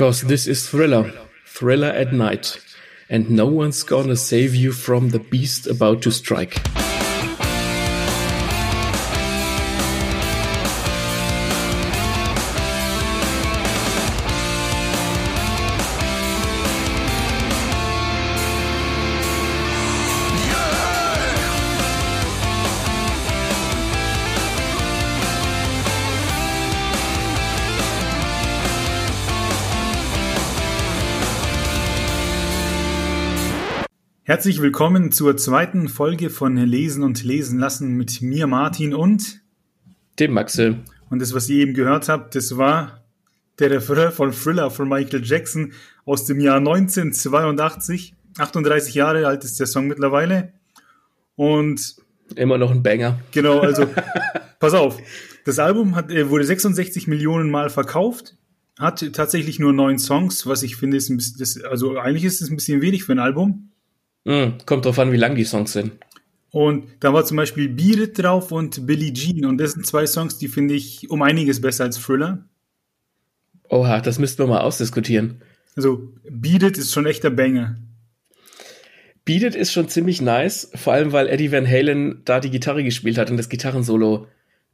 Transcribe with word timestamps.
Cause 0.00 0.22
this 0.22 0.46
is 0.46 0.66
Thriller, 0.66 1.12
Thriller 1.44 1.88
at 1.88 2.14
night, 2.14 2.58
and 3.10 3.28
no 3.28 3.44
one's 3.44 3.82
gonna 3.82 4.16
save 4.16 4.54
you 4.54 4.72
from 4.72 5.10
the 5.10 5.18
beast 5.18 5.66
about 5.66 6.00
to 6.00 6.10
strike. 6.10 6.56
Herzlich 34.40 34.62
willkommen 34.62 35.12
zur 35.12 35.36
zweiten 35.36 35.86
Folge 35.86 36.30
von 36.30 36.56
Lesen 36.56 37.02
und 37.02 37.22
Lesen 37.22 37.58
lassen 37.58 37.98
mit 37.98 38.22
mir, 38.22 38.46
Martin 38.46 38.94
und 38.94 39.42
dem 40.18 40.32
Maxel. 40.32 40.78
Und 41.10 41.20
das, 41.20 41.34
was 41.34 41.50
ihr 41.50 41.58
eben 41.58 41.74
gehört 41.74 42.08
habt, 42.08 42.34
das 42.34 42.56
war 42.56 43.04
der 43.58 43.70
Refrain 43.70 44.10
von 44.10 44.32
Thriller 44.32 44.70
von 44.70 44.88
Michael 44.88 45.22
Jackson 45.22 45.74
aus 46.06 46.24
dem 46.24 46.40
Jahr 46.40 46.56
1982. 46.56 48.14
38 48.38 48.94
Jahre 48.94 49.26
alt 49.26 49.44
ist 49.44 49.60
der 49.60 49.66
Song 49.66 49.88
mittlerweile. 49.88 50.54
Und 51.36 51.96
immer 52.34 52.56
noch 52.56 52.70
ein 52.70 52.82
Banger. 52.82 53.20
Genau, 53.32 53.58
also 53.60 53.90
pass 54.58 54.72
auf. 54.72 54.96
Das 55.44 55.58
Album 55.58 55.96
hat, 55.96 56.10
äh, 56.10 56.30
wurde 56.30 56.44
66 56.44 57.08
Millionen 57.08 57.50
Mal 57.50 57.68
verkauft, 57.68 58.38
hat 58.78 59.06
tatsächlich 59.12 59.58
nur 59.58 59.74
neun 59.74 59.98
Songs, 59.98 60.46
was 60.46 60.62
ich 60.62 60.76
finde, 60.76 60.96
ist 60.96 61.10
ein 61.10 61.18
bisschen, 61.18 61.38
das, 61.38 61.62
also 61.62 61.98
eigentlich 61.98 62.24
ist 62.24 62.40
es 62.40 62.48
ein 62.48 62.56
bisschen 62.56 62.80
wenig 62.80 63.04
für 63.04 63.12
ein 63.12 63.18
Album. 63.18 63.66
Mm, 64.24 64.58
kommt 64.66 64.84
drauf 64.84 64.98
an, 64.98 65.12
wie 65.12 65.16
lang 65.16 65.34
die 65.34 65.44
Songs 65.44 65.72
sind. 65.72 65.92
Und 66.50 66.86
da 67.00 67.12
war 67.12 67.24
zum 67.24 67.36
Beispiel 67.36 67.68
Beat 67.68 68.18
drauf 68.18 68.52
und 68.52 68.86
Billie 68.86 69.12
Jean. 69.12 69.44
Und 69.44 69.58
das 69.58 69.72
sind 69.72 69.86
zwei 69.86 70.06
Songs, 70.06 70.38
die 70.38 70.48
finde 70.48 70.74
ich 70.74 71.08
um 71.10 71.22
einiges 71.22 71.60
besser 71.60 71.84
als 71.84 71.98
Thriller. 71.98 72.44
Oha, 73.68 74.00
das 74.00 74.18
müssten 74.18 74.42
wir 74.42 74.48
mal 74.48 74.60
ausdiskutieren. 74.60 75.42
Also, 75.76 76.12
Beat 76.28 76.64
It 76.64 76.78
ist 76.78 76.92
schon 76.92 77.06
echter 77.06 77.30
Banger. 77.30 77.76
Beat 79.24 79.44
It 79.44 79.54
ist 79.54 79.72
schon 79.72 79.88
ziemlich 79.88 80.20
nice, 80.20 80.72
vor 80.74 80.92
allem 80.92 81.12
weil 81.12 81.28
Eddie 81.28 81.52
Van 81.52 81.68
Halen 81.68 82.22
da 82.24 82.40
die 82.40 82.50
Gitarre 82.50 82.82
gespielt 82.82 83.16
hat 83.16 83.30
und 83.30 83.36
das 83.36 83.48
Gitarrensolo 83.48 84.26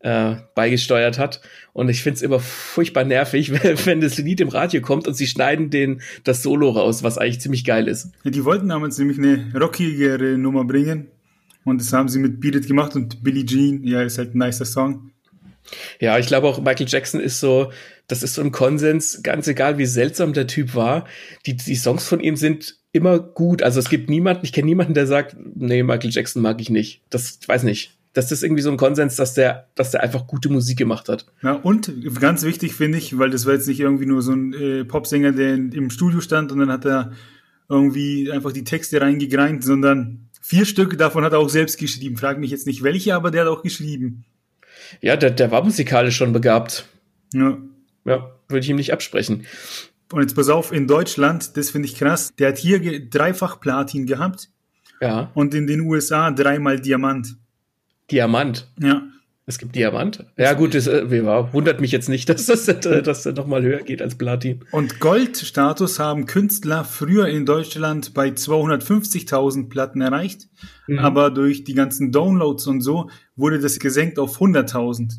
äh, 0.07 0.37
beigesteuert 0.55 1.19
hat. 1.19 1.41
Und 1.73 1.89
ich 1.89 2.01
finde 2.05 2.15
es 2.15 2.23
immer 2.23 2.39
furchtbar 2.39 3.03
nervig, 3.03 3.51
wenn 3.87 4.01
das 4.01 4.19
Lied 4.19 4.41
im 4.41 4.49
Radio 4.49 4.81
kommt 4.81 5.09
und 5.09 5.15
sie 5.15 5.27
schneiden 5.27 5.69
den 5.69 6.01
das 6.23 6.45
Solo 6.45 6.71
raus, 6.71 7.03
was 7.03 7.19
eigentlich 7.19 7.41
ziemlich 7.41 7.65
geil 7.65 7.89
ist. 7.89 8.13
Ja, 8.23 8.31
die 8.31 8.45
wollten 8.45 8.69
damals 8.69 8.99
nämlich 8.99 9.19
eine 9.19 9.51
rockigere 9.53 10.39
Nummer 10.39 10.65
bringen. 10.65 11.09
Und 11.65 11.81
das 11.81 11.93
haben 11.93 12.09
sie 12.09 12.21
mit 12.21 12.41
Beat 12.41 12.55
It 12.55 12.69
gemacht 12.69 12.95
und 12.95 13.25
Billie 13.25 13.45
Jean, 13.45 13.83
ja, 13.83 14.01
ist 14.03 14.19
halt 14.19 14.37
ein 14.37 14.39
nicer 14.39 14.65
Song. 14.65 15.11
Ja, 15.99 16.17
ich 16.17 16.29
glaube 16.29 16.47
auch 16.47 16.61
Michael 16.61 16.87
Jackson 16.89 17.21
ist 17.21 17.41
so, 17.41 17.73
das 18.07 18.23
ist 18.23 18.35
so 18.35 18.43
ein 18.43 18.53
Konsens, 18.53 19.25
ganz 19.25 19.49
egal 19.49 19.77
wie 19.77 19.87
seltsam 19.87 20.33
der 20.33 20.47
Typ 20.47 20.77
war, 20.77 21.07
die, 21.47 21.57
die 21.57 21.75
Songs 21.75 22.07
von 22.07 22.21
ihm 22.21 22.37
sind 22.37 22.79
immer 22.93 23.19
gut. 23.19 23.65
Also 23.65 23.81
es 23.81 23.89
gibt 23.89 24.09
niemanden, 24.09 24.45
ich 24.45 24.53
kenne 24.53 24.67
niemanden, 24.67 24.95
der 24.95 25.09
sagt, 25.09 25.37
nee, 25.57 25.83
Michael 25.83 26.11
Jackson 26.11 26.43
mag 26.43 26.61
ich 26.61 26.71
nicht. 26.71 27.03
Das 27.11 27.41
weiß 27.49 27.65
nicht 27.65 27.97
das 28.17 28.33
ist 28.33 28.43
irgendwie 28.43 28.63
so 28.63 28.71
ein 28.71 28.79
Konsens, 28.79 29.17
dass 29.17 29.35
der, 29.35 29.69
dass 29.75 29.91
der 29.91 30.03
einfach 30.03 30.27
gute 30.27 30.49
Musik 30.49 30.79
gemacht 30.79 31.11
hat. 31.11 31.27
Ja, 31.43 31.53
und 31.53 31.93
ganz 32.19 32.45
wichtig 32.45 32.75
finde 32.75 32.97
ich, 32.97 33.19
weil 33.19 33.29
das 33.29 33.45
war 33.45 33.53
jetzt 33.53 33.69
nicht 33.69 33.81
irgendwie 33.81 34.07
nur 34.07 34.23
so 34.23 34.33
ein 34.33 34.55
äh, 34.55 34.85
Popsänger, 34.87 35.33
der 35.33 35.55
im 35.55 35.91
Studio 35.91 36.23
stand 36.23 36.51
und 36.51 36.61
dann 36.61 36.73
hat 36.73 36.87
er 36.87 37.13
irgendwie 37.69 38.33
einfach 38.33 38.53
die 38.53 38.65
Texte 38.65 39.03
reingegreint, 39.03 39.63
sondern 39.63 40.31
vier 40.41 40.65
Stück 40.65 40.97
davon 40.97 41.25
hat 41.25 41.35
er 41.35 41.41
auch 41.41 41.51
selbst 41.51 41.77
geschrieben. 41.77 42.17
Frag 42.17 42.39
mich 42.39 42.51
jetzt 42.51 42.67
nicht 42.67 42.83
welche, 42.83 43.15
aber 43.15 43.31
der 43.31 43.43
hat 43.43 43.49
auch 43.49 43.63
geschrieben. 43.63 44.25
Ja, 45.03 45.17
der, 45.17 45.31
der 45.31 45.51
war 45.51 45.63
musikalisch 45.63 46.17
schon 46.17 46.33
begabt. 46.33 46.89
Ja. 47.35 47.59
Ja, 48.07 48.31
würde 48.49 48.61
ich 48.61 48.71
ihm 48.71 48.77
nicht 48.77 48.95
absprechen. 48.95 49.45
Und 50.11 50.23
jetzt 50.23 50.35
pass 50.35 50.49
auf, 50.49 50.73
in 50.73 50.87
Deutschland, 50.87 51.55
das 51.59 51.69
finde 51.69 51.87
ich 51.87 51.97
krass, 51.97 52.33
der 52.39 52.49
hat 52.49 52.57
hier 52.59 53.11
dreifach 53.11 53.61
Platin 53.61 54.07
gehabt. 54.07 54.49
Ja. 55.03 55.31
Und 55.35 55.53
in 55.53 55.67
den 55.67 55.81
USA 55.81 56.31
dreimal 56.31 56.81
Diamant. 56.81 57.37
Diamant. 58.11 58.69
Ja. 58.81 59.03
Es 59.49 59.59
gibt 59.59 59.77
Diamant. 59.77 60.25
Ja, 60.37 60.55
gut, 60.55 60.75
das 60.75 60.89
äh, 60.89 61.09
wundert 61.53 61.81
mich 61.81 61.93
jetzt 61.93 62.09
nicht, 62.09 62.29
dass 62.29 62.47
das, 62.47 62.67
äh, 62.67 63.03
dass 63.03 63.23
das 63.23 63.37
nochmal 63.37 63.63
höher 63.63 63.83
geht 63.83 64.03
als 64.03 64.17
Platin. 64.17 64.65
Und 64.73 64.99
Goldstatus 64.99 66.01
haben 66.01 66.27
Künstler 66.27 66.83
früher 66.85 67.29
in 67.29 67.47
Deutschland 67.47 68.13
bei 68.13 68.29
250.000 68.29 69.69
Platten 69.69 70.01
erreicht, 70.01 70.49
mhm. 70.89 70.99
aber 70.99 71.31
durch 71.31 71.63
die 71.63 71.75
ganzen 71.75 72.11
Downloads 72.11 72.67
und 72.67 72.81
so 72.81 73.09
wurde 73.37 73.61
das 73.61 73.79
gesenkt 73.79 74.19
auf 74.19 74.41
100.000. 74.41 75.19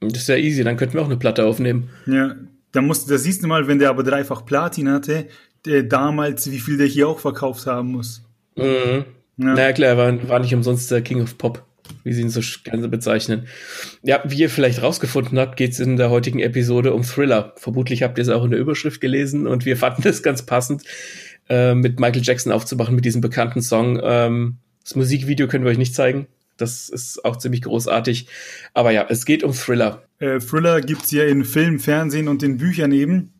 Das 0.00 0.18
ist 0.18 0.28
ja 0.28 0.36
easy, 0.36 0.62
dann 0.62 0.76
könnten 0.76 0.94
wir 0.94 1.00
auch 1.00 1.06
eine 1.06 1.16
Platte 1.16 1.46
aufnehmen. 1.46 1.88
Ja, 2.06 2.36
da 2.72 2.82
musst, 2.82 3.10
da 3.10 3.16
siehst 3.16 3.42
du 3.42 3.46
mal, 3.46 3.66
wenn 3.68 3.78
der 3.78 3.88
aber 3.88 4.02
dreifach 4.02 4.44
Platin 4.44 4.90
hatte, 4.90 5.28
der 5.64 5.82
damals, 5.84 6.50
wie 6.50 6.58
viel 6.58 6.76
der 6.76 6.86
hier 6.86 7.08
auch 7.08 7.20
verkauft 7.20 7.66
haben 7.66 7.92
muss. 7.92 8.22
Mhm. 8.54 9.06
Ja. 9.38 9.54
Naja, 9.54 9.72
klar, 9.72 9.88
er 9.90 9.96
war, 9.96 10.28
war 10.28 10.40
nicht 10.40 10.54
umsonst 10.54 10.90
der 10.90 11.00
King 11.00 11.22
of 11.22 11.38
Pop 11.38 11.64
wie 12.02 12.12
sie 12.12 12.22
ihn 12.22 12.30
so 12.30 12.40
gerne 12.64 12.88
bezeichnen. 12.88 13.46
Ja, 14.02 14.22
wie 14.24 14.38
ihr 14.38 14.50
vielleicht 14.50 14.82
rausgefunden 14.82 15.38
habt, 15.38 15.56
geht 15.56 15.72
es 15.72 15.80
in 15.80 15.96
der 15.96 16.10
heutigen 16.10 16.40
Episode 16.40 16.92
um 16.92 17.02
Thriller. 17.02 17.52
Vermutlich 17.56 18.02
habt 18.02 18.18
ihr 18.18 18.22
es 18.22 18.28
auch 18.28 18.44
in 18.44 18.50
der 18.50 18.60
Überschrift 18.60 19.00
gelesen 19.00 19.46
und 19.46 19.64
wir 19.64 19.76
fanden 19.76 20.06
es 20.06 20.22
ganz 20.22 20.42
passend, 20.44 20.82
äh, 21.48 21.74
mit 21.74 22.00
Michael 22.00 22.22
Jackson 22.22 22.52
aufzumachen, 22.52 22.94
mit 22.94 23.04
diesem 23.04 23.20
bekannten 23.20 23.62
Song. 23.62 24.00
Ähm, 24.02 24.58
das 24.82 24.94
Musikvideo 24.94 25.48
können 25.48 25.64
wir 25.64 25.70
euch 25.70 25.78
nicht 25.78 25.94
zeigen. 25.94 26.26
Das 26.56 26.88
ist 26.88 27.24
auch 27.24 27.36
ziemlich 27.36 27.62
großartig. 27.62 28.28
Aber 28.74 28.92
ja, 28.92 29.06
es 29.08 29.24
geht 29.24 29.42
um 29.42 29.52
Thriller. 29.52 30.04
Äh, 30.18 30.38
Thriller 30.38 30.80
gibt's 30.80 31.10
ja 31.10 31.24
in 31.24 31.44
Film, 31.44 31.80
Fernsehen 31.80 32.28
und 32.28 32.42
in 32.42 32.58
Büchern 32.58 32.92
eben. 32.92 33.32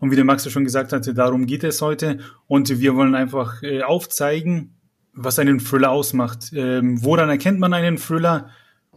Und 0.00 0.10
wie 0.10 0.16
der 0.16 0.24
Max 0.24 0.44
ja 0.44 0.50
schon 0.50 0.64
gesagt 0.64 0.92
hatte, 0.92 1.14
darum 1.14 1.46
geht 1.46 1.64
es 1.64 1.82
heute. 1.82 2.18
Und 2.46 2.80
wir 2.80 2.96
wollen 2.96 3.14
einfach 3.14 3.62
äh, 3.62 3.82
aufzeigen, 3.82 4.74
was 5.12 5.38
einen 5.38 5.60
Thriller 5.60 5.90
ausmacht. 5.90 6.52
Ähm, 6.54 7.02
woran 7.02 7.28
erkennt 7.28 7.60
man 7.60 7.74
einen 7.74 7.96
Thriller 7.96 8.50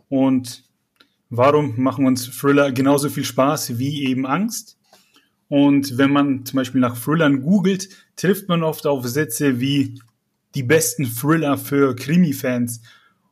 und 0.09 0.63
warum 1.29 1.79
machen 1.79 2.05
uns 2.05 2.29
Thriller 2.29 2.71
genauso 2.71 3.09
viel 3.09 3.25
Spaß 3.25 3.77
wie 3.77 4.05
eben 4.05 4.25
Angst? 4.25 4.77
Und 5.47 5.97
wenn 5.97 6.11
man 6.11 6.45
zum 6.45 6.57
Beispiel 6.57 6.81
nach 6.81 6.99
Thrillern 6.99 7.41
googelt, 7.41 7.89
trifft 8.15 8.49
man 8.49 8.63
oft 8.63 8.87
auf 8.87 9.05
Sätze 9.07 9.59
wie 9.59 9.99
die 10.55 10.63
besten 10.63 11.05
Thriller 11.05 11.57
für 11.57 11.95
Krimi-Fans. 11.95 12.81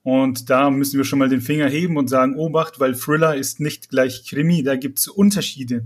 Und 0.04 0.50
da 0.50 0.70
müssen 0.70 0.98
wir 0.98 1.06
schon 1.06 1.20
mal 1.20 1.30
den 1.30 1.42
Finger 1.42 1.70
heben 1.70 1.98
und 1.98 2.10
sagen, 2.10 2.36
Obacht, 2.36 2.80
weil 2.80 2.94
Thriller 2.94 3.36
ist 3.36 3.62
nicht 3.62 3.90
gleich 3.90 4.26
Krimi, 4.30 4.62
da 4.62 4.76
gibt's 4.76 5.08
Unterschiede. 5.08 5.86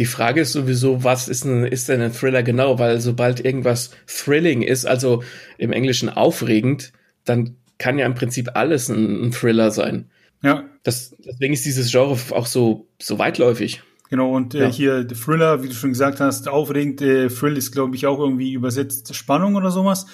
Die 0.00 0.06
Frage 0.06 0.40
ist 0.40 0.52
sowieso, 0.52 1.04
was 1.04 1.28
ist, 1.28 1.44
ein, 1.44 1.62
ist 1.62 1.90
denn 1.90 2.00
ein 2.00 2.14
Thriller 2.14 2.42
genau? 2.42 2.78
Weil 2.78 3.02
sobald 3.02 3.44
irgendwas 3.44 3.90
thrilling 4.06 4.62
ist, 4.62 4.86
also 4.86 5.22
im 5.58 5.72
Englischen 5.72 6.08
aufregend, 6.08 6.94
dann 7.26 7.56
kann 7.76 7.98
ja 7.98 8.06
im 8.06 8.14
Prinzip 8.14 8.48
alles 8.54 8.88
ein, 8.88 9.26
ein 9.26 9.32
Thriller 9.32 9.70
sein. 9.70 10.10
Ja. 10.42 10.64
Das, 10.84 11.14
deswegen 11.18 11.52
ist 11.52 11.66
dieses 11.66 11.90
Genre 11.90 12.18
auch 12.30 12.46
so, 12.46 12.88
so 12.98 13.18
weitläufig. 13.18 13.82
Genau, 14.08 14.34
und 14.34 14.54
äh, 14.54 14.60
ja. 14.60 14.70
hier 14.70 15.06
Thriller, 15.06 15.62
wie 15.62 15.68
du 15.68 15.74
schon 15.74 15.90
gesagt 15.90 16.18
hast, 16.18 16.48
aufregend, 16.48 17.02
äh, 17.02 17.28
Thrill 17.28 17.58
ist, 17.58 17.70
glaube 17.70 17.94
ich, 17.94 18.06
auch 18.06 18.18
irgendwie 18.18 18.54
übersetzt 18.54 19.14
Spannung 19.14 19.54
oder 19.54 19.70
sowas. 19.70 20.06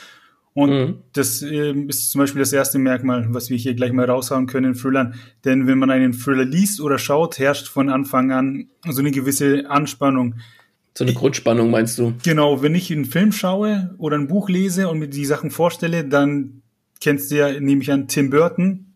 Und 0.56 0.71
mhm. 0.71 0.94
das 1.12 1.43
äh, 1.43 1.72
ist 1.87 2.11
zum 2.11 2.21
Beispiel 2.21 2.39
das 2.39 2.50
erste 2.50 2.78
Merkmal, 2.78 3.27
was 3.28 3.50
wir 3.50 3.59
hier 3.59 3.75
gleich 3.75 3.93
mal 3.93 4.09
raushauen 4.09 4.47
können 4.47 4.72
in 4.72 4.75
Thrillern. 4.75 5.15
Denn 5.44 5.67
wenn 5.67 5.78
man 5.78 5.91
einen 5.91 6.15
Thriller 6.15 6.47
liest 6.47 6.81
oder 6.81 6.99
schaut, 6.99 7.39
herrscht 7.39 7.69
von 7.69 7.91
Anfang 7.91 8.33
an 8.33 8.69
so 8.89 9.00
eine 9.00 9.11
gewisse 9.11 9.69
Anspannung. 9.69 10.37
So 10.97 11.04
eine 11.04 11.13
Grundspannung 11.13 11.71
meinst 11.71 11.98
du? 11.98 12.15
Genau, 12.25 12.63
wenn 12.63 12.75
ich 12.75 12.91
einen 12.91 13.04
Film 13.04 13.33
schaue 13.33 13.95
oder 13.98 14.16
ein 14.16 14.28
Buch 14.28 14.48
lese 14.48 14.89
und 14.89 14.98
mir 14.98 15.09
die 15.09 15.27
Sachen 15.27 15.51
vorstelle, 15.51 16.04
dann 16.04 16.63
kennst 17.03 17.30
du 17.30 17.36
ja, 17.36 17.60
nehme 17.60 17.83
ich 17.83 17.92
an, 17.92 18.09
Tim 18.09 18.30
Burton. 18.30 18.95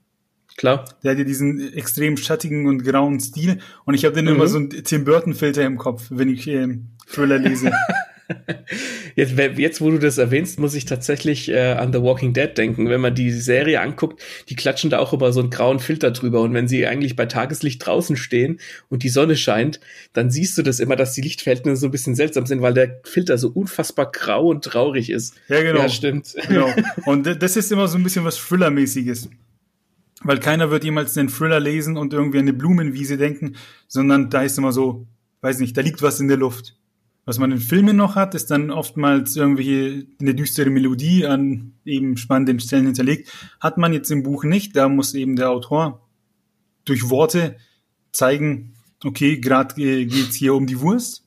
Klar. 0.56 0.86
Der 1.02 1.10
hat 1.10 1.18
ja 1.18 1.24
diesen 1.24 1.74
extrem 1.74 2.16
schattigen 2.16 2.68
und 2.68 2.84
grauen 2.84 3.20
Stil. 3.20 3.58
Und 3.84 3.92
ich 3.92 4.06
habe 4.06 4.14
dann 4.14 4.24
mhm. 4.24 4.30
immer 4.30 4.46
so 4.46 4.56
einen 4.56 4.70
Tim 4.70 5.04
Burton-Filter 5.04 5.62
im 5.66 5.76
Kopf, 5.76 6.06
wenn 6.08 6.30
ich 6.30 6.48
äh, 6.48 6.78
Thriller 7.06 7.36
lese. 7.36 7.70
Jetzt, 9.16 9.36
jetzt, 9.36 9.80
wo 9.80 9.90
du 9.90 9.98
das 9.98 10.18
erwähnst, 10.18 10.60
muss 10.60 10.74
ich 10.74 10.84
tatsächlich 10.84 11.48
äh, 11.50 11.72
an 11.72 11.92
The 11.92 12.00
Walking 12.00 12.32
Dead 12.32 12.56
denken. 12.56 12.88
Wenn 12.88 13.00
man 13.00 13.14
die 13.14 13.30
Serie 13.32 13.80
anguckt, 13.80 14.22
die 14.48 14.54
klatschen 14.54 14.90
da 14.90 14.98
auch 14.98 15.12
über 15.12 15.32
so 15.32 15.40
einen 15.40 15.50
grauen 15.50 15.80
Filter 15.80 16.10
drüber. 16.12 16.40
Und 16.40 16.54
wenn 16.54 16.68
sie 16.68 16.86
eigentlich 16.86 17.16
bei 17.16 17.26
Tageslicht 17.26 17.84
draußen 17.84 18.16
stehen 18.16 18.60
und 18.88 19.02
die 19.02 19.08
Sonne 19.08 19.36
scheint, 19.36 19.80
dann 20.12 20.30
siehst 20.30 20.56
du 20.56 20.62
das 20.62 20.80
immer, 20.80 20.96
dass 20.96 21.12
die 21.12 21.22
Lichtverhältnisse 21.22 21.80
so 21.80 21.88
ein 21.88 21.90
bisschen 21.90 22.14
seltsam 22.14 22.46
sind, 22.46 22.62
weil 22.62 22.74
der 22.74 23.00
Filter 23.04 23.36
so 23.36 23.48
unfassbar 23.48 24.10
grau 24.10 24.46
und 24.48 24.64
traurig 24.64 25.10
ist. 25.10 25.34
Ja, 25.48 25.62
genau. 25.62 25.80
Ja, 25.80 25.88
stimmt. 25.88 26.34
Genau. 26.50 26.72
Und 27.04 27.42
das 27.42 27.56
ist 27.56 27.70
immer 27.70 27.86
so 27.86 27.96
ein 27.96 28.02
bisschen 28.02 28.24
was 28.24 28.36
Thriller-mäßiges. 28.36 29.30
Weil 30.22 30.40
keiner 30.40 30.70
wird 30.70 30.82
jemals 30.84 31.16
einen 31.16 31.28
Thriller 31.28 31.60
lesen 31.60 31.96
und 31.96 32.12
irgendwie 32.12 32.38
an 32.38 32.44
eine 32.44 32.52
Blumenwiese 32.52 33.16
denken, 33.16 33.56
sondern 33.86 34.30
da 34.30 34.42
ist 34.42 34.58
immer 34.58 34.72
so 34.72 35.06
weiß 35.42 35.58
nicht, 35.60 35.76
da 35.76 35.80
liegt 35.80 36.02
was 36.02 36.20
in 36.20 36.28
der 36.28 36.36
Luft. 36.36 36.76
Was 37.26 37.38
man 37.38 37.52
in 37.52 37.58
Filmen 37.58 37.96
noch 37.96 38.16
hat, 38.16 38.34
ist 38.34 38.50
dann 38.50 38.70
oftmals 38.70 39.36
irgendwelche 39.36 40.06
eine 40.20 40.34
düstere 40.34 40.70
Melodie 40.70 41.26
an 41.26 41.74
eben 41.84 42.16
spannenden 42.16 42.60
Stellen 42.60 42.86
hinterlegt. 42.86 43.30
Hat 43.60 43.78
man 43.78 43.92
jetzt 43.92 44.10
im 44.10 44.22
Buch 44.22 44.44
nicht. 44.44 44.74
Da 44.74 44.88
muss 44.88 45.14
eben 45.14 45.36
der 45.36 45.50
Autor 45.50 46.06
durch 46.84 47.08
Worte 47.10 47.56
zeigen, 48.12 48.74
okay, 49.04 49.38
gerade 49.38 49.74
geht's 49.74 50.34
hier 50.34 50.54
um 50.54 50.66
die 50.66 50.80
Wurst. 50.80 51.24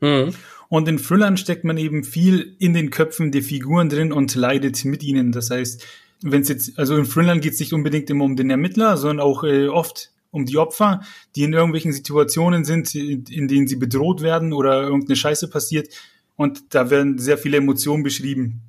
Mhm. 0.00 0.34
Und 0.68 0.88
in 0.88 0.98
Thrillern 0.98 1.36
steckt 1.36 1.64
man 1.64 1.78
eben 1.78 2.04
viel 2.04 2.56
in 2.58 2.74
den 2.74 2.90
Köpfen 2.90 3.30
der 3.30 3.42
Figuren 3.42 3.88
drin 3.88 4.12
und 4.12 4.34
leidet 4.34 4.84
mit 4.84 5.02
ihnen. 5.02 5.30
Das 5.30 5.50
heißt, 5.50 5.86
wenn 6.22 6.42
es 6.42 6.48
jetzt, 6.48 6.78
also 6.78 6.96
in 6.96 7.04
Thrillern 7.04 7.40
geht 7.40 7.52
es 7.52 7.60
nicht 7.60 7.72
unbedingt 7.72 8.10
immer 8.10 8.24
um 8.24 8.34
den 8.34 8.50
Ermittler, 8.50 8.96
sondern 8.96 9.24
auch 9.24 9.44
äh, 9.44 9.68
oft 9.68 10.10
um 10.34 10.44
die 10.44 10.58
Opfer, 10.58 11.00
die 11.36 11.44
in 11.44 11.52
irgendwelchen 11.52 11.92
Situationen 11.92 12.64
sind, 12.64 12.92
in, 12.94 13.48
denen 13.48 13.68
sie 13.68 13.76
bedroht 13.76 14.20
werden 14.20 14.52
oder 14.52 14.82
irgendeine 14.82 15.14
Scheiße 15.16 15.48
passiert. 15.48 15.88
Und 16.36 16.74
da 16.74 16.90
werden 16.90 17.18
sehr 17.18 17.38
viele 17.38 17.58
Emotionen 17.58 18.02
beschrieben. 18.02 18.60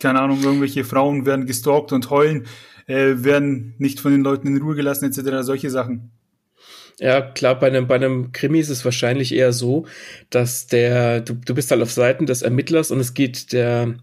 Keine 0.00 0.20
Ahnung, 0.20 0.40
irgendwelche 0.42 0.84
Frauen 0.84 1.26
werden 1.26 1.46
gestalkt 1.46 1.92
und 1.92 2.08
heulen, 2.10 2.46
äh, 2.86 3.14
werden 3.16 3.74
nicht 3.78 3.98
von 3.98 4.12
den 4.12 4.22
Leuten 4.22 4.46
in 4.46 4.62
Ruhe 4.62 4.76
gelassen, 4.76 5.06
etc. 5.06 5.42
Solche 5.44 5.70
Sachen. 5.70 6.12
Ja, 7.00 7.20
klar, 7.20 7.58
bei 7.58 7.66
einem, 7.66 7.88
bei 7.88 7.96
einem 7.96 8.30
Krimi 8.30 8.60
ist 8.60 8.70
es 8.70 8.84
wahrscheinlich 8.84 9.34
eher 9.34 9.52
so, 9.52 9.86
dass 10.30 10.68
der, 10.68 11.20
du, 11.20 11.34
du 11.34 11.54
bist 11.54 11.72
halt 11.72 11.82
auf 11.82 11.90
Seiten 11.90 12.26
des 12.26 12.42
Ermittlers 12.42 12.92
und 12.92 13.00
es 13.00 13.14
geht 13.14 13.52
der, 13.52 13.96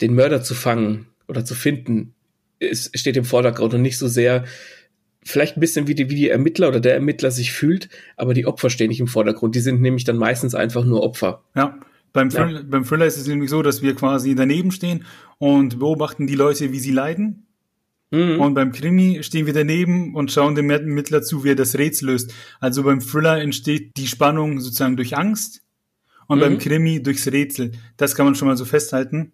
den 0.00 0.14
Mörder 0.14 0.42
zu 0.42 0.54
fangen 0.54 1.06
oder 1.28 1.44
zu 1.44 1.54
finden, 1.54 2.14
es 2.58 2.90
steht 2.94 3.16
im 3.16 3.24
Vordergrund 3.24 3.74
und 3.74 3.82
nicht 3.82 3.98
so 3.98 4.08
sehr, 4.08 4.44
vielleicht 5.26 5.56
ein 5.56 5.60
bisschen 5.60 5.86
wie 5.86 5.94
die, 5.94 6.08
wie 6.08 6.14
die 6.14 6.30
Ermittler 6.30 6.68
oder 6.68 6.80
der 6.80 6.94
Ermittler 6.94 7.30
sich 7.30 7.52
fühlt, 7.52 7.88
aber 8.16 8.32
die 8.32 8.46
Opfer 8.46 8.70
stehen 8.70 8.88
nicht 8.88 9.00
im 9.00 9.08
Vordergrund. 9.08 9.54
Die 9.54 9.60
sind 9.60 9.80
nämlich 9.80 10.04
dann 10.04 10.16
meistens 10.16 10.54
einfach 10.54 10.84
nur 10.84 11.02
Opfer. 11.02 11.42
Ja. 11.54 11.78
Beim, 12.12 12.30
ja. 12.30 12.44
Thriller, 12.44 12.62
beim 12.62 12.84
Thriller 12.84 13.06
ist 13.06 13.18
es 13.18 13.26
nämlich 13.26 13.50
so, 13.50 13.60
dass 13.62 13.82
wir 13.82 13.94
quasi 13.94 14.34
daneben 14.34 14.70
stehen 14.70 15.04
und 15.38 15.78
beobachten 15.78 16.26
die 16.26 16.34
Leute, 16.34 16.72
wie 16.72 16.78
sie 16.78 16.92
leiden. 16.92 17.46
Mhm. 18.10 18.40
Und 18.40 18.54
beim 18.54 18.72
Krimi 18.72 19.22
stehen 19.22 19.46
wir 19.46 19.52
daneben 19.52 20.14
und 20.14 20.30
schauen 20.30 20.54
dem 20.54 20.70
Ermittler 20.70 21.22
zu, 21.22 21.44
wie 21.44 21.50
er 21.50 21.56
das 21.56 21.76
Rätsel 21.76 22.10
löst. 22.10 22.32
Also 22.60 22.84
beim 22.84 23.00
Thriller 23.00 23.40
entsteht 23.40 23.96
die 23.96 24.06
Spannung 24.06 24.60
sozusagen 24.60 24.96
durch 24.96 25.16
Angst 25.16 25.62
und 26.28 26.38
mhm. 26.38 26.42
beim 26.42 26.58
Krimi 26.58 27.02
durchs 27.02 27.26
Rätsel. 27.26 27.72
Das 27.96 28.14
kann 28.14 28.26
man 28.26 28.34
schon 28.34 28.48
mal 28.48 28.56
so 28.56 28.64
festhalten. 28.64 29.32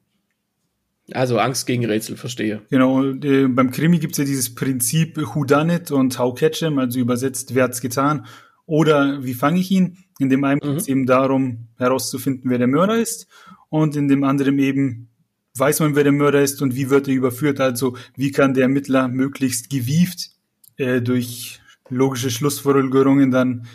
Also 1.11 1.39
Angst 1.39 1.67
gegen 1.67 1.85
Rätsel, 1.85 2.17
verstehe. 2.17 2.63
Genau, 2.71 3.03
äh, 3.05 3.49
beim 3.49 3.71
Krimi 3.71 3.99
gibt's 3.99 4.19
ja 4.19 4.25
dieses 4.25 4.55
Prinzip 4.55 5.17
Who 5.17 5.45
Done 5.45 5.77
It 5.77 5.91
und 5.91 6.19
How 6.19 6.35
Catch 6.35 6.61
Him, 6.61 6.79
also 6.79 7.01
übersetzt, 7.01 7.55
wer 7.55 7.65
hat's 7.65 7.81
getan 7.81 8.27
oder 8.67 9.25
wie 9.25 9.35
fange 9.35 9.61
ich 9.61 9.71
ihn. 9.71 9.99
In 10.19 10.31
dem 10.31 10.45
einen 10.45 10.61
mhm. 10.63 10.71
geht 10.71 10.81
es 10.83 10.89
eben 10.89 11.07
darum, 11.07 11.69
herauszufinden, 11.77 12.51
wer 12.51 12.59
der 12.59 12.69
Mörder 12.69 12.99
ist 12.99 13.27
und 13.69 13.97
in 13.97 14.09
dem 14.09 14.23
anderen 14.23 14.59
eben 14.59 15.09
weiß 15.57 15.81
man, 15.81 15.97
wer 15.97 16.05
der 16.05 16.13
Mörder 16.13 16.43
ist 16.43 16.63
und 16.63 16.77
wie 16.77 16.89
wird 16.89 17.09
er 17.09 17.15
überführt, 17.15 17.61
also 17.61 17.97
wie 18.17 18.31
kann 18.31 18.55
der 18.55 18.65
Ermittler 18.65 19.09
möglichst 19.09 19.69
gewieft 19.71 20.31
äh, 20.77 21.03
durch 21.03 21.61
logische 21.89 22.31
Schlussfolgerungen 22.31 23.31
dann 23.31 23.67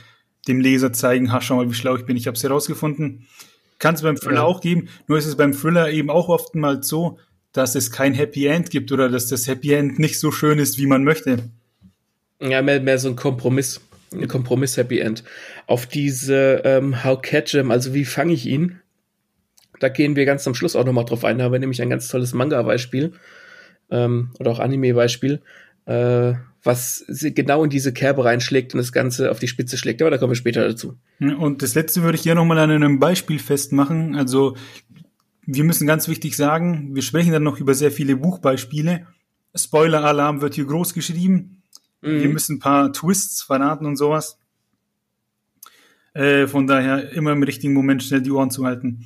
dem 0.47 0.59
Leser 0.59 0.93
zeigen, 0.93 1.31
ha, 1.31 1.41
schau 1.41 1.57
mal, 1.57 1.69
wie 1.69 1.75
schlau 1.75 1.95
ich 1.95 2.05
bin, 2.05 2.17
ich 2.17 2.25
habe 2.27 2.35
es 2.35 2.43
herausgefunden. 2.43 3.27
Kann 3.79 3.95
es 3.95 4.01
beim 4.01 4.17
Thriller 4.17 4.37
ja. 4.37 4.43
auch 4.43 4.61
geben, 4.61 4.89
nur 5.07 5.17
ist 5.17 5.25
es 5.25 5.35
beim 5.35 5.53
Thriller 5.53 5.89
eben 5.89 6.09
auch 6.09 6.29
oftmals 6.29 6.87
so, 6.87 7.19
dass 7.51 7.75
es 7.75 7.91
kein 7.91 8.13
Happy 8.13 8.47
End 8.47 8.69
gibt 8.69 8.91
oder 8.91 9.09
dass 9.09 9.27
das 9.27 9.47
Happy 9.47 9.73
End 9.73 9.99
nicht 9.99 10.19
so 10.19 10.31
schön 10.31 10.59
ist, 10.59 10.77
wie 10.77 10.87
man 10.87 11.03
möchte. 11.03 11.49
Ja, 12.39 12.61
mehr, 12.61 12.79
mehr 12.79 12.99
so 12.99 13.09
ein 13.09 13.15
Kompromiss. 13.15 13.81
Ein 14.13 14.27
Kompromiss-Happy 14.27 14.99
End. 14.99 15.23
Auf 15.65 15.85
diese 15.85 16.61
ähm, 16.63 17.03
How 17.03 17.21
Catch 17.21 17.51
him, 17.51 17.71
also 17.71 17.93
wie 17.93 18.05
fange 18.05 18.33
ich 18.33 18.45
ihn? 18.45 18.79
Da 19.79 19.89
gehen 19.89 20.15
wir 20.15 20.25
ganz 20.25 20.47
am 20.47 20.55
Schluss 20.55 20.75
auch 20.75 20.85
nochmal 20.85 21.05
drauf 21.05 21.25
ein. 21.25 21.37
Da 21.37 21.45
haben 21.45 21.51
wir 21.51 21.59
nämlich 21.59 21.81
ein 21.81 21.89
ganz 21.89 22.07
tolles 22.07 22.33
Manga-Beispiel 22.33 23.13
ähm, 23.91 24.31
oder 24.39 24.51
auch 24.51 24.59
Anime-Beispiel, 24.59 25.41
äh, 25.85 26.33
was 26.63 27.05
genau 27.07 27.63
in 27.63 27.69
diese 27.69 27.93
Kerbe 27.93 28.25
reinschlägt 28.25 28.73
und 28.73 28.79
das 28.79 28.91
Ganze 28.91 29.31
auf 29.31 29.39
die 29.39 29.47
Spitze 29.47 29.77
schlägt. 29.77 30.01
Aber 30.01 30.11
da 30.11 30.17
kommen 30.17 30.31
wir 30.31 30.35
später 30.35 30.67
dazu. 30.67 30.95
Und 31.19 31.61
das 31.61 31.75
letzte 31.75 32.03
würde 32.03 32.17
ich 32.17 32.23
hier 32.23 32.35
nochmal 32.35 32.59
an 32.59 32.71
einem 32.71 32.99
Beispiel 32.99 33.39
festmachen. 33.39 34.15
Also 34.15 34.55
wir 35.45 35.63
müssen 35.63 35.87
ganz 35.87 36.07
wichtig 36.07 36.35
sagen, 36.35 36.93
wir 36.93 37.01
sprechen 37.01 37.31
dann 37.31 37.43
noch 37.43 37.59
über 37.59 37.73
sehr 37.73 37.91
viele 37.91 38.17
Buchbeispiele. 38.17 39.07
Spoiler-Alarm 39.55 40.41
wird 40.41 40.55
hier 40.55 40.65
groß 40.65 40.93
geschrieben. 40.93 41.63
Mhm. 42.01 42.21
Wir 42.21 42.29
müssen 42.29 42.57
ein 42.57 42.59
paar 42.59 42.91
Twists 42.91 43.43
verraten 43.43 43.85
und 43.85 43.95
sowas. 43.95 44.39
Äh, 46.13 46.47
von 46.47 46.67
daher 46.67 47.11
immer 47.11 47.31
im 47.31 47.43
richtigen 47.43 47.73
Moment 47.73 48.03
schnell 48.03 48.21
die 48.21 48.31
Ohren 48.31 48.51
zu 48.51 48.65
halten. 48.65 49.05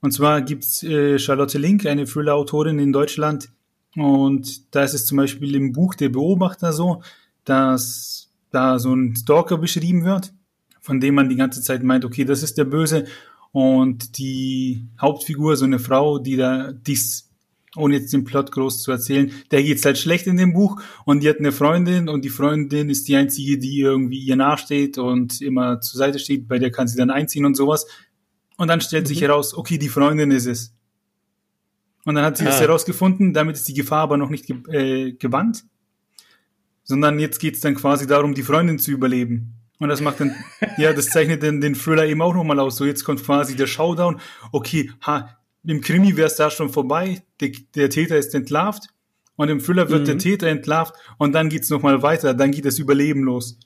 Und 0.00 0.12
zwar 0.12 0.42
gibt's 0.42 0.82
äh, 0.82 1.18
Charlotte 1.18 1.56
Link, 1.58 1.86
eine 1.86 2.04
Thriller-Autorin 2.04 2.78
in 2.78 2.92
Deutschland. 2.92 3.50
Und 3.96 4.74
da 4.74 4.84
ist 4.84 4.94
es 4.94 5.06
zum 5.06 5.18
Beispiel 5.18 5.54
im 5.54 5.72
Buch 5.72 5.94
Der 5.94 6.08
Beobachter 6.08 6.72
so, 6.72 7.02
dass 7.44 8.30
da 8.50 8.78
so 8.78 8.94
ein 8.94 9.16
Stalker 9.16 9.58
beschrieben 9.58 10.04
wird, 10.04 10.32
von 10.80 11.00
dem 11.00 11.14
man 11.14 11.28
die 11.28 11.36
ganze 11.36 11.62
Zeit 11.62 11.82
meint, 11.82 12.04
okay, 12.04 12.24
das 12.24 12.42
ist 12.42 12.58
der 12.58 12.64
Böse. 12.64 13.06
Und 13.50 14.18
die 14.18 14.86
Hauptfigur, 15.00 15.56
so 15.56 15.64
eine 15.64 15.78
Frau, 15.78 16.18
die 16.18 16.36
da 16.36 16.72
dies, 16.72 17.30
ohne 17.76 17.96
jetzt 17.96 18.12
den 18.12 18.24
Plot 18.24 18.50
groß 18.50 18.82
zu 18.82 18.90
erzählen, 18.90 19.30
der 19.50 19.62
geht's 19.62 19.84
halt 19.84 19.98
schlecht 19.98 20.26
in 20.26 20.36
dem 20.36 20.52
Buch 20.52 20.80
und 21.04 21.22
die 21.22 21.28
hat 21.28 21.38
eine 21.38 21.52
Freundin 21.52 22.08
und 22.08 22.24
die 22.24 22.30
Freundin 22.30 22.88
ist 22.88 23.08
die 23.08 23.16
einzige, 23.16 23.58
die 23.58 23.80
irgendwie 23.80 24.18
ihr 24.18 24.36
nachsteht 24.36 24.98
und 24.98 25.40
immer 25.42 25.80
zur 25.80 25.98
Seite 25.98 26.18
steht, 26.18 26.48
bei 26.48 26.58
der 26.58 26.70
kann 26.70 26.88
sie 26.88 26.96
dann 26.96 27.10
einziehen 27.10 27.44
und 27.44 27.56
sowas. 27.56 27.86
Und 28.56 28.68
dann 28.68 28.80
stellt 28.80 29.04
mhm. 29.04 29.08
sich 29.08 29.20
heraus, 29.20 29.54
okay, 29.54 29.76
die 29.76 29.88
Freundin 29.88 30.30
ist 30.30 30.46
es. 30.46 30.74
Und 32.04 32.14
dann 32.14 32.24
hat 32.24 32.36
sie 32.36 32.44
ah. 32.44 32.48
das 32.48 32.60
herausgefunden, 32.60 33.32
damit 33.32 33.56
ist 33.56 33.68
die 33.68 33.74
Gefahr 33.74 34.00
aber 34.00 34.16
noch 34.16 34.30
nicht 34.30 34.46
ge 34.46 34.56
äh, 34.72 35.12
gebannt, 35.12 35.64
sondern 36.82 37.18
jetzt 37.18 37.38
geht's 37.38 37.60
dann 37.60 37.74
quasi 37.74 38.06
darum, 38.06 38.34
die 38.34 38.42
Freundin 38.42 38.78
zu 38.78 38.90
überleben. 38.90 39.54
Und 39.78 39.88
das 39.88 40.00
macht 40.00 40.20
dann, 40.20 40.34
ja, 40.78 40.92
das 40.92 41.06
zeichnet 41.06 41.42
dann 41.42 41.60
den 41.60 41.74
Thriller 41.74 42.06
eben 42.06 42.22
auch 42.22 42.34
nochmal 42.34 42.60
aus. 42.60 42.76
So, 42.76 42.84
jetzt 42.84 43.04
kommt 43.04 43.24
quasi 43.24 43.56
der 43.56 43.66
Showdown. 43.66 44.20
Okay, 44.50 44.90
ha, 45.06 45.36
im 45.64 45.80
Krimi 45.80 46.16
wäre 46.16 46.26
es 46.26 46.36
da 46.36 46.50
schon 46.50 46.70
vorbei, 46.70 47.22
der, 47.40 47.52
der, 47.74 47.90
Täter 47.90 48.16
ist 48.16 48.34
entlarvt 48.34 48.88
und 49.36 49.48
im 49.48 49.60
Thriller 49.60 49.88
wird 49.90 50.02
mhm. 50.02 50.06
der 50.06 50.18
Täter 50.18 50.48
entlarvt 50.48 50.94
und 51.18 51.32
dann 51.32 51.48
geht's 51.48 51.70
nochmal 51.70 52.02
weiter, 52.02 52.34
dann 52.34 52.50
geht 52.50 52.64
das 52.64 52.78
Überleben 52.78 53.22
los. 53.22 53.58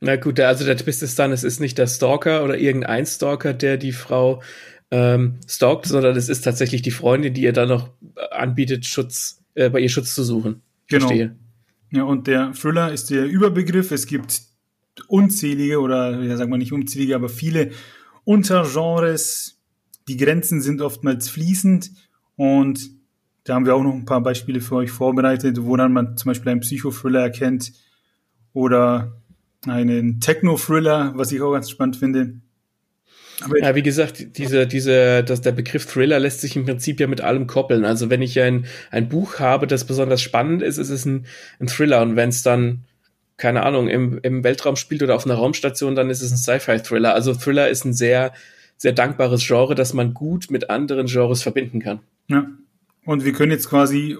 Na 0.00 0.16
gut, 0.16 0.38
also 0.40 0.64
der 0.64 0.76
Twist 0.76 1.02
ist 1.02 1.18
dann, 1.18 1.32
es 1.32 1.42
ist 1.42 1.60
nicht 1.60 1.76
der 1.76 1.88
Stalker 1.88 2.44
oder 2.44 2.56
irgendein 2.56 3.04
Stalker, 3.04 3.52
der 3.52 3.76
die 3.76 3.92
Frau 3.92 4.42
ähm, 4.90 5.38
stalkt, 5.46 5.86
sondern 5.86 6.16
es 6.16 6.28
ist 6.28 6.42
tatsächlich 6.42 6.82
die 6.82 6.90
Freundin, 6.90 7.34
die 7.34 7.42
ihr 7.42 7.52
dann 7.52 7.68
noch 7.68 7.90
anbietet, 8.30 8.86
Schutz, 8.86 9.42
äh, 9.54 9.70
bei 9.70 9.80
ihr 9.80 9.88
Schutz 9.88 10.14
zu 10.14 10.22
suchen. 10.22 10.62
Genau. 10.88 11.06
Verstehe. 11.06 11.36
Ja, 11.90 12.04
und 12.04 12.26
der 12.26 12.52
Thriller 12.52 12.92
ist 12.92 13.10
der 13.10 13.26
Überbegriff. 13.26 13.90
Es 13.90 14.06
gibt 14.06 14.42
unzählige 15.06 15.80
oder 15.80 16.20
ja, 16.22 16.36
sagen 16.36 16.50
wir 16.50 16.58
nicht 16.58 16.72
unzählige, 16.72 17.14
aber 17.14 17.28
viele 17.28 17.70
Untergenres. 18.24 19.60
Die 20.08 20.16
Grenzen 20.16 20.60
sind 20.60 20.80
oftmals 20.80 21.28
fließend 21.28 21.90
und 22.36 22.90
da 23.44 23.54
haben 23.54 23.66
wir 23.66 23.74
auch 23.74 23.82
noch 23.82 23.94
ein 23.94 24.04
paar 24.04 24.22
Beispiele 24.22 24.60
für 24.60 24.76
euch 24.76 24.90
vorbereitet, 24.90 25.62
wo 25.62 25.76
dann 25.76 25.92
man 25.92 26.16
zum 26.16 26.30
Beispiel 26.30 26.50
einen 26.50 26.60
Psychothriller 26.60 27.20
erkennt 27.20 27.72
oder 28.52 29.22
einen 29.66 30.20
Techno-Thriller, 30.20 31.12
was 31.16 31.32
ich 31.32 31.40
auch 31.40 31.52
ganz 31.52 31.70
spannend 31.70 31.96
finde. 31.96 32.40
Ja, 33.60 33.74
wie 33.74 33.82
gesagt, 33.82 34.36
diese, 34.36 34.66
diese, 34.66 35.22
dass 35.22 35.40
der 35.40 35.52
Begriff 35.52 35.86
Thriller 35.86 36.18
lässt 36.18 36.40
sich 36.40 36.56
im 36.56 36.64
Prinzip 36.64 36.98
ja 36.98 37.06
mit 37.06 37.20
allem 37.20 37.46
koppeln. 37.46 37.84
Also 37.84 38.10
wenn 38.10 38.20
ich 38.20 38.40
ein, 38.40 38.66
ein 38.90 39.08
Buch 39.08 39.38
habe, 39.38 39.66
das 39.66 39.84
besonders 39.84 40.20
spannend 40.20 40.62
ist, 40.62 40.78
ist 40.78 40.90
es 40.90 41.04
ein, 41.04 41.26
ein 41.60 41.68
Thriller. 41.68 42.02
Und 42.02 42.16
wenn 42.16 42.30
es 42.30 42.42
dann, 42.42 42.84
keine 43.36 43.62
Ahnung, 43.62 43.88
im, 43.88 44.18
im 44.22 44.42
Weltraum 44.42 44.74
spielt 44.74 45.02
oder 45.02 45.14
auf 45.14 45.24
einer 45.24 45.36
Raumstation, 45.36 45.94
dann 45.94 46.10
ist 46.10 46.20
es 46.20 46.32
ein 46.32 46.36
Sci-Fi-Thriller. 46.36 47.14
Also 47.14 47.32
Thriller 47.32 47.68
ist 47.68 47.84
ein 47.84 47.92
sehr, 47.92 48.32
sehr 48.76 48.92
dankbares 48.92 49.46
Genre, 49.46 49.76
das 49.76 49.94
man 49.94 50.14
gut 50.14 50.50
mit 50.50 50.68
anderen 50.68 51.06
Genres 51.06 51.42
verbinden 51.42 51.80
kann. 51.80 52.00
Ja. 52.26 52.46
Und 53.04 53.24
wir 53.24 53.32
können 53.32 53.52
jetzt 53.52 53.70
quasi 53.70 54.16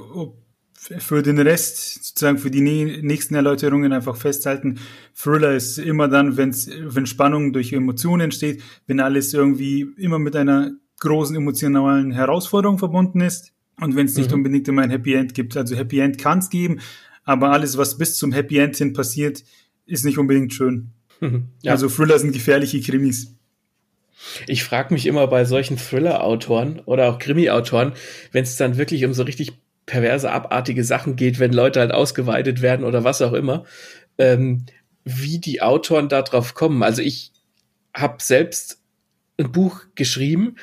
für 0.78 1.22
den 1.22 1.38
Rest, 1.38 2.04
sozusagen 2.04 2.38
für 2.38 2.50
die 2.50 2.60
nächsten 2.60 3.34
Erläuterungen 3.34 3.92
einfach 3.92 4.16
festhalten, 4.16 4.78
Thriller 5.14 5.54
ist 5.54 5.78
immer 5.78 6.08
dann, 6.08 6.36
wenn's, 6.36 6.70
wenn 6.70 7.06
Spannung 7.06 7.52
durch 7.52 7.72
Emotionen 7.72 8.22
entsteht, 8.22 8.62
wenn 8.86 9.00
alles 9.00 9.34
irgendwie 9.34 9.86
immer 9.96 10.18
mit 10.18 10.36
einer 10.36 10.72
großen 11.00 11.36
emotionalen 11.36 12.12
Herausforderung 12.12 12.78
verbunden 12.78 13.20
ist 13.20 13.52
und 13.80 13.96
wenn 13.96 14.06
es 14.06 14.16
nicht 14.16 14.30
mhm. 14.30 14.38
unbedingt 14.38 14.68
immer 14.68 14.82
ein 14.82 14.90
Happy 14.90 15.14
End 15.14 15.34
gibt. 15.34 15.56
Also 15.56 15.76
Happy 15.76 15.98
End 15.98 16.18
kann 16.18 16.38
es 16.38 16.48
geben, 16.48 16.80
aber 17.24 17.50
alles, 17.50 17.76
was 17.76 17.98
bis 17.98 18.16
zum 18.16 18.32
Happy 18.32 18.58
End 18.58 18.76
hin 18.76 18.92
passiert, 18.92 19.44
ist 19.84 20.04
nicht 20.04 20.18
unbedingt 20.18 20.52
schön. 20.54 20.92
Mhm. 21.20 21.48
Ja. 21.62 21.72
Also 21.72 21.88
Thriller 21.88 22.18
sind 22.18 22.32
gefährliche 22.32 22.80
Krimis. 22.80 23.34
Ich 24.46 24.64
frage 24.64 24.92
mich 24.94 25.06
immer 25.06 25.26
bei 25.26 25.44
solchen 25.44 25.76
Thriller-Autoren 25.76 26.80
oder 26.80 27.08
auch 27.08 27.18
Krimi-Autoren, 27.18 27.92
wenn 28.32 28.42
es 28.42 28.56
dann 28.56 28.76
wirklich 28.76 29.04
um 29.04 29.14
so 29.14 29.22
richtig 29.22 29.52
perverse, 29.88 30.30
abartige 30.30 30.84
Sachen 30.84 31.16
geht, 31.16 31.40
wenn 31.40 31.52
Leute 31.52 31.80
halt 31.80 31.92
ausgeweitet 31.92 32.62
werden 32.62 32.84
oder 32.84 33.02
was 33.02 33.20
auch 33.20 33.32
immer. 33.32 33.64
Ähm, 34.16 34.66
wie 35.04 35.38
die 35.38 35.62
Autoren 35.62 36.08
darauf 36.08 36.54
kommen. 36.54 36.82
Also 36.82 37.02
ich 37.02 37.32
habe 37.94 38.16
selbst 38.22 38.80
ein 39.38 39.50
Buch 39.50 39.82
geschrieben, 39.94 40.56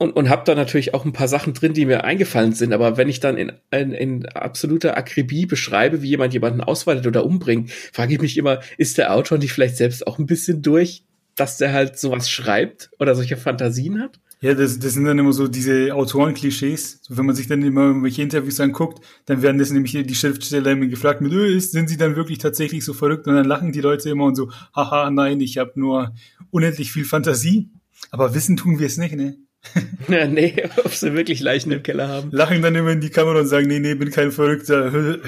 und, 0.00 0.12
und 0.12 0.30
habe 0.30 0.44
da 0.46 0.54
natürlich 0.54 0.94
auch 0.94 1.04
ein 1.04 1.12
paar 1.12 1.28
Sachen 1.28 1.52
drin, 1.52 1.74
die 1.74 1.84
mir 1.84 2.04
eingefallen 2.04 2.54
sind. 2.54 2.72
Aber 2.72 2.96
wenn 2.96 3.10
ich 3.10 3.20
dann 3.20 3.36
in, 3.36 3.52
in, 3.70 3.92
in 3.92 4.26
absoluter 4.30 4.96
Akribie 4.96 5.44
beschreibe, 5.44 6.00
wie 6.00 6.08
jemand 6.08 6.32
jemanden 6.32 6.62
ausweitet 6.62 7.06
oder 7.06 7.26
umbringt, 7.26 7.70
frage 7.70 8.14
ich 8.14 8.20
mich 8.22 8.38
immer, 8.38 8.60
ist 8.78 8.96
der 8.96 9.14
Autor 9.14 9.36
nicht 9.36 9.52
vielleicht 9.52 9.76
selbst 9.76 10.06
auch 10.06 10.18
ein 10.18 10.24
bisschen 10.24 10.62
durch, 10.62 11.04
dass 11.36 11.58
der 11.58 11.74
halt 11.74 11.98
sowas 11.98 12.30
schreibt 12.30 12.90
oder 12.98 13.14
solche 13.14 13.36
Fantasien 13.36 14.00
hat? 14.00 14.18
Ja, 14.42 14.54
das, 14.54 14.78
das 14.78 14.94
sind 14.94 15.04
dann 15.04 15.18
immer 15.18 15.34
so 15.34 15.48
diese 15.48 15.94
Autorenklischees. 15.94 17.00
So, 17.02 17.18
wenn 17.18 17.26
man 17.26 17.36
sich 17.36 17.46
dann 17.46 17.62
immer 17.62 17.82
irgendwelche 17.82 18.22
Interviews 18.22 18.58
anguckt, 18.58 19.04
dann 19.26 19.42
werden 19.42 19.58
das 19.58 19.70
nämlich 19.70 19.92
die 19.92 20.14
Schriftsteller 20.14 20.70
immer 20.70 20.86
gefragt 20.86 21.20
mit, 21.20 21.32
öh, 21.32 21.58
sind 21.60 21.90
sie 21.90 21.98
dann 21.98 22.16
wirklich 22.16 22.38
tatsächlich 22.38 22.82
so 22.82 22.94
verrückt? 22.94 23.26
Und 23.26 23.34
dann 23.34 23.44
lachen 23.44 23.72
die 23.72 23.82
Leute 23.82 24.08
immer 24.08 24.24
und 24.24 24.36
so, 24.36 24.50
haha, 24.74 25.10
nein, 25.10 25.40
ich 25.42 25.58
habe 25.58 25.72
nur 25.74 26.14
unendlich 26.50 26.90
viel 26.90 27.04
Fantasie. 27.04 27.68
Aber 28.10 28.34
wissen 28.34 28.56
tun 28.56 28.78
wir 28.78 28.86
es 28.86 28.96
nicht, 28.96 29.14
ne? 29.14 29.36
ja, 30.08 30.26
nee, 30.26 30.54
ob 30.84 30.94
sie 30.94 31.12
wirklich 31.12 31.40
Leichen 31.40 31.70
im 31.70 31.82
Keller 31.82 32.08
haben. 32.08 32.30
Lachen 32.32 32.62
dann 32.62 32.74
immer 32.74 32.92
in 32.92 33.02
die 33.02 33.10
Kamera 33.10 33.40
und 33.40 33.46
sagen, 33.46 33.68
nee, 33.68 33.78
nee, 33.78 33.94
bin 33.94 34.10
kein 34.10 34.32
Verrückter. 34.32 34.90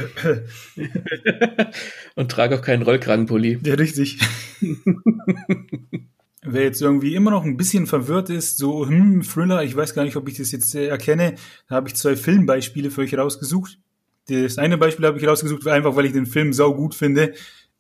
und 2.15 2.31
trage 2.31 2.59
auch 2.59 2.63
keinen 2.63 2.83
Rollkragenpulli. 2.83 3.59
Ja, 3.63 3.75
richtig. 3.75 4.21
Wer 6.45 6.65
jetzt 6.65 6.83
irgendwie 6.83 7.15
immer 7.15 7.31
noch 7.31 7.45
ein 7.45 7.57
bisschen 7.57 7.87
verwirrt 7.87 8.29
ist, 8.29 8.59
so, 8.59 8.87
hm, 8.87 9.23
Thriller, 9.23 9.63
ich 9.63 9.77
weiß 9.77 9.95
gar 9.95 10.05
nicht, 10.05 10.17
ob 10.17 10.29
ich 10.29 10.37
das 10.37 10.51
jetzt 10.51 10.75
äh, 10.75 10.89
erkenne, 10.89 11.37
da 11.69 11.77
habe 11.77 11.89
ich 11.89 11.95
zwei 11.95 12.17
Filmbeispiele 12.17 12.91
für 12.91 13.03
euch 13.03 13.17
rausgesucht. 13.17 13.79
Das 14.29 14.59
eine 14.59 14.77
Beispiel 14.77 15.07
habe 15.07 15.19
ich 15.19 15.27
rausgesucht, 15.27 15.67
einfach 15.69 15.95
weil 15.95 16.07
ich 16.07 16.13
den 16.13 16.27
Film 16.27 16.53
sau 16.53 16.75
gut 16.75 16.95
finde. 16.95 17.35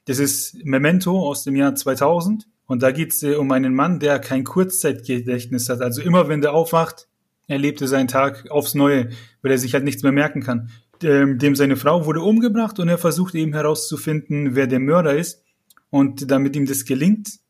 Das 0.04 0.18
ist 0.18 0.64
Memento 0.64 1.18
aus 1.20 1.44
dem 1.44 1.56
Jahr 1.56 1.74
2000. 1.74 2.46
Und 2.66 2.82
da 2.82 2.90
geht 2.90 3.12
es 3.12 3.22
äh, 3.22 3.34
um 3.34 3.50
einen 3.52 3.74
Mann, 3.74 3.98
der 3.98 4.18
kein 4.18 4.44
Kurzzeitgedächtnis 4.44 5.68
hat. 5.68 5.80
Also 5.80 6.00
immer 6.00 6.28
wenn 6.28 6.40
der 6.40 6.54
aufwacht, 6.54 7.08
erlebt 7.46 7.80
er 7.80 7.88
seinen 7.88 8.08
Tag 8.08 8.50
aufs 8.50 8.74
Neue, 8.74 9.10
weil 9.42 9.52
er 9.52 9.58
sich 9.58 9.74
halt 9.74 9.84
nichts 9.84 10.02
mehr 10.02 10.12
merken 10.12 10.42
kann. 10.42 10.70
Dem, 11.02 11.38
dem 11.38 11.56
seine 11.56 11.76
Frau 11.76 12.06
wurde 12.06 12.22
umgebracht 12.22 12.78
und 12.78 12.88
er 12.88 12.98
versucht 12.98 13.34
eben 13.34 13.52
herauszufinden, 13.52 14.54
wer 14.54 14.66
der 14.66 14.78
Mörder 14.78 15.14
ist. 15.16 15.42
Und 15.90 16.30
damit 16.30 16.56
ihm 16.56 16.64
das 16.64 16.84
gelingt, 16.84 17.40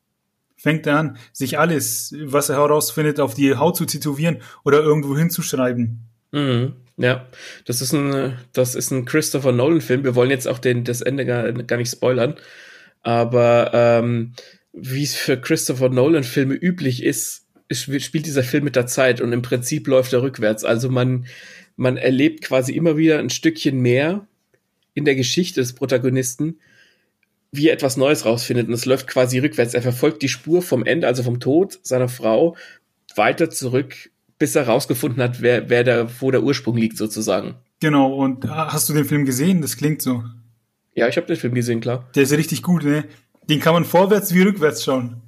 fängt 0.62 0.86
er 0.86 0.96
an, 0.96 1.16
sich 1.32 1.58
alles, 1.58 2.14
was 2.22 2.48
er 2.48 2.56
herausfindet, 2.56 3.18
auf 3.18 3.34
die 3.34 3.56
Haut 3.56 3.76
zu 3.76 3.84
tätowieren 3.84 4.42
oder 4.64 4.80
irgendwo 4.80 5.16
hinzuschreiben. 5.16 6.04
Mhm. 6.30 6.74
Ja, 6.96 7.26
das 7.64 7.80
ist 7.80 7.92
ein, 7.92 8.38
das 8.52 8.76
ist 8.76 8.92
ein 8.92 9.04
Christopher 9.04 9.50
Nolan-Film. 9.50 10.04
Wir 10.04 10.14
wollen 10.14 10.30
jetzt 10.30 10.46
auch 10.46 10.60
den, 10.60 10.84
das 10.84 11.00
Ende 11.00 11.26
gar, 11.26 11.52
gar 11.52 11.78
nicht 11.78 11.90
spoilern. 11.90 12.36
Aber 13.00 13.72
ähm, 13.74 14.34
wie 14.72 15.02
es 15.02 15.16
für 15.16 15.36
Christopher 15.36 15.88
Nolan-Filme 15.88 16.54
üblich 16.54 17.02
ist, 17.02 17.44
spielt 17.72 18.26
dieser 18.26 18.44
Film 18.44 18.62
mit 18.62 18.76
der 18.76 18.86
Zeit 18.86 19.20
und 19.20 19.32
im 19.32 19.42
Prinzip 19.42 19.88
läuft 19.88 20.12
er 20.12 20.22
rückwärts. 20.22 20.62
Also 20.62 20.90
man, 20.90 21.26
man 21.74 21.96
erlebt 21.96 22.44
quasi 22.44 22.72
immer 22.72 22.96
wieder 22.96 23.18
ein 23.18 23.30
Stückchen 23.30 23.80
mehr 23.80 24.28
in 24.94 25.04
der 25.04 25.16
Geschichte 25.16 25.60
des 25.60 25.72
Protagonisten, 25.72 26.60
wie 27.52 27.68
er 27.68 27.74
etwas 27.74 27.96
Neues 27.96 28.24
rausfindet 28.24 28.68
und 28.68 28.74
es 28.74 28.86
läuft 28.86 29.06
quasi 29.06 29.38
rückwärts. 29.38 29.74
Er 29.74 29.82
verfolgt 29.82 30.22
die 30.22 30.28
Spur 30.28 30.62
vom 30.62 30.84
Ende, 30.84 31.06
also 31.06 31.22
vom 31.22 31.38
Tod 31.38 31.78
seiner 31.82 32.08
Frau, 32.08 32.56
weiter 33.14 33.50
zurück, 33.50 34.10
bis 34.38 34.56
er 34.56 34.66
rausgefunden 34.66 35.22
hat, 35.22 35.42
wer, 35.42 35.68
wer 35.68 35.84
der, 35.84 36.08
wo 36.20 36.30
der 36.30 36.42
Ursprung 36.42 36.76
liegt 36.76 36.96
sozusagen. 36.96 37.54
Genau, 37.80 38.14
und 38.14 38.48
hast 38.48 38.88
du 38.88 38.94
den 38.94 39.04
Film 39.04 39.26
gesehen? 39.26 39.60
Das 39.60 39.76
klingt 39.76 40.00
so. 40.00 40.24
Ja, 40.94 41.08
ich 41.08 41.16
habe 41.16 41.26
den 41.26 41.36
Film 41.36 41.54
gesehen, 41.54 41.80
klar. 41.80 42.08
Der 42.14 42.22
ist 42.22 42.32
richtig 42.32 42.62
gut, 42.62 42.84
ne? 42.84 43.04
Den 43.48 43.60
kann 43.60 43.74
man 43.74 43.84
vorwärts 43.84 44.34
wie 44.34 44.42
rückwärts 44.42 44.84
schauen. 44.84 45.20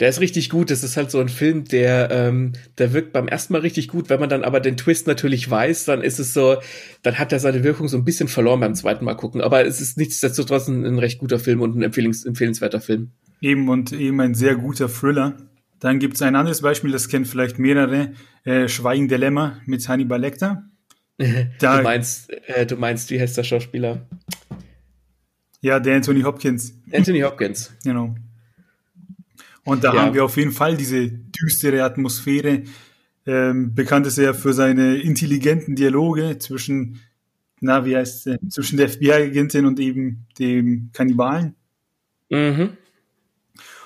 Der 0.00 0.08
ist 0.08 0.20
richtig 0.20 0.50
gut. 0.50 0.70
Das 0.70 0.82
ist 0.82 0.96
halt 0.96 1.10
so 1.10 1.20
ein 1.20 1.28
Film, 1.28 1.64
der, 1.64 2.10
ähm, 2.10 2.52
der 2.78 2.92
wirkt 2.92 3.12
beim 3.12 3.28
ersten 3.28 3.52
Mal 3.52 3.60
richtig 3.60 3.88
gut. 3.88 4.08
Wenn 4.10 4.20
man 4.20 4.28
dann 4.28 4.44
aber 4.44 4.60
den 4.60 4.76
Twist 4.76 5.06
natürlich 5.06 5.48
weiß, 5.50 5.84
dann 5.84 6.02
ist 6.02 6.18
es 6.18 6.34
so, 6.34 6.56
dann 7.02 7.18
hat 7.18 7.32
er 7.32 7.40
seine 7.40 7.64
Wirkung 7.64 7.88
so 7.88 7.96
ein 7.96 8.04
bisschen 8.04 8.28
verloren 8.28 8.60
beim 8.60 8.74
zweiten 8.74 9.04
Mal 9.04 9.14
gucken. 9.14 9.40
Aber 9.40 9.64
es 9.64 9.80
ist 9.80 9.98
nichtsdestotrotz 9.98 10.68
ein, 10.68 10.84
ein 10.84 10.98
recht 10.98 11.18
guter 11.18 11.38
Film 11.38 11.60
und 11.60 11.76
ein 11.76 11.82
empfehlens 11.82 12.24
empfehlenswerter 12.24 12.80
Film. 12.80 13.12
Eben 13.40 13.68
und 13.68 13.92
eben 13.92 14.20
ein 14.20 14.34
sehr 14.34 14.56
guter 14.56 14.88
Thriller. 14.88 15.36
Dann 15.80 15.98
gibt 15.98 16.14
es 16.14 16.22
ein 16.22 16.36
anderes 16.36 16.62
Beispiel, 16.62 16.92
das 16.92 17.08
kennt 17.08 17.26
vielleicht 17.26 17.58
mehrere. 17.58 18.12
Äh, 18.44 18.68
Schweigen 18.68 19.08
Dilemma 19.08 19.58
mit 19.66 19.88
Hannibal 19.88 20.20
Lecter. 20.20 20.64
Da, 21.58 21.76
du 21.76 21.82
meinst, 21.84 22.30
äh, 22.48 22.66
du 22.66 22.76
meinst, 22.76 23.10
wie 23.10 23.20
heißt 23.20 23.36
der 23.36 23.44
Schauspieler? 23.44 24.08
Ja, 25.60 25.78
der 25.78 25.96
Anthony 25.96 26.22
Hopkins. 26.22 26.74
Anthony 26.92 27.20
Hopkins. 27.20 27.72
Genau. 27.84 28.16
Und 29.64 29.84
da 29.84 29.94
ja. 29.94 30.02
haben 30.02 30.14
wir 30.14 30.24
auf 30.24 30.36
jeden 30.36 30.52
Fall 30.52 30.76
diese 30.76 31.08
düstere 31.08 31.84
Atmosphäre. 31.84 32.64
Ähm, 33.26 33.74
bekannt 33.74 34.06
ist 34.06 34.18
er 34.18 34.34
für 34.34 34.52
seine 34.52 34.96
intelligenten 34.96 35.76
Dialoge 35.76 36.38
zwischen, 36.38 37.00
na, 37.60 37.84
wie 37.84 37.96
heißt 37.96 38.26
es, 38.26 38.38
zwischen 38.48 38.76
der 38.76 38.88
FBI-Agentin 38.88 39.66
und 39.66 39.78
eben 39.78 40.26
dem 40.38 40.90
Kannibalen. 40.92 41.54
Mhm. 42.30 42.70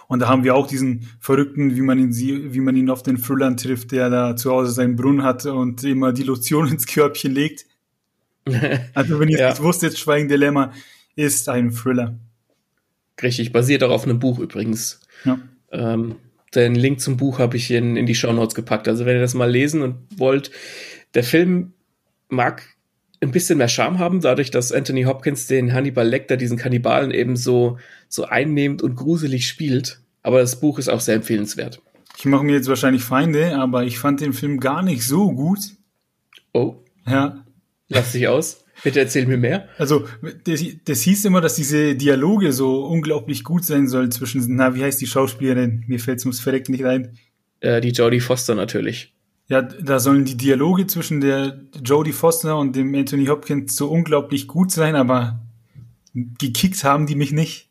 Und 0.09 0.21
da 0.21 0.29
haben 0.29 0.45
wir 0.45 0.55
auch 0.55 0.69
diesen 0.69 1.09
Verrückten, 1.21 1.75
wie 1.75 1.81
man 1.81 1.99
ihn, 1.99 2.15
wie 2.15 2.61
man 2.61 2.77
ihn 2.77 2.91
auf 2.91 3.03
den 3.03 3.17
Thrillern 3.17 3.57
trifft, 3.57 3.91
der 3.93 4.09
da 4.09 4.37
zu 4.37 4.53
Hause 4.53 4.71
seinen 4.71 4.97
Brunnen 4.97 5.25
hat 5.25 5.47
und 5.47 5.83
immer 5.85 6.13
die 6.13 6.23
Lotion 6.23 6.69
ins 6.71 6.87
Körbchen 6.87 7.33
legt. 7.33 7.67
Also 8.95 9.19
wenn 9.19 9.29
ihr 9.29 9.41
ja. 9.41 9.49
nicht 9.51 9.61
wusstet, 9.61 9.99
Schweigen 9.99 10.29
Dilemma, 10.29 10.73
ist 11.17 11.49
ein 11.49 11.73
Thriller. 11.73 12.17
Richtig, 13.21 13.51
basiert 13.51 13.83
auch 13.83 13.91
auf 13.91 14.05
einem 14.05 14.21
Buch 14.21 14.39
übrigens. 14.39 15.01
Ja. 15.25 15.41
Ähm, 15.77 16.17
den 16.55 16.75
Link 16.75 17.01
zum 17.01 17.17
Buch 17.17 17.39
habe 17.39 17.57
ich 17.57 17.71
in, 17.71 17.97
in 17.97 18.07
die 18.07 18.15
Show 18.15 18.33
Notes 18.33 18.55
gepackt. 18.55 18.89
Also 18.89 19.05
wenn 19.05 19.17
ihr 19.17 19.21
das 19.21 19.35
mal 19.35 19.51
lesen 19.51 19.83
und 19.83 19.97
wollt, 20.17 20.51
der 21.15 21.25
Film 21.25 21.75
mag 22.29 22.63
ein 23.21 23.31
bisschen 23.31 23.59
mehr 23.59 23.69
Charme 23.69 23.99
haben, 23.99 24.21
dadurch, 24.21 24.51
dass 24.51 24.73
Anthony 24.73 25.05
Hopkins 25.05 25.47
den 25.47 25.73
Hannibal 25.73 26.07
Lecter, 26.07 26.37
diesen 26.37 26.59
Kannibalen, 26.59 27.11
eben 27.11 27.37
so, 27.37 27.79
so 28.09 28.25
einnehmend 28.25 28.83
und 28.83 28.95
gruselig 28.95 29.49
spielt. 29.49 30.01
Aber 30.23 30.41
das 30.41 30.61
Buch 30.61 30.79
ist 30.79 30.89
auch 30.89 31.01
sehr 31.01 31.17
empfehlenswert. 31.17 31.81
Ich 32.19 32.25
mache 32.25 32.45
mir 32.45 32.55
jetzt 32.55 32.69
wahrscheinlich 32.69 33.03
Feinde, 33.03 33.57
aber 33.57 33.85
ich 33.85 33.99
fand 33.99 34.21
den 34.21 34.33
Film 34.33 34.59
gar 34.59 34.83
nicht 34.83 35.05
so 35.05 35.33
gut. 35.33 35.61
Oh. 36.53 36.77
Ja. 37.07 37.45
Lass 37.89 38.13
dich 38.13 38.27
aus. 38.29 38.65
Bitte 38.87 39.01
erzähl 39.01 39.27
mir 39.27 39.37
mehr. 39.37 39.69
Also, 39.79 40.07
das, 40.45 40.65
das 40.85 41.01
hieß 41.01 41.25
immer, 41.25 41.41
dass 41.41 41.57
diese 41.57 41.97
Dialoge 41.97 42.53
so 42.53 42.85
unglaublich 42.87 43.43
gut 43.43 43.65
sein 43.65 43.89
sollen 43.89 44.13
zwischen, 44.13 44.45
na, 44.55 44.77
wie 44.77 44.85
heißt 44.85 45.01
die 45.01 45.09
Schauspielerin? 45.09 45.83
Mir 45.89 45.99
fällt's 45.99 46.25
ums 46.25 46.39
Verrecken 46.39 46.71
nicht 46.71 46.85
ein. 46.85 47.19
Äh, 47.59 47.81
die 47.81 47.89
Jodie 47.89 48.21
Foster 48.21 48.55
natürlich. 48.55 49.13
Ja, 49.49 49.63
da 49.63 49.99
sollen 49.99 50.25
die 50.25 50.37
Dialoge 50.37 50.87
zwischen 50.87 51.21
der 51.21 51.63
Jodie 51.85 52.13
Foster 52.13 52.57
und 52.57 52.77
dem 52.77 52.95
Anthony 52.95 53.27
Hopkins 53.27 53.75
so 53.75 53.91
unglaublich 53.91 54.47
gut 54.47 54.71
sein, 54.71 54.95
aber 54.95 55.41
gekickt 56.15 56.85
haben 56.85 57.09
die 57.09 57.17
mich 57.17 57.33
nicht. 57.33 57.69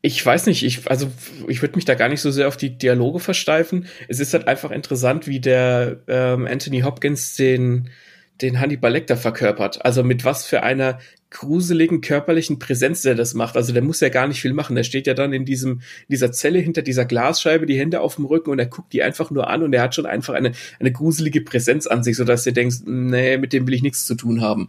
Ich 0.00 0.24
weiß 0.24 0.46
nicht, 0.46 0.62
ich, 0.62 0.90
also 0.90 1.12
ich 1.46 1.60
würde 1.60 1.76
mich 1.76 1.84
da 1.84 1.94
gar 1.94 2.08
nicht 2.08 2.22
so 2.22 2.30
sehr 2.30 2.48
auf 2.48 2.56
die 2.56 2.78
Dialoge 2.78 3.20
versteifen. 3.20 3.84
Es 4.08 4.18
ist 4.18 4.32
halt 4.32 4.48
einfach 4.48 4.70
interessant, 4.70 5.26
wie 5.26 5.40
der 5.40 6.00
ähm, 6.08 6.46
Anthony 6.46 6.80
Hopkins 6.80 7.36
den 7.36 7.90
den 8.40 8.60
Hannibal 8.60 8.92
Lecter 8.92 9.16
verkörpert. 9.16 9.84
Also 9.84 10.02
mit 10.04 10.24
was 10.24 10.46
für 10.46 10.62
einer 10.62 10.98
gruseligen 11.30 12.00
körperlichen 12.00 12.58
Präsenz 12.58 13.02
der 13.02 13.14
das 13.14 13.34
macht. 13.34 13.56
Also 13.56 13.72
der 13.72 13.82
muss 13.82 14.00
ja 14.00 14.08
gar 14.08 14.26
nicht 14.26 14.40
viel 14.40 14.54
machen. 14.54 14.76
Der 14.76 14.84
steht 14.84 15.06
ja 15.06 15.14
dann 15.14 15.32
in 15.32 15.44
diesem, 15.44 15.82
dieser 16.08 16.32
Zelle 16.32 16.58
hinter 16.58 16.82
dieser 16.82 17.04
Glasscheibe, 17.04 17.66
die 17.66 17.78
Hände 17.78 18.00
auf 18.00 18.16
dem 18.16 18.24
Rücken 18.24 18.50
und 18.50 18.58
er 18.58 18.66
guckt 18.66 18.92
die 18.92 19.02
einfach 19.02 19.30
nur 19.30 19.48
an 19.48 19.62
und 19.62 19.72
er 19.74 19.82
hat 19.82 19.94
schon 19.94 20.06
einfach 20.06 20.34
eine, 20.34 20.52
eine 20.80 20.92
gruselige 20.92 21.42
Präsenz 21.42 21.86
an 21.86 22.02
sich, 22.02 22.16
sodass 22.16 22.44
du 22.44 22.52
denkst, 22.52 22.78
nee, 22.86 23.36
mit 23.36 23.52
dem 23.52 23.66
will 23.66 23.74
ich 23.74 23.82
nichts 23.82 24.06
zu 24.06 24.14
tun 24.14 24.40
haben. 24.40 24.68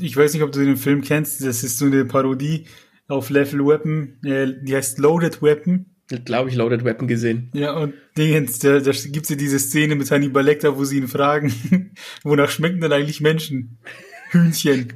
Ich 0.00 0.16
weiß 0.16 0.32
nicht, 0.32 0.42
ob 0.42 0.52
du 0.52 0.64
den 0.64 0.76
Film 0.76 1.02
kennst. 1.02 1.44
Das 1.44 1.64
ist 1.64 1.78
so 1.78 1.86
eine 1.86 2.04
Parodie 2.04 2.64
auf 3.08 3.28
Level 3.28 3.66
Weapon. 3.66 4.14
Die 4.22 4.74
heißt 4.74 4.98
Loaded 4.98 5.42
Weapon 5.42 5.86
glaube 6.08 6.50
ich, 6.50 6.56
Loaded 6.56 6.84
Weapon 6.84 7.08
gesehen. 7.08 7.50
Ja, 7.54 7.72
und 7.72 7.94
Dingens, 8.16 8.58
da, 8.58 8.78
da 8.80 8.92
gibt's 8.92 9.28
ja 9.28 9.36
diese 9.36 9.58
Szene 9.58 9.94
mit 9.94 10.10
Hannibal 10.10 10.44
Lecter, 10.44 10.76
wo 10.76 10.84
sie 10.84 10.98
ihn 10.98 11.08
fragen, 11.08 11.52
wonach 12.22 12.50
schmecken 12.50 12.80
denn 12.80 12.92
eigentlich 12.92 13.20
Menschen? 13.20 13.78
Hühnchen. 14.30 14.92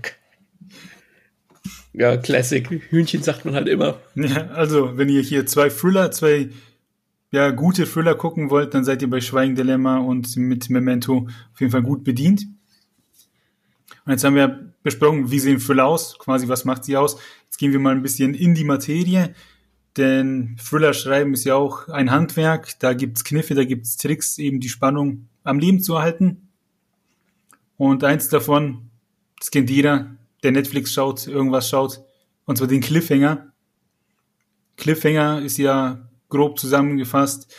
Ja, 1.93 2.17
Classic. 2.17 2.69
Hühnchen 2.91 3.23
sagt 3.23 3.45
man 3.45 3.55
halt 3.55 3.69
immer. 3.69 4.01
Ja, 4.15 4.49
also, 4.49 4.97
wenn 4.97 5.09
ihr 5.09 5.23
hier 5.23 5.47
zwei 5.47 5.69
Thriller, 5.69 6.11
zwei 6.11 6.51
ja, 7.31 7.51
gute 7.51 7.87
Thriller 7.87 8.15
gucken 8.15 8.51
wollt, 8.51 8.75
dann 8.75 8.85
seid 8.85 9.03
ihr 9.03 9.11
bei 9.11 9.21
Schweigen 9.21 9.55
Dilemma 9.55 9.99
und 9.99 10.37
mit 10.37 10.71
Memento 10.71 11.29
auf 11.53 11.61
jeden 11.61 11.73
Fall 11.73 11.83
gut 11.83 12.05
bedient. 12.05 12.47
Und 14.05 14.13
jetzt 14.13 14.25
haben 14.25 14.37
wir 14.37 14.73
besprochen, 14.83 15.31
wie 15.31 15.39
sehen 15.39 15.59
Thriller 15.59 15.87
aus, 15.87 16.19
quasi 16.19 16.49
was 16.49 16.65
macht 16.65 16.85
sie 16.85 16.97
aus. 16.97 17.19
Jetzt 17.45 17.59
gehen 17.59 17.73
wir 17.73 17.81
mal 17.81 17.95
ein 17.95 18.03
bisschen 18.03 18.35
in 18.35 18.55
die 18.55 18.65
Materie. 18.65 19.35
Denn 19.97 20.57
Thriller 20.63 20.93
schreiben 20.93 21.35
ist 21.35 21.45
ja 21.45 21.57
auch 21.57 21.89
ein 21.89 22.11
Handwerk. 22.11 22.79
Da 22.81 22.93
gibt's 22.93 23.25
Kniffe, 23.25 23.55
da 23.55 23.65
gibt's 23.65 23.97
Tricks, 23.97 24.39
eben 24.39 24.61
die 24.61 24.69
Spannung 24.69 25.29
am 25.45 25.59
Leben 25.59 25.81
zu 25.81 25.95
erhalten. 25.95 26.49
Und 27.77 28.05
eins 28.05 28.29
davon, 28.29 28.91
das 29.39 29.51
kennt 29.51 29.71
jeder, 29.71 30.17
der 30.43 30.53
Netflix 30.53 30.93
schaut, 30.93 31.27
irgendwas 31.27 31.69
schaut 31.69 32.01
und 32.45 32.57
zwar 32.57 32.67
den 32.67 32.81
Cliffhanger. 32.81 33.53
Cliffhanger 34.77 35.43
ist 35.43 35.59
ja 35.59 36.09
grob 36.29 36.59
zusammengefasst, 36.59 37.53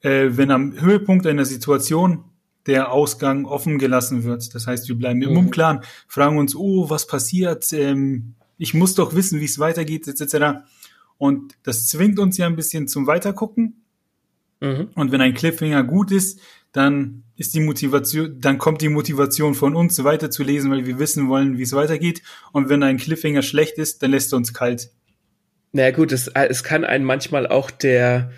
äh, 0.00 0.28
wenn 0.30 0.50
am 0.50 0.80
Höhepunkt 0.80 1.26
einer 1.26 1.44
Situation 1.44 2.24
der 2.66 2.92
Ausgang 2.92 3.46
offen 3.46 3.78
gelassen 3.78 4.24
wird. 4.24 4.54
Das 4.54 4.66
heißt, 4.66 4.88
wir 4.88 4.96
bleiben 4.96 5.22
im 5.22 5.30
mhm. 5.30 5.38
Unklaren, 5.38 5.80
fragen 6.06 6.38
uns, 6.38 6.54
oh, 6.54 6.88
was 6.90 7.06
passiert? 7.06 7.72
Ähm, 7.72 8.34
ich 8.58 8.74
muss 8.74 8.94
doch 8.94 9.14
wissen, 9.14 9.40
wie 9.40 9.46
es 9.46 9.58
weitergeht, 9.58 10.06
etc. 10.06 10.60
Und 11.18 11.54
das 11.64 11.86
zwingt 11.86 12.18
uns 12.18 12.38
ja 12.38 12.46
ein 12.46 12.56
bisschen 12.56 12.88
zum 12.88 13.06
Weitergucken. 13.06 13.82
Mhm. 14.60 14.88
Und 14.94 15.12
wenn 15.12 15.20
ein 15.20 15.34
Cliffhanger 15.34 15.84
gut 15.84 16.10
ist, 16.10 16.40
dann 16.72 17.24
ist 17.36 17.54
die 17.54 17.60
Motivation, 17.60 18.40
dann 18.40 18.58
kommt 18.58 18.82
die 18.82 18.88
Motivation 18.88 19.54
von 19.54 19.74
uns 19.74 20.02
weiterzulesen, 20.02 20.70
weil 20.70 20.86
wir 20.86 20.98
wissen 20.98 21.28
wollen, 21.28 21.58
wie 21.58 21.62
es 21.62 21.72
weitergeht. 21.72 22.22
Und 22.52 22.68
wenn 22.68 22.82
ein 22.82 22.98
Cliffhanger 22.98 23.42
schlecht 23.42 23.78
ist, 23.78 24.02
dann 24.02 24.10
lässt 24.10 24.32
er 24.32 24.36
uns 24.36 24.54
kalt. 24.54 24.90
Naja 25.72 25.90
gut, 25.90 26.12
es, 26.12 26.28
es 26.28 26.64
kann 26.64 26.84
einen 26.84 27.04
manchmal 27.04 27.46
auch 27.46 27.70
der, 27.70 28.32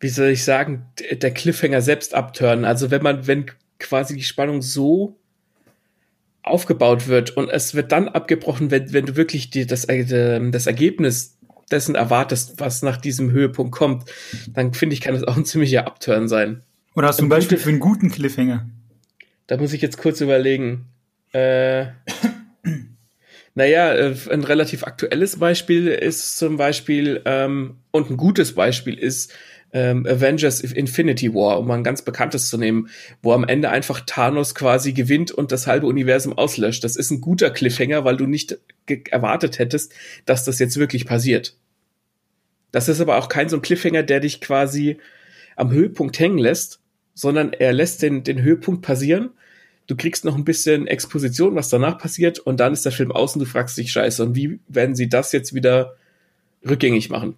wie 0.00 0.08
soll 0.08 0.28
ich 0.28 0.44
sagen, 0.44 0.86
der 1.10 1.30
Cliffhanger 1.32 1.80
selbst 1.80 2.14
abtören. 2.14 2.64
Also 2.64 2.90
wenn 2.90 3.02
man, 3.02 3.26
wenn 3.26 3.46
quasi 3.78 4.14
die 4.14 4.22
Spannung 4.22 4.62
so 4.62 5.18
aufgebaut 6.42 7.08
wird 7.08 7.36
und 7.36 7.50
es 7.50 7.74
wird 7.74 7.90
dann 7.92 8.08
abgebrochen, 8.08 8.70
wenn, 8.70 8.92
wenn 8.92 9.06
du 9.06 9.16
wirklich 9.16 9.50
die, 9.50 9.66
das, 9.66 9.84
äh, 9.86 10.50
das 10.50 10.66
Ergebnis 10.66 11.35
dessen 11.70 11.94
erwartest, 11.94 12.54
was 12.58 12.82
nach 12.82 12.96
diesem 12.96 13.30
Höhepunkt 13.30 13.72
kommt, 13.72 14.04
dann 14.52 14.72
finde 14.72 14.94
ich, 14.94 15.00
kann 15.00 15.14
das 15.14 15.24
auch 15.24 15.36
ein 15.36 15.44
ziemlicher 15.44 15.86
Abturn 15.86 16.28
sein. 16.28 16.62
Oder 16.94 17.08
hast 17.08 17.20
du 17.20 17.24
ein 17.24 17.28
Beispiel 17.28 17.58
für 17.58 17.68
einen 17.68 17.80
guten 17.80 18.10
Cliffhanger? 18.10 18.66
Da 19.46 19.56
muss 19.56 19.72
ich 19.72 19.82
jetzt 19.82 19.98
kurz 19.98 20.20
überlegen. 20.20 20.86
Äh, 21.32 21.86
naja, 23.54 23.92
äh, 23.92 24.14
ein 24.30 24.44
relativ 24.44 24.84
aktuelles 24.84 25.38
Beispiel 25.38 25.88
ist 25.88 26.38
zum 26.38 26.56
Beispiel, 26.56 27.22
ähm, 27.24 27.76
und 27.90 28.10
ein 28.10 28.16
gutes 28.16 28.54
Beispiel 28.54 28.98
ist 28.98 29.32
ähm, 29.72 30.06
Avengers 30.06 30.60
Infinity 30.60 31.34
War, 31.34 31.58
um 31.58 31.66
mal 31.66 31.74
ein 31.74 31.84
ganz 31.84 32.02
bekanntes 32.02 32.48
zu 32.48 32.56
nehmen, 32.56 32.88
wo 33.22 33.32
am 33.32 33.44
Ende 33.44 33.68
einfach 33.68 34.00
Thanos 34.06 34.54
quasi 34.54 34.92
gewinnt 34.92 35.32
und 35.32 35.52
das 35.52 35.66
halbe 35.66 35.86
Universum 35.86 36.32
auslöscht. 36.32 36.82
Das 36.82 36.96
ist 36.96 37.10
ein 37.10 37.20
guter 37.20 37.50
Cliffhanger, 37.50 38.04
weil 38.04 38.16
du 38.16 38.26
nicht 38.26 38.58
erwartet 39.10 39.58
hättest, 39.58 39.94
dass 40.24 40.44
das 40.44 40.58
jetzt 40.58 40.76
wirklich 40.76 41.06
passiert. 41.06 41.56
Das 42.72 42.88
ist 42.88 43.00
aber 43.00 43.16
auch 43.16 43.28
kein 43.28 43.48
so 43.48 43.56
ein 43.56 43.62
Cliffhanger, 43.62 44.02
der 44.02 44.20
dich 44.20 44.40
quasi 44.40 44.98
am 45.56 45.70
Höhepunkt 45.70 46.18
hängen 46.18 46.38
lässt, 46.38 46.80
sondern 47.14 47.52
er 47.52 47.72
lässt 47.72 48.02
den, 48.02 48.22
den 48.22 48.42
Höhepunkt 48.42 48.82
passieren. 48.82 49.30
Du 49.86 49.96
kriegst 49.96 50.24
noch 50.24 50.36
ein 50.36 50.44
bisschen 50.44 50.86
Exposition, 50.86 51.54
was 51.54 51.68
danach 51.68 51.98
passiert, 51.98 52.38
und 52.38 52.60
dann 52.60 52.72
ist 52.72 52.84
der 52.84 52.92
Film 52.92 53.12
aus 53.12 53.34
und 53.34 53.40
du 53.40 53.46
fragst 53.46 53.78
dich, 53.78 53.92
scheiße, 53.92 54.22
und 54.22 54.34
wie 54.34 54.58
werden 54.68 54.94
sie 54.94 55.08
das 55.08 55.32
jetzt 55.32 55.54
wieder 55.54 55.96
rückgängig 56.68 57.08
machen? 57.08 57.36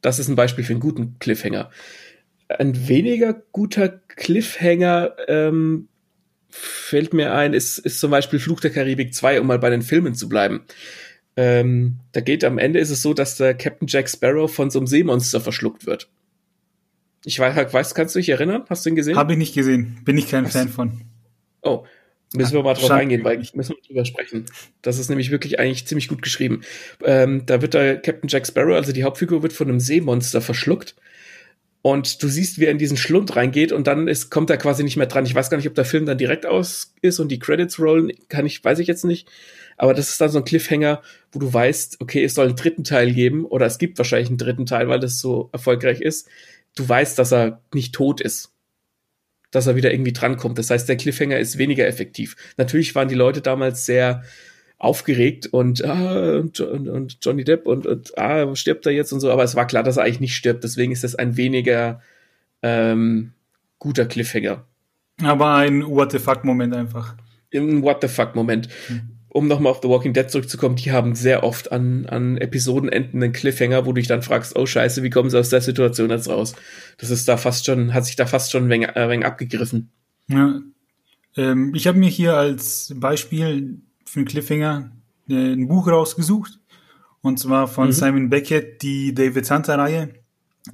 Das 0.00 0.18
ist 0.18 0.28
ein 0.28 0.36
Beispiel 0.36 0.64
für 0.64 0.72
einen 0.72 0.80
guten 0.80 1.16
Cliffhanger. 1.18 1.70
Ein 2.48 2.88
weniger 2.88 3.34
guter 3.52 3.88
Cliffhanger 3.88 5.14
ähm, 5.28 5.88
fällt 6.50 7.14
mir 7.14 7.34
ein, 7.34 7.54
ist, 7.54 7.78
ist 7.78 8.00
zum 8.00 8.10
Beispiel 8.10 8.38
Fluch 8.38 8.60
der 8.60 8.70
Karibik 8.70 9.14
2, 9.14 9.40
um 9.40 9.46
mal 9.46 9.58
bei 9.58 9.70
den 9.70 9.82
Filmen 9.82 10.14
zu 10.14 10.28
bleiben. 10.28 10.62
Ähm, 11.36 11.96
da 12.12 12.20
geht 12.20 12.44
am 12.44 12.58
Ende 12.58 12.80
ist 12.80 12.90
es 12.90 13.02
so, 13.02 13.14
dass 13.14 13.36
der 13.36 13.54
Captain 13.54 13.88
Jack 13.88 14.08
Sparrow 14.08 14.52
von 14.52 14.70
so 14.70 14.78
einem 14.78 14.86
Seemonster 14.86 15.40
verschluckt 15.40 15.86
wird. 15.86 16.08
Ich 17.24 17.38
weiß, 17.38 17.72
weiß 17.72 17.94
kannst 17.94 18.14
du 18.14 18.18
dich 18.18 18.30
erinnern? 18.30 18.64
Hast 18.68 18.84
du 18.84 18.90
ihn 18.90 18.96
gesehen? 18.96 19.16
Habe 19.16 19.32
ich 19.32 19.38
nicht 19.38 19.54
gesehen. 19.54 19.98
Bin 20.04 20.18
ich 20.18 20.28
kein 20.28 20.44
Was? 20.44 20.52
Fan 20.52 20.68
von. 20.68 21.02
Oh, 21.62 21.84
Müssen 22.34 22.54
wir 22.54 22.62
mal 22.62 22.74
drauf 22.74 22.86
Schand 22.86 23.00
eingehen, 23.00 23.24
weil 23.24 23.38
müssen 23.54 23.74
wir 23.74 23.82
drüber 23.86 24.04
sprechen. 24.04 24.46
Das 24.82 24.98
ist 24.98 25.08
nämlich 25.08 25.32
wirklich 25.32 25.58
eigentlich 25.58 25.86
ziemlich 25.86 26.06
gut 26.06 26.22
geschrieben. 26.22 26.60
Ähm, 27.04 27.44
da 27.46 27.60
wird 27.60 27.74
der 27.74 28.00
Captain 28.00 28.28
Jack 28.28 28.46
Sparrow, 28.46 28.76
also 28.76 28.92
die 28.92 29.02
Hauptfigur, 29.02 29.42
wird 29.42 29.52
von 29.52 29.68
einem 29.68 29.80
Seemonster 29.80 30.40
verschluckt. 30.40 30.94
Und 31.82 32.22
du 32.22 32.28
siehst, 32.28 32.58
wie 32.58 32.66
er 32.66 32.70
in 32.70 32.78
diesen 32.78 32.98
Schlund 32.98 33.36
reingeht 33.36 33.72
und 33.72 33.86
dann 33.86 34.06
ist, 34.06 34.30
kommt 34.30 34.50
er 34.50 34.58
quasi 34.58 34.84
nicht 34.84 34.98
mehr 34.98 35.06
dran. 35.06 35.24
Ich 35.24 35.34
weiß 35.34 35.48
gar 35.48 35.56
nicht, 35.56 35.68
ob 35.68 35.74
der 35.74 35.86
Film 35.86 36.04
dann 36.04 36.18
direkt 36.18 36.44
aus 36.44 36.94
ist 37.00 37.20
und 37.20 37.28
die 37.28 37.38
Credits 37.38 37.78
rollen, 37.78 38.12
kann 38.28 38.44
ich, 38.44 38.62
weiß 38.62 38.80
ich 38.80 38.86
jetzt 38.86 39.04
nicht. 39.04 39.28
Aber 39.78 39.94
das 39.94 40.10
ist 40.10 40.20
dann 40.20 40.28
so 40.28 40.38
ein 40.38 40.44
Cliffhanger, 40.44 41.00
wo 41.32 41.38
du 41.38 41.52
weißt, 41.52 42.00
okay, 42.00 42.22
es 42.22 42.34
soll 42.34 42.48
einen 42.48 42.56
dritten 42.56 42.84
Teil 42.84 43.12
geben 43.12 43.46
oder 43.46 43.64
es 43.64 43.78
gibt 43.78 43.96
wahrscheinlich 43.96 44.28
einen 44.28 44.36
dritten 44.36 44.66
Teil, 44.66 44.88
weil 44.88 45.00
das 45.00 45.20
so 45.20 45.48
erfolgreich 45.52 46.02
ist. 46.02 46.28
Du 46.76 46.86
weißt, 46.86 47.18
dass 47.18 47.32
er 47.32 47.62
nicht 47.72 47.94
tot 47.94 48.20
ist 48.20 48.52
dass 49.50 49.66
er 49.66 49.76
wieder 49.76 49.92
irgendwie 49.92 50.12
drankommt. 50.12 50.58
Das 50.58 50.70
heißt, 50.70 50.88
der 50.88 50.96
Cliffhanger 50.96 51.38
ist 51.38 51.58
weniger 51.58 51.86
effektiv. 51.86 52.36
Natürlich 52.56 52.94
waren 52.94 53.08
die 53.08 53.14
Leute 53.14 53.40
damals 53.40 53.84
sehr 53.84 54.22
aufgeregt 54.80 55.46
und, 55.46 55.84
ah, 55.84 56.38
und, 56.38 56.58
und, 56.58 57.18
Johnny 57.22 57.44
Depp 57.44 57.66
und, 57.66 57.86
und 57.86 58.18
ah, 58.18 58.56
stirbt 58.56 58.86
er 58.86 58.92
jetzt 58.92 59.12
und 59.12 59.20
so, 59.20 59.30
aber 59.30 59.44
es 59.44 59.54
war 59.54 59.66
klar, 59.66 59.84
dass 59.84 59.98
er 59.98 60.04
eigentlich 60.04 60.20
nicht 60.20 60.34
stirbt. 60.34 60.64
Deswegen 60.64 60.90
ist 60.90 61.04
das 61.04 61.14
ein 61.14 61.36
weniger 61.36 62.00
ähm, 62.62 63.32
guter 63.78 64.06
Cliffhanger. 64.06 64.64
Aber 65.22 65.54
ein 65.54 65.86
What 65.86 66.12
the 66.12 66.18
fuck-Moment 66.18 66.74
einfach. 66.74 67.14
Ein 67.54 67.82
What 67.82 67.98
the 68.00 68.08
fuck-Moment. 68.08 68.68
Hm 68.88 69.20
um 69.32 69.46
nochmal 69.46 69.70
auf 69.70 69.80
The 69.80 69.88
Walking 69.88 70.12
Dead 70.12 70.28
zurückzukommen, 70.28 70.76
die 70.76 70.90
haben 70.90 71.14
sehr 71.14 71.44
oft 71.44 71.70
an, 71.70 72.06
an 72.06 72.36
Episodenenden 72.36 73.22
einen 73.22 73.32
Cliffhanger, 73.32 73.86
wo 73.86 73.90
du 73.90 74.00
dich 74.00 74.08
dann 74.08 74.22
fragst, 74.22 74.56
oh 74.56 74.66
scheiße, 74.66 75.04
wie 75.04 75.10
kommen 75.10 75.30
sie 75.30 75.38
aus 75.38 75.50
der 75.50 75.60
Situation 75.60 76.10
jetzt 76.10 76.28
raus? 76.28 76.54
Das 76.98 77.10
ist 77.10 77.28
da 77.28 77.36
fast 77.36 77.64
schon, 77.64 77.94
hat 77.94 78.04
sich 78.04 78.16
da 78.16 78.26
fast 78.26 78.50
schon 78.50 78.64
ein 78.64 78.70
wenig, 78.70 78.88
ein 78.96 79.08
wenig 79.08 79.26
abgegriffen. 79.26 79.90
Ja. 80.26 80.60
Ähm, 81.36 81.72
ich 81.76 81.86
habe 81.86 81.98
mir 81.98 82.08
hier 82.08 82.34
als 82.34 82.92
Beispiel 82.96 83.80
für 84.10 84.18
einen 84.18 84.26
Cliffhanger 84.26 84.90
äh, 85.28 85.52
ein 85.52 85.68
Buch 85.68 85.86
rausgesucht. 85.86 86.58
Und 87.22 87.38
zwar 87.38 87.68
von 87.68 87.88
mhm. 87.88 87.92
Simon 87.92 88.30
Beckett, 88.30 88.82
die 88.82 89.14
David 89.14 89.48
Hunter-Reihe. 89.50 90.14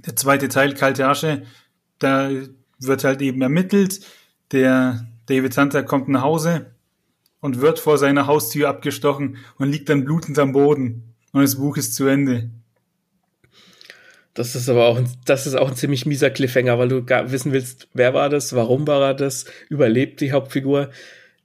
Der 0.07 0.16
zweite 0.16 0.49
Teil, 0.49 0.75
Kalte 0.75 1.07
Asche. 1.07 1.42
Da 1.99 2.31
wird 2.79 3.05
halt 3.05 3.20
eben 3.20 3.42
ermittelt. 3.42 4.01
Der 4.53 5.07
David 5.27 5.57
Hunter 5.59 5.83
kommt 5.83 6.09
nach 6.09 6.22
Hause 6.22 6.66
und 7.40 7.61
wird 7.61 7.79
vor 7.79 7.99
seiner 7.99 8.27
Haustür 8.27 8.68
abgestochen 8.68 9.38
und 9.59 9.70
liegt 9.70 9.88
dann 9.88 10.05
blutend 10.05 10.38
am 10.38 10.53
Boden. 10.53 11.14
Und 11.33 11.42
das 11.42 11.57
Buch 11.57 11.77
ist 11.77 11.94
zu 11.94 12.07
Ende. 12.07 12.51
Das 14.33 14.55
ist 14.55 14.68
aber 14.68 14.87
auch, 14.87 14.99
ein, 14.99 15.09
das 15.25 15.46
ist 15.46 15.55
auch 15.55 15.68
ein 15.68 15.77
ziemlich 15.77 16.07
mieser 16.07 16.31
Cliffhanger, 16.31 16.79
weil 16.79 16.88
du 16.88 17.07
wissen 17.07 17.53
willst, 17.53 17.88
wer 17.92 18.14
war 18.14 18.29
das, 18.29 18.55
warum 18.55 18.87
war 18.87 19.01
er 19.03 19.14
das, 19.14 19.46
überlebt 19.68 20.20
die 20.20 20.33
Hauptfigur. 20.33 20.90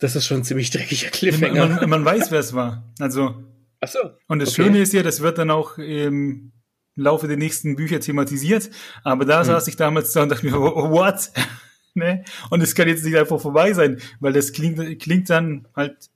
Das 0.02 0.16
ist 0.16 0.26
schon 0.26 0.38
ein 0.38 0.44
ziemlich 0.44 0.72
dreckiger 0.72 1.10
Cliffhanger. 1.10 1.68
Man, 1.68 1.76
man, 1.76 1.90
man 1.90 2.06
weiß, 2.06 2.32
wer 2.32 2.40
es 2.40 2.54
war. 2.54 2.92
Also. 3.00 3.36
Ach 3.80 3.88
so. 3.88 4.00
Und 4.28 4.40
das 4.40 4.50
okay. 4.50 4.64
Schöne 4.64 4.82
ist 4.82 4.94
ja, 4.94 5.04
das 5.04 5.22
wird 5.22 5.38
dann 5.38 5.52
auch 5.52 5.78
im 5.78 6.52
Laufe 6.96 7.28
der 7.28 7.38
nächsten 7.38 7.76
Bücher 7.76 8.00
thematisiert. 8.00 8.72
Aber 9.04 9.26
da 9.26 9.40
hm. 9.40 9.46
saß 9.46 9.68
ich 9.68 9.76
damals 9.76 10.12
da 10.12 10.24
und 10.24 10.30
dachte 10.30 10.46
mir, 10.46 10.54
what? 10.60 11.32
ne? 11.94 12.24
Und 12.50 12.62
es 12.62 12.74
kann 12.74 12.88
jetzt 12.88 13.06
nicht 13.06 13.16
einfach 13.16 13.40
vorbei 13.40 13.74
sein, 13.74 14.02
weil 14.20 14.34
das 14.34 14.54
klingt, 14.54 15.00
klingt 15.00 15.30
dann 15.30 15.68
halt 15.76 16.10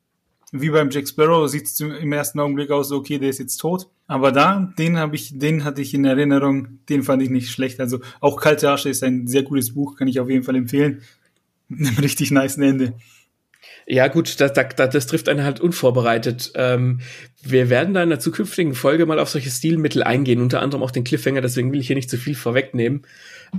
wie 0.51 0.69
beim 0.69 0.89
Jack 0.89 1.07
Sparrow, 1.07 1.47
sieht 1.47 1.65
es 1.65 1.79
im 1.79 2.11
ersten 2.11 2.39
Augenblick 2.39 2.71
aus, 2.71 2.91
okay, 2.91 3.19
der 3.19 3.29
ist 3.29 3.39
jetzt 3.39 3.57
tot. 3.57 3.87
Aber 4.07 4.31
da, 4.31 4.73
den 4.79 4.97
habe 4.97 5.15
ich, 5.15 5.37
den 5.37 5.63
hatte 5.63 5.81
ich 5.81 5.93
in 5.93 6.05
Erinnerung, 6.05 6.79
den 6.89 7.03
fand 7.03 7.21
ich 7.21 7.29
nicht 7.29 7.51
schlecht. 7.51 7.79
Also 7.79 7.99
auch 8.19 8.39
Kalte 8.39 8.71
Asche 8.71 8.89
ist 8.89 9.03
ein 9.03 9.27
sehr 9.27 9.43
gutes 9.43 9.73
Buch, 9.73 9.95
kann 9.95 10.07
ich 10.07 10.19
auf 10.19 10.29
jeden 10.29 10.43
Fall 10.43 10.55
empfehlen. 10.55 11.01
Mit 11.67 11.87
einem 11.87 11.97
richtig 11.97 12.31
nice 12.31 12.57
Ende. 12.57 12.93
Ja, 13.87 14.07
gut, 14.07 14.39
das, 14.41 14.53
das, 14.53 14.75
das 14.75 15.07
trifft 15.07 15.29
einen 15.29 15.43
halt 15.43 15.59
unvorbereitet. 15.59 16.51
Ähm, 16.55 17.01
wir 17.43 17.69
werden 17.69 17.93
da 17.93 18.01
in 18.01 18.09
der 18.09 18.19
zukünftigen 18.19 18.73
Folge 18.73 19.05
mal 19.05 19.19
auf 19.19 19.29
solche 19.29 19.51
Stilmittel 19.51 20.01
eingehen, 20.01 20.41
unter 20.41 20.61
anderem 20.61 20.81
auch 20.81 20.89
den 20.89 21.03
Cliffhanger, 21.03 21.41
deswegen 21.41 21.71
will 21.71 21.79
ich 21.79 21.87
hier 21.87 21.95
nicht 21.95 22.09
zu 22.09 22.17
viel 22.17 22.33
vorwegnehmen. 22.33 23.03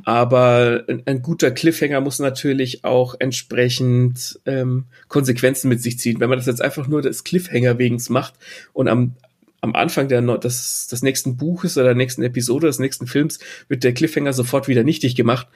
Aber 0.05 0.85
ein, 0.89 1.03
ein 1.07 1.23
guter 1.23 1.53
Cliffhanger 1.53 2.01
muss 2.01 2.19
natürlich 2.19 2.85
auch 2.85 3.15
entsprechend 3.21 4.41
ähm, 4.47 4.87
Konsequenzen 5.07 5.69
mit 5.69 5.81
sich 5.81 6.01
ziehen. 6.01 6.19
Wenn 6.19 6.29
man 6.29 6.39
das 6.39 6.47
jetzt 6.47 6.63
einfach 6.63 6.89
nur 6.89 7.03
des 7.03 7.23
Cliffhanger 7.23 7.79
wegen 7.79 8.03
macht 8.09 8.35
und 8.73 8.89
am, 8.89 9.15
am 9.61 9.77
Anfang 9.77 10.09
der, 10.09 10.23
des, 10.39 10.89
des 10.89 11.03
nächsten 11.03 11.37
Buches 11.37 11.77
oder 11.77 11.87
der 11.87 11.95
nächsten 11.95 12.25
Episode 12.25 12.67
des 12.67 12.81
nächsten 12.81 13.07
Films 13.07 13.39
wird 13.69 13.85
der 13.85 13.95
Cliffhanger 13.95 14.33
sofort 14.33 14.67
wieder 14.67 14.83
nichtig 14.83 15.15
gemacht, 15.15 15.47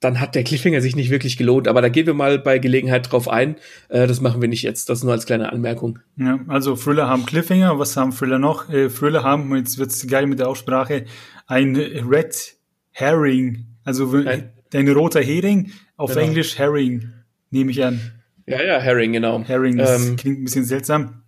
dann 0.00 0.18
hat 0.18 0.34
der 0.34 0.44
Cliffhanger 0.44 0.80
sich 0.80 0.96
nicht 0.96 1.10
wirklich 1.10 1.36
gelohnt. 1.36 1.68
Aber 1.68 1.82
da 1.82 1.90
gehen 1.90 2.06
wir 2.06 2.14
mal 2.14 2.38
bei 2.38 2.58
Gelegenheit 2.58 3.12
drauf 3.12 3.28
ein. 3.28 3.56
Äh, 3.90 4.06
das 4.06 4.20
machen 4.20 4.40
wir 4.40 4.48
nicht 4.48 4.62
jetzt. 4.62 4.88
Das 4.88 5.04
nur 5.04 5.12
als 5.12 5.26
kleine 5.26 5.52
Anmerkung. 5.52 5.98
Ja, 6.16 6.40
also 6.48 6.74
Thriller 6.74 7.06
haben 7.06 7.26
Cliffhanger. 7.26 7.78
Was 7.78 7.96
haben 7.96 8.12
Thriller 8.12 8.38
noch? 8.38 8.70
Äh, 8.70 8.88
Thriller 8.88 9.22
haben, 9.22 9.54
jetzt 9.56 9.78
wird's 9.78 10.06
geil 10.06 10.26
mit 10.26 10.38
der 10.38 10.48
Aussprache, 10.48 11.04
ein 11.46 11.76
Red 11.76 12.56
Herring. 12.92 13.66
Also 13.84 14.10
ein, 14.12 14.50
ein 14.72 14.88
roter 14.88 15.20
Hering. 15.20 15.72
Auf 15.96 16.14
genau. 16.14 16.26
Englisch 16.26 16.58
Herring, 16.58 17.12
nehme 17.50 17.70
ich 17.70 17.84
an. 17.84 18.00
Ja, 18.46 18.62
ja, 18.62 18.80
Herring, 18.80 19.12
genau. 19.12 19.42
Herring, 19.44 19.76
das 19.76 20.08
ähm, 20.08 20.16
klingt 20.16 20.40
ein 20.40 20.44
bisschen 20.44 20.64
seltsam. 20.64 21.19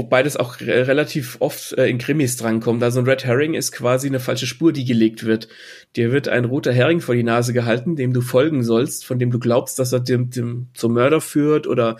Wobei 0.00 0.22
das 0.22 0.38
auch 0.38 0.60
re 0.60 0.86
relativ 0.88 1.36
oft 1.40 1.72
äh, 1.76 1.86
in 1.86 1.98
Krimis 1.98 2.38
drankommt. 2.38 2.82
Also 2.82 3.00
ein 3.00 3.06
Red 3.06 3.26
Herring 3.26 3.52
ist 3.52 3.70
quasi 3.70 4.06
eine 4.06 4.18
falsche 4.18 4.46
Spur, 4.46 4.72
die 4.72 4.86
gelegt 4.86 5.26
wird. 5.26 5.48
Dir 5.94 6.10
wird 6.10 6.26
ein 6.26 6.46
roter 6.46 6.72
Hering 6.72 7.02
vor 7.02 7.14
die 7.14 7.22
Nase 7.22 7.52
gehalten, 7.52 7.96
dem 7.96 8.14
du 8.14 8.22
folgen 8.22 8.64
sollst, 8.64 9.04
von 9.04 9.18
dem 9.18 9.30
du 9.30 9.38
glaubst, 9.38 9.78
dass 9.78 9.92
er 9.92 10.00
dem, 10.00 10.30
dem 10.30 10.68
zum 10.72 10.94
Mörder 10.94 11.20
führt 11.20 11.66
oder 11.66 11.98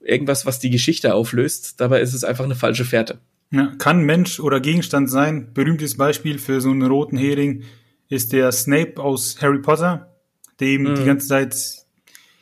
irgendwas, 0.00 0.44
was 0.44 0.58
die 0.58 0.68
Geschichte 0.68 1.14
auflöst. 1.14 1.80
Dabei 1.80 2.02
ist 2.02 2.12
es 2.12 2.22
einfach 2.22 2.44
eine 2.44 2.54
falsche 2.54 2.84
Fährte. 2.84 3.18
Ja, 3.50 3.72
kann 3.78 4.02
Mensch 4.02 4.40
oder 4.40 4.60
Gegenstand 4.60 5.08
sein. 5.08 5.54
Berühmtes 5.54 5.96
Beispiel 5.96 6.38
für 6.38 6.60
so 6.60 6.70
einen 6.70 6.82
roten 6.82 7.16
Hering 7.16 7.62
ist 8.10 8.34
der 8.34 8.52
Snape 8.52 9.02
aus 9.02 9.40
Harry 9.40 9.60
Potter, 9.60 10.14
eben 10.60 10.84
mhm. 10.84 10.94
die 10.96 11.04
ganze 11.04 11.28
Zeit 11.28 11.56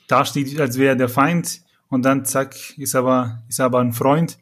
dasteht, 0.08 0.58
als 0.58 0.78
wäre 0.78 0.94
er 0.94 0.96
der 0.96 1.08
Feind 1.08 1.60
und 1.90 2.04
dann 2.04 2.24
zack, 2.24 2.56
ist 2.76 2.96
aber, 2.96 3.44
ist 3.48 3.60
aber 3.60 3.78
ein 3.78 3.92
Freund. 3.92 4.38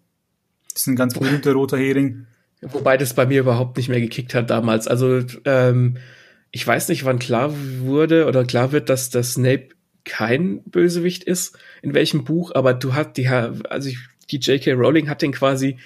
Das 0.75 0.83
ist 0.83 0.87
ein 0.89 0.97
ganz 0.97 1.15
berühmter 1.15 1.53
roter 1.53 1.79
Hering. 1.79 2.27
Wobei 2.61 2.97
das 2.97 3.15
bei 3.15 3.27
mir 3.27 3.41
überhaupt 3.41 3.77
nicht 3.77 3.89
mehr 3.89 4.01
gekickt 4.01 4.35
hat 4.35 4.51
damals. 4.51 4.89
Also 4.89 5.21
ähm, 5.45 5.99
ich 6.51 6.67
weiß 6.67 6.89
nicht, 6.89 7.05
wann 7.05 7.19
klar 7.19 7.55
wurde 7.81 8.27
oder 8.27 8.45
klar 8.45 8.73
wird, 8.73 8.89
dass 8.89 9.11
der 9.11 9.23
Snape 9.23 9.69
kein 10.05 10.63
Bösewicht 10.65 11.25
ist, 11.25 11.59
in 11.83 11.95
welchem 11.95 12.25
Buch, 12.25 12.53
aber 12.55 12.75
du 12.75 12.95
hast 12.95 13.15
die, 13.15 13.29
also 13.29 13.89
ich, 13.89 13.99
die 14.31 14.39
J.K. 14.39 14.73
Rowling 14.73 15.09
hat 15.09 15.23
den 15.23 15.33
quasi 15.33 15.79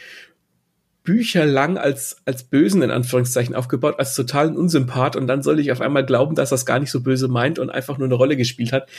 bücherlang 1.05 1.79
als, 1.79 2.19
als 2.27 2.45
Bösen 2.45 2.83
in 2.83 2.91
Anführungszeichen 2.91 3.55
aufgebaut, 3.55 3.95
als 3.99 4.15
totalen 4.15 4.57
Unsympath 4.57 5.17
und 5.17 5.27
dann 5.27 5.43
soll 5.43 5.59
ich 5.59 5.73
auf 5.73 5.81
einmal 5.81 6.05
glauben, 6.05 6.35
dass 6.35 6.51
das 6.51 6.67
gar 6.67 6.81
nicht 6.81 6.91
so 6.91 7.01
böse 7.01 7.29
meint 7.29 7.59
und 7.59 7.71
einfach 7.71 7.97
nur 7.97 8.07
eine 8.07 8.15
Rolle 8.15 8.37
gespielt 8.37 8.73
hat. 8.73 8.91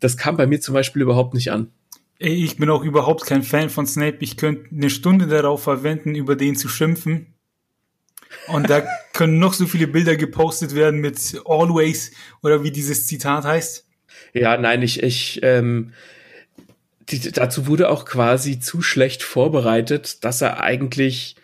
Das 0.00 0.16
kam 0.16 0.36
bei 0.36 0.46
mir 0.46 0.60
zum 0.60 0.74
Beispiel 0.74 1.02
überhaupt 1.02 1.34
nicht 1.34 1.52
an. 1.52 1.68
Ich 2.18 2.56
bin 2.56 2.70
auch 2.70 2.84
überhaupt 2.84 3.26
kein 3.26 3.42
Fan 3.42 3.68
von 3.68 3.86
Snape. 3.86 4.18
Ich 4.20 4.36
könnte 4.36 4.70
eine 4.70 4.90
Stunde 4.90 5.26
darauf 5.26 5.62
verwenden, 5.62 6.14
über 6.14 6.36
den 6.36 6.56
zu 6.56 6.68
schimpfen. 6.68 7.34
Und 8.48 8.70
da 8.70 8.82
können 9.12 9.38
noch 9.38 9.54
so 9.54 9.66
viele 9.66 9.86
Bilder 9.86 10.16
gepostet 10.16 10.74
werden 10.74 11.00
mit 11.00 11.40
Always 11.44 12.12
oder 12.42 12.62
wie 12.62 12.70
dieses 12.70 13.06
Zitat 13.06 13.44
heißt. 13.44 13.86
Ja, 14.34 14.56
nein, 14.56 14.82
ich, 14.82 15.02
ich, 15.02 15.40
ähm, 15.42 15.92
die, 17.08 17.32
dazu 17.32 17.66
wurde 17.66 17.90
auch 17.90 18.04
quasi 18.04 18.60
zu 18.60 18.82
schlecht 18.82 19.22
vorbereitet, 19.22 20.24
dass 20.24 20.40
er 20.40 20.62
eigentlich 20.62 21.36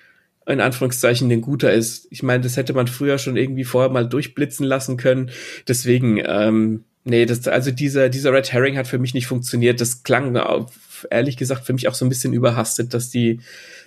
in 0.46 0.60
Anführungszeichen 0.60 1.30
ein 1.30 1.42
guter 1.42 1.72
ist. 1.72 2.06
Ich 2.10 2.22
meine, 2.22 2.42
das 2.42 2.56
hätte 2.56 2.72
man 2.72 2.86
früher 2.86 3.18
schon 3.18 3.36
irgendwie 3.36 3.64
vorher 3.64 3.90
mal 3.90 4.08
durchblitzen 4.08 4.64
lassen 4.64 4.96
können. 4.96 5.30
Deswegen, 5.66 6.22
ähm, 6.24 6.84
nee, 7.08 7.26
das, 7.26 7.46
also 7.48 7.70
dieser, 7.70 8.08
dieser 8.08 8.32
Red 8.32 8.52
Herring 8.52 8.76
hat 8.76 8.86
für 8.86 8.98
mich 8.98 9.14
nicht 9.14 9.26
funktioniert. 9.26 9.80
Das 9.80 10.02
klang 10.02 10.36
auf, 10.36 11.06
ehrlich 11.10 11.36
gesagt 11.36 11.64
für 11.64 11.72
mich 11.72 11.88
auch 11.88 11.94
so 11.94 12.04
ein 12.04 12.08
bisschen 12.08 12.32
überhastet, 12.32 12.94
dass 12.94 13.10
die, 13.10 13.40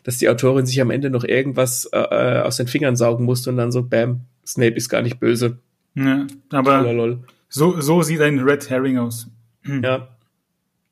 dass 0.03 0.17
die 0.17 0.29
Autorin 0.29 0.65
sich 0.65 0.81
am 0.81 0.91
Ende 0.91 1.09
noch 1.09 1.23
irgendwas 1.23 1.85
äh, 1.93 1.99
äh 1.99 2.41
aus 2.41 2.57
den 2.57 2.67
Fingern 2.67 2.95
saugen 2.95 3.25
musste 3.25 3.49
und 3.49 3.57
dann 3.57 3.71
so, 3.71 3.83
bam, 3.83 4.21
Snape 4.45 4.75
ist 4.75 4.89
gar 4.89 5.01
nicht 5.01 5.19
böse. 5.19 5.59
Ja, 5.95 6.25
aber 6.49 6.81
Lololol. 6.81 7.23
so, 7.49 7.79
so 7.81 8.01
sieht 8.01 8.21
ein 8.21 8.39
Red 8.39 8.69
Herring 8.69 8.97
aus. 8.97 9.27
Ja, 9.65 10.07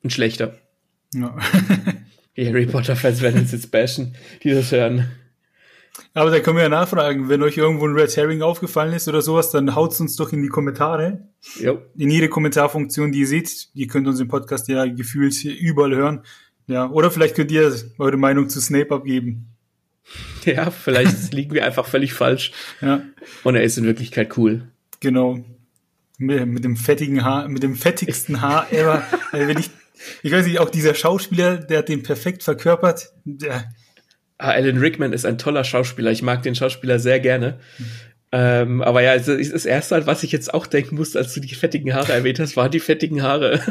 ein 0.04 0.10
schlechter. 0.10 0.54
Ja. 1.14 1.36
die 2.36 2.46
Harry 2.46 2.66
Potter-Fans 2.66 3.20
werden 3.20 3.40
uns 3.40 3.52
jetzt 3.52 3.70
bashen, 3.70 4.14
die 4.44 4.50
das 4.50 4.70
hören. 4.70 5.10
Aber 6.14 6.30
da 6.30 6.40
können 6.40 6.56
wir 6.56 6.64
ja 6.64 6.68
nachfragen, 6.68 7.28
wenn 7.28 7.42
euch 7.42 7.56
irgendwo 7.56 7.86
ein 7.86 7.94
Red 7.94 8.16
Herring 8.16 8.42
aufgefallen 8.42 8.92
ist 8.92 9.08
oder 9.08 9.22
sowas, 9.22 9.50
dann 9.50 9.74
haut's 9.74 10.00
uns 10.00 10.16
doch 10.16 10.32
in 10.32 10.42
die 10.42 10.48
Kommentare. 10.48 11.28
Jo. 11.58 11.82
In 11.96 12.10
jede 12.10 12.28
Kommentarfunktion, 12.28 13.12
die 13.12 13.20
ihr 13.20 13.26
seht. 13.26 13.68
Ihr 13.74 13.86
könnt 13.86 14.08
unseren 14.08 14.28
Podcast 14.28 14.68
ja 14.68 14.86
gefühlt 14.86 15.44
überall 15.44 15.94
hören. 15.94 16.24
Ja, 16.66 16.88
oder 16.88 17.10
vielleicht 17.10 17.34
könnt 17.34 17.50
ihr 17.50 17.74
eure 17.98 18.16
Meinung 18.16 18.48
zu 18.48 18.60
Snape 18.60 18.94
abgeben. 18.94 19.46
Ja, 20.44 20.70
vielleicht 20.70 21.32
liegen 21.34 21.52
wir 21.52 21.64
einfach 21.64 21.86
völlig 21.86 22.14
falsch. 22.14 22.52
Ja. 22.80 23.02
Und 23.44 23.54
er 23.54 23.62
ist 23.62 23.78
in 23.78 23.84
Wirklichkeit 23.84 24.36
cool. 24.38 24.68
Genau. 25.00 25.38
Mit, 26.18 26.46
mit 26.46 26.64
dem 26.64 26.76
fettigen 26.76 27.24
Haar, 27.24 27.46
mit 27.48 27.62
dem 27.62 27.76
fettigsten 27.76 28.40
Haar 28.40 28.72
ever. 28.72 29.04
also 29.32 29.46
wenn 29.46 29.58
ich, 29.58 29.70
ich 30.22 30.32
weiß 30.32 30.46
nicht, 30.46 30.58
auch 30.58 30.70
dieser 30.70 30.94
Schauspieler, 30.94 31.58
der 31.58 31.78
hat 31.78 31.88
den 31.88 32.02
perfekt 32.02 32.42
verkörpert. 32.42 33.12
Der, 33.24 33.70
Ah, 34.40 34.52
Alan 34.52 34.78
Rickman 34.78 35.12
ist 35.12 35.26
ein 35.26 35.36
toller 35.36 35.64
Schauspieler. 35.64 36.10
Ich 36.10 36.22
mag 36.22 36.42
den 36.42 36.54
Schauspieler 36.54 36.98
sehr 36.98 37.20
gerne. 37.20 37.58
Mhm. 37.78 37.84
Ähm, 38.32 38.80
aber 38.82 39.02
ja, 39.02 39.10
also 39.10 39.36
das 39.36 39.66
erste, 39.66 40.06
was 40.06 40.22
ich 40.22 40.32
jetzt 40.32 40.54
auch 40.54 40.66
denken 40.66 40.96
musste, 40.96 41.18
als 41.18 41.34
du 41.34 41.40
die 41.40 41.54
fettigen 41.54 41.92
Haare 41.94 42.12
erwähnt 42.12 42.38
hast, 42.38 42.56
waren 42.56 42.70
die 42.70 42.80
fettigen 42.80 43.22
Haare. 43.22 43.60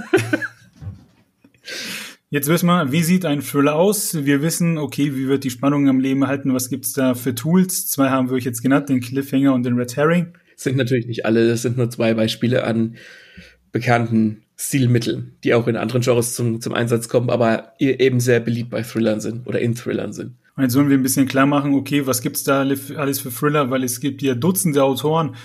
Jetzt 2.32 2.48
wissen 2.48 2.68
wir, 2.68 2.92
wie 2.92 3.02
sieht 3.02 3.26
ein 3.26 3.42
Thriller 3.42 3.74
aus? 3.74 4.24
Wir 4.24 4.44
wissen, 4.44 4.78
okay, 4.78 5.16
wie 5.16 5.28
wird 5.28 5.44
die 5.44 5.50
Spannung 5.50 5.90
am 5.90 6.00
Leben 6.00 6.28
halten? 6.28 6.54
Was 6.54 6.70
gibt's 6.70 6.94
da 6.94 7.16
für 7.16 7.34
Tools? 7.34 7.88
Zwei 7.88 8.10
haben 8.10 8.30
wir 8.30 8.36
euch 8.36 8.44
jetzt 8.44 8.62
genannt, 8.62 8.88
den 8.88 9.00
Cliffhanger 9.00 9.52
und 9.52 9.64
den 9.64 9.76
Red 9.76 9.96
Herring. 9.96 10.34
sind 10.56 10.78
natürlich 10.78 11.08
nicht 11.08 11.26
alle, 11.26 11.48
das 11.48 11.64
sind 11.64 11.78
nur 11.78 11.90
zwei 11.90 12.14
Beispiele 12.14 12.66
an 12.66 12.98
bekannten 13.72 14.44
Stilmitteln, 14.58 15.38
die 15.44 15.56
auch 15.56 15.68
in 15.68 15.76
anderen 15.76 16.02
Genres 16.02 16.36
zum, 16.36 16.62
zum 16.62 16.74
Einsatz 16.74 17.10
kommen, 17.10 17.32
aber 17.32 17.74
eben 17.80 18.20
sehr 18.20 18.42
beliebt 18.42 18.70
bei 18.70 18.84
Thrillern 18.84 19.22
sind 19.22 19.48
oder 19.48 19.60
in 19.60 19.74
Thrillern 19.74 20.14
sind. 20.14 20.36
Jetzt 20.60 20.74
sollen 20.74 20.90
wir 20.90 20.98
ein 20.98 21.04
bisschen 21.04 21.26
klar 21.26 21.46
machen, 21.46 21.74
okay, 21.74 22.06
was 22.06 22.22
gibt's 22.22 22.44
da 22.44 22.60
alles 22.60 23.20
für 23.22 23.32
Thriller, 23.32 23.70
weil 23.70 23.82
es 23.86 24.02
gibt 24.02 24.22
ja 24.22 24.36
Dutzende 24.36 24.84
Autoren. 24.84 25.36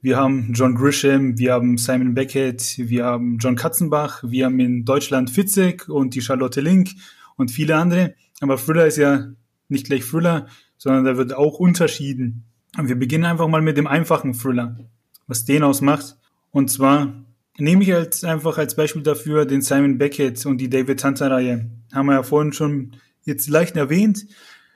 Wir 0.00 0.16
haben 0.16 0.52
John 0.54 0.74
Grisham, 0.74 1.36
wir 1.36 1.52
haben 1.52 1.76
Simon 1.76 2.14
Beckett, 2.14 2.76
wir 2.78 3.04
haben 3.04 3.36
John 3.38 3.54
Katzenbach, 3.54 4.24
wir 4.26 4.46
haben 4.46 4.58
in 4.60 4.86
Deutschland 4.86 5.28
Fitzek 5.28 5.90
und 5.90 6.14
die 6.14 6.22
Charlotte 6.22 6.62
Link 6.62 6.92
und 7.36 7.50
viele 7.50 7.76
andere. 7.76 8.14
Aber 8.40 8.56
Thriller 8.56 8.86
ist 8.86 8.96
ja 8.96 9.28
nicht 9.68 9.86
gleich 9.86 10.04
Thriller, 10.06 10.46
sondern 10.78 11.04
da 11.04 11.18
wird 11.18 11.36
auch 11.36 11.58
unterschieden. 11.58 12.44
Und 12.78 12.88
wir 12.88 12.96
beginnen 12.96 13.26
einfach 13.26 13.48
mal 13.48 13.60
mit 13.60 13.76
dem 13.76 13.86
einfachen 13.86 14.32
Thriller, 14.32 14.78
was 15.26 15.44
den 15.44 15.64
ausmacht. 15.64 16.16
Und 16.50 16.70
zwar 16.70 17.12
nehme 17.58 17.82
ich 17.82 17.92
als 17.94 18.24
einfach 18.24 18.56
als 18.56 18.74
Beispiel 18.74 19.02
dafür 19.02 19.44
den 19.44 19.60
Simon 19.60 19.98
Beckett 19.98 20.46
und 20.46 20.58
die 20.58 20.70
David 20.70 21.04
Hunter 21.04 21.30
Reihe. 21.30 21.70
Haben 21.92 22.06
wir 22.06 22.14
ja 22.14 22.22
vorhin 22.22 22.54
schon 22.54 22.92
jetzt 23.24 23.50
leicht 23.50 23.76
erwähnt. 23.76 24.26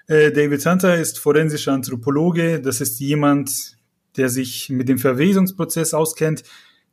Äh, 0.09 0.31
David 0.31 0.65
Hunter 0.65 0.97
ist 0.97 1.19
forensischer 1.19 1.73
Anthropologe. 1.73 2.61
Das 2.61 2.81
ist 2.81 3.01
jemand, 3.01 3.77
der 4.17 4.29
sich 4.29 4.71
mit 4.71 4.89
dem 4.89 4.99
Verwesungsprozess 4.99 5.95
auskennt, 5.95 6.45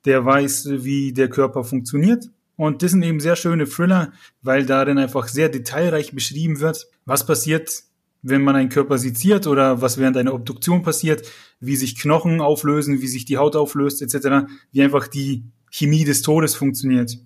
der 0.06 0.26
weiß, 0.26 0.68
wie 0.84 1.14
der 1.14 1.30
Körper 1.30 1.64
funktioniert. 1.64 2.30
Und 2.56 2.84
das 2.84 2.92
sind 2.92 3.04
eben 3.04 3.20
sehr 3.20 3.36
schöne 3.36 3.66
Thriller, 3.66 4.12
weil 4.42 4.66
darin 4.66 4.98
einfach 4.98 5.28
sehr 5.28 5.50
detailreich 5.50 6.14
beschrieben 6.14 6.60
wird, 6.60 6.88
was 7.06 7.26
passiert, 7.26 7.84
wenn 8.22 8.44
man 8.44 8.56
einen 8.56 8.70
Körper 8.70 8.98
seziert 8.98 9.48
oder 9.48 9.82
was 9.82 9.98
während 9.98 10.18
einer 10.18 10.34
Obduktion 10.34 10.82
passiert, 10.84 11.28
wie 11.60 11.76
sich 11.76 11.98
Knochen 12.00 12.42
auflösen, 12.42 13.02
wie 13.02 13.08
sich 13.08 13.26
die 13.26 13.38
Haut 13.38 13.56
auflöst, 13.56 14.02
etc., 14.02 14.48
wie 14.72 14.82
einfach 14.82 15.08
die 15.08 15.44
Chemie 15.72 16.04
des 16.04 16.22
Todes 16.22 16.56
funktioniert. 16.56 17.18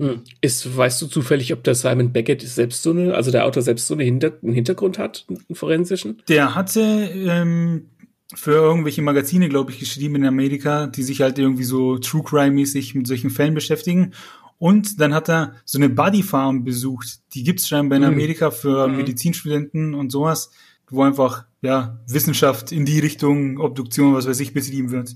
Hm. 0.00 0.22
Ist, 0.40 0.76
weißt 0.76 1.02
du 1.02 1.08
zufällig, 1.08 1.52
ob 1.52 1.62
der 1.62 1.74
Simon 1.74 2.10
Beckett 2.10 2.40
selbst 2.40 2.82
so 2.82 2.90
eine, 2.90 3.14
also 3.14 3.30
der 3.30 3.44
Autor 3.44 3.62
selbst 3.62 3.86
so 3.86 3.92
eine 3.92 4.02
Hinter 4.02 4.32
einen 4.42 4.54
Hintergrund 4.54 4.98
hat, 4.98 5.26
einen 5.28 5.54
forensischen? 5.54 6.22
Der 6.26 6.54
hatte 6.54 6.80
ähm, 6.80 7.90
für 8.34 8.52
irgendwelche 8.52 9.02
Magazine, 9.02 9.50
glaube 9.50 9.72
ich, 9.72 9.78
geschrieben 9.78 10.16
in 10.16 10.24
Amerika, 10.24 10.86
die 10.86 11.02
sich 11.02 11.20
halt 11.20 11.38
irgendwie 11.38 11.64
so 11.64 11.98
True 11.98 12.22
Crime-mäßig 12.24 12.94
mit 12.94 13.06
solchen 13.06 13.28
Fällen 13.28 13.52
beschäftigen. 13.52 14.14
Und 14.56 15.00
dann 15.00 15.12
hat 15.12 15.28
er 15.28 15.56
so 15.66 15.76
eine 15.76 15.90
Buddy 15.90 16.22
Farm 16.22 16.64
besucht. 16.64 17.20
Die 17.34 17.44
gibt's 17.44 17.68
scheinbar 17.68 17.98
in 17.98 18.06
hm. 18.06 18.14
Amerika 18.14 18.50
für 18.50 18.88
mhm. 18.88 18.96
Medizinstudenten 18.96 19.92
und 19.92 20.10
sowas, 20.10 20.50
wo 20.88 21.02
einfach 21.02 21.44
ja 21.60 22.00
Wissenschaft 22.08 22.72
in 22.72 22.86
die 22.86 23.00
Richtung 23.00 23.58
Obduktion, 23.58 24.14
was 24.14 24.26
weiß 24.26 24.40
ich, 24.40 24.54
betrieben 24.54 24.92
wird. 24.92 25.14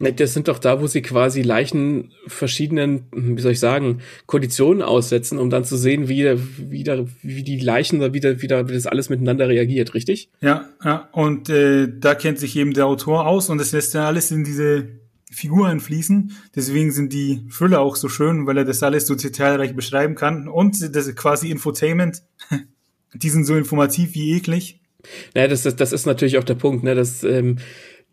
Ne, 0.00 0.12
das 0.12 0.32
sind 0.32 0.46
doch 0.46 0.60
da, 0.60 0.80
wo 0.80 0.86
sie 0.86 1.02
quasi 1.02 1.42
Leichen 1.42 2.12
verschiedenen, 2.28 3.06
wie 3.10 3.40
soll 3.40 3.52
ich 3.52 3.58
sagen, 3.58 4.00
Konditionen 4.26 4.80
aussetzen, 4.80 5.38
um 5.38 5.50
dann 5.50 5.64
zu 5.64 5.76
sehen, 5.76 6.08
wie, 6.08 6.24
wie, 6.70 6.86
wie 7.22 7.42
die 7.42 7.58
Leichen 7.58 7.98
oder 7.98 8.14
wie, 8.14 8.22
wie, 8.22 8.42
wie 8.42 8.74
das 8.74 8.86
alles 8.86 9.08
miteinander 9.08 9.48
reagiert, 9.48 9.94
richtig? 9.94 10.30
Ja, 10.40 10.68
ja. 10.84 11.08
Und 11.10 11.50
äh, 11.50 11.88
da 11.98 12.14
kennt 12.14 12.38
sich 12.38 12.54
eben 12.54 12.74
der 12.74 12.86
Autor 12.86 13.26
aus 13.26 13.50
und 13.50 13.58
das 13.58 13.72
lässt 13.72 13.94
dann 13.96 14.04
alles 14.04 14.30
in 14.30 14.44
diese 14.44 14.86
Figuren 15.32 15.80
fließen. 15.80 16.32
Deswegen 16.54 16.92
sind 16.92 17.12
die 17.12 17.46
Thriller 17.50 17.80
auch 17.80 17.96
so 17.96 18.08
schön, 18.08 18.46
weil 18.46 18.58
er 18.58 18.64
das 18.64 18.84
alles 18.84 19.06
so 19.06 19.16
detailreich 19.16 19.74
beschreiben 19.74 20.14
kann. 20.14 20.46
Und 20.46 20.94
das 20.94 21.08
ist 21.08 21.16
quasi 21.16 21.50
Infotainment. 21.50 22.22
die 23.14 23.30
sind 23.30 23.44
so 23.44 23.56
informativ 23.56 24.14
wie 24.14 24.36
eklig. 24.36 24.80
Naja, 25.34 25.48
das, 25.48 25.62
das, 25.62 25.76
das 25.76 25.92
ist 25.92 26.06
natürlich 26.06 26.38
auch 26.38 26.44
der 26.44 26.54
Punkt, 26.54 26.82
ne? 26.82 26.94
dass 26.94 27.22
ähm, 27.24 27.56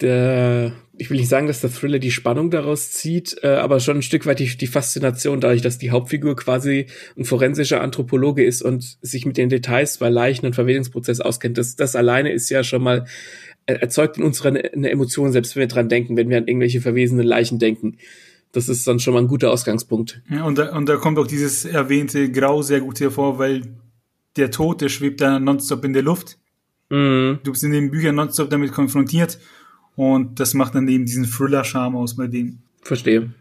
der 0.01 0.73
ich 0.97 1.09
will 1.09 1.17
nicht 1.17 1.29
sagen, 1.29 1.47
dass 1.47 1.61
der 1.61 1.71
Thriller 1.71 1.99
die 1.99 2.11
Spannung 2.11 2.49
daraus 2.49 2.91
zieht, 2.91 3.37
äh, 3.43 3.47
aber 3.47 3.79
schon 3.79 3.97
ein 3.97 4.01
Stück 4.01 4.25
weit 4.25 4.39
die, 4.39 4.57
die 4.57 4.67
Faszination 4.67 5.41
dadurch, 5.41 5.61
dass 5.61 5.77
die 5.77 5.91
Hauptfigur 5.91 6.35
quasi 6.35 6.87
ein 7.17 7.25
forensischer 7.25 7.81
Anthropologe 7.81 8.43
ist 8.43 8.61
und 8.61 8.97
sich 9.01 9.25
mit 9.25 9.37
den 9.37 9.49
Details 9.49 9.97
bei 9.97 10.09
Leichen 10.09 10.45
und 10.45 10.55
Verwesungsprozess 10.55 11.19
auskennt. 11.19 11.57
Das, 11.57 11.75
das 11.75 11.95
alleine 11.95 12.31
ist 12.31 12.49
ja 12.49 12.63
schon 12.63 12.83
mal, 12.83 13.05
äh, 13.65 13.73
erzeugt 13.73 14.17
in 14.17 14.23
uns 14.23 14.45
eine, 14.45 14.73
eine 14.73 14.89
Emotion, 14.89 15.31
selbst 15.31 15.55
wenn 15.55 15.61
wir 15.61 15.67
dran 15.67 15.89
denken, 15.89 16.15
wenn 16.17 16.29
wir 16.29 16.37
an 16.37 16.47
irgendwelche 16.47 16.81
verwesenen 16.81 17.25
Leichen 17.25 17.59
denken. 17.59 17.97
Das 18.51 18.69
ist 18.69 18.87
dann 18.87 18.99
schon 18.99 19.13
mal 19.13 19.21
ein 19.21 19.27
guter 19.27 19.51
Ausgangspunkt. 19.51 20.21
Ja, 20.29 20.43
und 20.45 20.57
da, 20.57 20.75
und 20.75 20.87
da 20.87 20.95
kommt 20.95 21.19
auch 21.19 21.27
dieses 21.27 21.65
erwähnte 21.65 22.31
Grau 22.31 22.61
sehr 22.61 22.79
gut 22.79 23.01
hervor, 23.01 23.37
weil 23.37 23.63
der 24.37 24.49
Tod, 24.49 24.79
der 24.79 24.89
schwebt 24.89 25.19
da 25.19 25.39
nonstop 25.39 25.83
in 25.83 25.91
der 25.91 26.03
Luft. 26.03 26.37
Mhm. 26.89 27.39
Du 27.43 27.51
bist 27.51 27.63
in 27.65 27.71
den 27.71 27.91
Büchern 27.91 28.15
nonstop 28.15 28.49
damit 28.49 28.71
konfrontiert 28.71 29.39
und 29.95 30.39
das 30.39 30.53
macht 30.53 30.75
dann 30.75 30.87
eben 30.87 31.05
diesen 31.05 31.25
Thriller-Charme 31.25 31.95
aus 31.95 32.15
bei 32.15 32.27
dem. 32.27 32.59
Verstehe. 32.81 33.31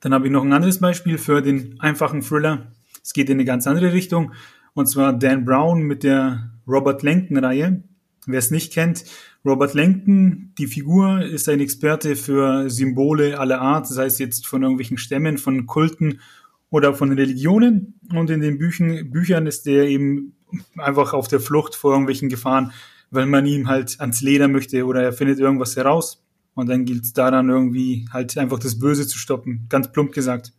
Dann 0.00 0.14
habe 0.14 0.26
ich 0.26 0.32
noch 0.32 0.44
ein 0.44 0.52
anderes 0.52 0.78
Beispiel 0.78 1.18
für 1.18 1.42
den 1.42 1.80
einfachen 1.80 2.22
Thriller. 2.22 2.72
Es 3.02 3.12
geht 3.12 3.30
in 3.30 3.36
eine 3.36 3.44
ganz 3.44 3.66
andere 3.66 3.92
Richtung. 3.92 4.32
Und 4.74 4.86
zwar 4.86 5.12
Dan 5.12 5.44
Brown 5.44 5.82
mit 5.82 6.04
der 6.04 6.50
Robert 6.66 7.02
Langton-Reihe. 7.02 7.82
Wer 8.26 8.38
es 8.38 8.50
nicht 8.50 8.72
kennt, 8.72 9.04
Robert 9.44 9.72
Langton, 9.72 10.52
die 10.58 10.66
Figur, 10.66 11.22
ist 11.22 11.48
ein 11.48 11.60
Experte 11.60 12.14
für 12.14 12.68
Symbole 12.68 13.40
aller 13.40 13.60
Art, 13.60 13.86
sei 13.86 14.04
es 14.04 14.18
jetzt 14.18 14.46
von 14.46 14.62
irgendwelchen 14.62 14.98
Stämmen, 14.98 15.38
von 15.38 15.66
Kulten 15.66 16.20
oder 16.68 16.92
von 16.92 17.10
Religionen. 17.10 17.98
Und 18.12 18.28
in 18.28 18.40
den 18.40 18.58
Büchern, 18.58 19.10
Büchern 19.10 19.46
ist 19.46 19.66
er 19.66 19.84
eben 19.84 20.34
einfach 20.76 21.14
auf 21.14 21.28
der 21.28 21.40
Flucht 21.40 21.74
vor 21.74 21.92
irgendwelchen 21.92 22.28
Gefahren, 22.28 22.72
weil 23.10 23.26
man 23.26 23.46
ihm 23.46 23.68
halt 23.68 23.96
ans 24.00 24.20
Leder 24.20 24.48
möchte 24.48 24.84
oder 24.84 25.02
er 25.02 25.12
findet 25.12 25.38
irgendwas 25.38 25.76
heraus. 25.76 26.24
Und 26.54 26.68
dann 26.68 26.84
gilt 26.84 27.04
es 27.04 27.12
daran 27.12 27.48
irgendwie 27.48 28.08
halt 28.12 28.36
einfach 28.36 28.58
das 28.58 28.78
Böse 28.78 29.06
zu 29.06 29.16
stoppen, 29.16 29.66
ganz 29.68 29.92
plump 29.92 30.12
gesagt. 30.12 30.52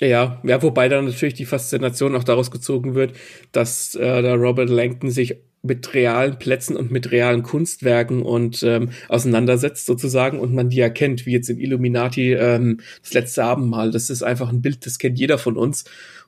Ja, 0.00 0.40
ja, 0.44 0.62
wobei 0.62 0.88
dann 0.88 1.06
natürlich 1.06 1.34
die 1.34 1.44
Faszination 1.44 2.16
auch 2.16 2.24
daraus 2.24 2.50
gezogen 2.50 2.94
wird, 2.94 3.16
dass 3.52 3.94
äh, 3.94 4.22
der 4.22 4.34
Robert 4.34 4.68
Langton 4.68 5.10
sich 5.10 5.36
mit 5.64 5.94
realen 5.94 6.38
Plätzen 6.38 6.76
und 6.76 6.90
mit 6.90 7.10
realen 7.10 7.42
Kunstwerken 7.42 8.22
und 8.22 8.62
ähm, 8.62 8.90
auseinandersetzt 9.08 9.86
sozusagen 9.86 10.38
und 10.38 10.52
man 10.52 10.68
die 10.68 10.80
erkennt, 10.80 11.24
wie 11.24 11.32
jetzt 11.32 11.48
in 11.48 11.58
Illuminati 11.58 12.34
ähm, 12.34 12.80
das 13.02 13.14
letzte 13.14 13.44
Abendmahl. 13.44 13.90
Das 13.90 14.10
ist 14.10 14.22
einfach 14.22 14.50
ein 14.50 14.60
Bild, 14.60 14.84
das 14.84 14.98
kennt 14.98 15.18
jeder 15.18 15.38
von 15.38 15.56
uns. 15.56 15.84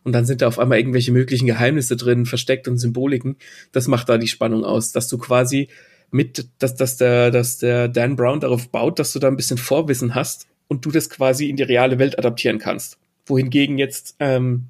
Und 0.06 0.12
dann 0.12 0.24
sind 0.24 0.40
da 0.40 0.46
auf 0.46 0.60
einmal 0.60 0.78
irgendwelche 0.78 1.10
möglichen 1.10 1.46
Geheimnisse 1.46 1.96
drin, 1.96 2.26
versteckt 2.26 2.68
und 2.68 2.78
Symboliken. 2.78 3.34
Das 3.72 3.88
macht 3.88 4.08
da 4.08 4.18
die 4.18 4.28
Spannung 4.28 4.64
aus, 4.64 4.92
dass 4.92 5.08
du 5.08 5.18
quasi 5.18 5.66
mit, 6.12 6.46
dass, 6.60 6.76
dass 6.76 6.96
der, 6.96 7.32
dass 7.32 7.58
der 7.58 7.88
Dan 7.88 8.14
Brown 8.14 8.38
darauf 8.38 8.68
baut, 8.68 9.00
dass 9.00 9.12
du 9.12 9.18
da 9.18 9.26
ein 9.26 9.34
bisschen 9.34 9.58
Vorwissen 9.58 10.14
hast 10.14 10.46
und 10.68 10.86
du 10.86 10.92
das 10.92 11.10
quasi 11.10 11.50
in 11.50 11.56
die 11.56 11.64
reale 11.64 11.98
Welt 11.98 12.20
adaptieren 12.20 12.60
kannst. 12.60 12.98
Wohingegen 13.26 13.78
jetzt 13.78 14.14
ähm, 14.20 14.66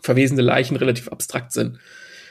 verwesene 0.00 0.42
Leichen 0.42 0.76
relativ 0.76 1.08
abstrakt 1.08 1.50
sind. 1.50 1.80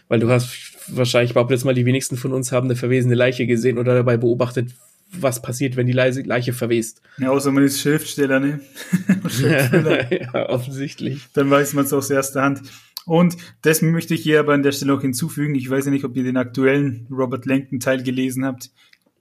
Weil 0.08 0.22
du 0.22 0.30
hast 0.30 0.48
wahrscheinlich 0.88 1.34
behauptet 1.34 1.58
jetzt 1.58 1.66
mal, 1.66 1.76
die 1.76 1.86
wenigsten 1.86 2.16
von 2.16 2.32
uns 2.32 2.54
haben 2.54 2.68
eine 2.68 2.78
verwesene 2.78 3.16
Leiche 3.16 3.46
gesehen 3.46 3.78
oder 3.78 3.94
dabei 3.94 4.16
beobachtet, 4.16 4.70
was 5.14 5.42
passiert, 5.42 5.76
wenn 5.76 5.88
die 5.88 5.94
Leiche 5.94 6.54
verwest. 6.54 7.02
Ja, 7.18 7.30
außer 7.30 7.52
man 7.52 7.64
ist 7.64 7.82
Schriftsteller, 7.82 8.40
ne? 8.40 8.62
Schriftsteller. 9.28 10.12
ja, 10.12 10.50
offensichtlich. 10.50 11.28
Dann 11.34 11.50
weiß 11.50 11.74
man 11.74 11.86
es 11.86 11.94
aus 11.94 12.10
erster 12.10 12.42
Hand. 12.42 12.62
Und 13.06 13.36
das 13.62 13.82
möchte 13.82 14.14
ich 14.14 14.22
hier 14.22 14.40
aber 14.40 14.54
an 14.54 14.64
der 14.64 14.72
Stelle 14.72 14.94
auch 14.94 15.02
hinzufügen. 15.02 15.56
Ich 15.56 15.70
weiß 15.70 15.86
ja 15.86 15.92
nicht, 15.92 16.06
ob 16.06 16.16
ihr 16.16 16.24
den 16.24 16.38
aktuellen 16.38 17.08
Robert 17.12 17.46
Langton 17.46 17.80
Teil 17.80 18.04
gelesen 18.04 18.46
habt. 18.46 18.72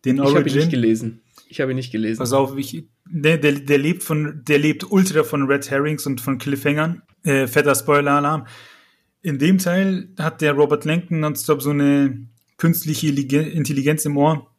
Den 0.04 0.20
Origin. 0.20 0.30
Ich 0.30 0.36
habe 0.36 0.50
ihn 0.50 0.56
nicht 0.56 0.70
gelesen. 0.70 1.20
Ich 1.48 1.60
habe 1.60 1.72
ihn 1.72 1.76
nicht 1.76 1.92
gelesen. 1.92 2.18
Pass 2.18 2.32
auf, 2.32 2.56
ich, 2.56 2.84
der, 3.06 3.38
der, 3.38 3.52
der 3.52 3.78
lebt 3.78 4.02
von, 4.02 4.42
der 4.46 4.58
lebt 4.58 4.90
ultra 4.90 5.24
von 5.24 5.44
Red 5.44 5.70
Herrings 5.70 6.06
und 6.06 6.20
von 6.20 6.38
Cliffhangern. 6.38 7.02
Äh, 7.24 7.46
fetter 7.46 7.74
Spoiler-Alarm. 7.74 8.46
In 9.22 9.38
dem 9.38 9.58
Teil 9.58 10.08
hat 10.18 10.40
der 10.40 10.52
Robert 10.52 10.84
Langton 10.84 11.20
nonstop 11.20 11.60
so 11.60 11.70
eine 11.70 12.26
künstliche 12.56 13.08
Intelligenz 13.08 14.04
im 14.04 14.16
Ohr, 14.16 14.49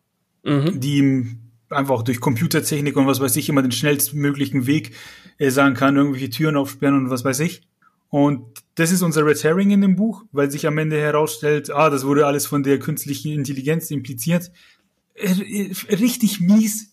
mhm. 0.44 0.80
die 0.80 0.98
ihm 0.98 1.38
einfach 1.70 2.04
durch 2.04 2.20
Computertechnik 2.20 2.98
und 2.98 3.08
was 3.08 3.20
weiß 3.20 3.36
ich 3.38 3.50
immer 3.50 3.62
den 3.62 3.72
schnellstmöglichen 3.72 4.68
Weg 4.68 4.92
äh, 5.38 5.50
sagen 5.50 5.76
kann, 5.76 5.96
irgendwelche 5.96 6.30
Türen 6.30 6.58
aufsperren 6.58 6.98
und 6.98 7.10
was 7.10 7.24
weiß 7.24 7.40
ich. 7.42 7.62
Und 8.10 8.46
das 8.76 8.92
ist 8.92 9.02
unser 9.02 9.26
Red 9.26 9.42
Herring 9.44 9.72
in 9.72 9.82
dem 9.82 9.96
Buch, 9.96 10.26
weil 10.34 10.52
sich 10.52 10.68
am 10.68 10.78
Ende 10.78 11.00
herausstellt, 11.00 11.72
ah, 11.72 11.90
das 11.90 12.06
wurde 12.06 12.26
alles 12.26 12.46
von 12.46 12.62
der 12.62 12.78
künstlichen 12.78 13.32
Intelligenz 13.32 13.90
impliziert. 13.90 14.52
Richtig 15.18 16.42
mies. 16.42 16.92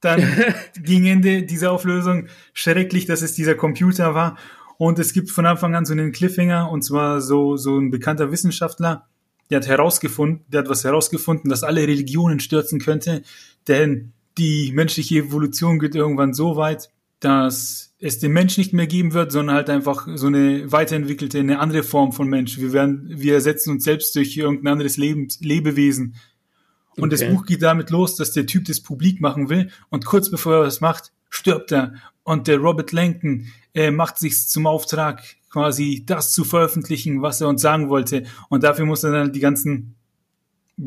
Dann 0.00 0.22
gegen 0.82 1.06
Ende 1.06 1.42
dieser 1.42 1.72
Auflösung. 1.72 2.28
Schrecklich, 2.52 3.06
dass 3.06 3.22
es 3.22 3.34
dieser 3.34 3.56
Computer 3.56 4.14
war. 4.14 4.36
Und 4.78 5.00
es 5.00 5.12
gibt 5.12 5.30
von 5.30 5.46
Anfang 5.46 5.74
an 5.74 5.84
so 5.84 5.92
einen 5.92 6.12
Cliffhanger, 6.12 6.70
und 6.70 6.82
zwar 6.82 7.20
so, 7.20 7.56
so 7.56 7.78
ein 7.78 7.90
bekannter 7.90 8.30
Wissenschaftler, 8.30 9.08
der 9.52 9.60
hat 9.60 9.68
herausgefunden, 9.68 10.44
der 10.48 10.60
hat 10.60 10.70
was 10.70 10.84
herausgefunden, 10.84 11.50
das 11.50 11.62
alle 11.62 11.82
Religionen 11.82 12.40
stürzen 12.40 12.80
könnte, 12.80 13.22
denn 13.68 14.12
die 14.38 14.72
menschliche 14.72 15.18
Evolution 15.18 15.78
geht 15.78 15.94
irgendwann 15.94 16.32
so 16.32 16.56
weit, 16.56 16.88
dass 17.20 17.92
es 17.98 18.18
den 18.18 18.32
Mensch 18.32 18.56
nicht 18.56 18.72
mehr 18.72 18.86
geben 18.86 19.12
wird, 19.12 19.30
sondern 19.30 19.54
halt 19.54 19.70
einfach 19.70 20.08
so 20.14 20.26
eine 20.26 20.72
weiterentwickelte, 20.72 21.38
eine 21.38 21.58
andere 21.58 21.82
Form 21.82 22.12
von 22.12 22.28
Mensch. 22.28 22.58
Wir 22.58 22.72
werden, 22.72 23.04
wir 23.08 23.34
ersetzen 23.34 23.70
uns 23.70 23.84
selbst 23.84 24.16
durch 24.16 24.36
irgendein 24.36 24.72
anderes 24.72 24.96
Lebens, 24.96 25.38
Lebewesen. 25.40 26.16
Und 26.96 27.12
okay. 27.12 27.24
das 27.26 27.34
Buch 27.34 27.46
geht 27.46 27.62
damit 27.62 27.90
los, 27.90 28.16
dass 28.16 28.32
der 28.32 28.46
Typ 28.46 28.66
das 28.66 28.80
publik 28.80 29.20
machen 29.20 29.48
will 29.48 29.70
und 29.90 30.04
kurz 30.04 30.30
bevor 30.30 30.56
er 30.56 30.64
das 30.64 30.80
macht, 30.80 31.12
stirbt 31.30 31.72
er. 31.72 31.94
Und 32.22 32.48
der 32.48 32.58
Robert 32.58 32.92
Langton 32.92 33.48
äh, 33.74 33.90
macht 33.90 34.18
sich 34.18 34.48
zum 34.48 34.66
Auftrag, 34.66 35.22
quasi 35.50 36.04
das 36.06 36.32
zu 36.32 36.44
veröffentlichen, 36.44 37.22
was 37.22 37.40
er 37.40 37.48
uns 37.48 37.62
sagen 37.62 37.88
wollte. 37.88 38.24
Und 38.48 38.62
dafür 38.62 38.86
muss 38.86 39.04
er 39.04 39.12
dann 39.12 39.32
die 39.32 39.40
ganzen 39.40 39.94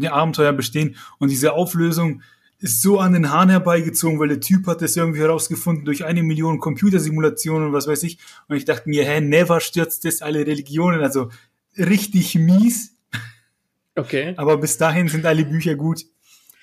Abenteuer 0.09 0.53
bestehen. 0.53 0.95
Und 1.19 1.29
diese 1.29 1.53
Auflösung, 1.53 2.21
ist 2.59 2.81
so 2.81 2.99
an 2.99 3.13
den 3.13 3.31
Hahn 3.31 3.49
herbeigezogen, 3.49 4.19
weil 4.19 4.29
der 4.29 4.39
Typ 4.39 4.65
hat 4.67 4.81
das 4.81 4.95
irgendwie 4.95 5.19
herausgefunden 5.19 5.85
durch 5.85 6.05
eine 6.05 6.23
Million 6.23 6.59
Computersimulationen 6.59 7.67
und 7.67 7.73
was 7.73 7.87
weiß 7.87 8.03
ich. 8.03 8.17
Und 8.47 8.55
ich 8.55 8.65
dachte 8.65 8.89
mir, 8.89 9.05
hä, 9.05 9.21
never 9.21 9.59
stürzt 9.59 10.05
das 10.05 10.21
alle 10.21 10.47
Religionen. 10.47 11.01
Also 11.01 11.29
richtig 11.77 12.35
mies. 12.35 12.94
Okay. 13.95 14.33
Aber 14.37 14.57
bis 14.57 14.77
dahin 14.77 15.07
sind 15.07 15.25
alle 15.25 15.45
Bücher 15.45 15.75
gut. 15.75 16.03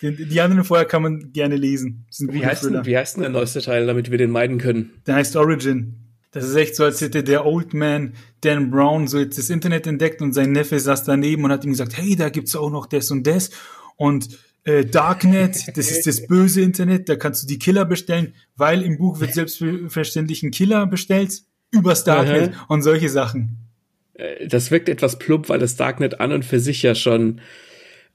Die, 0.03 0.27
die 0.27 0.40
anderen 0.40 0.64
vorher 0.64 0.87
kann 0.87 1.03
man 1.03 1.33
gerne 1.33 1.57
lesen. 1.57 2.07
Wie 2.18 2.45
heißt, 2.45 2.64
denn, 2.64 2.85
wie 2.85 2.97
heißt 2.97 3.16
denn 3.16 3.23
der 3.23 3.31
neueste 3.31 3.62
Teil, 3.62 3.87
damit 3.87 4.11
wir 4.11 4.18
den 4.18 4.31
meiden 4.31 4.59
können? 4.59 4.90
Der 5.07 5.14
heißt 5.14 5.37
Origin. 5.37 6.03
Das 6.33 6.45
ist 6.45 6.57
echt 6.57 6.77
so, 6.77 6.85
als 6.85 7.01
hätte 7.01 7.23
der 7.23 7.45
Old 7.47 7.75
Man 7.75 8.14
Dan 8.40 8.71
Brown 8.71 9.07
so 9.07 9.18
jetzt 9.18 9.38
das 9.38 9.51
Internet 9.51 9.87
entdeckt 9.87 10.23
und 10.23 10.33
sein 10.33 10.53
Neffe 10.53 10.81
saß 10.81 11.05
daneben 11.05 11.45
und 11.45 11.53
hat 11.53 11.64
ihm 11.64 11.71
gesagt, 11.71 11.97
hey, 11.97 12.16
da 12.16 12.31
gibt's 12.31 12.57
auch 12.57 12.71
noch 12.71 12.87
das 12.87 13.11
und 13.11 13.27
das. 13.27 13.51
Und 13.97 14.38
äh, 14.64 14.85
Darknet, 14.85 15.68
das 15.77 15.90
ist 15.90 16.07
das 16.07 16.27
böse 16.27 16.62
Internet, 16.62 17.09
da 17.09 17.16
kannst 17.16 17.42
du 17.42 17.47
die 17.47 17.59
Killer 17.59 17.85
bestellen, 17.85 18.35
weil 18.57 18.83
im 18.83 18.99
Buch 18.99 19.21
wird 19.21 19.35
selbstverständlich 19.35 20.42
ein 20.42 20.51
Killer 20.51 20.87
bestellt 20.87 21.42
übers 21.71 22.05
Darknet 22.05 22.53
mhm. 22.53 22.61
und 22.68 22.83
solche 22.83 23.09
Sachen. 23.09 23.62
Äh, 24.23 24.47
das 24.47 24.71
wirkt 24.71 24.89
etwas 24.89 25.19
plump, 25.19 25.49
weil 25.49 25.59
das 25.59 25.77
Darknet 25.77 26.21
an 26.21 26.33
und 26.33 26.45
für 26.45 26.61
sich 26.61 26.83
ja 26.83 26.95
schon 26.95 27.41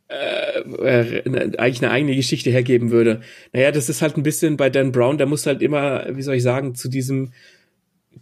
äh, 0.10 0.60
äh, 0.60 1.58
eigentlich 1.58 1.84
eine 1.84 1.92
eigene 1.92 2.16
Geschichte 2.16 2.50
hergeben 2.50 2.92
würde. 2.92 3.22
Naja, 3.54 3.72
das 3.72 3.90
ist 3.90 4.02
halt 4.02 4.18
ein 4.18 4.24
bisschen 4.24 4.58
bei 4.58 4.70
Dan 4.70 4.92
Brown, 4.92 5.18
der 5.18 5.28
muss 5.28 5.46
halt 5.46 5.62
immer, 5.62 6.06
wie 6.16 6.22
soll 6.22 6.36
ich 6.36 6.44
sagen, 6.44 6.76
zu 6.76 6.90
diesem 6.90 7.32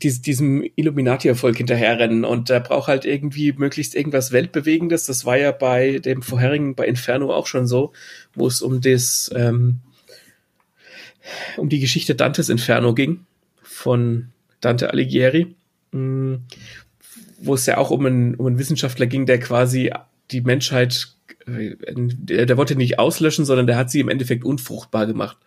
dies, 0.02 0.22
diesem 0.22 0.68
Illuminati-Erfolg 0.76 1.58
hinterherrennen 1.58 2.26
und 2.26 2.50
der 2.50 2.60
braucht 2.60 2.88
halt 2.88 3.06
irgendwie 3.06 3.54
möglichst 3.54 3.96
irgendwas 3.96 4.32
Weltbewegendes. 4.32 5.06
Das 5.06 5.26
war 5.26 5.38
ja 5.38 5.52
bei 5.52 6.00
dem 6.00 6.22
vorherigen, 6.22 6.76
bei 6.76 6.86
Inferno 6.86 7.34
auch 7.34 7.48
schon 7.48 7.68
so, 7.68 7.94
wo 8.34 8.48
es 8.48 8.62
um 8.62 8.82
das, 8.82 9.32
ähm, 9.36 9.80
um 11.58 11.70
die 11.70 11.80
Geschichte 11.80 12.16
Dantes 12.16 12.50
Inferno 12.50 12.94
ging, 12.94 13.26
von 13.62 14.30
Dante 14.60 14.92
Alighieri, 14.92 15.56
mh, 15.92 16.00
mm, 16.00 16.46
wo 17.46 17.54
es 17.54 17.66
ja 17.66 17.78
auch 17.78 17.92
um 17.92 18.06
einen, 18.06 18.36
um 18.36 18.48
einen 18.48 18.60
Wissenschaftler 18.60 19.08
ging, 19.08 19.26
der 19.26 19.40
quasi 19.40 19.92
die 20.32 20.42
Menschheit, 20.42 21.10
äh, 21.48 21.76
der, 21.88 22.46
der 22.46 22.58
wollte 22.58 22.76
nicht 22.76 23.00
auslöschen, 23.00 23.46
sondern 23.46 23.68
der 23.68 23.78
hat 23.78 23.92
sie 23.92 24.00
im 24.00 24.10
Endeffekt 24.10 24.44
unfruchtbar 24.44 25.06
gemacht. 25.06 25.38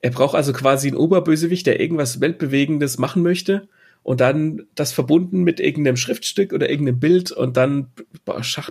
Er 0.00 0.10
braucht 0.10 0.34
also 0.34 0.52
quasi 0.52 0.88
einen 0.88 0.96
Oberbösewicht, 0.96 1.66
der 1.66 1.80
irgendwas 1.80 2.20
Weltbewegendes 2.20 2.98
machen 2.98 3.22
möchte 3.22 3.68
und 4.02 4.20
dann 4.20 4.66
das 4.74 4.92
verbunden 4.92 5.42
mit 5.42 5.58
irgendeinem 5.58 5.96
Schriftstück 5.96 6.52
oder 6.52 6.70
irgendeinem 6.70 7.00
Bild 7.00 7.32
und 7.32 7.56
dann 7.56 7.88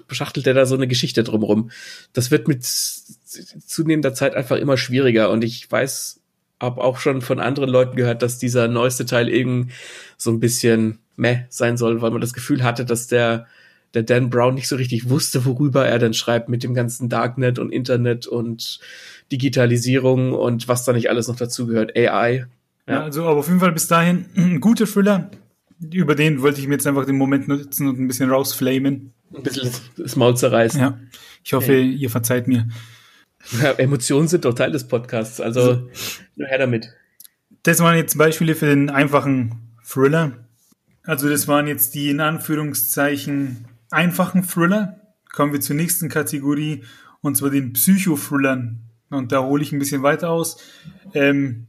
beschachtelt 0.08 0.48
er 0.48 0.54
da 0.54 0.66
so 0.66 0.76
eine 0.76 0.88
Geschichte 0.88 1.24
drumherum. 1.24 1.72
Das 2.14 2.32
wird 2.32 2.48
mit 2.48 2.64
zunehmender 2.64 4.14
Zeit 4.14 4.34
einfach 4.34 4.56
immer 4.56 4.78
schwieriger 4.78 5.30
und 5.30 5.44
ich 5.44 5.70
weiß, 5.70 6.22
habe 6.62 6.82
auch 6.82 7.00
schon 7.00 7.22
von 7.22 7.40
anderen 7.40 7.70
Leuten 7.70 7.98
gehört, 7.98 8.22
dass 8.22 8.38
dieser 8.38 8.68
neueste 8.68 9.06
Teil 9.06 9.28
eben 9.28 9.72
so 10.18 10.32
ein 10.32 10.40
bisschen 10.40 11.00
meh 11.16 11.46
sein 11.50 11.78
soll, 11.78 12.02
weil 12.02 12.12
man 12.12 12.22
das 12.22 12.34
Gefühl 12.34 12.64
hatte, 12.64 12.86
dass 12.86 13.08
der 13.08 13.48
der 13.96 14.04
Dan 14.04 14.30
Brown 14.30 14.54
nicht 14.54 14.68
so 14.68 14.76
richtig 14.76 15.10
wusste, 15.10 15.46
worüber 15.46 15.88
er 15.88 15.98
denn 16.00 16.14
schreibt 16.14 16.50
mit 16.50 16.64
dem 16.64 16.74
ganzen 16.74 17.10
Darknet 17.10 17.58
und 17.58 17.72
Internet 17.72 18.28
und 18.28 18.80
Digitalisierung 19.32 20.34
und 20.34 20.68
was 20.68 20.84
da 20.84 20.94
nicht 20.94 21.10
alles 21.10 21.28
noch 21.28 21.38
dazugehört, 21.38 21.96
AI. 21.96 22.46
Ja. 22.88 22.94
ja, 22.94 23.04
also 23.04 23.26
aber 23.26 23.40
auf 23.40 23.48
jeden 23.48 23.62
Fall 23.62 23.72
bis 23.72 23.88
dahin 23.88 24.26
ein 24.36 24.60
guter 24.60 24.86
Thriller. 24.86 25.32
Über 25.92 26.16
den 26.16 26.42
wollte 26.42 26.62
ich 26.62 26.68
mir 26.68 26.76
jetzt 26.76 26.88
einfach 26.88 27.06
den 27.06 27.18
Moment 27.18 27.48
nutzen 27.48 27.88
und 27.88 28.00
ein 28.00 28.08
bisschen 28.08 28.30
rausflamen. 28.30 29.14
Ein 29.36 29.44
bisschen 29.44 29.72
das 29.98 30.16
Maul 30.16 30.38
zerreißen. 30.38 30.80
Ja, 30.80 31.00
ich 31.44 31.54
hoffe, 31.54 31.74
hey. 31.74 31.92
ihr 31.92 32.10
verzeiht 32.10 32.48
mir. 32.48 32.68
Ja, 33.62 33.72
Emotionen 33.74 34.28
sind 34.28 34.46
doch 34.46 34.54
Teil 34.54 34.72
des 34.72 34.88
Podcasts, 34.88 35.40
also, 35.42 35.60
also 35.60 35.90
nur 36.36 36.48
her 36.48 36.58
damit. 36.58 36.94
Das 37.64 37.80
waren 37.80 37.98
jetzt 37.98 38.18
Beispiele 38.18 38.56
für 38.56 38.68
den 38.68 38.90
einfachen 38.90 39.74
Thriller. 39.84 40.45
Also 41.06 41.30
das 41.30 41.48
waren 41.48 41.68
jetzt 41.68 41.94
die 41.96 42.10
in 42.10 42.20
Anführungszeichen 42.20 43.66
einfachen 43.92 44.44
Thriller. 44.44 45.02
Kommen 45.32 45.54
wir 45.54 45.62
zur 45.62 45.76
nächsten 45.76 46.10
Kategorie 46.10 46.84
und 47.22 47.38
zwar 47.38 47.50
den 47.50 47.74
Psychothrillern. 47.74 48.82
Und 49.10 49.32
da 49.32 49.44
hole 49.44 49.62
ich 49.62 49.72
ein 49.72 49.80
bisschen 49.80 50.04
weiter 50.04 50.30
aus. 50.30 50.58
Ähm, 51.14 51.68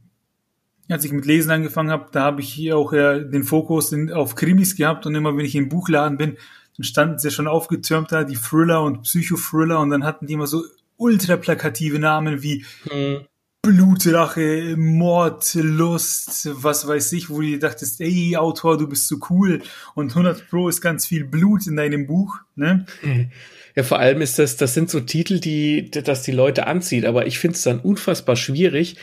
als 0.89 1.03
ich 1.03 1.11
mit 1.11 1.25
Lesen 1.25 1.51
angefangen 1.51 1.91
habe, 1.91 2.07
da 2.11 2.23
habe 2.23 2.41
ich 2.41 2.49
hier 2.51 2.77
auch 2.77 2.93
ja 2.93 3.19
den 3.19 3.43
Fokus 3.43 3.91
in, 3.91 4.11
auf 4.11 4.35
Krimis 4.35 4.75
gehabt 4.75 5.05
und 5.05 5.15
immer 5.15 5.35
wenn 5.35 5.45
ich 5.45 5.55
im 5.55 5.69
Buchladen 5.69 6.17
bin, 6.17 6.37
dann 6.77 6.83
standen 6.83 7.19
sie 7.19 7.31
schon 7.31 7.47
aufgetürmt 7.47 8.11
da, 8.11 8.23
die 8.23 8.35
Thriller 8.35 8.83
und 8.83 9.01
Psychothriller 9.01 9.79
und 9.79 9.89
dann 9.89 10.03
hatten 10.03 10.27
die 10.27 10.33
immer 10.33 10.47
so 10.47 10.63
ultra 10.95 11.35
plakative 11.37 11.99
Namen 11.99 12.41
wie 12.41 12.65
hm. 12.89 13.25
Blutrache, 13.67 14.75
Mord, 14.77 15.53
Lust, 15.55 16.47
was 16.63 16.87
weiß 16.87 17.11
ich, 17.11 17.29
wo 17.29 17.41
du 17.41 17.47
dir 17.47 17.59
dachtest, 17.59 17.99
ey, 17.99 18.37
Autor, 18.37 18.77
du 18.77 18.87
bist 18.87 19.09
so 19.09 19.17
cool. 19.29 19.61
Und 19.93 20.11
100 20.11 20.49
Pro 20.49 20.69
ist 20.69 20.79
ganz 20.79 21.05
viel 21.05 21.25
Blut 21.25 21.67
in 21.67 21.75
deinem 21.75 22.07
Buch, 22.07 22.37
ne? 22.55 22.85
Ja, 23.75 23.83
vor 23.83 23.99
allem 23.99 24.21
ist 24.21 24.39
das, 24.39 24.57
das 24.57 24.73
sind 24.73 24.89
so 24.89 25.01
Titel, 25.01 25.39
die, 25.39 25.91
dass 25.91 26.23
die 26.23 26.31
Leute 26.31 26.65
anzieht, 26.65 27.05
aber 27.05 27.27
ich 27.27 27.37
finde 27.37 27.57
es 27.57 27.61
dann 27.61 27.79
unfassbar 27.79 28.35
schwierig, 28.35 28.95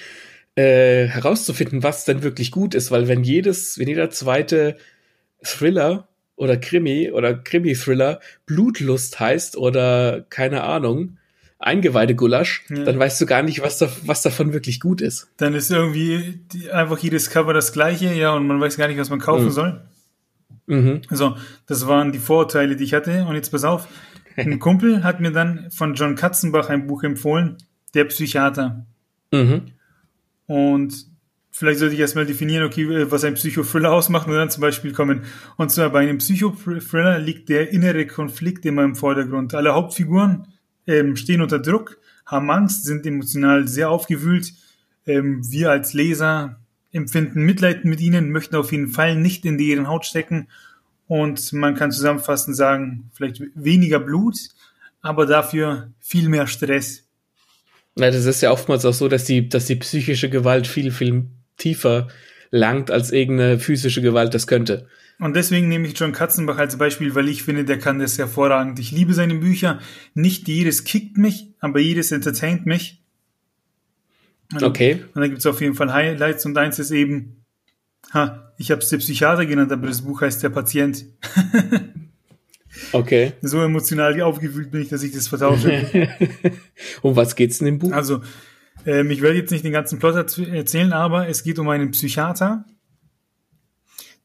äh, 0.57 1.07
herauszufinden, 1.07 1.85
was 1.85 2.05
denn 2.05 2.24
wirklich 2.24 2.50
gut 2.50 2.74
ist, 2.74 2.90
weil 2.90 3.07
wenn 3.07 3.22
jedes, 3.22 3.79
wenn 3.79 3.87
jeder 3.87 4.11
zweite 4.11 4.77
Thriller 5.44 6.09
oder 6.35 6.57
Krimi 6.57 7.12
oder 7.12 7.35
Krimi-Thriller 7.35 8.18
Blutlust 8.46 9.20
heißt 9.20 9.57
oder 9.57 10.27
keine 10.29 10.64
Ahnung, 10.64 11.18
Eingeweide-Gulasch, 11.64 12.64
ja. 12.68 12.85
dann 12.85 12.98
weißt 12.98 13.20
du 13.20 13.27
gar 13.27 13.42
nicht, 13.42 13.62
was, 13.62 13.79
da, 13.79 13.88
was 14.05 14.22
davon 14.22 14.53
wirklich 14.53 14.81
gut 14.81 15.00
ist. 15.00 15.29
Dann 15.38 15.55
ist 15.55 15.70
irgendwie 15.70 16.40
die, 16.53 16.70
einfach 16.70 16.98
jedes 16.98 17.31
Cover 17.31 17.53
das 17.53 17.72
gleiche, 17.72 18.12
ja, 18.12 18.35
und 18.35 18.46
man 18.46 18.61
weiß 18.61 18.77
gar 18.77 18.88
nicht, 18.88 18.98
was 18.98 19.11
man 19.11 19.18
kaufen 19.18 19.46
mhm. 19.46 19.50
soll. 19.50 19.81
Mhm. 20.66 21.03
So, 21.11 21.37
das 21.66 21.87
waren 21.87 22.12
die 22.12 22.18
Vorurteile, 22.18 22.77
die 22.77 22.85
ich 22.85 22.94
hatte. 22.94 23.24
Und 23.24 23.35
jetzt 23.35 23.50
pass 23.50 23.64
auf, 23.64 23.88
ein 24.37 24.59
Kumpel 24.61 25.05
hat 25.05 25.20
mir 25.20 25.33
dann 25.33 25.70
von 25.70 25.94
John 25.94 26.14
Katzenbach 26.14 26.68
ein 26.68 26.87
Buch 26.87 27.03
empfohlen, 27.03 27.57
Der 27.94 28.05
Psychiater. 28.05 28.87
Mhm. 29.33 29.62
Und 30.46 31.07
vielleicht 31.50 31.79
sollte 31.79 31.94
ich 31.94 32.00
erstmal 32.00 32.27
definieren, 32.27 32.64
okay, 32.64 33.11
was 33.11 33.24
ein 33.24 33.35
Psychothriller 33.35 33.92
ausmacht 33.92 34.27
und 34.27 34.35
dann 34.35 34.50
zum 34.50 34.61
Beispiel 34.61 34.92
kommen. 34.92 35.22
Und 35.57 35.70
zwar 35.70 35.90
bei 35.90 36.00
einem 36.00 36.18
Psychothriller 36.18 37.18
liegt 37.18 37.48
der 37.48 37.70
innere 37.70 38.07
Konflikt 38.07 38.66
immer 38.66 38.83
im 38.83 38.96
Vordergrund. 38.96 39.55
Alle 39.55 39.74
Hauptfiguren 39.74 40.48
ähm, 40.87 41.16
stehen 41.16 41.42
unter 41.42 41.59
Druck, 41.59 41.99
haben 42.27 42.51
Angst, 42.51 42.85
sind 42.85 43.07
emotional 43.07 43.68
sehr 43.68 43.90
aufgewühlt. 43.90 44.53
Ähm, 45.07 45.42
wir 45.51 45.70
als 45.70 45.92
Leser 45.92 46.61
empfinden 46.92 47.42
Mitleid 47.42 47.85
mit 47.85 48.01
ihnen, 48.01 48.31
möchten 48.31 48.57
auf 48.57 48.73
jeden 48.73 48.88
Fall 48.88 49.16
nicht 49.16 49.44
in 49.44 49.59
deren 49.59 49.88
Haut 49.88 50.07
stecken. 50.07 50.49
Und 51.07 51.53
man 51.53 51.75
kann 51.75 51.92
zusammenfassend 51.92 52.57
sagen, 52.57 53.11
vielleicht 53.12 53.42
weniger 53.55 54.01
Blut, 54.01 54.37
aber 55.03 55.27
dafür 55.27 55.92
viel 56.01 56.29
mehr 56.29 56.47
Stress. 56.47 57.05
Ja, 57.97 58.11
das 58.11 58.25
ist 58.25 58.40
ja 58.40 58.51
oftmals 58.51 58.85
auch 58.85 58.94
so, 58.94 59.09
dass 59.09 59.25
die, 59.25 59.49
dass 59.49 59.66
die 59.66 59.77
psychische 59.77 60.31
Gewalt 60.31 60.66
viel, 60.66 60.90
viel 60.90 61.27
tiefer 61.57 62.09
langt, 62.51 62.90
als 62.90 63.12
irgendeine 63.12 63.59
physische 63.59 64.01
Gewalt 64.01 64.35
das 64.35 64.47
könnte. 64.47 64.88
Und 65.18 65.37
deswegen 65.37 65.68
nehme 65.68 65.87
ich 65.87 65.98
John 65.98 66.12
Katzenbach 66.12 66.59
als 66.59 66.77
Beispiel, 66.77 67.14
weil 67.14 67.29
ich 67.29 67.44
finde, 67.44 67.64
der 67.64 67.79
kann 67.79 67.98
das 67.98 68.18
hervorragend. 68.18 68.79
Ich 68.81 68.90
liebe 68.90 69.14
seine 69.14 69.37
Bücher. 69.37 69.79
Nicht 70.14 70.48
jedes 70.48 70.85
kickt 70.85 71.16
mich, 71.16 71.55
aber 71.61 71.79
jedes 71.79 72.11
entertaint 72.11 72.66
mich. 72.66 73.03
Und, 74.53 74.62
okay. 74.62 75.05
Und 75.14 75.20
da 75.20 75.29
gibt 75.29 75.38
es 75.38 75.46
auf 75.46 75.61
jeden 75.61 75.74
Fall 75.74 75.92
Highlights 75.92 76.44
und 76.46 76.59
eins 76.59 76.79
ist 76.79 76.90
eben, 76.90 77.44
ha, 78.12 78.53
ich 78.59 78.70
habe 78.70 78.81
es 78.81 78.88
der 78.88 78.98
Psychiater 78.98 79.46
genannt, 79.46 79.72
aber 79.72 79.87
das 79.87 80.03
Buch 80.03 80.20
heißt 80.20 80.42
Der 80.42 80.50
Patient. 80.50 81.05
okay. 82.92 83.33
So 83.42 83.62
emotional 83.62 84.20
aufgewühlt 84.22 84.70
bin 84.70 84.83
ich, 84.83 84.88
dass 84.88 85.03
ich 85.03 85.12
das 85.12 85.29
vertausche. 85.29 86.09
um 87.03 87.16
was 87.16 87.37
geht's 87.37 87.61
in 87.61 87.66
dem 87.66 87.79
Buch? 87.79 87.92
Also, 87.92 88.20
ähm, 88.85 89.11
ich 89.11 89.22
werde 89.22 89.38
jetzt 89.38 89.50
nicht 89.50 89.64
den 89.64 89.72
ganzen 89.72 89.98
Plot 89.98 90.38
erzählen, 90.38 90.92
aber 90.92 91.29
es 91.29 91.42
geht 91.42 91.59
um 91.59 91.68
einen 91.68 91.92
Psychiater, 91.92 92.64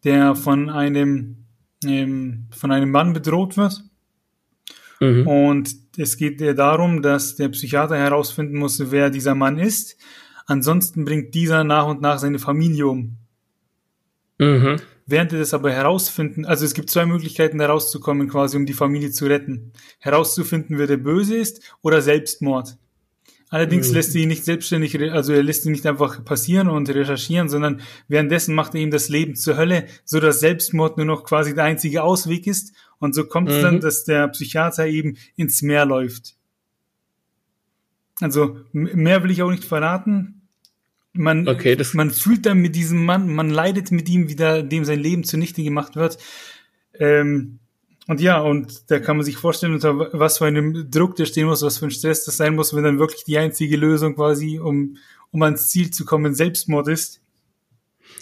der 0.03 0.35
von 0.35 0.69
einem, 0.69 1.45
ähm, 1.85 2.47
von 2.51 2.71
einem 2.71 2.91
Mann 2.91 3.13
bedroht 3.13 3.57
wird. 3.57 3.83
Mhm. 4.99 5.27
Und 5.27 5.75
es 5.97 6.17
geht 6.17 6.41
darum, 6.57 7.01
dass 7.01 7.35
der 7.35 7.49
Psychiater 7.49 7.97
herausfinden 7.97 8.57
muss, 8.57 8.91
wer 8.91 9.09
dieser 9.09 9.35
Mann 9.35 9.57
ist. 9.57 9.97
Ansonsten 10.45 11.05
bringt 11.05 11.35
dieser 11.35 11.63
nach 11.63 11.87
und 11.87 12.01
nach 12.01 12.17
seine 12.19 12.39
Familie 12.39 12.87
um. 12.87 13.17
Mhm. 14.39 14.77
Während 15.05 15.33
er 15.33 15.39
das 15.39 15.53
aber 15.53 15.71
herausfinden, 15.71 16.45
also 16.45 16.65
es 16.65 16.73
gibt 16.73 16.89
zwei 16.89 17.05
Möglichkeiten 17.05 17.59
herauszukommen, 17.59 18.29
quasi 18.29 18.57
um 18.57 18.65
die 18.65 18.73
Familie 18.73 19.11
zu 19.11 19.25
retten. 19.25 19.73
Herauszufinden, 19.97 20.77
wer 20.77 20.87
der 20.87 20.97
Böse 20.97 21.35
ist 21.35 21.75
oder 21.81 22.01
Selbstmord. 22.01 22.77
Allerdings 23.49 23.89
mhm. 23.89 23.95
lässt 23.95 24.15
er 24.15 24.21
ihn 24.21 24.27
nicht 24.27 24.45
selbstständig, 24.45 24.99
also 25.11 25.33
er 25.33 25.41
lässt 25.41 25.65
ihn 25.65 25.71
nicht 25.71 25.87
einfach 25.87 26.23
passieren 26.23 26.69
und 26.69 26.87
recherchieren, 26.87 27.49
sondern 27.49 27.81
währenddessen 28.07 28.53
macht 28.53 28.75
er 28.75 28.81
ihm 28.81 28.91
das 28.91 29.09
Leben 29.09 29.35
zur 29.35 29.57
Hölle, 29.57 29.87
so 30.05 30.19
dass 30.19 30.39
Selbstmord 30.39 30.97
nur 30.97 31.07
noch 31.07 31.23
quasi 31.23 31.55
der 31.55 31.63
einzige 31.63 32.03
Ausweg 32.03 32.45
ist. 32.45 32.73
Und 32.99 33.15
so 33.15 33.25
kommt 33.25 33.49
es 33.49 33.57
mhm. 33.57 33.61
dann, 33.61 33.79
dass 33.79 34.03
der 34.03 34.27
Psychiater 34.27 34.85
eben 34.85 35.17
ins 35.35 35.63
Meer 35.63 35.85
läuft. 35.85 36.35
Also 38.21 38.57
mehr 38.71 39.23
will 39.23 39.31
ich 39.31 39.41
auch 39.41 39.49
nicht 39.49 39.63
verraten. 39.63 40.41
Man, 41.13 41.47
okay, 41.47 41.75
man 41.93 42.11
fühlt 42.11 42.45
dann 42.45 42.59
mit 42.59 42.75
diesem 42.75 43.03
Mann, 43.03 43.33
man 43.33 43.49
leidet 43.49 43.91
mit 43.91 44.07
ihm, 44.09 44.29
wie 44.29 44.35
da, 44.35 44.61
dem 44.61 44.85
sein 44.85 44.99
Leben 44.99 45.23
zunichte 45.23 45.63
gemacht 45.63 45.95
wird. 45.95 46.19
Ähm, 46.93 47.59
und 48.09 48.19
ja, 48.21 48.41
und 48.41 48.89
da 48.89 48.99
kann 48.99 49.17
man 49.17 49.23
sich 49.23 49.37
vorstellen, 49.37 49.75
unter 49.75 50.09
was 50.13 50.39
für 50.39 50.47
einem 50.47 50.89
Druck 50.89 51.15
der 51.15 51.25
stehen 51.25 51.45
muss, 51.45 51.61
was 51.61 51.77
für 51.77 51.85
ein 51.85 51.91
Stress 51.91 52.25
das 52.25 52.37
sein 52.37 52.55
muss, 52.55 52.73
wenn 52.73 52.83
dann 52.83 52.97
wirklich 52.97 53.23
die 53.23 53.37
einzige 53.37 53.77
Lösung 53.77 54.15
quasi, 54.15 54.57
um, 54.57 54.97
um 55.29 55.43
ans 55.43 55.67
Ziel 55.67 55.91
zu 55.91 56.05
kommen, 56.05 56.33
Selbstmord 56.33 56.87
ist. 56.87 57.21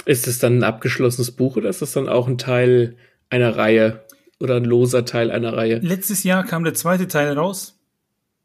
Ist 0.03 0.27
es 0.27 0.39
dann 0.39 0.57
ein 0.57 0.63
abgeschlossenes 0.65 1.31
Buch 1.31 1.55
oder 1.55 1.69
ist 1.69 1.81
das 1.81 1.93
dann 1.93 2.09
auch 2.09 2.27
ein 2.27 2.37
Teil 2.37 2.97
einer 3.29 3.55
Reihe 3.55 4.05
oder 4.41 4.57
ein 4.57 4.65
loser 4.65 5.05
Teil 5.05 5.31
einer 5.31 5.55
Reihe? 5.55 5.79
Letztes 5.79 6.25
Jahr 6.25 6.43
kam 6.43 6.65
der 6.65 6.73
zweite 6.73 7.07
Teil 7.07 7.31
raus 7.31 7.79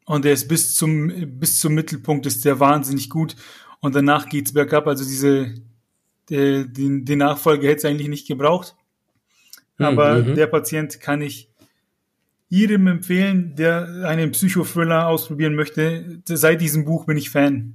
und 0.05 0.23
der 0.23 0.31
ist 0.31 0.47
bis 0.47 0.77
zum, 0.77 1.11
bis 1.41 1.59
zum 1.59 1.73
Mittelpunkt 1.73 2.25
ist 2.25 2.45
der 2.45 2.61
wahnsinnig 2.61 3.09
gut 3.09 3.35
und 3.81 3.95
danach 3.95 4.29
geht's 4.29 4.53
bergab. 4.53 4.87
Also 4.87 5.03
diese, 5.03 5.55
der, 6.29 6.63
den, 6.63 7.03
den 7.03 7.19
Nachfolger 7.19 7.67
hätte 7.67 7.79
es 7.79 7.85
eigentlich 7.85 8.07
nicht 8.07 8.29
gebraucht. 8.29 8.77
Aber 9.77 10.19
mhm. 10.19 10.35
der 10.35 10.47
Patient 10.47 10.99
kann 10.99 11.21
ich 11.21 11.49
jedem 12.49 12.85
empfehlen, 12.87 13.55
der 13.55 14.05
einen 14.05 14.31
Psychothriller 14.31 15.07
ausprobieren 15.07 15.55
möchte. 15.55 16.21
Seit 16.25 16.61
diesem 16.61 16.85
Buch 16.85 17.05
bin 17.05 17.17
ich 17.17 17.31
Fan. 17.31 17.73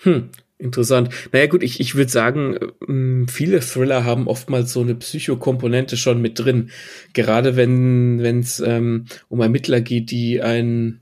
Hm, 0.00 0.28
interessant. 0.58 1.08
Naja 1.32 1.46
gut, 1.46 1.62
ich, 1.62 1.80
ich 1.80 1.94
würde 1.94 2.10
sagen, 2.10 2.58
ähm, 2.86 3.26
viele 3.28 3.60
Thriller 3.60 4.04
haben 4.04 4.28
oftmals 4.28 4.72
so 4.72 4.82
eine 4.82 4.94
Psychokomponente 4.94 5.96
schon 5.96 6.20
mit 6.20 6.38
drin. 6.38 6.70
Gerade 7.14 7.56
wenn 7.56 8.20
es 8.20 8.60
ähm, 8.60 9.06
um 9.28 9.40
Ermittler 9.40 9.80
geht, 9.80 10.10
die 10.10 10.42
einen 10.42 11.00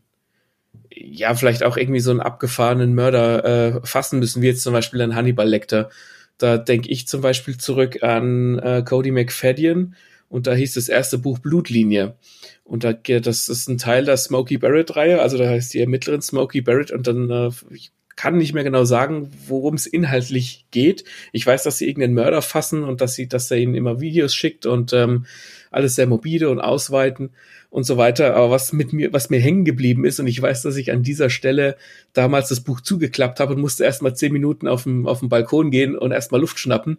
ja, 0.96 1.35
vielleicht 1.35 1.64
auch 1.64 1.77
irgendwie 1.77 2.00
so 2.00 2.11
einen 2.11 2.20
abgefahrenen 2.20 2.94
Mörder 2.94 3.44
äh, 3.44 3.81
fassen 3.85 4.20
müssen, 4.20 4.42
wie 4.42 4.46
jetzt 4.46 4.62
zum 4.62 4.72
Beispiel 4.72 5.00
ein 5.03 5.14
Hannibal 5.14 5.48
Lecter. 5.48 5.90
Da 6.38 6.59
denke 6.59 6.88
ich 6.88 7.07
zum 7.07 7.20
Beispiel 7.20 7.57
zurück 7.57 8.03
an 8.03 8.59
äh, 8.59 8.83
Cody 8.85 9.11
McFadden 9.11 9.94
und 10.29 10.47
da 10.47 10.55
hieß 10.55 10.75
das 10.75 10.88
erste 10.88 11.18
Buch 11.18 11.38
Blutlinie. 11.38 12.16
Und 12.64 12.83
da, 12.83 12.92
das 12.92 13.49
ist 13.49 13.68
ein 13.68 13.79
Teil 13.79 14.05
der 14.05 14.16
Smokey 14.16 14.59
Barrett-Reihe, 14.59 15.20
also 15.20 15.38
da 15.38 15.49
heißt 15.49 15.75
die 15.75 15.81
Ermittlerin 15.81 16.23
Smokey 16.23 16.61
Barrett 16.62 16.90
und 16.90 17.07
dann, 17.07 17.31
äh, 17.31 17.51
ich 17.70 17.92
kann 18.16 18.38
nicht 18.38 18.53
mehr 18.53 18.64
genau 18.64 18.85
sagen, 18.85 19.31
worum 19.47 19.75
es 19.75 19.87
inhaltlich 19.87 20.66
geht. 20.70 21.05
Ich 21.33 21.47
weiß, 21.47 21.64
dass 21.64 21.79
sie 21.79 21.88
irgendeinen 21.88 22.14
Mörder 22.14 22.42
fassen 22.42 22.85
und 22.85 23.01
dass 23.01 23.14
sie, 23.14 23.29
dass 23.29 23.51
er 23.51 23.59
ihnen 23.59 23.75
immer 23.75 24.01
Videos 24.01 24.35
schickt 24.35 24.66
und 24.66 24.92
ähm, 24.92 25.27
alles 25.75 25.95
sehr 25.95 26.07
mobile 26.07 26.49
und 26.51 26.61
ausweiten 26.61 27.31
und 27.71 27.85
so 27.85 27.97
weiter. 27.97 28.35
Aber 28.37 28.51
was 28.51 28.73
mit 28.73 28.93
mir, 28.93 29.13
was 29.13 29.31
mir 29.31 29.41
hängen 29.41 29.65
geblieben 29.65 30.05
ist, 30.05 30.21
und 30.21 30.27
ich 30.27 30.41
weiß, 30.41 30.63
dass 30.63 30.77
ich 30.77 30.93
an 30.93 31.03
dieser 31.03 31.31
Stelle 31.31 31.77
damals 32.13 32.49
das 32.49 32.61
Buch 32.61 32.81
zugeklappt 32.81 33.41
habe 33.41 33.55
und 33.55 33.61
musste 33.61 33.85
erstmal 33.85 34.15
zehn 34.15 34.33
Minuten 34.33 34.69
auf 34.69 34.85
dem, 34.85 35.07
auf 35.07 35.21
dem 35.21 35.29
Balkon 35.29 35.71
gehen 35.71 35.97
und 35.97 36.13
erstmal 36.13 36.41
Luft 36.41 36.59
schnappen. 36.59 36.99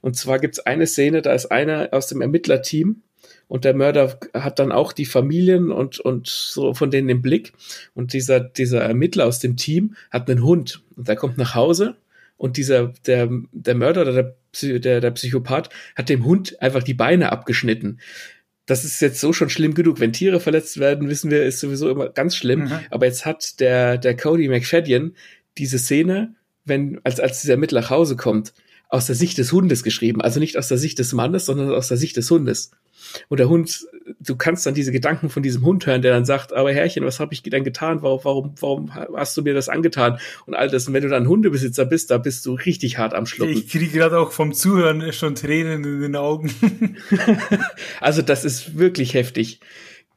Und 0.00 0.16
zwar 0.16 0.38
gibt's 0.38 0.60
eine 0.60 0.86
Szene, 0.86 1.22
da 1.22 1.32
ist 1.32 1.46
einer 1.46 1.88
aus 1.92 2.06
dem 2.06 2.20
Ermittlerteam 2.20 3.02
und 3.48 3.64
der 3.64 3.74
Mörder 3.74 4.18
hat 4.32 4.58
dann 4.60 4.70
auch 4.70 4.92
die 4.92 5.06
Familien 5.06 5.72
und, 5.72 5.98
und 5.98 6.28
so 6.28 6.72
von 6.72 6.90
denen 6.90 7.08
im 7.08 7.20
Blick. 7.20 7.52
Und 7.94 8.12
dieser, 8.12 8.38
dieser 8.38 8.80
Ermittler 8.82 9.26
aus 9.26 9.40
dem 9.40 9.56
Team 9.56 9.96
hat 10.10 10.30
einen 10.30 10.44
Hund 10.44 10.82
und 10.96 11.08
der 11.08 11.16
kommt 11.16 11.36
nach 11.36 11.56
Hause 11.56 11.96
und 12.40 12.56
dieser, 12.56 12.94
der, 13.06 13.28
der 13.52 13.74
Mörder 13.74 14.02
oder 14.02 14.34
der, 14.62 14.78
der, 14.78 15.00
der 15.00 15.10
Psychopath 15.10 15.68
hat 15.94 16.08
dem 16.08 16.24
Hund 16.24 16.60
einfach 16.62 16.82
die 16.82 16.94
Beine 16.94 17.30
abgeschnitten 17.30 18.00
das 18.66 18.84
ist 18.84 19.00
jetzt 19.00 19.18
so 19.18 19.32
schon 19.32 19.50
schlimm 19.50 19.74
genug. 19.74 19.98
Wenn 19.98 20.12
Tiere 20.12 20.38
verletzt 20.38 20.78
werden, 20.78 21.08
wissen 21.08 21.28
wir, 21.28 21.44
ist 21.44 21.58
sowieso 21.58 21.90
immer 21.90 22.08
ganz 22.08 22.36
schlimm. 22.36 22.66
Mhm. 22.66 22.78
Aber 22.90 23.06
jetzt 23.06 23.26
hat 23.26 23.58
der, 23.58 23.98
der 23.98 24.16
Cody 24.16 24.46
McFadden 24.46 25.16
diese 25.58 25.76
Szene, 25.80 26.36
wenn, 26.64 27.00
als, 27.02 27.18
als 27.18 27.40
dieser 27.40 27.54
Ermittler 27.54 27.80
nach 27.80 27.90
Hause 27.90 28.14
kommt, 28.14 28.52
aus 28.90 29.06
der 29.06 29.14
Sicht 29.14 29.38
des 29.38 29.52
Hundes 29.52 29.82
geschrieben. 29.82 30.20
Also 30.20 30.40
nicht 30.40 30.58
aus 30.58 30.68
der 30.68 30.78
Sicht 30.78 30.98
des 30.98 31.12
Mannes, 31.12 31.46
sondern 31.46 31.72
aus 31.72 31.88
der 31.88 31.96
Sicht 31.96 32.16
des 32.16 32.30
Hundes. 32.30 32.72
Und 33.28 33.38
der 33.38 33.48
Hund, 33.48 33.86
du 34.20 34.36
kannst 34.36 34.66
dann 34.66 34.74
diese 34.74 34.92
Gedanken 34.92 35.30
von 35.30 35.42
diesem 35.42 35.64
Hund 35.64 35.86
hören, 35.86 36.02
der 36.02 36.12
dann 36.12 36.24
sagt, 36.24 36.52
aber 36.52 36.72
Herrchen, 36.72 37.04
was 37.04 37.20
habe 37.20 37.32
ich 37.32 37.42
denn 37.42 37.64
getan? 37.64 38.02
Warum, 38.02 38.20
warum, 38.22 38.54
warum 38.60 38.94
hast 38.94 39.36
du 39.36 39.42
mir 39.42 39.54
das 39.54 39.68
angetan? 39.68 40.18
Und 40.46 40.54
all 40.54 40.68
das. 40.68 40.86
Und 40.86 40.94
wenn 40.94 41.02
du 41.02 41.08
dann 41.08 41.28
Hundebesitzer 41.28 41.86
bist, 41.86 42.10
da 42.10 42.18
bist 42.18 42.44
du 42.46 42.54
richtig 42.54 42.98
hart 42.98 43.14
am 43.14 43.26
Schlucken. 43.26 43.54
Ich 43.54 43.68
kriege 43.68 43.88
gerade 43.88 44.18
auch 44.18 44.32
vom 44.32 44.52
Zuhören 44.52 45.12
schon 45.12 45.34
Tränen 45.34 45.84
in 45.84 46.00
den 46.00 46.16
Augen. 46.16 46.52
also 48.00 48.22
das 48.22 48.44
ist 48.44 48.76
wirklich 48.76 49.14
heftig 49.14 49.60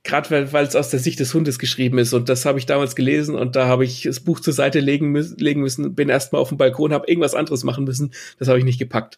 gerade 0.04 0.52
weil 0.52 0.66
es 0.66 0.76
aus 0.76 0.90
der 0.90 1.00
Sicht 1.00 1.20
des 1.20 1.34
Hundes 1.34 1.60
geschrieben 1.60 1.98
ist 1.98 2.14
und 2.14 2.28
das 2.28 2.46
habe 2.46 2.60
ich 2.60 2.66
damals 2.66 2.96
gelesen 2.96 3.36
und 3.36 3.56
da 3.56 3.68
habe 3.68 3.86
ich 3.86 4.04
das 4.04 4.20
Buch 4.20 4.40
zur 4.40 4.54
Seite 4.54 4.80
legen, 4.80 5.10
müssen, 5.12 5.38
legen 5.38 5.62
müssen, 5.62 5.96
bin 5.96 6.10
erstmal 6.10 6.42
auf 6.42 6.50
dem 6.50 6.58
Balkon, 6.58 6.94
habe 6.94 7.08
irgendwas 7.08 7.36
anderes 7.36 7.64
machen 7.64 7.86
müssen, 7.86 8.12
das 8.38 8.48
habe 8.48 8.60
ich 8.60 8.66
nicht 8.66 8.80
gepackt. 8.80 9.18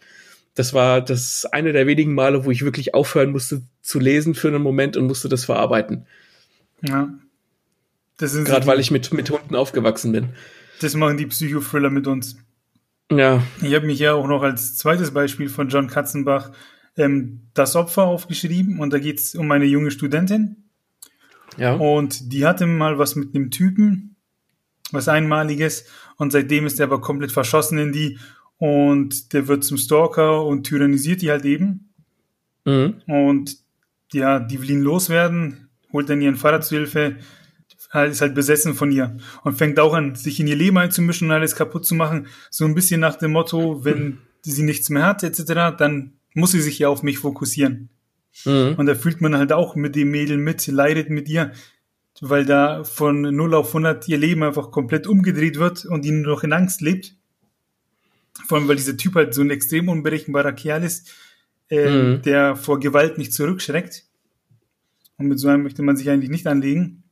Das 0.53 0.73
war 0.73 1.01
das 1.01 1.45
eine 1.45 1.73
der 1.73 1.85
wenigen 1.85 2.13
Male, 2.13 2.45
wo 2.45 2.51
ich 2.51 2.63
wirklich 2.63 2.93
aufhören 2.93 3.31
musste 3.31 3.63
zu 3.81 3.99
lesen 3.99 4.35
für 4.35 4.47
einen 4.47 4.61
Moment 4.61 4.95
und 4.95 5.07
musste 5.07 5.27
das 5.27 5.43
verarbeiten. 5.43 6.05
Ja. 6.81 7.13
Das 8.17 8.31
sind 8.31 8.45
gerade 8.45 8.65
weil 8.65 8.79
ich 8.79 8.91
mit 8.91 9.11
mit 9.11 9.29
Hunden 9.29 9.55
aufgewachsen 9.55 10.13
bin. 10.13 10.29
Das 10.79 10.95
machen 10.95 11.17
die 11.17 11.25
Psychothriller 11.25 11.89
mit 11.89 12.07
uns. 12.07 12.37
Ja. 13.11 13.43
Ich 13.61 13.73
habe 13.73 13.85
mich 13.85 13.99
ja 13.99 14.13
auch 14.13 14.27
noch 14.27 14.43
als 14.43 14.77
zweites 14.77 15.11
Beispiel 15.11 15.49
von 15.49 15.67
John 15.67 15.87
Katzenbach 15.87 16.51
ähm, 16.95 17.41
das 17.53 17.75
Opfer 17.75 18.03
aufgeschrieben 18.03 18.79
und 18.79 18.93
da 18.93 18.99
geht 18.99 19.19
es 19.19 19.35
um 19.35 19.51
eine 19.51 19.65
junge 19.65 19.91
Studentin, 19.91 20.64
ja. 21.57 21.75
Und 21.75 22.33
die 22.33 22.45
hatte 22.45 22.65
mal 22.65 22.97
was 22.97 23.15
mit 23.15 23.35
einem 23.35 23.51
Typen, 23.51 24.15
was 24.91 25.07
Einmaliges. 25.07 25.85
Und 26.17 26.31
seitdem 26.31 26.65
ist 26.65 26.79
er 26.79 26.85
aber 26.85 27.01
komplett 27.01 27.31
verschossen 27.31 27.77
in 27.77 27.91
die. 27.91 28.19
Und 28.57 29.33
der 29.33 29.47
wird 29.47 29.63
zum 29.63 29.77
Stalker 29.77 30.45
und 30.45 30.63
tyrannisiert 30.63 31.21
die 31.21 31.31
halt 31.31 31.45
eben. 31.45 31.93
Mhm. 32.65 33.01
Und 33.07 33.57
ja, 34.13 34.39
die 34.39 34.61
will 34.61 34.69
ihn 34.69 34.81
loswerden, 34.81 35.69
holt 35.91 36.09
dann 36.09 36.21
ihren 36.21 36.35
Vater 36.35 36.61
zu 36.61 36.75
Hilfe, 36.75 37.17
ist 38.03 38.21
halt 38.21 38.35
besessen 38.35 38.73
von 38.73 38.91
ihr 38.91 39.15
und 39.43 39.57
fängt 39.57 39.79
auch 39.79 39.93
an, 39.93 40.15
sich 40.15 40.39
in 40.39 40.47
ihr 40.47 40.55
Leben 40.55 40.77
einzumischen 40.77 41.29
und 41.29 41.33
alles 41.33 41.55
kaputt 41.55 41.85
zu 41.85 41.95
machen. 41.95 42.27
So 42.49 42.65
ein 42.65 42.75
bisschen 42.75 42.99
nach 42.99 43.15
dem 43.15 43.31
Motto, 43.31 43.85
wenn 43.85 44.19
sie 44.41 44.63
nichts 44.63 44.89
mehr 44.89 45.05
hat, 45.05 45.23
etc., 45.23 45.77
dann 45.77 46.13
muss 46.33 46.51
sie 46.51 46.61
sich 46.61 46.79
ja 46.79 46.89
auf 46.89 47.03
mich 47.03 47.19
fokussieren. 47.19 47.89
Mhm. 48.43 48.75
Und 48.77 48.85
da 48.85 48.95
fühlt 48.95 49.21
man 49.21 49.37
halt 49.37 49.53
auch 49.53 49.75
mit 49.75 49.95
dem 49.95 50.11
Mädel 50.11 50.37
mit, 50.37 50.65
leidet 50.67 51.09
mit 51.09 51.29
ihr, 51.29 51.51
weil 52.21 52.45
da 52.45 52.83
von 52.83 53.21
0 53.21 53.53
auf 53.53 53.67
100 53.67 54.07
ihr 54.07 54.17
Leben 54.17 54.43
einfach 54.43 54.71
komplett 54.71 55.07
umgedreht 55.07 55.57
wird 55.57 55.85
und 55.85 56.03
die 56.03 56.11
nur 56.11 56.33
noch 56.33 56.43
in 56.43 56.53
Angst 56.53 56.81
lebt. 56.81 57.15
Vor 58.47 58.57
allem, 58.57 58.67
weil 58.67 58.75
dieser 58.75 58.97
Typ 58.97 59.15
halt 59.15 59.33
so 59.33 59.41
ein 59.41 59.49
extrem 59.49 59.87
unberechenbarer 59.89 60.53
Kerl 60.53 60.83
ist, 60.83 61.11
äh, 61.69 61.89
mhm. 61.89 62.21
der 62.21 62.55
vor 62.55 62.79
Gewalt 62.79 63.17
nicht 63.17 63.33
zurückschreckt. 63.33 64.03
Und 65.17 65.27
mit 65.27 65.39
so 65.39 65.47
einem 65.47 65.63
möchte 65.63 65.81
man 65.81 65.95
sich 65.95 66.09
eigentlich 66.09 66.29
nicht 66.29 66.47
anlegen. 66.47 67.03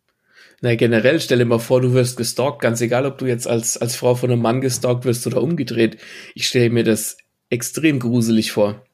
Na, 0.61 0.75
generell 0.75 1.19
stell 1.19 1.39
dir 1.39 1.45
mal 1.45 1.59
vor, 1.59 1.81
du 1.81 1.93
wirst 1.93 2.17
gestalkt, 2.17 2.61
ganz 2.61 2.79
egal, 2.81 3.05
ob 3.05 3.17
du 3.17 3.25
jetzt 3.25 3.47
als, 3.47 3.77
als 3.77 3.95
Frau 3.95 4.15
von 4.15 4.31
einem 4.31 4.41
Mann 4.41 4.61
gestalkt 4.61 5.05
wirst 5.05 5.25
oder 5.27 5.41
umgedreht. 5.41 5.97
Ich 6.35 6.47
stelle 6.47 6.69
mir 6.69 6.83
das 6.83 7.17
extrem 7.49 7.99
gruselig 7.99 8.51
vor. 8.51 8.85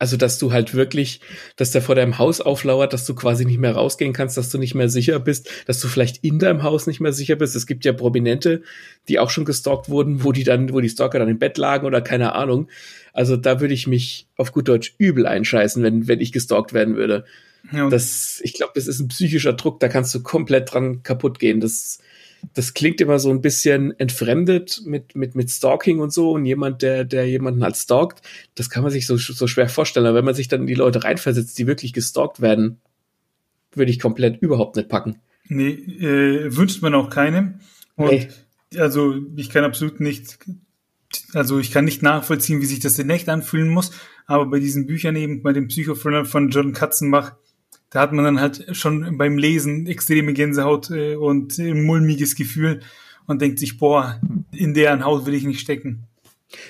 Also, 0.00 0.16
dass 0.16 0.38
du 0.38 0.52
halt 0.52 0.74
wirklich, 0.74 1.20
dass 1.56 1.72
der 1.72 1.82
vor 1.82 1.96
deinem 1.96 2.18
Haus 2.18 2.40
auflauert, 2.40 2.92
dass 2.92 3.04
du 3.04 3.14
quasi 3.14 3.44
nicht 3.44 3.58
mehr 3.58 3.72
rausgehen 3.72 4.12
kannst, 4.12 4.36
dass 4.36 4.48
du 4.50 4.58
nicht 4.58 4.76
mehr 4.76 4.88
sicher 4.88 5.18
bist, 5.18 5.50
dass 5.66 5.80
du 5.80 5.88
vielleicht 5.88 6.22
in 6.24 6.38
deinem 6.38 6.62
Haus 6.62 6.86
nicht 6.86 7.00
mehr 7.00 7.12
sicher 7.12 7.34
bist. 7.34 7.56
Es 7.56 7.66
gibt 7.66 7.84
ja 7.84 7.92
Prominente, 7.92 8.62
die 9.08 9.18
auch 9.18 9.30
schon 9.30 9.44
gestalkt 9.44 9.88
wurden, 9.88 10.22
wo 10.22 10.30
die 10.30 10.44
dann, 10.44 10.72
wo 10.72 10.80
die 10.80 10.88
Stalker 10.88 11.18
dann 11.18 11.28
im 11.28 11.38
Bett 11.40 11.58
lagen 11.58 11.86
oder 11.86 12.00
keine 12.00 12.34
Ahnung. 12.34 12.68
Also 13.12 13.36
da 13.36 13.60
würde 13.60 13.74
ich 13.74 13.88
mich 13.88 14.28
auf 14.36 14.52
gut 14.52 14.68
Deutsch 14.68 14.94
übel 14.98 15.26
einscheißen, 15.26 15.82
wenn, 15.82 16.06
wenn 16.06 16.20
ich 16.20 16.30
gestalkt 16.30 16.72
werden 16.72 16.94
würde. 16.94 17.24
Ja. 17.72 17.88
Das, 17.88 18.40
ich 18.44 18.54
glaube, 18.54 18.72
das 18.76 18.86
ist 18.86 19.00
ein 19.00 19.08
psychischer 19.08 19.52
Druck, 19.52 19.80
da 19.80 19.88
kannst 19.88 20.14
du 20.14 20.22
komplett 20.22 20.72
dran 20.72 21.02
kaputt 21.02 21.40
gehen. 21.40 21.60
Das, 21.60 21.98
das 22.54 22.74
klingt 22.74 23.00
immer 23.00 23.18
so 23.18 23.30
ein 23.30 23.40
bisschen 23.40 23.98
entfremdet 23.98 24.82
mit, 24.84 25.14
mit, 25.14 25.34
mit 25.34 25.50
Stalking 25.50 26.00
und 26.00 26.12
so 26.12 26.32
und 26.32 26.44
jemand, 26.44 26.82
der, 26.82 27.04
der 27.04 27.28
jemanden 27.28 27.62
halt 27.62 27.76
stalkt, 27.76 28.22
das 28.54 28.70
kann 28.70 28.82
man 28.82 28.92
sich 28.92 29.06
so, 29.06 29.16
so 29.16 29.46
schwer 29.46 29.68
vorstellen. 29.68 30.06
Aber 30.06 30.16
wenn 30.16 30.24
man 30.24 30.34
sich 30.34 30.48
dann 30.48 30.62
in 30.62 30.66
die 30.66 30.74
Leute 30.74 31.04
reinversetzt, 31.04 31.58
die 31.58 31.66
wirklich 31.66 31.92
gestalkt 31.92 32.40
werden, 32.40 32.80
würde 33.72 33.90
ich 33.90 34.00
komplett 34.00 34.40
überhaupt 34.40 34.76
nicht 34.76 34.88
packen. 34.88 35.16
Nee, 35.48 35.70
äh, 35.70 36.56
wünscht 36.56 36.82
man 36.82 36.94
auch 36.94 37.10
keinem. 37.10 37.60
Und 37.96 38.10
nee. 38.10 38.28
also 38.78 39.16
ich 39.36 39.50
kann 39.50 39.64
absolut 39.64 40.00
nicht, 40.00 40.38
also 41.32 41.58
ich 41.58 41.70
kann 41.70 41.84
nicht 41.84 42.02
nachvollziehen, 42.02 42.60
wie 42.60 42.66
sich 42.66 42.80
das 42.80 42.98
in 42.98 43.10
echt 43.10 43.28
anfühlen 43.28 43.68
muss, 43.68 43.92
aber 44.26 44.46
bei 44.46 44.60
diesen 44.60 44.86
Büchern 44.86 45.16
eben, 45.16 45.42
bei 45.42 45.52
dem 45.52 45.68
Psychothriller 45.68 46.24
von 46.24 46.50
John 46.50 46.72
Katzenbach, 46.72 47.36
da 47.90 48.00
hat 48.00 48.12
man 48.12 48.24
dann 48.24 48.40
halt 48.40 48.76
schon 48.76 49.16
beim 49.16 49.38
Lesen 49.38 49.86
extreme 49.86 50.32
Gänsehaut 50.32 50.90
äh, 50.90 51.16
und 51.16 51.58
ein 51.58 51.84
mulmiges 51.84 52.36
Gefühl 52.36 52.80
und 53.26 53.42
denkt 53.42 53.58
sich, 53.58 53.78
boah, 53.78 54.20
in 54.52 54.74
deren 54.74 55.04
Haut 55.04 55.26
will 55.26 55.34
ich 55.34 55.44
nicht 55.44 55.60
stecken. 55.60 56.04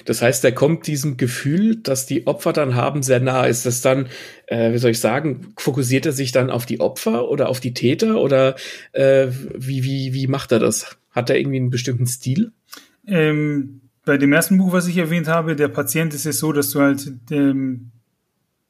Das 0.04 0.22
heißt, 0.22 0.44
er 0.44 0.52
kommt 0.52 0.86
diesem 0.88 1.16
Gefühl, 1.16 1.76
dass 1.76 2.06
die 2.06 2.26
Opfer 2.26 2.52
dann 2.52 2.74
haben, 2.74 3.02
sehr 3.02 3.20
nah. 3.20 3.44
Ist 3.44 3.64
das 3.64 3.80
dann, 3.80 4.08
äh, 4.46 4.72
wie 4.72 4.78
soll 4.78 4.90
ich 4.90 4.98
sagen, 4.98 5.52
fokussiert 5.56 6.04
er 6.06 6.12
sich 6.12 6.32
dann 6.32 6.50
auf 6.50 6.66
die 6.66 6.80
Opfer 6.80 7.28
oder 7.28 7.48
auf 7.48 7.60
die 7.60 7.74
Täter 7.74 8.20
oder 8.20 8.56
äh, 8.92 9.28
wie, 9.56 9.84
wie, 9.84 10.14
wie 10.14 10.26
macht 10.26 10.50
er 10.50 10.58
das? 10.58 10.96
Hat 11.10 11.30
er 11.30 11.38
irgendwie 11.38 11.58
einen 11.58 11.70
bestimmten 11.70 12.06
Stil? 12.06 12.52
Ähm, 13.06 13.82
bei 14.04 14.18
dem 14.18 14.32
ersten 14.32 14.58
Buch, 14.58 14.72
was 14.72 14.88
ich 14.88 14.96
erwähnt 14.96 15.28
habe, 15.28 15.54
der 15.54 15.68
Patient 15.68 16.12
ist 16.12 16.26
es 16.26 16.38
so, 16.38 16.52
dass 16.52 16.70
du 16.70 16.80
halt 16.80 17.12
ähm, 17.30 17.92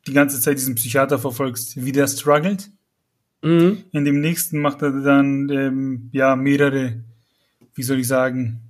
die 0.09 0.14
ganze 0.14 0.40
Zeit 0.40 0.59
diesen 0.59 0.74
Psychiater 0.74 1.18
verfolgst, 1.18 1.84
wie 1.84 1.92
der 1.92 2.09
struggelt. 2.09 2.70
Mhm. 3.42 3.84
In 3.92 4.04
dem 4.04 4.20
nächsten 4.20 4.61
macht 4.61 4.82
er 4.82 4.90
dann 4.90 5.48
ähm, 5.50 6.09
ja 6.12 6.34
mehrere, 6.34 7.04
wie 7.74 7.82
soll 7.82 8.00
ich 8.00 8.09
sagen, 8.09 8.68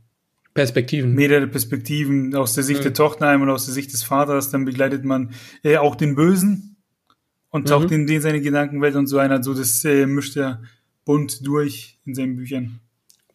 Perspektiven. 0.55 1.15
Mehrere 1.15 1.47
Perspektiven 1.47 2.35
aus 2.35 2.55
der 2.55 2.65
Sicht 2.65 2.81
mhm. 2.81 2.85
der 2.85 2.95
Tochter 2.95 3.29
einmal 3.29 3.51
aus 3.51 3.67
der 3.67 3.75
Sicht 3.75 3.93
des 3.93 4.03
Vaters. 4.03 4.51
Dann 4.51 4.65
begleitet 4.65 5.05
man 5.05 5.31
äh, 5.63 5.77
auch 5.77 5.95
den 5.95 6.17
Bösen 6.17 6.77
und 7.51 7.69
taucht 7.69 7.91
mhm. 7.91 7.97
in 7.97 8.07
den 8.09 8.21
seine 8.21 8.41
Gedankenwelt 8.41 8.97
und 8.97 9.07
so 9.07 9.19
einer. 9.19 9.43
So 9.43 9.55
das 9.55 9.85
äh, 9.85 10.07
mischt 10.07 10.37
er 10.37 10.63
bunt 11.05 11.47
durch 11.47 11.99
in 12.05 12.15
seinen 12.15 12.37
Büchern. 12.37 12.81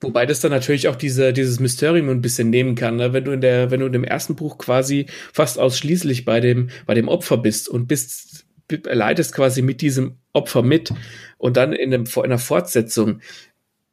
Wobei 0.04 0.26
das 0.26 0.42
dann 0.42 0.52
natürlich 0.52 0.88
auch 0.90 0.96
diese, 0.96 1.34
dieses 1.34 1.60
Mysterium 1.60 2.10
ein 2.10 2.22
bisschen 2.22 2.50
nehmen 2.50 2.76
kann, 2.76 2.98
ne? 2.98 3.14
wenn 3.14 3.24
du 3.24 3.32
in 3.32 3.42
der, 3.42 3.72
wenn 3.72 3.80
du 3.80 3.86
in 3.86 3.94
dem 3.94 4.04
ersten 4.04 4.36
Buch 4.36 4.58
quasi 4.58 5.08
fast 5.32 5.58
ausschließlich 5.58 6.26
bei 6.26 6.40
dem, 6.40 6.70
bei 6.86 6.94
dem 6.94 7.08
Opfer 7.08 7.38
bist 7.38 7.70
und 7.70 7.88
bist, 7.88 8.46
leidest 8.84 9.34
quasi 9.34 9.62
mit 9.62 9.82
diesem 9.82 10.18
Opfer 10.34 10.62
mit 10.62 10.94
und 11.38 11.58
dann 11.58 11.74
in, 11.74 11.94
einem, 11.94 12.06
in 12.06 12.24
einer 12.24 12.38
Fortsetzung 12.38 13.22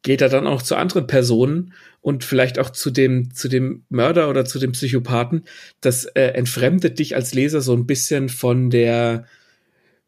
geht 0.03 0.21
er 0.21 0.29
dann 0.29 0.47
auch 0.47 0.61
zu 0.61 0.75
anderen 0.75 1.07
Personen 1.07 1.73
und 2.01 2.23
vielleicht 2.23 2.59
auch 2.59 2.71
zu 2.71 2.89
dem, 2.89 3.33
zu 3.33 3.47
dem 3.47 3.85
Mörder 3.89 4.29
oder 4.29 4.45
zu 4.45 4.59
dem 4.59 4.71
Psychopathen. 4.71 5.45
Das 5.79 6.05
äh, 6.05 6.33
entfremdet 6.33 6.99
dich 6.99 7.15
als 7.15 7.33
Leser 7.33 7.61
so 7.61 7.73
ein 7.73 7.85
bisschen 7.85 8.27
von 8.27 8.69
der, 8.69 9.25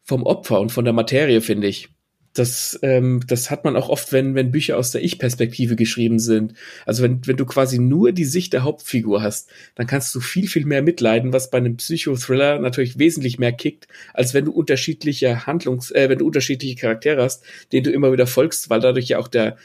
vom 0.02 0.24
Opfer 0.24 0.60
und 0.60 0.70
von 0.70 0.84
der 0.84 0.92
Materie, 0.94 1.40
finde 1.40 1.68
ich 1.68 1.93
das, 2.34 2.78
ähm, 2.82 3.20
das 3.26 3.50
hat 3.50 3.64
man 3.64 3.76
auch 3.76 3.88
oft, 3.88 4.12
wenn, 4.12 4.34
wenn 4.34 4.50
Bücher 4.50 4.76
aus 4.76 4.90
der 4.90 5.02
Ich-Perspektive 5.04 5.76
geschrieben 5.76 6.18
sind. 6.18 6.54
Also 6.84 7.04
wenn, 7.04 7.24
wenn 7.26 7.36
du 7.36 7.46
quasi 7.46 7.78
nur 7.78 8.10
die 8.12 8.24
Sicht 8.24 8.52
der 8.52 8.64
Hauptfigur 8.64 9.22
hast, 9.22 9.48
dann 9.76 9.86
kannst 9.86 10.14
du 10.14 10.20
viel, 10.20 10.48
viel 10.48 10.66
mehr 10.66 10.82
mitleiden, 10.82 11.32
was 11.32 11.50
bei 11.50 11.58
einem 11.58 11.76
Psychothriller 11.76 12.58
natürlich 12.58 12.98
wesentlich 12.98 13.38
mehr 13.38 13.52
kickt, 13.52 13.86
als 14.12 14.34
wenn 14.34 14.44
du 14.44 14.52
unterschiedliche 14.52 15.46
Handlungs-, 15.46 15.92
äh, 15.92 16.08
wenn 16.08 16.18
du 16.18 16.26
unterschiedliche 16.26 16.74
Charaktere 16.74 17.22
hast, 17.22 17.44
denen 17.72 17.84
du 17.84 17.92
immer 17.92 18.12
wieder 18.12 18.26
folgst, 18.26 18.68
weil 18.68 18.80
dadurch 18.80 19.08
ja 19.08 19.18
auch 19.18 19.28
der, 19.28 19.56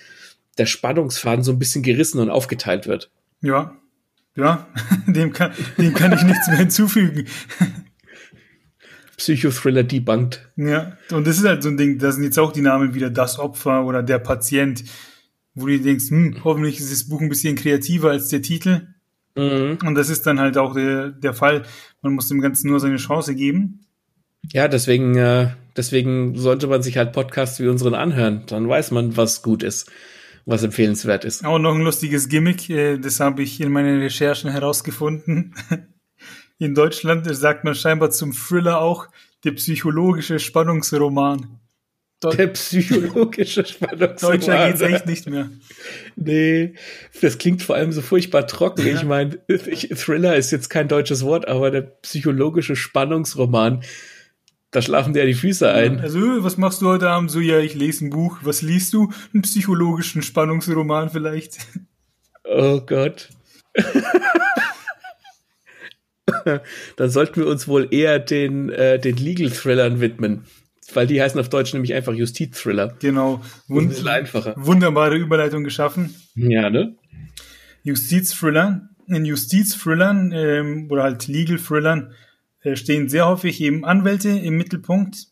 der 0.59 0.67
Spannungsfaden 0.67 1.43
so 1.43 1.51
ein 1.51 1.59
bisschen 1.59 1.81
gerissen 1.81 2.19
und 2.19 2.29
aufgeteilt 2.29 2.85
wird. 2.85 3.09
Ja, 3.41 3.75
ja, 4.35 4.67
dem 5.07 5.33
kann, 5.33 5.53
dem 5.77 5.93
kann 5.95 6.13
ich 6.13 6.21
nichts 6.23 6.47
mehr 6.47 6.57
hinzufügen. 6.57 7.27
Psychothriller 9.19 9.83
debunked. 9.83 10.49
Ja, 10.55 10.97
und 11.11 11.27
das 11.27 11.37
ist 11.37 11.45
halt 11.45 11.61
so 11.61 11.69
ein 11.69 11.77
Ding, 11.77 11.99
da 11.99 12.11
sind 12.11 12.23
jetzt 12.23 12.39
auch 12.39 12.51
die 12.51 12.61
Namen 12.61 12.93
wieder 12.93 13.09
das 13.09 13.37
Opfer 13.37 13.85
oder 13.85 14.01
der 14.01 14.19
Patient, 14.19 14.83
wo 15.53 15.67
du 15.67 15.77
denkst, 15.77 16.09
hm, 16.09 16.37
hoffentlich 16.43 16.79
ist 16.79 16.91
das 16.91 17.07
Buch 17.07 17.21
ein 17.21 17.29
bisschen 17.29 17.55
kreativer 17.55 18.11
als 18.11 18.29
der 18.29 18.41
Titel. 18.41 18.87
Mhm. 19.35 19.79
Und 19.85 19.95
das 19.95 20.09
ist 20.09 20.25
dann 20.25 20.39
halt 20.39 20.57
auch 20.57 20.73
der, 20.73 21.09
der 21.09 21.33
Fall. 21.33 21.63
Man 22.01 22.13
muss 22.13 22.29
dem 22.29 22.41
Ganzen 22.41 22.69
nur 22.69 22.79
seine 22.79 22.95
Chance 22.95 23.35
geben. 23.35 23.81
Ja, 24.53 24.69
deswegen, 24.69 25.15
äh, 25.15 25.49
deswegen 25.75 26.35
sollte 26.37 26.67
man 26.67 26.81
sich 26.81 26.97
halt 26.97 27.11
Podcasts 27.11 27.59
wie 27.59 27.67
unseren 27.67 27.93
anhören. 27.93 28.43
Dann 28.47 28.69
weiß 28.69 28.91
man, 28.91 29.17
was 29.17 29.41
gut 29.41 29.63
ist, 29.63 29.91
was 30.45 30.63
empfehlenswert 30.63 31.25
ist. 31.25 31.45
Auch 31.45 31.59
noch 31.59 31.75
ein 31.75 31.81
lustiges 31.81 32.29
Gimmick, 32.29 32.69
äh, 32.69 32.97
das 32.97 33.19
habe 33.19 33.43
ich 33.43 33.59
in 33.59 33.71
meinen 33.71 33.99
Recherchen 33.99 34.49
herausgefunden. 34.49 35.55
In 36.59 36.75
Deutschland 36.75 37.25
sagt 37.33 37.63
man 37.63 37.73
scheinbar 37.73 38.11
zum 38.11 38.33
Thriller 38.33 38.81
auch 38.81 39.07
der 39.45 39.51
psychologische 39.53 40.39
Spannungsroman. 40.39 41.59
Deu 42.19 42.35
der 42.35 42.47
psychologische 42.47 43.65
Spannungsroman. 43.65 44.17
Deutscher 44.17 44.67
geht's 44.67 44.81
echt 44.81 45.05
nicht 45.05 45.29
mehr. 45.29 45.49
Nee, 46.17 46.73
das 47.21 47.37
klingt 47.37 47.63
vor 47.63 47.77
allem 47.77 47.93
so 47.93 48.01
furchtbar 48.01 48.45
trocken. 48.45 48.85
Ja. 48.85 48.93
Ich 48.93 49.03
meine, 49.03 49.39
Thriller 49.47 50.35
ist 50.35 50.51
jetzt 50.51 50.69
kein 50.69 50.89
deutsches 50.89 51.23
Wort, 51.23 51.47
aber 51.47 51.71
der 51.71 51.81
psychologische 51.81 52.75
Spannungsroman. 52.75 53.81
Da 54.71 54.81
schlafen 54.81 55.13
dir 55.13 55.25
die 55.25 55.33
Füße 55.33 55.71
ein. 55.71 56.01
Also, 56.01 56.43
was 56.43 56.57
machst 56.57 56.81
du 56.81 56.89
heute 56.89 57.09
Abend? 57.09 57.31
So, 57.31 57.39
ja, 57.39 57.59
ich 57.59 57.73
lese 57.73 58.05
ein 58.05 58.09
Buch. 58.09 58.39
Was 58.43 58.61
liest 58.61 58.93
du? 58.93 59.13
Einen 59.33 59.43
psychologischen 59.43 60.21
Spannungsroman 60.21 61.09
vielleicht? 61.09 61.57
Oh 62.43 62.81
Gott. 62.81 63.29
Dann 66.95 67.09
sollten 67.09 67.37
wir 67.37 67.47
uns 67.47 67.67
wohl 67.67 67.87
eher 67.91 68.19
den, 68.19 68.69
äh, 68.69 68.99
den 68.99 69.17
Legal-Thrillern 69.17 70.01
widmen. 70.01 70.45
Weil 70.93 71.07
die 71.07 71.21
heißen 71.21 71.39
auf 71.39 71.49
Deutsch 71.49 71.73
nämlich 71.73 71.93
einfach 71.93 72.13
Justiz-Thriller. 72.13 72.95
Genau. 72.99 73.41
Wund 73.67 73.97
ein 73.99 74.07
einfacher. 74.07 74.55
Wunderbare 74.57 75.15
Überleitung 75.15 75.63
geschaffen. 75.63 76.15
Ja, 76.35 76.69
ne? 76.69 76.95
Justiz-Thriller. 77.83 78.89
In 79.07 79.25
Justiz-Thrillern 79.25 80.31
ähm, 80.31 80.87
oder 80.89 81.03
halt 81.03 81.27
Legal-Thrillern 81.27 82.13
äh, 82.61 82.75
stehen 82.75 83.09
sehr 83.09 83.27
häufig 83.27 83.61
eben 83.61 83.85
Anwälte 83.85 84.29
im 84.29 84.57
Mittelpunkt. 84.57 85.27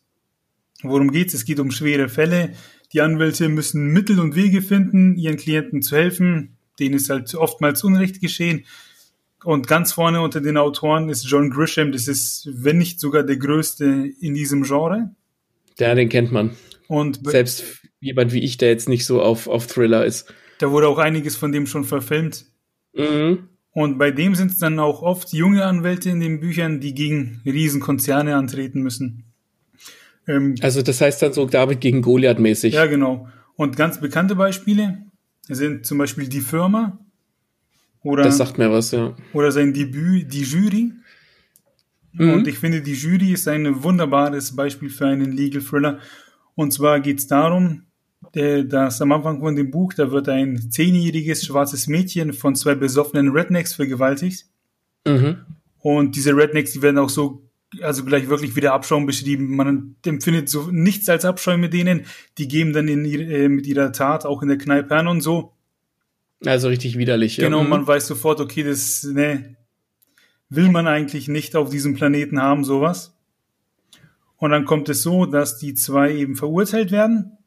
Worum 0.83 1.11
geht's? 1.11 1.33
Es 1.33 1.45
geht 1.45 1.59
um 1.59 1.71
schwere 1.71 2.09
Fälle. 2.09 2.53
Die 2.93 3.01
Anwälte 3.01 3.49
müssen 3.49 3.87
Mittel 3.87 4.19
und 4.19 4.35
Wege 4.35 4.61
finden, 4.61 5.15
ihren 5.17 5.37
Klienten 5.37 5.81
zu 5.81 5.95
helfen. 5.95 6.57
Denen 6.79 6.95
ist 6.95 7.09
halt 7.09 7.33
oftmals 7.35 7.83
Unrecht 7.83 8.21
geschehen. 8.21 8.65
Und 9.43 9.67
ganz 9.67 9.93
vorne 9.93 10.21
unter 10.21 10.41
den 10.41 10.57
Autoren 10.57 11.09
ist 11.09 11.29
John 11.29 11.49
Grisham. 11.49 11.91
Das 11.91 12.07
ist, 12.07 12.49
wenn 12.51 12.77
nicht 12.77 12.99
sogar 12.99 13.23
der 13.23 13.37
größte 13.37 13.85
in 14.19 14.33
diesem 14.33 14.63
Genre. 14.63 15.11
Ja, 15.79 15.93
den 15.93 16.09
kennt 16.09 16.31
man. 16.31 16.51
Und 16.87 17.19
selbst 17.29 17.63
jemand 17.99 18.33
wie 18.33 18.43
ich, 18.43 18.57
der 18.57 18.69
jetzt 18.69 18.89
nicht 18.89 19.05
so 19.05 19.21
auf, 19.21 19.47
auf 19.47 19.67
Thriller 19.67 20.05
ist. 20.05 20.33
Da 20.59 20.71
wurde 20.71 20.87
auch 20.87 20.97
einiges 20.97 21.35
von 21.35 21.51
dem 21.51 21.67
schon 21.67 21.83
verfilmt. 21.83 22.45
Mhm. 22.93 23.49
Und 23.71 23.99
bei 23.99 24.09
dem 24.09 24.33
sind 24.33 24.51
es 24.51 24.57
dann 24.57 24.79
auch 24.79 25.03
oft 25.03 25.33
junge 25.33 25.63
Anwälte 25.63 26.09
in 26.09 26.19
den 26.19 26.39
Büchern, 26.39 26.79
die 26.79 26.95
gegen 26.95 27.41
Riesenkonzerne 27.45 28.35
antreten 28.35 28.81
müssen. 28.81 29.25
Ähm, 30.27 30.55
also 30.61 30.81
das 30.81 30.99
heißt 30.99 31.21
dann 31.21 31.33
so 31.33 31.45
David 31.45 31.79
gegen 31.79 32.01
Goliath 32.01 32.39
mäßig. 32.39 32.73
Ja, 32.73 32.87
genau. 32.87 33.27
Und 33.55 33.77
ganz 33.77 33.99
bekannte 33.99 34.35
Beispiele 34.35 35.05
sind 35.43 35.85
zum 35.85 35.99
Beispiel 35.99 36.27
die 36.27 36.41
Firma. 36.41 36.99
Oder, 38.07 38.23
das 38.23 38.37
sagt 38.37 38.57
mir 38.57 38.71
was, 38.71 38.91
ja. 38.91 39.13
Oder 39.33 39.51
sein 39.51 39.73
Debüt, 39.73 40.31
die 40.31 40.43
Jury. 40.43 40.93
Mhm. 42.13 42.33
Und 42.33 42.47
ich 42.47 42.57
finde, 42.57 42.81
die 42.81 42.93
Jury 42.93 43.33
ist 43.33 43.47
ein 43.49 43.83
wunderbares 43.83 44.55
Beispiel 44.55 44.89
für 44.89 45.07
einen 45.07 45.33
Legal 45.33 45.61
Thriller. 45.61 45.99
Und 46.55 46.71
zwar 46.71 47.01
geht 47.01 47.19
es 47.19 47.27
darum, 47.27 47.83
dass 48.31 49.01
am 49.01 49.11
Anfang 49.11 49.41
von 49.41 49.55
dem 49.55 49.71
Buch, 49.71 49.93
da 49.93 50.09
wird 50.11 50.29
ein 50.29 50.71
zehnjähriges 50.71 51.45
schwarzes 51.45 51.87
Mädchen 51.87 52.31
von 52.31 52.55
zwei 52.55 52.75
besoffenen 52.75 53.29
Rednecks 53.29 53.73
vergewaltigt. 53.73 54.45
Mhm. 55.05 55.37
Und 55.79 56.15
diese 56.15 56.35
Rednecks, 56.35 56.71
die 56.71 56.81
werden 56.81 56.99
auch 56.99 57.09
so, 57.09 57.43
also 57.81 58.05
gleich 58.05 58.29
wirklich 58.29 58.55
wieder 58.55 58.73
Abschaum 58.73 59.05
beschrieben. 59.05 59.53
Man 59.55 59.95
empfindet 60.05 60.47
so 60.47 60.69
nichts 60.71 61.09
als 61.09 61.25
Abscheu 61.25 61.57
mit 61.57 61.73
denen. 61.73 62.05
Die 62.37 62.47
geben 62.47 62.71
dann 62.71 62.87
in, 62.87 63.03
äh, 63.05 63.49
mit 63.49 63.67
ihrer 63.67 63.91
Tat 63.91 64.25
auch 64.25 64.41
in 64.41 64.47
der 64.47 64.57
Kneipe 64.57 64.95
an 64.95 65.07
und 65.07 65.21
so. 65.21 65.56
Also 66.45 66.67
richtig 66.67 66.97
widerlich. 66.97 67.37
Genau, 67.37 67.59
ja. 67.59 67.63
Mhm. 67.63 67.69
man 67.69 67.87
weiß 67.87 68.07
sofort, 68.07 68.39
okay, 68.39 68.63
das, 68.63 69.03
ne, 69.03 69.55
will 70.49 70.69
man 70.69 70.87
eigentlich 70.87 71.27
nicht 71.27 71.55
auf 71.55 71.69
diesem 71.69 71.95
Planeten 71.95 72.41
haben, 72.41 72.63
sowas. 72.63 73.15
Und 74.37 74.51
dann 74.51 74.65
kommt 74.65 74.87
es 74.89 75.01
so, 75.01 75.25
dass 75.25 75.57
die 75.57 75.73
zwei 75.73 76.13
eben 76.13 76.35
verurteilt 76.35 76.91
werden 76.91 77.37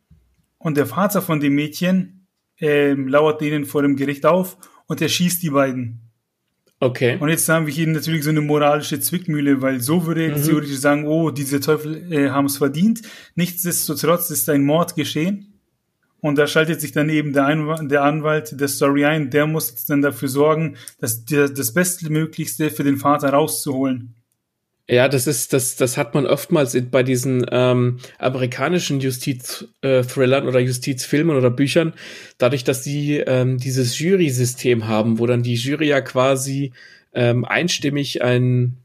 und 0.59 0.77
der 0.77 0.87
Vater 0.87 1.23
von 1.23 1.41
dem 1.41 1.55
Mädchen 1.55 2.27
äh, 2.61 2.93
lauert 2.93 3.41
denen 3.41 3.65
vor 3.65 3.83
dem 3.83 3.97
Gericht 3.97 4.27
auf 4.27 4.59
und 4.87 5.01
er 5.01 5.09
schießt 5.09 5.43
die 5.43 5.51
beiden. 5.51 6.11
Okay. 6.81 7.19
Und 7.21 7.29
jetzt 7.29 7.49
haben 7.49 7.67
wir 7.67 7.75
hier 7.75 7.87
natürlich 7.87 8.25
so 8.25 8.31
eine 8.31 8.41
moralische 8.41 8.99
Zwickmühle, 8.99 9.61
weil 9.61 9.81
so 9.81 10.07
würde 10.07 10.27
jetzt 10.27 10.45
mhm. 10.45 10.51
theoretisch 10.51 10.79
sagen, 10.79 11.07
oh, 11.07 11.31
diese 11.31 11.61
Teufel 11.61 12.11
äh, 12.11 12.31
haben 12.31 12.47
es 12.47 12.57
verdient. 12.57 13.03
Nichtsdestotrotz 13.35 14.31
ist 14.31 14.49
ein 14.49 14.65
Mord 14.65 14.97
geschehen. 14.97 15.50
Und 16.21 16.37
da 16.37 16.47
schaltet 16.47 16.81
sich 16.81 16.93
dann 16.93 17.09
eben 17.09 17.33
der, 17.33 17.47
Einwand, 17.47 17.91
der 17.91 18.05
Anwalt 18.05 18.61
der 18.61 18.69
Story 18.69 19.05
ein, 19.05 19.31
der 19.31 19.47
muss 19.47 19.87
dann 19.87 20.03
dafür 20.03 20.29
sorgen, 20.29 20.77
dass 20.99 21.25
der, 21.25 21.49
das 21.49 21.73
Bestmöglichste 21.73 22.71
für 22.71 22.85
den 22.85 22.99
Vater 22.99 23.31
rauszuholen. 23.31 24.15
Ja, 24.91 25.09
das 25.09 25.29
ist, 25.29 25.53
das, 25.53 25.77
das 25.77 25.97
hat 25.97 26.15
man 26.15 26.27
oftmals 26.27 26.77
bei 26.91 27.05
diesen 27.05 27.47
ähm, 27.53 27.99
amerikanischen 28.19 28.99
Justiz-Thrillern 28.99 30.45
äh, 30.45 30.49
oder 30.49 30.59
Justizfilmen 30.59 31.37
oder 31.37 31.49
Büchern, 31.49 31.95
dadurch, 32.39 32.65
dass 32.65 32.83
sie 32.83 33.19
ähm, 33.19 33.59
dieses 33.59 33.97
Jury-System 34.01 34.89
haben, 34.89 35.21
wo 35.21 35.27
dann 35.27 35.45
die 35.45 35.55
Jury 35.55 35.87
ja 35.87 36.01
quasi 36.01 36.73
ähm, 37.15 37.45
einstimmig 37.45 38.23
ein, 38.23 38.79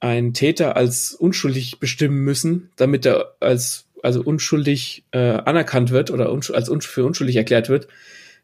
ein 0.00 0.34
Täter 0.34 0.76
als 0.76 1.14
unschuldig 1.14 1.80
bestimmen 1.80 2.18
müssen, 2.18 2.68
damit 2.76 3.06
er 3.06 3.36
als 3.40 3.85
also 4.06 4.22
unschuldig 4.22 5.04
äh, 5.10 5.18
anerkannt 5.18 5.90
wird 5.90 6.10
oder 6.10 6.32
unsch 6.32 6.50
als 6.50 6.68
unsch 6.68 6.86
für 6.86 7.04
unschuldig 7.04 7.36
erklärt 7.36 7.68
wird, 7.68 7.88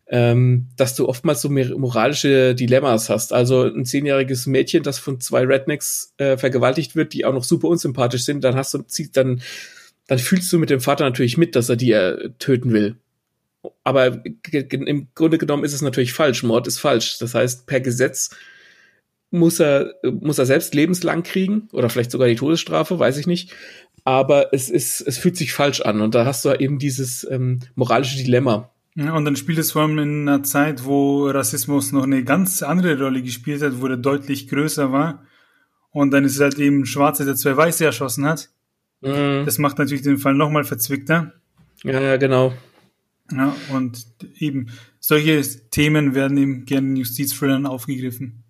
ähm, 0.08 0.66
dass 0.76 0.96
du 0.96 1.08
oftmals 1.08 1.40
so 1.40 1.48
moralische 1.48 2.54
Dilemmas 2.54 3.08
hast. 3.08 3.32
Also 3.32 3.62
ein 3.62 3.84
zehnjähriges 3.84 4.46
Mädchen, 4.46 4.82
das 4.82 4.98
von 4.98 5.20
zwei 5.20 5.44
Rednecks 5.44 6.14
äh, 6.18 6.36
vergewaltigt 6.36 6.96
wird, 6.96 7.12
die 7.14 7.24
auch 7.24 7.32
noch 7.32 7.44
super 7.44 7.68
unsympathisch 7.68 8.24
sind, 8.24 8.42
dann 8.42 8.56
hast 8.56 8.74
du, 8.74 8.84
dann, 9.12 9.40
dann 10.08 10.18
fühlst 10.18 10.52
du 10.52 10.58
mit 10.58 10.68
dem 10.68 10.80
Vater 10.80 11.04
natürlich 11.04 11.38
mit, 11.38 11.54
dass 11.54 11.68
er 11.68 11.76
die 11.76 11.92
äh, 11.92 12.30
töten 12.40 12.72
will. 12.72 12.96
Aber 13.84 14.24
im 14.24 15.08
Grunde 15.14 15.38
genommen 15.38 15.62
ist 15.62 15.72
es 15.72 15.82
natürlich 15.82 16.12
falsch. 16.12 16.42
Mord 16.42 16.66
ist 16.66 16.80
falsch. 16.80 17.18
Das 17.18 17.34
heißt, 17.36 17.66
per 17.68 17.80
Gesetz 17.80 18.30
muss 19.30 19.60
er, 19.60 19.94
muss 20.02 20.38
er 20.38 20.46
selbst 20.46 20.74
lebenslang 20.74 21.22
kriegen 21.22 21.68
oder 21.72 21.88
vielleicht 21.88 22.10
sogar 22.10 22.28
die 22.28 22.36
Todesstrafe, 22.36 22.98
weiß 22.98 23.16
ich 23.16 23.26
nicht. 23.26 23.54
Aber 24.04 24.52
es 24.52 24.68
ist, 24.68 25.00
es 25.00 25.18
fühlt 25.18 25.36
sich 25.36 25.52
falsch 25.52 25.80
an 25.80 26.00
und 26.00 26.14
da 26.14 26.24
hast 26.24 26.44
du 26.44 26.52
eben 26.58 26.78
dieses 26.78 27.26
ähm, 27.30 27.60
moralische 27.74 28.16
Dilemma. 28.16 28.70
Ja, 28.94 29.14
und 29.14 29.24
dann 29.24 29.36
spielt 29.36 29.58
es 29.58 29.72
vor 29.72 29.82
allem 29.82 29.98
in 29.98 30.28
einer 30.28 30.42
Zeit, 30.42 30.84
wo 30.84 31.26
Rassismus 31.28 31.92
noch 31.92 32.02
eine 32.02 32.24
ganz 32.24 32.62
andere 32.62 32.98
Rolle 32.98 33.22
gespielt 33.22 33.62
hat, 33.62 33.80
wo 33.80 33.88
der 33.88 33.96
deutlich 33.96 34.48
größer 34.48 34.92
war. 34.92 35.24
Und 35.90 36.10
dann 36.10 36.24
ist 36.24 36.34
es 36.34 36.40
halt 36.40 36.58
eben 36.58 36.84
Schwarze, 36.84 37.24
der 37.24 37.36
zwei 37.36 37.56
Weiße 37.56 37.84
erschossen 37.84 38.26
hat. 38.26 38.50
Mhm. 39.00 39.44
Das 39.44 39.58
macht 39.58 39.78
natürlich 39.78 40.02
den 40.02 40.18
Fall 40.18 40.34
nochmal 40.34 40.64
verzwickter. 40.64 41.32
Ja, 41.84 42.00
ja, 42.00 42.16
genau. 42.16 42.52
Ja, 43.30 43.54
und 43.72 44.06
eben 44.38 44.68
solche 45.00 45.42
Themen 45.70 46.14
werden 46.14 46.36
eben 46.36 46.64
gerne 46.64 46.88
in 46.88 46.96
Justizthrillern 46.96 47.66
aufgegriffen. 47.66 48.41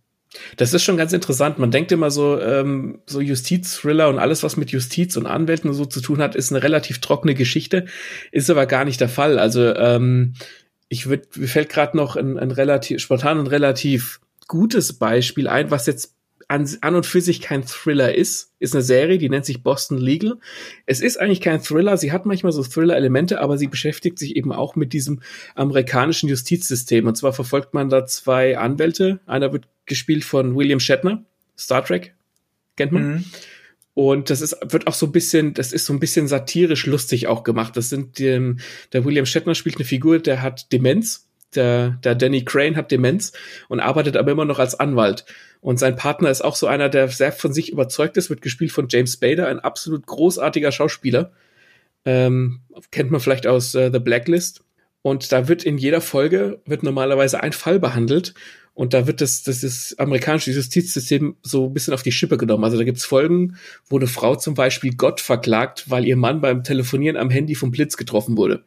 Das 0.56 0.72
ist 0.72 0.82
schon 0.82 0.96
ganz 0.96 1.12
interessant. 1.12 1.58
Man 1.58 1.70
denkt 1.70 1.92
immer 1.92 2.10
so, 2.10 2.40
ähm, 2.40 3.00
so 3.06 3.20
Justizthriller 3.20 4.08
und 4.08 4.18
alles, 4.18 4.42
was 4.42 4.56
mit 4.56 4.70
Justiz 4.70 5.16
und 5.16 5.26
Anwälten 5.26 5.68
und 5.68 5.76
so 5.76 5.84
zu 5.84 6.00
tun 6.00 6.20
hat, 6.20 6.34
ist 6.34 6.52
eine 6.52 6.62
relativ 6.62 7.00
trockene 7.00 7.34
Geschichte. 7.34 7.86
Ist 8.30 8.50
aber 8.50 8.66
gar 8.66 8.84
nicht 8.84 9.00
der 9.00 9.08
Fall. 9.08 9.38
Also 9.38 9.74
ähm, 9.74 10.34
ich 10.88 11.06
würde, 11.06 11.26
mir 11.36 11.48
fällt 11.48 11.68
gerade 11.68 11.96
noch 11.96 12.16
ein, 12.16 12.38
ein 12.38 12.50
relativ 12.50 13.00
spontan 13.00 13.38
ein 13.38 13.46
relativ 13.46 14.20
gutes 14.46 14.92
Beispiel 14.94 15.48
ein, 15.48 15.70
was 15.70 15.86
jetzt 15.86 16.14
an, 16.48 16.68
an 16.82 16.94
und 16.94 17.06
für 17.06 17.22
sich 17.22 17.40
kein 17.40 17.64
Thriller 17.64 18.14
ist, 18.14 18.52
ist 18.58 18.74
eine 18.74 18.82
Serie, 18.82 19.16
die 19.16 19.30
nennt 19.30 19.46
sich 19.46 19.62
Boston 19.62 19.96
Legal. 19.96 20.34
Es 20.84 21.00
ist 21.00 21.18
eigentlich 21.18 21.40
kein 21.40 21.62
Thriller, 21.62 21.96
sie 21.96 22.12
hat 22.12 22.26
manchmal 22.26 22.52
so 22.52 22.62
Thriller-Elemente, 22.62 23.40
aber 23.40 23.56
sie 23.56 23.68
beschäftigt 23.68 24.18
sich 24.18 24.36
eben 24.36 24.52
auch 24.52 24.76
mit 24.76 24.92
diesem 24.92 25.20
amerikanischen 25.54 26.28
Justizsystem. 26.28 27.06
Und 27.06 27.16
zwar 27.16 27.32
verfolgt 27.32 27.72
man 27.72 27.88
da 27.88 28.04
zwei 28.04 28.58
Anwälte. 28.58 29.20
Einer 29.24 29.52
wird 29.52 29.64
gespielt 29.86 30.24
von 30.24 30.56
William 30.56 30.80
Shatner, 30.80 31.24
Star 31.58 31.84
Trek, 31.84 32.14
kennt 32.76 32.92
man. 32.92 33.14
Mhm. 33.14 33.24
Und 33.94 34.30
das 34.30 34.40
ist, 34.40 34.56
wird 34.62 34.86
auch 34.86 34.94
so 34.94 35.06
ein 35.06 35.12
bisschen, 35.12 35.52
das 35.54 35.72
ist 35.72 35.84
so 35.84 35.92
ein 35.92 36.00
bisschen 36.00 36.26
satirisch 36.26 36.86
lustig 36.86 37.26
auch 37.26 37.42
gemacht. 37.42 37.76
Das 37.76 37.90
sind, 37.90 38.20
ähm, 38.20 38.58
der 38.92 39.04
William 39.04 39.26
Shatner 39.26 39.54
spielt 39.54 39.76
eine 39.76 39.84
Figur, 39.84 40.18
der 40.18 40.42
hat 40.42 40.72
Demenz. 40.72 41.28
Der, 41.54 41.98
der 42.02 42.14
Danny 42.14 42.46
Crane 42.46 42.76
hat 42.76 42.90
Demenz 42.90 43.32
und 43.68 43.80
arbeitet 43.80 44.16
aber 44.16 44.32
immer 44.32 44.46
noch 44.46 44.58
als 44.58 44.80
Anwalt. 44.80 45.26
Und 45.60 45.78
sein 45.78 45.96
Partner 45.96 46.30
ist 46.30 46.42
auch 46.42 46.56
so 46.56 46.66
einer, 46.66 46.88
der 46.88 47.08
sehr 47.08 47.30
von 47.30 47.52
sich 47.52 47.70
überzeugt 47.70 48.16
ist, 48.16 48.30
wird 48.30 48.40
gespielt 48.40 48.72
von 48.72 48.88
James 48.88 49.12
Spader, 49.12 49.48
ein 49.48 49.60
absolut 49.60 50.06
großartiger 50.06 50.72
Schauspieler. 50.72 51.30
Ähm, 52.06 52.60
kennt 52.90 53.10
man 53.10 53.20
vielleicht 53.20 53.46
aus 53.46 53.74
äh, 53.74 53.90
The 53.92 53.98
Blacklist. 53.98 54.64
Und 55.02 55.30
da 55.30 55.46
wird 55.46 55.64
in 55.64 55.76
jeder 55.76 56.00
Folge, 56.00 56.62
wird 56.64 56.82
normalerweise 56.82 57.42
ein 57.42 57.52
Fall 57.52 57.78
behandelt 57.78 58.32
und 58.74 58.94
da 58.94 59.06
wird 59.06 59.20
das, 59.20 59.42
das 59.42 59.62
ist 59.62 60.00
amerikanische 60.00 60.50
Justizsystem 60.50 61.36
so 61.42 61.66
ein 61.66 61.74
bisschen 61.74 61.92
auf 61.92 62.02
die 62.02 62.12
Schippe 62.12 62.38
genommen. 62.38 62.64
Also 62.64 62.78
da 62.78 62.84
gibt's 62.84 63.04
Folgen, 63.04 63.56
wo 63.88 63.98
eine 63.98 64.06
Frau 64.06 64.34
zum 64.34 64.54
Beispiel 64.54 64.94
Gott 64.94 65.20
verklagt, 65.20 65.90
weil 65.90 66.06
ihr 66.06 66.16
Mann 66.16 66.40
beim 66.40 66.64
Telefonieren 66.64 67.18
am 67.18 67.28
Handy 67.28 67.54
vom 67.54 67.70
Blitz 67.70 67.98
getroffen 67.98 68.36
wurde. 68.36 68.64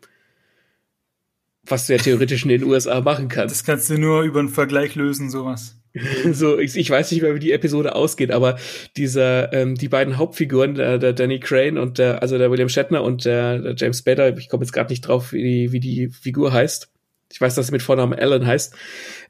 Was 1.64 1.88
du 1.88 1.94
ja 1.94 2.00
theoretisch 2.00 2.44
in 2.44 2.50
den 2.50 2.64
USA 2.64 3.02
machen 3.02 3.28
kannst. 3.30 3.56
Das 3.56 3.64
kannst 3.64 3.90
du 3.90 3.98
nur 3.98 4.22
über 4.22 4.40
einen 4.40 4.50
Vergleich 4.50 4.94
lösen, 4.94 5.32
sowas. 5.32 5.76
so, 6.32 6.60
ich, 6.60 6.76
ich 6.76 6.90
weiß 6.90 7.12
nicht 7.12 7.22
mehr, 7.22 7.34
wie 7.34 7.40
die 7.40 7.54
Episode 7.54 7.96
ausgeht, 7.96 8.30
aber 8.30 8.58
dieser, 8.98 9.52
ähm, 9.54 9.74
die 9.74 9.88
beiden 9.88 10.18
Hauptfiguren, 10.18 10.76
der, 10.76 11.00
der 11.00 11.14
Danny 11.14 11.40
Crane 11.40 11.80
und 11.80 11.98
der, 11.98 12.22
also 12.22 12.38
der 12.38 12.52
William 12.52 12.70
Shatner 12.70 13.02
und 13.04 13.26
der, 13.26 13.60
der 13.60 13.76
James 13.76 14.00
Spader, 14.00 14.38
ich 14.38 14.50
komme 14.50 14.64
jetzt 14.64 14.74
gerade 14.74 14.92
nicht 14.92 15.02
drauf, 15.02 15.32
wie 15.34 15.42
die, 15.42 15.72
wie 15.72 15.80
die 15.80 16.10
Figur 16.10 16.54
heißt. 16.54 16.92
Ich 17.32 17.42
weiß, 17.42 17.56
dass 17.56 17.68
sie 17.68 17.72
mit 17.72 17.82
Vornamen 17.82 18.20
Alan 18.20 18.46
heißt. 18.46 18.76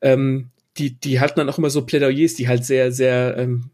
Ähm, 0.01 0.49
die, 0.78 0.99
die 0.99 1.19
halten 1.19 1.39
dann 1.39 1.49
auch 1.49 1.57
immer 1.57 1.69
so 1.69 1.86
Plädoyers, 1.86 2.36
die 2.36 2.47
halt 2.47 2.65
sehr, 2.65 2.91
sehr, 2.91 3.36
ähm, 3.38 3.69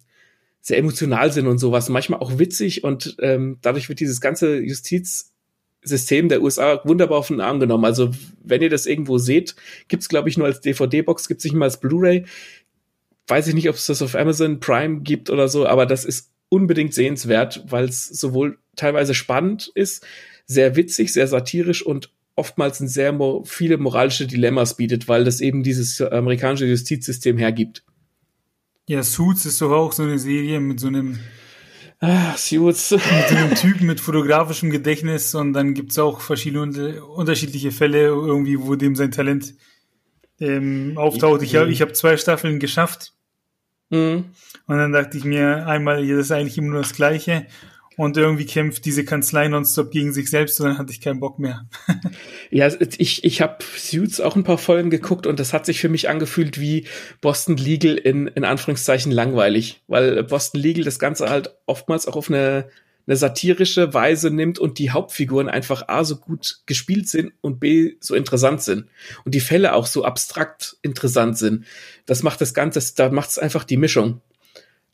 sehr 0.61 0.77
emotional 0.77 1.31
sind 1.31 1.47
und 1.47 1.57
sowas, 1.57 1.89
manchmal 1.89 2.19
auch 2.19 2.37
witzig 2.37 2.83
und 2.83 3.15
ähm, 3.19 3.57
dadurch 3.61 3.89
wird 3.89 3.99
dieses 3.99 4.21
ganze 4.21 4.59
Justizsystem 4.59 6.29
der 6.29 6.43
USA 6.43 6.81
wunderbar 6.83 7.17
auf 7.17 7.29
den 7.29 7.41
Arm 7.41 7.59
genommen. 7.59 7.85
Also 7.85 8.11
wenn 8.43 8.61
ihr 8.61 8.69
das 8.69 8.85
irgendwo 8.85 9.17
seht, 9.17 9.55
gibt's 9.87 10.07
glaube 10.07 10.29
ich 10.29 10.37
nur 10.37 10.45
als 10.45 10.61
DVD-Box, 10.61 11.27
gibt's 11.27 11.43
nicht 11.43 11.53
mal 11.53 11.65
als 11.65 11.79
Blu-ray. 11.79 12.25
Weiß 13.27 13.47
ich 13.47 13.55
nicht, 13.55 13.69
ob 13.69 13.75
es 13.75 13.87
das 13.87 14.01
auf 14.01 14.15
Amazon 14.15 14.59
Prime 14.59 15.01
gibt 15.01 15.29
oder 15.29 15.47
so, 15.47 15.65
aber 15.65 15.85
das 15.87 16.05
ist 16.05 16.29
unbedingt 16.49 16.93
sehenswert, 16.93 17.63
weil 17.69 17.85
es 17.85 18.05
sowohl 18.05 18.59
teilweise 18.75 19.13
spannend 19.13 19.71
ist, 19.73 20.05
sehr 20.45 20.75
witzig, 20.75 21.13
sehr 21.13 21.27
satirisch 21.27 21.83
und 21.83 22.11
oftmals 22.35 22.79
ein 22.79 22.87
sehr 22.87 23.11
mo 23.11 23.43
viele 23.45 23.77
moralische 23.77 24.27
Dilemmas 24.27 24.77
bietet, 24.77 25.07
weil 25.07 25.23
das 25.23 25.41
eben 25.41 25.63
dieses 25.63 26.01
amerikanische 26.01 26.65
Justizsystem 26.65 27.37
hergibt. 27.37 27.83
Ja, 28.87 29.03
Suits 29.03 29.45
ist 29.45 29.61
doch 29.61 29.71
auch 29.71 29.91
so 29.91 30.03
eine 30.03 30.19
Serie 30.19 30.59
mit 30.59 30.79
so 30.79 30.87
einem 30.87 31.19
Ah, 32.03 32.35
Suits. 32.35 32.91
mit 32.91 33.01
so 33.29 33.35
einem 33.35 33.53
Typen 33.53 33.85
mit 33.85 33.99
fotografischem 33.99 34.71
Gedächtnis 34.71 35.35
und 35.35 35.53
dann 35.53 35.75
gibt's 35.75 35.99
auch 35.99 36.19
verschiedene 36.19 37.05
unterschiedliche 37.05 37.71
Fälle 37.71 38.05
irgendwie, 38.05 38.59
wo 38.59 38.75
dem 38.75 38.95
sein 38.95 39.11
Talent 39.11 39.53
ähm, 40.39 40.93
auftaucht. 40.95 41.43
Ich, 41.43 41.53
ich 41.53 41.81
habe 41.81 41.93
zwei 41.93 42.17
Staffeln 42.17 42.59
geschafft. 42.59 43.13
Mhm. 43.91 44.25
Und 44.65 44.77
dann 44.77 44.91
dachte 44.91 45.15
ich 45.17 45.25
mir 45.25 45.67
einmal, 45.67 46.07
das 46.07 46.19
ist 46.19 46.31
eigentlich 46.31 46.57
immer 46.57 46.71
nur 46.71 46.81
das 46.81 46.93
Gleiche 46.93 47.45
und 48.01 48.17
irgendwie 48.17 48.47
kämpft 48.47 48.83
diese 48.85 49.05
Kanzlei 49.05 49.47
nonstop 49.47 49.91
gegen 49.91 50.11
sich 50.11 50.31
selbst 50.31 50.59
und 50.59 50.65
dann 50.65 50.79
hatte 50.79 50.91
ich 50.91 51.01
keinen 51.01 51.19
Bock 51.19 51.37
mehr. 51.37 51.67
ja, 52.49 52.67
ich, 52.97 53.23
ich 53.23 53.41
habe 53.43 53.63
Suits 53.77 54.19
auch 54.19 54.35
ein 54.35 54.43
paar 54.43 54.57
Folgen 54.57 54.89
geguckt 54.89 55.27
und 55.27 55.39
das 55.39 55.53
hat 55.53 55.67
sich 55.67 55.79
für 55.79 55.87
mich 55.87 56.09
angefühlt 56.09 56.59
wie 56.59 56.87
Boston 57.21 57.57
Legal 57.57 57.93
in, 57.93 58.25
in 58.25 58.43
Anführungszeichen 58.43 59.11
langweilig, 59.11 59.83
weil 59.87 60.23
Boston 60.23 60.59
Legal 60.59 60.83
das 60.83 60.97
Ganze 60.97 61.29
halt 61.29 61.53
oftmals 61.67 62.07
auch 62.07 62.15
auf 62.15 62.27
eine, 62.27 62.69
eine 63.05 63.17
satirische 63.17 63.93
Weise 63.93 64.31
nimmt 64.31 64.57
und 64.57 64.79
die 64.79 64.89
Hauptfiguren 64.89 65.47
einfach 65.47 65.87
A 65.87 66.03
so 66.03 66.15
gut 66.15 66.61
gespielt 66.65 67.07
sind 67.07 67.33
und 67.41 67.59
B 67.59 67.97
so 67.99 68.15
interessant 68.15 68.63
sind 68.63 68.87
und 69.25 69.35
die 69.35 69.41
Fälle 69.41 69.75
auch 69.75 69.85
so 69.85 70.05
abstrakt 70.05 70.75
interessant 70.81 71.37
sind. 71.37 71.65
Das 72.07 72.23
macht 72.23 72.41
das 72.41 72.55
Ganze, 72.55 72.81
da 72.95 73.11
macht 73.11 73.29
es 73.29 73.37
einfach 73.37 73.63
die 73.63 73.77
Mischung. 73.77 74.21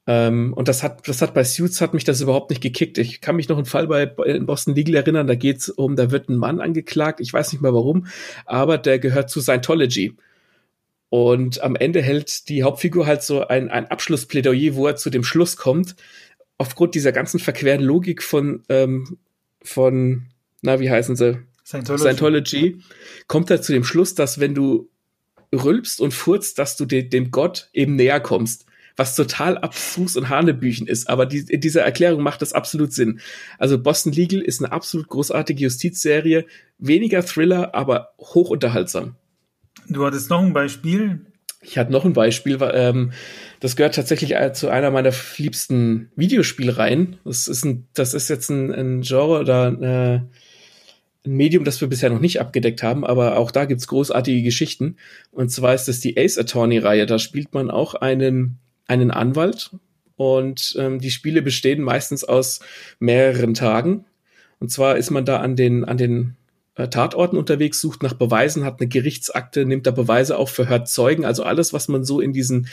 Ähm, 0.09 0.53
und 0.53 0.69
das 0.69 0.83
hat, 0.83 1.05
das 1.09 1.21
hat 1.21 1.33
bei 1.33 1.43
Suits 1.43 1.81
hat 1.81 1.93
mich 1.93 2.05
das 2.05 2.21
überhaupt 2.21 2.49
nicht 2.49 2.61
gekickt. 2.61 2.97
Ich 2.97 3.19
kann 3.19 3.35
mich 3.35 3.49
noch 3.49 3.57
einen 3.57 3.65
Fall 3.65 3.87
bei 3.87 4.03
in 4.25 4.45
Boston 4.45 4.73
Legal 4.73 4.95
erinnern, 4.95 5.27
da 5.27 5.35
geht's 5.35 5.69
um, 5.69 5.97
da 5.97 6.11
wird 6.11 6.29
ein 6.29 6.37
Mann 6.37 6.61
angeklagt, 6.61 7.19
ich 7.19 7.33
weiß 7.33 7.51
nicht 7.51 7.61
mal 7.61 7.73
warum, 7.73 8.07
aber 8.45 8.77
der 8.77 8.99
gehört 8.99 9.29
zu 9.29 9.41
Scientology. 9.41 10.15
Und 11.09 11.61
am 11.61 11.75
Ende 11.75 12.01
hält 12.01 12.47
die 12.47 12.63
Hauptfigur 12.63 13.05
halt 13.05 13.21
so 13.21 13.45
ein, 13.47 13.69
ein 13.69 13.87
Abschlussplädoyer, 13.87 14.75
wo 14.75 14.87
er 14.87 14.95
zu 14.95 15.09
dem 15.09 15.23
Schluss 15.23 15.57
kommt, 15.57 15.95
aufgrund 16.57 16.95
dieser 16.95 17.11
ganzen 17.11 17.39
verqueren 17.39 17.81
Logik 17.81 18.23
von, 18.23 18.63
ähm, 18.69 19.17
von, 19.61 20.27
na, 20.61 20.79
wie 20.79 20.89
heißen 20.89 21.17
sie? 21.17 21.39
Scientology. 21.65 22.01
Scientology, 22.01 22.77
kommt 23.27 23.49
er 23.49 23.61
zu 23.61 23.73
dem 23.73 23.83
Schluss, 23.83 24.15
dass 24.15 24.39
wenn 24.39 24.55
du 24.55 24.89
rülpst 25.53 25.99
und 25.99 26.13
furzt, 26.13 26.59
dass 26.59 26.77
du 26.77 26.85
de 26.85 27.03
dem 27.03 27.31
Gott 27.31 27.69
eben 27.73 27.95
näher 27.95 28.21
kommst 28.21 28.66
was 28.97 29.15
total 29.15 29.57
abstrus 29.59 30.17
und 30.17 30.29
Hanebüchen 30.29 30.87
ist. 30.87 31.07
Aber 31.07 31.25
die, 31.25 31.45
in 31.47 31.61
dieser 31.61 31.83
Erklärung 31.83 32.21
macht 32.21 32.41
das 32.41 32.51
absolut 32.51 32.91
Sinn. 32.91 33.21
Also 33.59 33.79
Boston 33.79 34.11
Legal 34.11 34.41
ist 34.41 34.61
eine 34.61 34.71
absolut 34.71 35.07
großartige 35.07 35.63
Justizserie. 35.63 36.45
Weniger 36.79 37.23
Thriller, 37.23 37.73
aber 37.73 38.13
hochunterhaltsam. 38.19 39.15
Du 39.87 40.05
hattest 40.05 40.29
noch 40.29 40.41
ein 40.41 40.53
Beispiel. 40.53 41.21
Ich 41.61 41.77
hatte 41.77 41.91
noch 41.91 42.05
ein 42.05 42.13
Beispiel, 42.13 42.57
ähm, 42.73 43.11
das 43.59 43.75
gehört 43.75 43.95
tatsächlich 43.95 44.35
äh, 44.35 44.53
zu 44.53 44.69
einer 44.69 44.91
meiner 44.91 45.11
liebsten 45.37 46.11
Videospielreihen. 46.15 47.17
Das 47.25 47.47
ist 47.47 47.65
ein, 47.65 47.87
das 47.93 48.13
ist 48.13 48.29
jetzt 48.29 48.49
ein, 48.49 48.71
ein 48.71 49.01
Genre 49.01 49.39
oder 49.39 49.67
eine, 49.67 50.29
ein 51.25 51.31
Medium, 51.31 51.63
das 51.63 51.81
wir 51.81 51.87
bisher 51.87 52.09
noch 52.09 52.21
nicht 52.21 52.39
abgedeckt 52.39 52.83
haben, 52.83 53.03
aber 53.03 53.37
auch 53.37 53.51
da 53.51 53.65
gibt's 53.65 53.87
großartige 53.87 54.43
Geschichten. 54.43 54.97
Und 55.31 55.49
zwar 55.49 55.73
ist 55.73 55.89
es 55.89 55.99
die 55.99 56.17
Ace 56.17 56.37
Attorney-Reihe. 56.37 57.05
Da 57.05 57.17
spielt 57.17 57.53
man 57.53 57.71
auch 57.71 57.95
einen 57.95 58.59
einen 58.87 59.11
Anwalt 59.11 59.71
und 60.15 60.75
ähm, 60.79 60.99
die 60.99 61.11
Spiele 61.11 61.41
bestehen 61.41 61.81
meistens 61.81 62.23
aus 62.23 62.59
mehreren 62.99 63.53
Tagen. 63.53 64.05
Und 64.59 64.71
zwar 64.71 64.97
ist 64.97 65.11
man 65.11 65.25
da 65.25 65.37
an 65.37 65.55
den, 65.55 65.85
an 65.85 65.97
den 65.97 66.35
äh, 66.75 66.87
Tatorten 66.87 67.37
unterwegs, 67.37 67.79
sucht 67.79 68.03
nach 68.03 68.13
Beweisen, 68.13 68.63
hat 68.65 68.79
eine 68.79 68.87
Gerichtsakte, 68.87 69.65
nimmt 69.65 69.85
da 69.85 69.91
Beweise 69.91 70.37
auf, 70.37 70.49
verhört 70.49 70.89
Zeugen, 70.89 71.25
also 71.25 71.43
alles, 71.43 71.73
was 71.73 71.87
man 71.87 72.03
so 72.03 72.19
in 72.19 72.33
diesen 72.33 72.67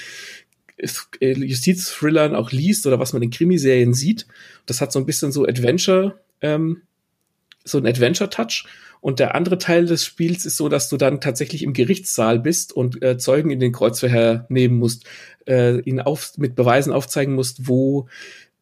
äh, 1.20 1.32
Justizthrillern 1.32 2.34
auch 2.34 2.50
liest 2.50 2.86
oder 2.86 2.98
was 2.98 3.12
man 3.12 3.22
in 3.22 3.30
Krimiserien 3.30 3.94
sieht. 3.94 4.26
Das 4.66 4.80
hat 4.80 4.92
so 4.92 4.98
ein 4.98 5.06
bisschen 5.06 5.32
so 5.32 5.44
Adventure, 5.46 6.20
ähm, 6.40 6.82
so 7.64 7.78
ein 7.78 7.86
Adventure-Touch. 7.86 8.66
Und 9.04 9.20
der 9.20 9.34
andere 9.34 9.58
Teil 9.58 9.84
des 9.84 10.02
Spiels 10.02 10.46
ist 10.46 10.56
so, 10.56 10.70
dass 10.70 10.88
du 10.88 10.96
dann 10.96 11.20
tatsächlich 11.20 11.62
im 11.62 11.74
Gerichtssaal 11.74 12.38
bist 12.38 12.72
und 12.72 13.02
äh, 13.02 13.18
Zeugen 13.18 13.50
in 13.50 13.60
den 13.60 13.70
Kreuzverhör 13.70 14.46
nehmen 14.48 14.78
musst, 14.78 15.04
äh, 15.46 15.78
ihnen 15.80 16.00
auf, 16.00 16.38
mit 16.38 16.56
Beweisen 16.56 16.90
aufzeigen 16.90 17.34
musst, 17.34 17.68
wo 17.68 18.08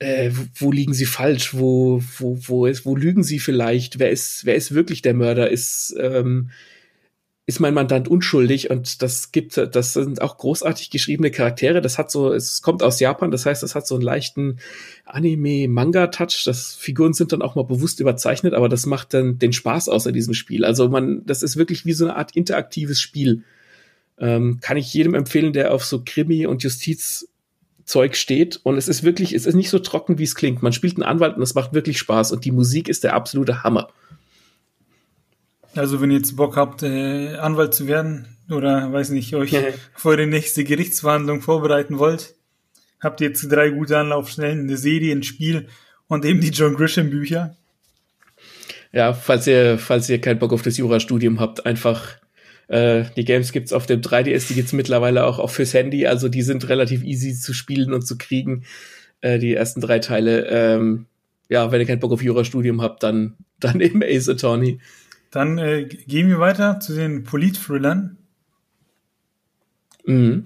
äh, 0.00 0.32
wo 0.56 0.72
liegen 0.72 0.94
sie 0.94 1.04
falsch, 1.04 1.54
wo, 1.54 2.02
wo, 2.18 2.36
wo, 2.44 2.66
ist, 2.66 2.84
wo 2.84 2.96
lügen 2.96 3.22
sie 3.22 3.38
vielleicht, 3.38 4.00
wer 4.00 4.10
ist, 4.10 4.44
wer 4.44 4.56
ist 4.56 4.74
wirklich 4.74 5.00
der 5.00 5.14
Mörder, 5.14 5.48
ist, 5.48 5.94
ähm, 6.00 6.50
ist 7.52 7.60
mein 7.60 7.74
Mandant 7.74 8.08
unschuldig 8.08 8.70
und 8.70 9.02
das 9.02 9.30
gibt, 9.30 9.56
das 9.56 9.92
sind 9.92 10.22
auch 10.22 10.38
großartig 10.38 10.90
geschriebene 10.90 11.30
Charaktere. 11.30 11.80
Das 11.80 11.98
hat 11.98 12.10
so, 12.10 12.32
es 12.32 12.62
kommt 12.62 12.82
aus 12.82 12.98
Japan, 12.98 13.30
das 13.30 13.44
heißt, 13.44 13.62
das 13.62 13.74
hat 13.74 13.86
so 13.86 13.94
einen 13.94 14.02
leichten 14.02 14.58
Anime-Manga-Touch. 15.04 16.44
Das 16.44 16.74
Figuren 16.74 17.12
sind 17.12 17.32
dann 17.32 17.42
auch 17.42 17.54
mal 17.54 17.64
bewusst 17.64 18.00
überzeichnet, 18.00 18.54
aber 18.54 18.68
das 18.68 18.86
macht 18.86 19.12
dann 19.14 19.38
den 19.38 19.52
Spaß 19.52 19.88
außer 19.88 20.12
diesem 20.12 20.34
Spiel. 20.34 20.64
Also 20.64 20.88
man, 20.88 21.26
das 21.26 21.42
ist 21.42 21.56
wirklich 21.56 21.84
wie 21.84 21.92
so 21.92 22.06
eine 22.06 22.16
Art 22.16 22.34
interaktives 22.34 23.00
Spiel. 23.00 23.44
Ähm, 24.18 24.58
kann 24.60 24.76
ich 24.76 24.92
jedem 24.94 25.14
empfehlen, 25.14 25.52
der 25.52 25.74
auf 25.74 25.84
so 25.84 26.02
Krimi 26.04 26.46
und 26.46 26.62
Justiz 26.62 27.28
Zeug 27.84 28.16
steht 28.16 28.60
und 28.62 28.78
es 28.78 28.88
ist 28.88 29.02
wirklich, 29.02 29.32
es 29.32 29.44
ist 29.44 29.54
nicht 29.54 29.68
so 29.68 29.78
trocken, 29.78 30.18
wie 30.18 30.22
es 30.22 30.34
klingt. 30.34 30.62
Man 30.62 30.72
spielt 30.72 30.94
einen 30.94 31.02
Anwalt 31.02 31.36
und 31.36 31.42
es 31.42 31.54
macht 31.54 31.74
wirklich 31.74 31.98
Spaß 31.98 32.32
und 32.32 32.44
die 32.44 32.52
Musik 32.52 32.88
ist 32.88 33.04
der 33.04 33.14
absolute 33.14 33.62
Hammer. 33.64 33.88
Also 35.74 36.00
wenn 36.00 36.10
ihr 36.10 36.18
jetzt 36.18 36.36
Bock 36.36 36.56
habt, 36.56 36.82
äh, 36.82 37.36
Anwalt 37.36 37.74
zu 37.74 37.86
werden 37.86 38.36
oder 38.50 38.92
weiß 38.92 39.10
nicht, 39.10 39.34
euch 39.34 39.56
für 39.96 40.08
eure 40.08 40.26
nächste 40.26 40.64
Gerichtsverhandlung 40.64 41.40
vorbereiten 41.40 41.98
wollt, 41.98 42.34
habt 43.00 43.20
ihr 43.20 43.28
jetzt 43.28 43.50
drei 43.50 43.70
gute 43.70 43.98
Anlaufstellen, 43.98 44.60
eine 44.60 44.76
Serie, 44.76 45.14
ein 45.14 45.22
Spiel 45.22 45.68
und 46.08 46.24
eben 46.24 46.40
die 46.40 46.50
John 46.50 46.74
Grisham 46.74 47.10
Bücher. 47.10 47.56
Ja, 48.92 49.14
falls 49.14 49.46
ihr, 49.46 49.78
falls 49.78 50.08
ihr 50.10 50.20
keinen 50.20 50.38
Bock 50.38 50.52
auf 50.52 50.62
das 50.62 50.76
Jurastudium 50.76 51.40
habt, 51.40 51.64
einfach 51.64 52.16
äh, 52.68 53.04
die 53.16 53.24
Games 53.24 53.52
gibt's 53.52 53.72
auf 53.72 53.86
dem 53.86 54.02
3DS, 54.02 54.48
die 54.48 54.54
gibt's 54.54 54.74
mittlerweile 54.74 55.24
auch, 55.24 55.38
auch 55.38 55.50
fürs 55.50 55.72
Handy, 55.72 56.06
also 56.06 56.28
die 56.28 56.42
sind 56.42 56.68
relativ 56.68 57.02
easy 57.02 57.34
zu 57.34 57.54
spielen 57.54 57.92
und 57.92 58.06
zu 58.06 58.18
kriegen. 58.18 58.64
Äh, 59.22 59.38
die 59.38 59.54
ersten 59.54 59.80
drei 59.80 60.00
Teile. 60.00 60.46
Ähm, 60.48 61.06
ja, 61.48 61.70
wenn 61.70 61.80
ihr 61.80 61.86
keinen 61.86 62.00
Bock 62.00 62.12
auf 62.12 62.22
Jurastudium 62.22 62.82
habt, 62.82 63.02
dann, 63.02 63.36
dann 63.60 63.80
eben 63.80 64.02
Ace 64.02 64.28
Attorney. 64.28 64.78
Dann 65.32 65.56
äh, 65.58 65.86
gehen 65.86 66.28
wir 66.28 66.38
weiter 66.38 66.78
zu 66.78 66.94
den 66.94 67.24
Polit-Thrillern. 67.24 68.18
Mhm. 70.04 70.44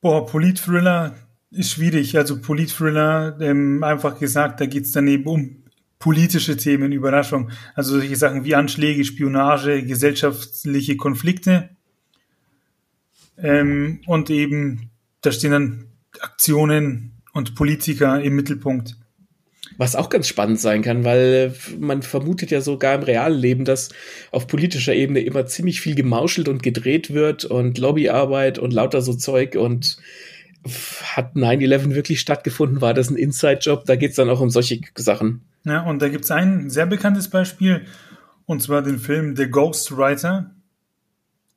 Boah, 0.00 0.26
Polit-Thriller 0.26 1.14
ist 1.50 1.72
schwierig. 1.72 2.16
Also 2.16 2.40
Polit-Thriller, 2.40 3.38
ähm, 3.40 3.84
einfach 3.84 4.18
gesagt, 4.18 4.60
da 4.60 4.66
geht's 4.66 4.92
dann 4.92 5.06
eben 5.08 5.26
um 5.26 5.62
politische 5.98 6.56
Themen, 6.56 6.92
Überraschung. 6.92 7.50
Also 7.74 7.98
solche 7.98 8.16
Sachen 8.16 8.44
wie 8.44 8.54
Anschläge, 8.54 9.04
Spionage, 9.04 9.82
gesellschaftliche 9.82 10.96
Konflikte. 10.96 11.68
Ähm, 13.36 14.00
und 14.06 14.30
eben, 14.30 14.90
da 15.20 15.32
stehen 15.32 15.50
dann 15.50 15.84
Aktionen 16.20 17.20
und 17.34 17.54
Politiker 17.54 18.22
im 18.22 18.36
Mittelpunkt. 18.36 18.96
Was 19.78 19.94
auch 19.94 20.10
ganz 20.10 20.26
spannend 20.26 20.60
sein 20.60 20.82
kann, 20.82 21.04
weil 21.04 21.54
man 21.78 22.02
vermutet 22.02 22.50
ja 22.50 22.60
sogar 22.60 22.96
im 22.96 23.04
realen 23.04 23.38
Leben, 23.38 23.64
dass 23.64 23.90
auf 24.32 24.48
politischer 24.48 24.92
Ebene 24.92 25.20
immer 25.20 25.46
ziemlich 25.46 25.80
viel 25.80 25.94
gemauschelt 25.94 26.48
und 26.48 26.64
gedreht 26.64 27.14
wird 27.14 27.44
und 27.44 27.78
Lobbyarbeit 27.78 28.58
und 28.58 28.72
lauter 28.72 29.02
so 29.02 29.14
Zeug 29.14 29.54
und 29.54 29.98
hat 31.14 31.36
9-11 31.36 31.94
wirklich 31.94 32.18
stattgefunden? 32.18 32.80
War 32.80 32.92
das 32.92 33.08
ein 33.08 33.16
Inside-Job? 33.16 33.84
Da 33.86 33.94
geht's 33.94 34.16
dann 34.16 34.28
auch 34.28 34.40
um 34.40 34.50
solche 34.50 34.80
Sachen. 34.96 35.42
Ja, 35.64 35.82
und 35.82 36.02
da 36.02 36.08
gibt's 36.08 36.32
ein 36.32 36.70
sehr 36.70 36.86
bekanntes 36.86 37.28
Beispiel, 37.28 37.86
und 38.46 38.60
zwar 38.60 38.82
den 38.82 38.98
Film 38.98 39.36
The 39.36 39.48
Ghostwriter. 39.48 40.50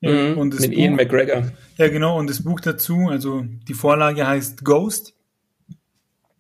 Mhm, 0.02 0.38
und 0.38 0.54
das 0.54 0.62
mit 0.62 0.72
Buch, 0.72 0.78
Ian 0.78 0.96
McGregor. 0.96 1.52
Ja, 1.78 1.88
genau, 1.88 2.20
und 2.20 2.30
das 2.30 2.44
Buch 2.44 2.60
dazu, 2.60 3.08
also 3.10 3.46
die 3.68 3.74
Vorlage 3.74 4.28
heißt 4.28 4.64
Ghost. 4.64 5.16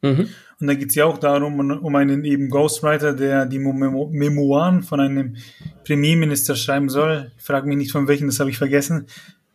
Mhm. 0.02 0.30
Und 0.62 0.68
da 0.68 0.76
geht 0.76 0.89
es 0.89 0.95
ja 0.95 1.05
auch 1.05 1.18
darum, 1.18 1.59
um 1.59 1.95
einen 1.95 2.24
eben 2.24 2.49
Ghostwriter, 2.49 3.14
der 3.14 3.45
die 3.47 3.59
Memo 3.59 4.09
Memoiren 4.12 4.84
von 4.84 4.99
einem 4.99 5.36
Premierminister 5.84 6.55
schreiben 6.55 6.88
soll. 6.89 7.32
Ich 7.38 7.43
frage 7.43 7.68
mich 7.68 7.78
nicht 7.78 7.91
von 7.91 8.07
welchen, 8.07 8.28
das 8.28 8.39
habe 8.39 8.51
ich 8.51 8.57
vergessen. 8.57 9.07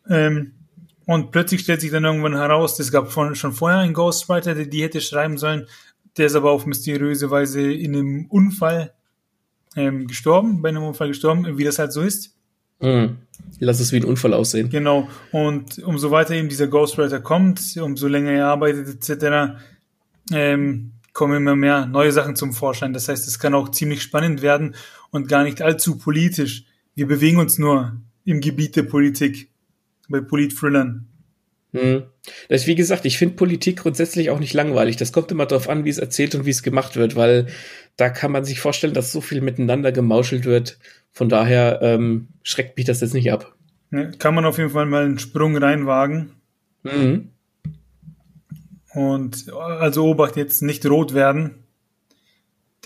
Ähm, 0.08 0.52
Und 1.06 1.30
plötzlich 1.30 1.60
stellt 1.60 1.80
sich 1.80 1.92
dann 1.92 2.04
irgendwann 2.04 2.34
heraus, 2.34 2.78
es 2.80 2.90
gab 2.90 3.12
von, 3.12 3.36
schon 3.36 3.52
vorher 3.52 3.78
einen 3.78 3.94
Ghostwriter, 3.94 4.56
der 4.56 4.66
die 4.66 4.82
hätte 4.82 5.00
schreiben 5.00 5.38
sollen. 5.38 5.66
Der 6.16 6.26
ist 6.26 6.34
aber 6.34 6.50
auf 6.50 6.66
mysteriöse 6.66 7.30
Weise 7.30 7.72
in 7.72 7.94
einem 7.94 8.26
Unfall 8.26 8.92
ähm, 9.76 10.08
gestorben, 10.08 10.62
bei 10.62 10.70
einem 10.70 10.82
Unfall 10.82 11.08
gestorben, 11.08 11.58
wie 11.58 11.64
das 11.64 11.78
halt 11.78 11.92
so 11.92 12.02
ist. 12.02 12.34
Mhm. 12.80 13.18
Lass 13.60 13.78
es 13.78 13.92
wie 13.92 13.98
ein 13.98 14.04
Unfall 14.04 14.34
aussehen. 14.34 14.68
Genau. 14.68 15.08
Und 15.30 15.78
umso 15.84 16.10
weiter 16.10 16.34
eben 16.34 16.48
dieser 16.48 16.66
Ghostwriter 16.66 17.20
kommt, 17.20 17.76
umso 17.80 18.08
länger 18.08 18.32
er 18.32 18.46
arbeitet 18.46 18.88
etc., 18.88 19.60
ähm, 20.32 20.92
kommen 21.12 21.36
immer 21.36 21.56
mehr 21.56 21.86
neue 21.86 22.12
Sachen 22.12 22.36
zum 22.36 22.52
Vorschein. 22.52 22.92
Das 22.92 23.08
heißt, 23.08 23.26
es 23.26 23.38
kann 23.38 23.54
auch 23.54 23.70
ziemlich 23.70 24.02
spannend 24.02 24.42
werden 24.42 24.74
und 25.10 25.28
gar 25.28 25.44
nicht 25.44 25.62
allzu 25.62 25.96
politisch. 25.96 26.64
Wir 26.94 27.06
bewegen 27.06 27.38
uns 27.38 27.58
nur 27.58 28.00
im 28.24 28.40
Gebiet 28.40 28.76
der 28.76 28.82
Politik, 28.82 29.50
bei 30.08 30.20
Politthrillern. 30.20 31.08
Hm. 31.72 32.04
Das 32.48 32.62
ist, 32.62 32.66
wie 32.66 32.74
gesagt, 32.74 33.04
ich 33.04 33.18
finde 33.18 33.36
Politik 33.36 33.78
grundsätzlich 33.78 34.30
auch 34.30 34.40
nicht 34.40 34.54
langweilig. 34.54 34.96
Das 34.96 35.12
kommt 35.12 35.30
immer 35.30 35.46
darauf 35.46 35.68
an, 35.68 35.84
wie 35.84 35.90
es 35.90 35.98
erzählt 35.98 36.34
und 36.34 36.46
wie 36.46 36.50
es 36.50 36.62
gemacht 36.62 36.96
wird, 36.96 37.16
weil 37.16 37.46
da 37.96 38.08
kann 38.08 38.32
man 38.32 38.44
sich 38.44 38.60
vorstellen, 38.60 38.94
dass 38.94 39.12
so 39.12 39.20
viel 39.20 39.40
miteinander 39.40 39.92
gemauschelt 39.92 40.44
wird. 40.44 40.78
Von 41.12 41.28
daher 41.28 41.80
ähm, 41.82 42.28
schreckt 42.42 42.76
mich 42.76 42.86
das 42.86 43.00
jetzt 43.00 43.14
nicht 43.14 43.32
ab. 43.32 43.54
Ja, 43.90 44.10
kann 44.18 44.34
man 44.34 44.44
auf 44.44 44.58
jeden 44.58 44.70
Fall 44.70 44.86
mal 44.86 45.04
einen 45.04 45.18
Sprung 45.18 45.56
reinwagen. 45.56 46.32
Mhm. 46.82 47.30
Und 48.96 49.52
also 49.52 50.06
Obacht 50.06 50.36
jetzt 50.36 50.62
nicht 50.62 50.86
rot 50.86 51.12
werden, 51.12 51.66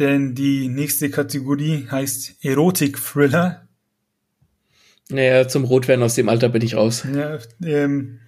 denn 0.00 0.34
die 0.34 0.66
nächste 0.66 1.08
Kategorie 1.08 1.86
heißt 1.88 2.44
Erotik-Thriller. 2.44 3.68
Naja, 5.08 5.46
zum 5.46 5.62
Rotwerden 5.62 6.02
aus 6.02 6.16
dem 6.16 6.28
Alter 6.28 6.48
bin 6.48 6.62
ich 6.62 6.74
raus. 6.74 7.06
Ja, 7.14 7.38
ähm, 7.64 8.18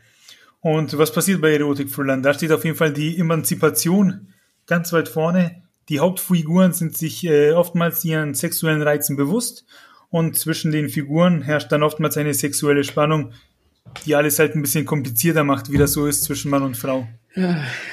und 0.61 0.97
was 0.97 1.13
passiert 1.13 1.41
bei 1.41 1.55
Erotik-Thrillern? 1.57 2.23
Da 2.23 2.33
steht 2.35 2.53
auf 2.53 2.65
jeden 2.65 2.77
Fall 2.77 2.93
die 2.93 3.19
Emanzipation 3.19 4.29
ganz 4.69 4.93
weit 4.93 5.09
vorne. 5.09 5.65
Die 5.89 5.99
Hauptfiguren 5.99 6.73
sind 6.73 6.97
sich 6.97 7.27
äh, 7.27 7.51
oftmals 7.51 8.05
ihren 8.05 8.35
sexuellen 8.35 8.83
Reizen 8.83 9.17
bewusst 9.17 9.65
und 10.09 10.39
zwischen 10.39 10.71
den 10.71 10.89
Figuren 10.89 11.43
herrscht 11.43 11.73
dann 11.73 11.83
oftmals 11.83 12.17
eine 12.17 12.33
sexuelle 12.33 12.85
Spannung, 12.85 13.33
die 14.07 14.15
alles 14.15 14.39
halt 14.39 14.55
ein 14.55 14.63
bisschen 14.63 14.87
komplizierter 14.87 15.43
macht, 15.43 15.73
wie 15.73 15.79
das 15.79 15.95
so 15.95 16.07
ist 16.07 16.23
zwischen 16.23 16.49
Mann 16.49 16.63
und 16.63 16.77
Frau. 16.77 17.09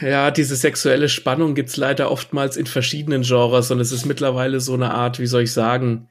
Ja, 0.02 0.32
diese 0.32 0.56
sexuelle 0.56 1.08
Spannung 1.08 1.56
gibt's 1.56 1.78
leider 1.78 2.12
oftmals 2.12 2.58
in 2.58 2.66
verschiedenen 2.66 3.22
Genres 3.22 3.72
und 3.72 3.80
es 3.80 3.92
ist 3.92 4.06
mittlerweile 4.06 4.60
so 4.60 4.74
eine 4.74 4.92
Art, 4.92 5.20
wie 5.20 5.28
soll 5.28 5.44
ich 5.44 5.54
sagen, 5.54 6.10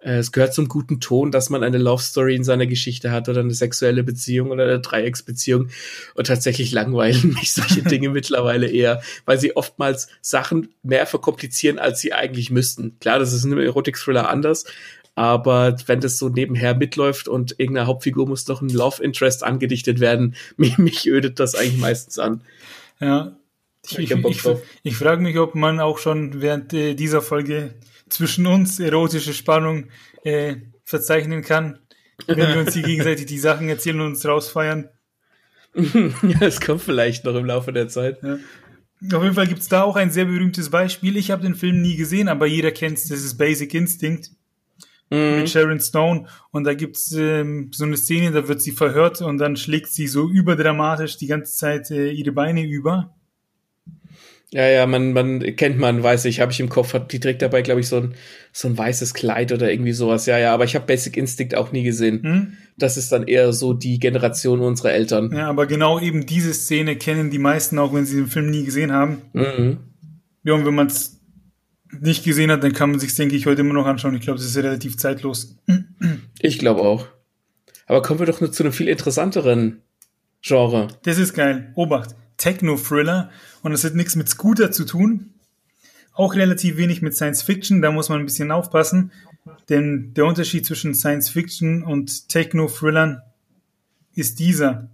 äh, 0.00 0.18
es 0.18 0.32
gehört 0.32 0.54
zum 0.54 0.68
guten 0.68 1.00
Ton, 1.00 1.30
dass 1.30 1.50
man 1.50 1.62
eine 1.62 1.78
Love 1.78 2.02
Story 2.02 2.34
in 2.34 2.44
seiner 2.44 2.66
Geschichte 2.66 3.10
hat 3.10 3.28
oder 3.28 3.40
eine 3.40 3.54
sexuelle 3.54 4.02
Beziehung 4.02 4.50
oder 4.50 4.64
eine 4.64 4.80
Dreiecksbeziehung. 4.80 5.68
Und 6.14 6.26
tatsächlich 6.26 6.72
langweilen 6.72 7.34
mich 7.34 7.52
solche 7.52 7.82
Dinge 7.82 8.08
mittlerweile 8.10 8.68
eher, 8.68 9.02
weil 9.26 9.38
sie 9.38 9.56
oftmals 9.56 10.08
Sachen 10.20 10.70
mehr 10.82 11.06
verkomplizieren, 11.06 11.78
als 11.78 12.00
sie 12.00 12.12
eigentlich 12.12 12.50
müssten. 12.50 12.98
Klar, 13.00 13.18
das 13.18 13.32
ist 13.32 13.44
in 13.44 13.52
einem 13.52 13.64
Erotik-Thriller 13.64 14.28
anders, 14.28 14.64
aber 15.14 15.76
wenn 15.86 16.00
das 16.00 16.18
so 16.18 16.28
nebenher 16.28 16.74
mitläuft 16.74 17.28
und 17.28 17.56
irgendeine 17.58 17.86
Hauptfigur 17.86 18.26
muss 18.26 18.46
noch 18.48 18.62
ein 18.62 18.70
Love 18.70 19.02
Interest 19.02 19.44
angedichtet 19.44 20.00
werden, 20.00 20.34
mich, 20.56 20.78
mich 20.78 21.06
ödet 21.06 21.40
das 21.40 21.54
eigentlich 21.54 21.78
meistens 21.78 22.18
an. 22.18 22.40
Ja. 23.00 23.36
Ich, 23.84 23.98
ich, 23.98 24.10
ich, 24.10 24.44
ich 24.82 24.96
frage 24.96 25.22
mich, 25.22 25.38
ob 25.38 25.54
man 25.54 25.80
auch 25.80 25.98
schon 25.98 26.42
während 26.42 26.72
äh, 26.74 26.94
dieser 26.94 27.22
Folge 27.22 27.74
zwischen 28.10 28.46
uns 28.46 28.78
erotische 28.78 29.32
Spannung 29.32 29.88
äh, 30.22 30.56
verzeichnen 30.84 31.42
kann, 31.42 31.78
wenn 32.26 32.36
wir 32.36 32.60
uns 32.60 32.74
hier 32.74 32.82
gegenseitig 32.86 33.26
die 33.26 33.38
Sachen 33.38 33.68
erzählen 33.68 34.00
und 34.00 34.08
uns 34.08 34.26
rausfeiern. 34.26 34.90
ja, 35.74 36.40
es 36.40 36.60
kommt 36.60 36.82
vielleicht 36.82 37.24
noch 37.24 37.34
im 37.34 37.46
Laufe 37.46 37.72
der 37.72 37.88
Zeit. 37.88 38.22
Ja. 38.22 38.38
Auf 39.16 39.22
jeden 39.22 39.34
Fall 39.34 39.46
gibt 39.46 39.60
es 39.60 39.68
da 39.68 39.82
auch 39.82 39.96
ein 39.96 40.10
sehr 40.10 40.26
berühmtes 40.26 40.68
Beispiel. 40.68 41.16
Ich 41.16 41.30
habe 41.30 41.42
den 41.42 41.54
Film 41.54 41.80
nie 41.80 41.96
gesehen, 41.96 42.28
aber 42.28 42.46
jeder 42.46 42.70
kennt 42.72 42.98
es, 42.98 43.08
das 43.08 43.20
ist 43.20 43.38
Basic 43.38 43.72
Instinct 43.72 44.30
mhm. 45.10 45.40
mit 45.40 45.50
Sharon 45.50 45.80
Stone. 45.80 46.26
Und 46.50 46.64
da 46.64 46.74
gibt's 46.74 47.12
ähm, 47.12 47.70
so 47.72 47.84
eine 47.84 47.96
Szene, 47.96 48.32
da 48.32 48.48
wird 48.48 48.62
sie 48.62 48.72
verhört 48.72 49.20
und 49.20 49.38
dann 49.38 49.56
schlägt 49.56 49.88
sie 49.88 50.06
so 50.06 50.28
überdramatisch 50.28 51.16
die 51.16 51.26
ganze 51.26 51.54
Zeit 51.54 51.90
äh, 51.90 52.10
ihre 52.10 52.32
Beine 52.32 52.64
über. 52.64 53.14
Ja, 54.52 54.66
ja, 54.68 54.86
man, 54.86 55.12
man 55.12 55.40
kennt 55.54 55.78
man, 55.78 56.02
weiß 56.02 56.24
ich, 56.24 56.40
habe 56.40 56.50
ich 56.50 56.58
im 56.58 56.68
Kopf, 56.68 56.92
hat, 56.92 57.12
die 57.12 57.20
trägt 57.20 57.40
dabei, 57.40 57.62
glaube 57.62 57.80
ich, 57.80 57.86
so 57.86 57.98
ein, 57.98 58.14
so 58.52 58.66
ein 58.66 58.76
weißes 58.76 59.14
Kleid 59.14 59.52
oder 59.52 59.70
irgendwie 59.70 59.92
sowas. 59.92 60.26
Ja, 60.26 60.38
ja, 60.38 60.52
aber 60.52 60.64
ich 60.64 60.74
habe 60.74 60.86
Basic 60.86 61.16
Instinct 61.16 61.54
auch 61.54 61.70
nie 61.70 61.84
gesehen. 61.84 62.22
Hm? 62.22 62.52
Das 62.76 62.96
ist 62.96 63.12
dann 63.12 63.28
eher 63.28 63.52
so 63.52 63.74
die 63.74 64.00
Generation 64.00 64.58
unserer 64.58 64.90
Eltern. 64.90 65.30
Ja, 65.32 65.48
aber 65.48 65.66
genau 65.66 66.00
eben 66.00 66.26
diese 66.26 66.52
Szene 66.52 66.96
kennen 66.96 67.30
die 67.30 67.38
meisten 67.38 67.78
auch, 67.78 67.94
wenn 67.94 68.06
sie 68.06 68.16
den 68.16 68.26
Film 68.26 68.50
nie 68.50 68.64
gesehen 68.64 68.90
haben. 68.90 69.18
Mhm. 69.34 69.78
Ja, 70.42 70.54
und 70.54 70.66
wenn 70.66 70.74
man 70.74 70.88
es 70.88 71.19
nicht 71.98 72.24
gesehen 72.24 72.50
hat, 72.50 72.62
dann 72.62 72.72
kann 72.72 72.90
man 72.90 73.00
sich, 73.00 73.14
denke 73.14 73.36
ich, 73.36 73.46
heute 73.46 73.62
immer 73.62 73.74
noch 73.74 73.86
anschauen. 73.86 74.14
Ich 74.14 74.22
glaube, 74.22 74.38
das 74.38 74.46
ist 74.46 74.56
relativ 74.56 74.96
zeitlos. 74.96 75.56
Ich 76.38 76.58
glaube 76.58 76.82
auch. 76.82 77.06
Aber 77.86 78.02
kommen 78.02 78.20
wir 78.20 78.26
doch 78.26 78.40
nur 78.40 78.52
zu 78.52 78.62
einem 78.62 78.72
viel 78.72 78.88
interessanteren 78.88 79.82
Genre. 80.42 80.88
Das 81.02 81.18
ist 81.18 81.34
geil. 81.34 81.72
Obacht. 81.74 82.14
Techno-Thriller. 82.36 83.30
Und 83.62 83.72
das 83.72 83.84
hat 83.84 83.94
nichts 83.94 84.16
mit 84.16 84.28
Scooter 84.28 84.70
zu 84.70 84.84
tun. 84.84 85.34
Auch 86.12 86.34
relativ 86.34 86.76
wenig 86.76 87.02
mit 87.02 87.14
Science 87.14 87.42
Fiction. 87.42 87.82
Da 87.82 87.90
muss 87.90 88.08
man 88.08 88.20
ein 88.20 88.26
bisschen 88.26 88.52
aufpassen. 88.52 89.12
Denn 89.68 90.14
der 90.14 90.26
Unterschied 90.26 90.64
zwischen 90.64 90.94
Science 90.94 91.30
Fiction 91.30 91.82
und 91.82 92.28
Techno-Thrillern 92.28 93.22
ist 94.14 94.38
dieser. 94.38 94.88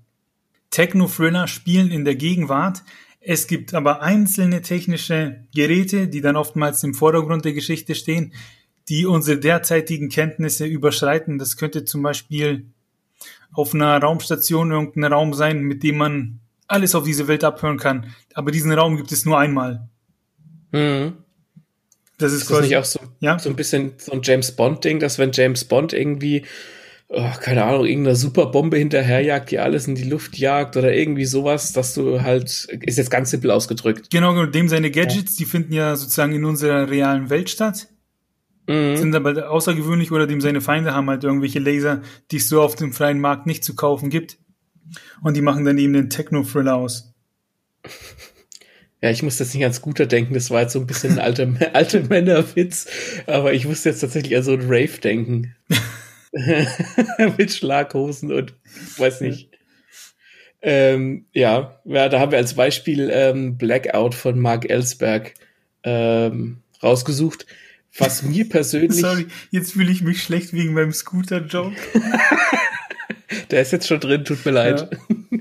Techno-Thriller 0.70 1.46
spielen 1.46 1.90
in 1.90 2.04
der 2.04 2.16
Gegenwart, 2.16 2.82
es 3.28 3.48
gibt 3.48 3.74
aber 3.74 4.02
einzelne 4.02 4.62
technische 4.62 5.40
Geräte, 5.52 6.06
die 6.06 6.20
dann 6.20 6.36
oftmals 6.36 6.84
im 6.84 6.94
Vordergrund 6.94 7.44
der 7.44 7.54
Geschichte 7.54 7.96
stehen, 7.96 8.32
die 8.88 9.04
unsere 9.04 9.38
derzeitigen 9.38 10.10
Kenntnisse 10.10 10.64
überschreiten. 10.64 11.36
Das 11.36 11.56
könnte 11.56 11.84
zum 11.84 12.02
Beispiel 12.02 12.66
auf 13.52 13.74
einer 13.74 14.00
Raumstation 14.00 14.70
irgendein 14.70 15.12
Raum 15.12 15.34
sein, 15.34 15.62
mit 15.62 15.82
dem 15.82 15.98
man 15.98 16.38
alles 16.68 16.94
auf 16.94 17.02
diese 17.02 17.26
Welt 17.26 17.42
abhören 17.42 17.78
kann. 17.78 18.14
Aber 18.32 18.52
diesen 18.52 18.70
Raum 18.70 18.96
gibt 18.96 19.10
es 19.10 19.24
nur 19.24 19.40
einmal. 19.40 19.88
Mhm. 20.70 21.14
Das 22.18 22.32
ist, 22.32 22.42
ist 22.42 22.50
das 22.52 22.60
nicht 22.60 22.76
auch 22.76 22.84
so, 22.84 23.00
ja? 23.18 23.40
so 23.40 23.50
ein 23.50 23.56
bisschen 23.56 23.94
so 23.96 24.12
ein 24.12 24.20
James 24.22 24.52
Bond-Ding, 24.52 25.00
dass 25.00 25.18
wenn 25.18 25.32
James 25.32 25.64
Bond 25.64 25.92
irgendwie 25.92 26.46
oh, 27.08 27.30
keine 27.40 27.64
Ahnung, 27.64 27.86
irgendeine 27.86 28.16
Superbombe 28.16 28.76
hinterherjagt, 28.76 29.50
die 29.50 29.58
alles 29.58 29.86
in 29.86 29.94
die 29.94 30.08
Luft 30.08 30.36
jagt 30.38 30.76
oder 30.76 30.92
irgendwie 30.92 31.24
sowas, 31.24 31.72
dass 31.72 31.94
du 31.94 32.22
halt, 32.22 32.68
ist 32.82 32.98
jetzt 32.98 33.10
ganz 33.10 33.30
simpel 33.30 33.50
ausgedrückt. 33.50 34.10
Genau, 34.10 34.38
und 34.38 34.54
dem 34.54 34.68
seine 34.68 34.90
Gadgets, 34.90 35.38
ja. 35.38 35.44
die 35.44 35.50
finden 35.50 35.72
ja 35.72 35.96
sozusagen 35.96 36.32
in 36.32 36.44
unserer 36.44 36.90
realen 36.90 37.30
Welt 37.30 37.50
statt. 37.50 37.88
Mhm. 38.68 38.96
Sind 38.96 39.14
aber 39.14 39.50
außergewöhnlich 39.50 40.10
oder 40.10 40.26
dem 40.26 40.40
seine 40.40 40.60
Feinde 40.60 40.92
haben 40.92 41.08
halt 41.08 41.22
irgendwelche 41.22 41.60
Laser, 41.60 42.02
die 42.30 42.36
es 42.36 42.48
so 42.48 42.60
auf 42.62 42.74
dem 42.74 42.92
freien 42.92 43.20
Markt 43.20 43.46
nicht 43.46 43.64
zu 43.64 43.76
kaufen 43.76 44.10
gibt. 44.10 44.38
Und 45.22 45.36
die 45.36 45.42
machen 45.42 45.64
dann 45.64 45.78
eben 45.78 45.92
den 45.92 46.10
Techno-Thriller 46.10 46.74
aus. 46.74 47.12
Ja, 49.02 49.10
ich 49.10 49.22
muss 49.22 49.36
das 49.36 49.52
nicht 49.52 49.62
ans 49.62 49.76
Scooter 49.76 50.06
denken, 50.06 50.32
das 50.32 50.50
war 50.50 50.62
jetzt 50.62 50.72
so 50.72 50.80
ein 50.80 50.86
bisschen 50.86 51.12
ein 51.12 51.18
alter, 51.18 51.46
alter 51.74 52.00
Männerwitz, 52.00 52.86
aber 53.26 53.52
ich 53.52 53.66
musste 53.66 53.90
jetzt 53.90 54.00
tatsächlich 54.00 54.34
an 54.36 54.42
so 54.42 54.54
ein 54.54 54.62
Rave 54.62 54.98
denken. 55.02 55.54
mit 57.38 57.52
Schlaghosen 57.52 58.32
und 58.32 58.54
weiß 58.98 59.22
nicht. 59.22 59.50
Ähm, 60.62 61.26
ja, 61.32 61.80
ja, 61.84 62.08
da 62.08 62.20
haben 62.20 62.32
wir 62.32 62.38
als 62.38 62.54
Beispiel 62.54 63.10
ähm, 63.12 63.56
Blackout 63.56 64.14
von 64.14 64.38
Mark 64.38 64.68
Ellsberg 64.68 65.34
ähm, 65.84 66.58
rausgesucht. 66.82 67.46
Was 67.96 68.22
mir 68.22 68.48
persönlich. 68.48 69.00
Sorry, 69.00 69.26
jetzt 69.50 69.72
fühle 69.72 69.92
ich 69.92 70.02
mich 70.02 70.22
schlecht 70.22 70.52
wegen 70.52 70.74
meinem 70.74 70.92
Scooter-Joke. 70.92 71.76
Der 73.50 73.62
ist 73.62 73.72
jetzt 73.72 73.86
schon 73.86 74.00
drin, 74.00 74.24
tut 74.24 74.44
mir 74.44 74.52
leid. 74.52 74.88
Ja. 74.90 75.38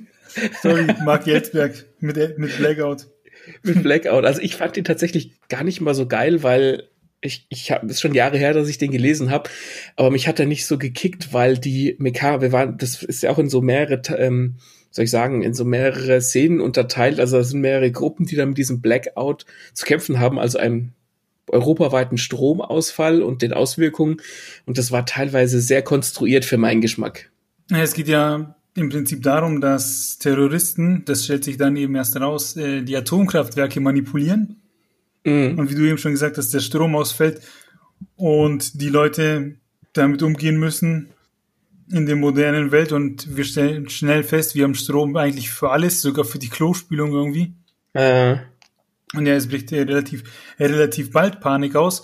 Sorry, 0.62 0.88
Mark 1.04 1.28
Ellsberg 1.28 1.86
mit, 2.00 2.38
mit 2.38 2.58
Blackout. 2.58 3.08
Mit 3.64 3.84
Blackout. 3.84 4.26
Also 4.26 4.42
ich 4.42 4.56
fand 4.56 4.78
ihn 4.78 4.84
tatsächlich 4.84 5.32
gar 5.50 5.64
nicht 5.64 5.82
mal 5.82 5.96
so 5.96 6.08
geil, 6.08 6.44
weil 6.44 6.88
ich, 7.26 7.46
ich 7.50 7.72
habe 7.72 7.88
ist 7.88 8.02
schon 8.02 8.14
Jahre 8.14 8.38
her, 8.38 8.54
dass 8.54 8.70
ich 8.70 8.78
den 8.78 8.92
gelesen 8.92 9.32
habe, 9.32 9.50
aber 9.96 10.12
mich 10.12 10.28
hat 10.28 10.40
er 10.40 10.46
nicht 10.46 10.66
so 10.66 10.78
gekickt, 10.78 11.34
weil 11.34 11.58
die 11.58 11.96
Meka, 12.00 12.42
wir 12.42 12.52
waren, 12.52 12.78
das 12.78 13.04
ist 13.04 13.24
ja 13.24 13.32
auch 13.32 13.40
in 13.40 13.50
so 13.50 13.62
mehrere, 13.62 14.02
ähm, 14.18 14.56
soll 14.92 15.06
ich 15.06 15.12
sagen, 15.12 15.42
in 15.42 15.54
so 15.54 15.66
mehrere 15.66 16.22
Szenen 16.22 16.62
unterteilt. 16.62 17.20
Also 17.20 17.38
es 17.38 17.50
sind 17.50 17.62
mehrere 17.62 17.92
Gruppen, 17.92 18.26
die 18.26 18.36
da 18.36 18.46
mit 18.46 18.58
diesem 18.58 18.82
Blackout 18.82 19.46
zu 19.74 19.86
kämpfen 19.86 20.20
haben, 20.20 20.40
also 20.40 20.58
einem 20.58 20.94
europaweiten 21.50 22.18
Stromausfall 22.18 23.22
und 23.22 23.42
den 23.42 23.54
Auswirkungen. 23.54 24.18
Und 24.66 24.78
das 24.78 24.92
war 24.92 25.06
teilweise 25.06 25.60
sehr 25.60 25.82
konstruiert 25.82 26.46
für 26.46 26.58
meinen 26.58 26.82
Geschmack. 26.82 27.30
Ja, 27.70 27.82
es 27.82 27.94
geht 27.94 28.08
ja 28.08 28.56
im 28.76 28.90
Prinzip 28.90 29.22
darum, 29.24 29.62
dass 29.62 30.18
Terroristen, 30.18 31.04
das 31.06 31.26
stellt 31.26 31.44
sich 31.44 31.58
dann 31.58 31.76
eben 31.76 31.96
erst 31.96 32.20
raus, 32.20 32.56
äh, 32.58 32.82
die 32.82 32.96
Atomkraftwerke 32.96 33.80
manipulieren 33.80 34.62
Mhm. 35.26 35.60
Und 35.60 35.70
wie 35.70 35.76
du 35.76 35.82
eben 35.82 35.98
schon 35.98 36.12
gesagt 36.12 36.38
hast, 36.38 36.54
der 36.54 36.62
Strom 36.62 36.96
ausfällt 36.96 37.42
und 38.16 38.80
die 38.80 38.90
Leute 38.90 39.56
damit 39.94 40.24
umgehen 40.24 40.58
müssen, 40.58 41.10
in 41.92 42.06
der 42.06 42.16
modernen 42.16 42.72
Welt 42.72 42.92
und 42.92 43.36
wir 43.36 43.44
stellen 43.44 43.90
schnell 43.90 44.24
fest, 44.24 44.56
wir 44.56 44.64
haben 44.64 44.76
Strom 44.76 45.16
eigentlich 45.18 45.52
für 45.52 45.72
alles, 45.72 46.02
sogar 46.02 46.26
für 46.26 46.40
die 46.40 46.50
Klospülung 46.50 47.12
irgendwie. 47.12 47.54
Äh. 47.94 48.38
Und 49.14 49.26
ja, 49.26 49.36
es 49.36 49.48
bricht 49.48 49.72
relativ, 49.72 50.24
relativ 50.60 51.12
bald 51.12 51.40
Panik 51.42 51.76
aus. 51.76 52.04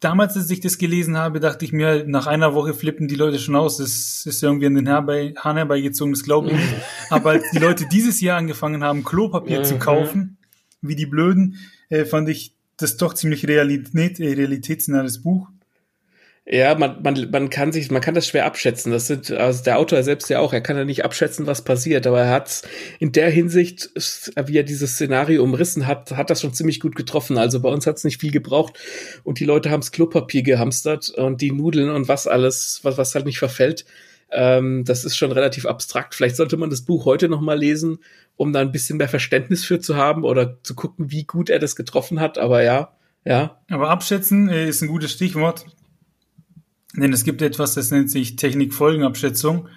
Damals, 0.00 0.36
als 0.36 0.50
ich 0.50 0.60
das 0.60 0.78
gelesen 0.78 1.16
habe, 1.16 1.40
dachte 1.40 1.64
ich 1.64 1.72
mir, 1.72 2.04
nach 2.06 2.26
einer 2.26 2.54
Woche 2.54 2.74
flippen 2.74 3.08
die 3.08 3.16
Leute 3.16 3.38
schon 3.38 3.56
aus. 3.56 3.78
Das 3.78 4.26
ist 4.26 4.42
irgendwie 4.42 4.66
an 4.66 4.74
den 4.74 4.88
Hahn 4.88 5.56
herbeigezogen, 5.56 6.12
das 6.12 6.22
glaube 6.22 6.48
ich 6.48 6.54
nicht. 6.54 6.74
Aber 7.10 7.30
als 7.30 7.50
die 7.52 7.58
Leute 7.58 7.86
dieses 7.90 8.20
Jahr 8.20 8.38
angefangen 8.38 8.84
haben, 8.84 9.04
Klopapier 9.04 9.62
zu 9.62 9.78
kaufen, 9.78 10.38
wie 10.82 10.94
die 10.94 11.06
Blöden, 11.06 11.56
äh, 11.88 12.04
fand 12.04 12.28
ich 12.28 12.54
das 12.76 12.96
doch 12.96 13.14
ziemlich 13.14 13.46
Realität, 13.46 14.20
äh, 14.20 14.32
realitätsnahes 14.32 15.22
Buch. 15.22 15.48
Ja, 16.50 16.74
man, 16.76 17.02
man, 17.02 17.30
man 17.30 17.50
kann 17.50 17.72
sich, 17.72 17.90
man 17.90 18.00
kann 18.00 18.14
das 18.14 18.26
schwer 18.26 18.46
abschätzen. 18.46 18.90
Das 18.90 19.06
sind, 19.06 19.30
also 19.30 19.62
der 19.62 19.78
Autor 19.78 20.02
selbst 20.02 20.30
ja 20.30 20.38
auch, 20.38 20.54
er 20.54 20.62
kann 20.62 20.78
ja 20.78 20.86
nicht 20.86 21.04
abschätzen, 21.04 21.46
was 21.46 21.62
passiert, 21.62 22.06
aber 22.06 22.22
er 22.22 22.30
hat 22.30 22.62
in 22.98 23.12
der 23.12 23.28
Hinsicht, 23.28 23.90
wie 24.46 24.56
er 24.56 24.62
dieses 24.62 24.92
Szenario 24.92 25.42
umrissen 25.42 25.86
hat, 25.86 26.12
hat 26.12 26.30
das 26.30 26.40
schon 26.40 26.54
ziemlich 26.54 26.80
gut 26.80 26.96
getroffen. 26.96 27.36
Also 27.36 27.60
bei 27.60 27.68
uns 27.68 27.86
hat 27.86 27.98
es 27.98 28.04
nicht 28.04 28.18
viel 28.18 28.30
gebraucht 28.30 28.78
und 29.24 29.40
die 29.40 29.44
Leute 29.44 29.70
haben's 29.70 29.92
Klopapier 29.92 30.42
gehamstert 30.42 31.10
und 31.10 31.42
die 31.42 31.52
Nudeln 31.52 31.90
und 31.90 32.08
was 32.08 32.26
alles, 32.26 32.80
was, 32.82 32.96
was 32.96 33.14
halt 33.14 33.26
nicht 33.26 33.38
verfällt. 33.38 33.84
Ähm, 34.30 34.84
das 34.84 35.04
ist 35.04 35.16
schon 35.16 35.32
relativ 35.32 35.66
abstrakt. 35.66 36.14
Vielleicht 36.14 36.36
sollte 36.36 36.56
man 36.56 36.70
das 36.70 36.82
Buch 36.82 37.04
heute 37.04 37.28
noch 37.28 37.40
mal 37.40 37.58
lesen, 37.58 37.98
um 38.36 38.52
da 38.52 38.60
ein 38.60 38.72
bisschen 38.72 38.98
mehr 38.98 39.08
Verständnis 39.08 39.64
für 39.64 39.80
zu 39.80 39.96
haben 39.96 40.24
oder 40.24 40.62
zu 40.62 40.74
gucken, 40.74 41.10
wie 41.10 41.24
gut 41.24 41.50
er 41.50 41.58
das 41.58 41.76
getroffen 41.76 42.20
hat. 42.20 42.38
Aber 42.38 42.62
ja, 42.62 42.92
ja. 43.24 43.58
Aber 43.70 43.90
abschätzen 43.90 44.48
äh, 44.48 44.68
ist 44.68 44.82
ein 44.82 44.88
gutes 44.88 45.12
Stichwort. 45.12 45.66
Denn 46.96 47.12
es 47.12 47.24
gibt 47.24 47.42
etwas, 47.42 47.74
das 47.74 47.90
nennt 47.90 48.10
sich 48.10 48.36
Technikfolgenabschätzung. 48.36 49.68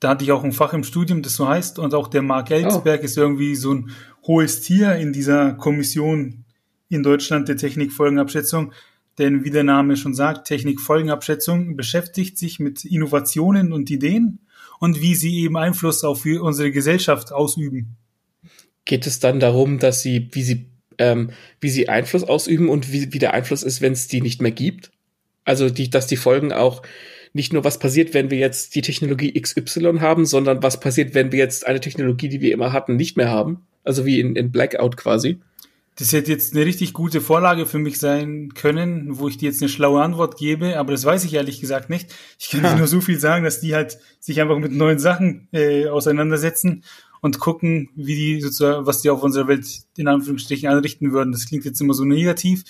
Da 0.00 0.10
hatte 0.10 0.24
ich 0.24 0.32
auch 0.32 0.44
ein 0.44 0.52
Fach 0.52 0.72
im 0.72 0.84
Studium, 0.84 1.22
das 1.22 1.34
so 1.34 1.48
heißt. 1.48 1.78
Und 1.78 1.94
auch 1.94 2.08
der 2.08 2.22
Mark 2.22 2.50
Ellsberg 2.50 3.00
oh. 3.00 3.04
ist 3.04 3.16
irgendwie 3.16 3.54
so 3.54 3.72
ein 3.72 3.90
hohes 4.26 4.60
Tier 4.60 4.96
in 4.96 5.12
dieser 5.12 5.54
Kommission 5.54 6.44
in 6.88 7.02
Deutschland 7.02 7.48
der 7.48 7.56
Technikfolgenabschätzung. 7.56 8.72
Denn 9.18 9.44
wie 9.44 9.50
der 9.50 9.64
Name 9.64 9.96
schon 9.96 10.14
sagt, 10.14 10.46
Technikfolgenabschätzung 10.46 11.76
beschäftigt 11.76 12.38
sich 12.38 12.60
mit 12.60 12.84
Innovationen 12.84 13.72
und 13.72 13.90
Ideen 13.90 14.40
und 14.78 15.00
wie 15.00 15.14
sie 15.14 15.40
eben 15.40 15.56
Einfluss 15.56 16.04
auf 16.04 16.24
unsere 16.26 16.70
Gesellschaft 16.70 17.32
ausüben. 17.32 17.96
Geht 18.84 19.06
es 19.06 19.18
dann 19.18 19.40
darum, 19.40 19.78
dass 19.78 20.02
sie, 20.02 20.28
wie 20.32 20.42
sie, 20.42 20.66
ähm, 20.98 21.30
wie 21.60 21.70
sie 21.70 21.88
Einfluss 21.88 22.24
ausüben 22.24 22.68
und 22.68 22.92
wie, 22.92 23.12
wie 23.12 23.18
der 23.18 23.34
Einfluss 23.34 23.62
ist, 23.62 23.80
wenn 23.80 23.92
es 23.92 24.06
die 24.06 24.20
nicht 24.20 24.42
mehr 24.42 24.52
gibt? 24.52 24.92
Also, 25.44 25.70
die, 25.70 25.88
dass 25.90 26.06
die 26.06 26.16
Folgen 26.16 26.52
auch 26.52 26.82
nicht 27.32 27.52
nur 27.52 27.64
was 27.64 27.78
passiert, 27.78 28.14
wenn 28.14 28.30
wir 28.30 28.38
jetzt 28.38 28.74
die 28.74 28.82
Technologie 28.82 29.38
XY 29.40 29.98
haben, 30.00 30.24
sondern 30.24 30.62
was 30.62 30.80
passiert, 30.80 31.14
wenn 31.14 31.32
wir 31.32 31.38
jetzt 31.38 31.66
eine 31.66 31.80
Technologie, 31.80 32.28
die 32.28 32.40
wir 32.40 32.52
immer 32.52 32.72
hatten, 32.72 32.96
nicht 32.96 33.16
mehr 33.16 33.28
haben. 33.28 33.66
Also 33.84 34.06
wie 34.06 34.20
in, 34.20 34.34
in 34.36 34.50
Blackout 34.50 34.96
quasi. 34.96 35.38
Das 35.98 36.12
hätte 36.12 36.30
jetzt 36.30 36.54
eine 36.54 36.66
richtig 36.66 36.92
gute 36.92 37.22
Vorlage 37.22 37.64
für 37.64 37.78
mich 37.78 37.98
sein 37.98 38.52
können, 38.54 39.18
wo 39.18 39.28
ich 39.28 39.38
dir 39.38 39.48
jetzt 39.48 39.62
eine 39.62 39.70
schlaue 39.70 40.02
Antwort 40.02 40.36
gebe, 40.36 40.78
aber 40.78 40.92
das 40.92 41.06
weiß 41.06 41.24
ich 41.24 41.32
ehrlich 41.32 41.58
gesagt 41.58 41.88
nicht. 41.88 42.14
Ich 42.38 42.50
kann 42.50 42.62
dir 42.62 42.76
nur 42.76 42.86
so 42.86 43.00
viel 43.00 43.18
sagen, 43.18 43.44
dass 43.44 43.60
die 43.60 43.74
halt 43.74 43.98
sich 44.20 44.40
einfach 44.42 44.58
mit 44.58 44.72
neuen 44.72 44.98
Sachen 44.98 45.48
äh, 45.52 45.88
auseinandersetzen 45.88 46.84
und 47.22 47.38
gucken, 47.38 47.88
wie 47.96 48.14
die 48.14 48.40
sozusagen, 48.42 48.84
was 48.84 49.00
die 49.00 49.08
auf 49.08 49.22
unserer 49.22 49.48
Welt 49.48 49.66
in 49.96 50.06
Anführungsstrichen 50.06 50.68
anrichten 50.68 51.12
würden. 51.12 51.32
Das 51.32 51.46
klingt 51.46 51.64
jetzt 51.64 51.80
immer 51.80 51.94
so 51.94 52.04
negativ. 52.04 52.64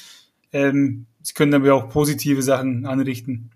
Ähm, 0.53 1.07
sie 1.21 1.35
können 1.35 1.53
aber 1.53 1.75
auch 1.75 1.89
positive 1.89 2.43
Sachen 2.43 2.87
anrichten. 2.87 3.51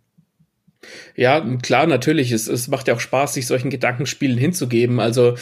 Ja, 1.14 1.41
klar, 1.59 1.87
natürlich. 1.87 2.33
Es, 2.33 2.49
es 2.49 2.68
macht 2.68 2.89
ja 2.89 2.95
auch 2.95 3.01
Spaß, 3.01 3.35
sich 3.35 3.47
solchen 3.47 3.71
Gedankenspielen 3.71 4.39
hinzugeben. 4.39 4.99
Also, 4.99 5.37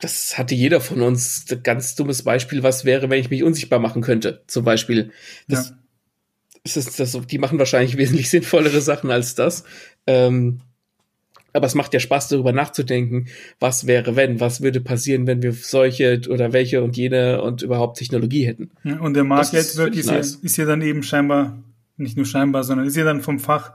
das 0.00 0.38
hatte 0.38 0.54
jeder 0.54 0.80
von 0.80 1.02
uns. 1.02 1.44
Ganz 1.62 1.94
dummes 1.94 2.22
Beispiel, 2.22 2.62
was 2.62 2.84
wäre, 2.84 3.10
wenn 3.10 3.20
ich 3.20 3.30
mich 3.30 3.42
unsichtbar 3.42 3.78
machen 3.78 4.02
könnte, 4.02 4.42
zum 4.46 4.64
Beispiel. 4.64 5.12
Das, 5.46 5.70
ja. 5.70 5.76
ist 6.64 6.98
das, 6.98 7.18
die 7.26 7.38
machen 7.38 7.58
wahrscheinlich 7.58 7.96
wesentlich 7.98 8.30
sinnvollere 8.30 8.80
Sachen 8.80 9.10
als 9.10 9.34
das. 9.34 9.64
Ähm, 10.06 10.60
aber 11.52 11.66
es 11.66 11.74
macht 11.74 11.92
ja 11.92 12.00
Spaß, 12.00 12.28
darüber 12.28 12.52
nachzudenken, 12.52 13.26
was 13.58 13.86
wäre, 13.86 14.14
wenn, 14.14 14.40
was 14.40 14.60
würde 14.60 14.80
passieren, 14.80 15.26
wenn 15.26 15.42
wir 15.42 15.52
solche 15.52 16.20
oder 16.28 16.52
welche 16.52 16.82
und 16.82 16.96
jene 16.96 17.42
und 17.42 17.62
überhaupt 17.62 17.98
Technologie 17.98 18.46
hätten. 18.46 18.70
Ja, 18.84 19.00
und 19.00 19.14
der 19.14 19.24
Mark 19.24 19.52
Edward 19.52 19.96
ist, 19.96 20.06
nice. 20.06 20.34
ja, 20.34 20.46
ist 20.46 20.56
ja 20.56 20.64
dann 20.64 20.80
eben 20.80 21.02
scheinbar 21.02 21.62
nicht 21.96 22.16
nur 22.16 22.26
scheinbar, 22.26 22.64
sondern 22.64 22.86
ist 22.86 22.96
ja 22.96 23.04
dann 23.04 23.20
vom 23.20 23.38
Fach. 23.38 23.72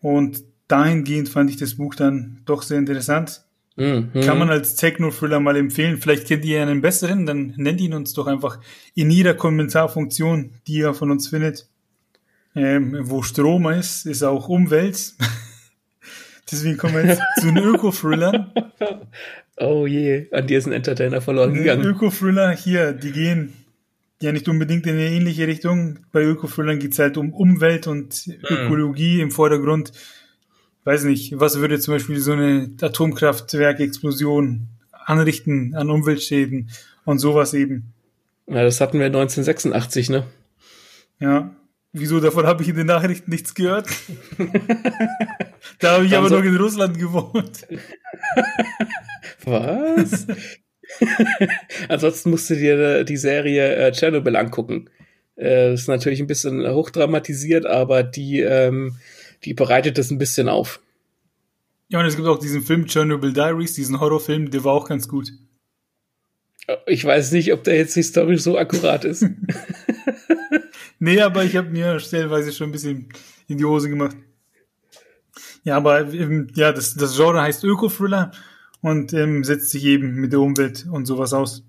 Und 0.00 0.42
dahingehend 0.66 1.28
fand 1.28 1.50
ich 1.50 1.56
das 1.56 1.74
Buch 1.74 1.94
dann 1.94 2.40
doch 2.46 2.62
sehr 2.62 2.78
interessant. 2.78 3.44
Mhm. 3.76 4.10
Kann 4.12 4.38
man 4.38 4.50
als 4.50 4.76
Techno-Thriller 4.76 5.40
mal 5.40 5.56
empfehlen. 5.56 5.98
Vielleicht 5.98 6.26
kennt 6.26 6.44
ihr 6.44 6.60
einen 6.60 6.80
besseren, 6.80 7.26
dann 7.26 7.54
nennt 7.56 7.80
ihn 7.80 7.94
uns 7.94 8.12
doch 8.12 8.26
einfach 8.26 8.60
in 8.94 9.10
jeder 9.10 9.34
Kommentarfunktion, 9.34 10.50
die 10.66 10.74
ihr 10.74 10.94
von 10.94 11.10
uns 11.10 11.28
findet. 11.28 11.68
Ähm, 12.54 12.96
wo 13.02 13.22
Strom 13.22 13.68
ist, 13.68 14.06
ist 14.06 14.22
auch 14.22 14.48
Umwelt. 14.48 15.14
Deswegen 16.50 16.76
kommen 16.76 16.94
wir 16.94 17.06
jetzt 17.06 17.22
zu 17.38 17.46
den 17.46 17.58
Öko-Thrillern. 17.64 18.52
Oh 19.56 19.86
je, 19.86 20.26
an 20.32 20.46
dir 20.46 20.58
ist 20.58 20.66
ein 20.66 20.72
Entertainer 20.72 21.20
verloren 21.20 21.54
gegangen. 21.54 21.84
Öko-Thriller 21.84 22.50
hier, 22.50 22.92
die 22.92 23.12
gehen 23.12 23.52
ja 24.20 24.32
nicht 24.32 24.48
unbedingt 24.48 24.86
in 24.86 24.94
eine 24.94 25.10
ähnliche 25.10 25.46
Richtung. 25.46 26.00
Bei 26.12 26.22
Öko-Thrillern 26.22 26.78
geht 26.78 26.92
es 26.92 26.98
halt 26.98 27.16
um 27.16 27.32
Umwelt 27.32 27.86
und 27.86 28.26
mhm. 28.26 28.34
Ökologie 28.48 29.20
im 29.20 29.30
Vordergrund. 29.30 29.92
Weiß 30.84 31.04
nicht, 31.04 31.38
was 31.38 31.58
würde 31.58 31.78
zum 31.78 31.94
Beispiel 31.94 32.18
so 32.18 32.32
eine 32.32 32.70
Atomkraftwerkexplosion 32.80 34.68
anrichten 34.92 35.74
an 35.74 35.90
Umweltschäden 35.90 36.70
und 37.04 37.18
sowas 37.18 37.54
eben. 37.54 37.92
Ja, 38.46 38.62
das 38.62 38.80
hatten 38.80 38.98
wir 38.98 39.06
1986, 39.06 40.10
ne? 40.10 40.24
Ja. 41.18 41.54
Wieso? 41.92 42.20
Davon 42.20 42.46
habe 42.46 42.62
ich 42.62 42.68
in 42.68 42.76
den 42.76 42.86
Nachrichten 42.86 43.30
nichts 43.30 43.54
gehört. 43.54 43.88
da 45.80 45.94
habe 45.94 46.06
ich 46.06 46.16
aber 46.16 46.28
so 46.28 46.38
noch 46.38 46.44
in 46.44 46.56
Russland 46.56 46.98
gewohnt. 46.98 47.66
Was? 49.44 50.26
Ansonsten 51.88 52.30
musst 52.30 52.48
du 52.50 52.54
dir 52.54 53.04
die 53.04 53.16
Serie 53.16 53.74
äh, 53.74 53.92
Chernobyl 53.92 54.36
angucken. 54.36 54.88
Äh, 55.36 55.74
ist 55.74 55.88
natürlich 55.88 56.20
ein 56.20 56.26
bisschen 56.26 56.68
hochdramatisiert, 56.68 57.66
aber 57.66 58.02
die, 58.02 58.40
ähm, 58.40 58.96
die 59.44 59.54
bereitet 59.54 59.98
das 59.98 60.10
ein 60.10 60.18
bisschen 60.18 60.48
auf. 60.48 60.80
Ja, 61.88 61.98
und 61.98 62.06
es 62.06 62.16
gibt 62.16 62.28
auch 62.28 62.38
diesen 62.38 62.62
Film 62.62 62.86
Chernobyl 62.86 63.32
Diaries, 63.32 63.74
diesen 63.74 63.98
Horrorfilm, 63.98 64.50
der 64.50 64.64
war 64.64 64.72
auch 64.72 64.88
ganz 64.88 65.08
gut. 65.08 65.32
Ich 66.86 67.04
weiß 67.04 67.32
nicht, 67.32 67.52
ob 67.52 67.64
der 67.64 67.76
jetzt 67.76 67.94
historisch 67.94 68.42
so 68.42 68.56
akkurat 68.56 69.04
ist. 69.04 69.26
nee, 71.00 71.20
aber 71.20 71.44
ich 71.44 71.56
habe 71.56 71.70
mir 71.70 71.98
stellenweise 71.98 72.52
schon 72.52 72.68
ein 72.68 72.72
bisschen 72.72 73.08
in 73.48 73.58
die 73.58 73.64
Hose 73.64 73.88
gemacht. 73.88 74.16
Ja, 75.64 75.76
aber 75.76 76.12
ähm, 76.12 76.48
ja, 76.54 76.72
das, 76.72 76.94
das 76.94 77.16
Genre 77.16 77.42
heißt 77.42 77.64
Öko-Thriller 77.64 78.30
und 78.80 79.12
ähm, 79.12 79.42
setzt 79.42 79.70
sich 79.70 79.84
eben 79.84 80.14
mit 80.14 80.32
der 80.32 80.40
Umwelt 80.40 80.86
und 80.90 81.06
sowas 81.06 81.32
aus. 81.32 81.64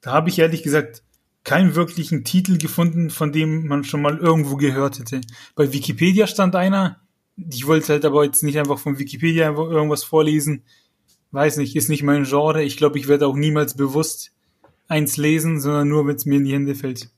Da 0.00 0.12
habe 0.12 0.28
ich 0.28 0.38
ehrlich 0.38 0.62
gesagt 0.62 1.02
keinen 1.42 1.74
wirklichen 1.74 2.24
Titel 2.24 2.58
gefunden, 2.58 3.10
von 3.10 3.32
dem 3.32 3.66
man 3.66 3.84
schon 3.84 4.02
mal 4.02 4.18
irgendwo 4.18 4.56
gehört 4.56 4.98
hätte. 4.98 5.20
Bei 5.54 5.72
Wikipedia 5.72 6.26
stand 6.26 6.56
einer, 6.56 7.00
ich 7.36 7.66
wollte 7.66 7.92
halt 7.92 8.04
aber 8.04 8.24
jetzt 8.24 8.42
nicht 8.42 8.58
einfach 8.58 8.78
von 8.78 8.98
Wikipedia 8.98 9.48
einfach 9.48 9.68
irgendwas 9.68 10.04
vorlesen. 10.04 10.62
Weiß 11.32 11.58
nicht, 11.58 11.76
ist 11.76 11.88
nicht 11.88 12.02
mein 12.02 12.24
Genre. 12.24 12.62
Ich 12.62 12.76
glaube, 12.76 12.98
ich 12.98 13.08
werde 13.08 13.26
auch 13.26 13.36
niemals 13.36 13.76
bewusst 13.76 14.32
eins 14.88 15.16
lesen, 15.16 15.60
sondern 15.60 15.88
nur, 15.88 16.06
wenn 16.06 16.16
es 16.16 16.26
mir 16.26 16.36
in 16.36 16.44
die 16.44 16.54
Hände 16.54 16.74
fällt. 16.74 17.10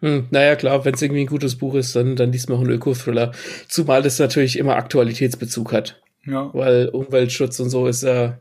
Hm, 0.00 0.28
naja, 0.30 0.54
klar, 0.54 0.84
wenn 0.84 0.94
es 0.94 1.02
irgendwie 1.02 1.22
ein 1.22 1.28
gutes 1.28 1.56
Buch 1.56 1.74
ist, 1.74 1.96
dann, 1.96 2.14
dann 2.14 2.30
liest 2.30 2.48
man 2.48 2.58
auch 2.58 2.62
einen 2.62 2.70
Öko-Thriller. 2.70 3.32
Zumal 3.68 4.02
das 4.02 4.18
natürlich 4.18 4.58
immer 4.58 4.76
Aktualitätsbezug 4.76 5.72
hat. 5.72 6.00
Ja. 6.24 6.50
Weil 6.54 6.88
Umweltschutz 6.90 7.58
und 7.58 7.70
so 7.70 7.86
ist 7.86 8.02
ja 8.02 8.40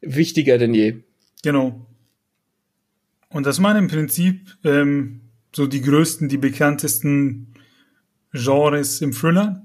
wichtiger 0.00 0.58
denn 0.58 0.74
je. 0.74 0.96
Genau. 1.42 1.86
Und 3.28 3.46
das 3.46 3.62
waren 3.62 3.76
im 3.76 3.88
Prinzip 3.88 4.56
ähm, 4.64 5.20
so 5.54 5.66
die 5.66 5.82
größten, 5.82 6.28
die 6.28 6.38
bekanntesten 6.38 7.54
Genres 8.32 9.00
im 9.00 9.12
Thriller. 9.12 9.62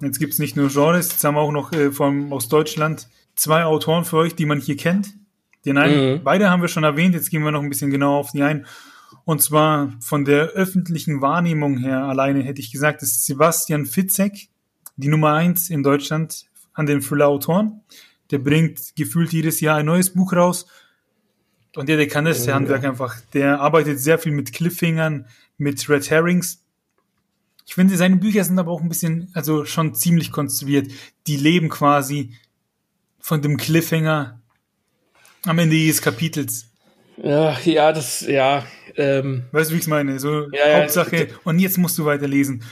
Jetzt 0.00 0.18
gibt's 0.18 0.38
nicht 0.38 0.56
nur 0.56 0.68
Genres, 0.68 1.10
jetzt 1.10 1.24
haben 1.24 1.36
wir 1.36 1.40
auch 1.40 1.52
noch 1.52 1.72
äh, 1.72 1.90
vom, 1.90 2.32
aus 2.32 2.48
Deutschland 2.48 3.08
zwei 3.34 3.64
Autoren 3.64 4.04
für 4.04 4.18
euch, 4.18 4.34
die 4.34 4.46
man 4.46 4.60
hier 4.60 4.76
kennt. 4.76 5.14
Den 5.64 5.78
einen, 5.78 6.14
mhm. 6.14 6.22
beide 6.22 6.50
haben 6.50 6.62
wir 6.62 6.68
schon 6.68 6.84
erwähnt, 6.84 7.14
jetzt 7.14 7.30
gehen 7.30 7.42
wir 7.42 7.50
noch 7.50 7.62
ein 7.62 7.68
bisschen 7.68 7.90
genauer 7.90 8.18
auf 8.18 8.32
die 8.32 8.42
ein. 8.42 8.66
Und 9.24 9.42
zwar 9.42 9.92
von 10.00 10.24
der 10.24 10.50
öffentlichen 10.50 11.20
Wahrnehmung 11.20 11.78
her 11.78 12.04
alleine 12.04 12.42
hätte 12.42 12.60
ich 12.60 12.70
gesagt, 12.70 13.02
ist 13.02 13.26
Sebastian 13.26 13.86
Fitzek, 13.86 14.48
die 14.96 15.08
Nummer 15.08 15.32
eins 15.32 15.70
in 15.70 15.82
Deutschland 15.82 16.46
an 16.72 16.86
den 16.86 17.00
Thriller-Autoren. 17.00 17.80
Der 18.30 18.38
bringt 18.38 18.94
gefühlt 18.96 19.32
jedes 19.32 19.60
Jahr 19.60 19.78
ein 19.78 19.86
neues 19.86 20.12
Buch 20.12 20.32
raus. 20.32 20.66
Und 21.74 21.88
ja, 21.88 21.96
der 21.96 22.08
kann 22.08 22.24
das, 22.24 22.44
der 22.44 22.54
oh, 22.54 22.56
Handwerk 22.56 22.84
einfach. 22.84 23.16
Der 23.34 23.60
arbeitet 23.60 23.98
sehr 24.00 24.18
viel 24.18 24.32
mit 24.32 24.52
Cliffhangern, 24.52 25.26
mit 25.58 25.88
Red 25.88 26.10
Herrings. 26.10 26.64
Ich 27.66 27.74
finde, 27.74 27.96
seine 27.96 28.16
Bücher 28.16 28.44
sind 28.44 28.58
aber 28.58 28.70
auch 28.70 28.80
ein 28.80 28.88
bisschen, 28.88 29.28
also 29.34 29.64
schon 29.64 29.94
ziemlich 29.94 30.30
konstruiert. 30.30 30.90
Die 31.26 31.36
leben 31.36 31.68
quasi 31.68 32.36
von 33.18 33.42
dem 33.42 33.56
Cliffhanger 33.56 34.40
am 35.44 35.58
Ende 35.58 35.76
jedes 35.76 36.00
Kapitels. 36.00 36.68
Ja, 37.16 37.58
ja, 37.60 37.92
das, 37.92 38.20
ja. 38.22 38.64
Ähm, 38.96 39.44
weißt 39.52 39.70
du, 39.70 39.74
wie 39.74 39.78
ich 39.78 39.84
es 39.84 39.88
meine? 39.88 40.18
So 40.20 40.50
ja, 40.52 40.80
Hauptsache, 40.80 41.16
ja, 41.16 41.34
und 41.44 41.58
jetzt 41.58 41.76
musst 41.76 41.98
du 41.98 42.04
weiterlesen. 42.04 42.62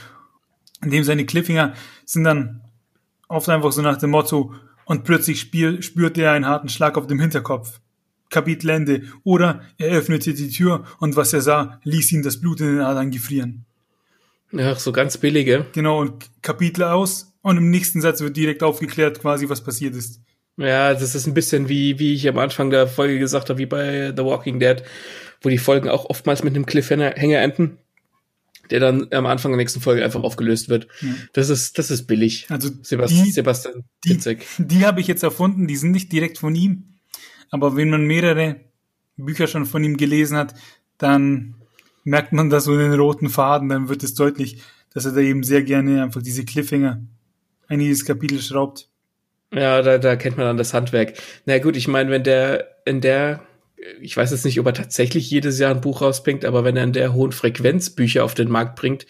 Indem 0.81 1.03
seine 1.03 1.25
Cliffhanger 1.25 1.73
sind 2.05 2.23
dann 2.23 2.61
oft 3.27 3.49
einfach 3.49 3.71
so 3.71 3.81
nach 3.81 3.97
dem 3.97 4.11
Motto, 4.11 4.53
und 4.85 5.03
plötzlich 5.03 5.39
spiel, 5.39 5.81
spürt 5.81 6.17
er 6.17 6.31
einen 6.31 6.45
harten 6.45 6.69
Schlag 6.69 6.97
auf 6.97 7.07
dem 7.07 7.19
Hinterkopf. 7.19 7.79
Kapitelende. 8.29 9.03
Oder 9.23 9.61
er 9.77 9.89
öffnete 9.89 10.33
die 10.33 10.49
Tür 10.49 10.85
und 10.99 11.15
was 11.15 11.33
er 11.33 11.41
sah, 11.41 11.79
ließ 11.83 12.11
ihn 12.11 12.23
das 12.23 12.39
Blut 12.39 12.61
in 12.61 12.67
den 12.67 12.81
Adern 12.81 13.11
gefrieren. 13.11 13.65
Ja, 14.55 14.75
so 14.75 14.91
ganz 14.91 15.17
billige. 15.17 15.65
Genau, 15.73 16.01
und 16.01 16.29
Kapitel 16.41 16.83
aus 16.83 17.33
und 17.41 17.57
im 17.57 17.69
nächsten 17.69 18.01
Satz 18.01 18.21
wird 18.21 18.37
direkt 18.37 18.63
aufgeklärt, 18.63 19.21
quasi, 19.21 19.49
was 19.49 19.63
passiert 19.63 19.95
ist. 19.95 20.21
Ja, 20.57 20.93
das 20.93 21.15
ist 21.15 21.27
ein 21.27 21.33
bisschen 21.33 21.67
wie, 21.67 21.99
wie 21.99 22.13
ich 22.13 22.27
am 22.29 22.37
Anfang 22.37 22.69
der 22.69 22.87
Folge 22.87 23.19
gesagt 23.19 23.49
habe, 23.49 23.59
wie 23.59 23.65
bei 23.65 24.13
The 24.15 24.23
Walking 24.23 24.59
Dead, 24.59 24.83
wo 25.41 25.49
die 25.49 25.57
Folgen 25.57 25.89
auch 25.89 26.09
oftmals 26.09 26.43
mit 26.43 26.55
einem 26.55 26.65
Cliffhanger 26.65 27.17
enden, 27.17 27.77
der 28.69 28.79
dann 28.79 29.07
am 29.11 29.25
Anfang 29.25 29.51
der 29.51 29.57
nächsten 29.57 29.81
Folge 29.81 30.03
einfach 30.03 30.23
aufgelöst 30.23 30.69
wird. 30.69 30.87
Ja. 31.01 31.09
Das 31.33 31.49
ist, 31.49 31.77
das 31.77 31.91
ist 31.91 32.07
billig. 32.07 32.47
Also 32.49 32.69
Sebastian, 32.81 33.25
die, 33.25 33.31
Sebastian 33.31 33.83
die, 34.05 34.37
die 34.57 34.85
habe 34.85 35.01
ich 35.01 35.07
jetzt 35.07 35.23
erfunden, 35.23 35.67
die 35.67 35.75
sind 35.75 35.91
nicht 35.91 36.11
direkt 36.13 36.37
von 36.37 36.55
ihm. 36.55 36.95
Aber 37.51 37.75
wenn 37.75 37.89
man 37.89 38.05
mehrere 38.05 38.61
Bücher 39.17 39.47
schon 39.47 39.65
von 39.65 39.83
ihm 39.83 39.97
gelesen 39.97 40.37
hat, 40.37 40.55
dann 40.97 41.55
merkt 42.05 42.31
man 42.31 42.49
da 42.49 42.61
so 42.61 42.77
den 42.77 42.93
roten 42.93 43.29
Faden, 43.29 43.67
dann 43.67 43.89
wird 43.89 44.03
es 44.03 44.13
deutlich, 44.13 44.61
dass 44.93 45.05
er 45.05 45.11
da 45.11 45.19
eben 45.19 45.43
sehr 45.43 45.63
gerne 45.63 46.01
einfach 46.01 46.21
diese 46.21 46.45
Cliffhanger 46.45 47.01
in 47.67 47.81
jedes 47.81 48.05
Kapitel 48.05 48.39
schraubt. 48.39 48.87
Ja, 49.53 49.81
da, 49.81 49.97
da 49.97 50.15
kennt 50.15 50.37
man 50.37 50.45
dann 50.45 50.57
das 50.57 50.73
Handwerk. 50.73 51.13
Na 51.45 51.57
gut, 51.59 51.75
ich 51.75 51.87
meine, 51.87 52.09
wenn 52.11 52.23
der 52.23 52.77
in 52.85 53.01
der, 53.01 53.41
ich 54.01 54.15
weiß 54.15 54.31
jetzt 54.31 54.45
nicht, 54.45 54.59
ob 54.59 54.65
er 54.67 54.73
tatsächlich 54.73 55.29
jedes 55.29 55.59
Jahr 55.59 55.73
ein 55.73 55.81
Buch 55.81 56.01
rausbringt, 56.01 56.45
aber 56.45 56.63
wenn 56.63 56.77
er 56.77 56.83
in 56.83 56.93
der 56.93 57.13
hohen 57.13 57.31
Frequenz 57.31 57.89
Bücher 57.89 58.23
auf 58.23 58.33
den 58.33 58.49
Markt 58.49 58.75
bringt, 58.75 59.05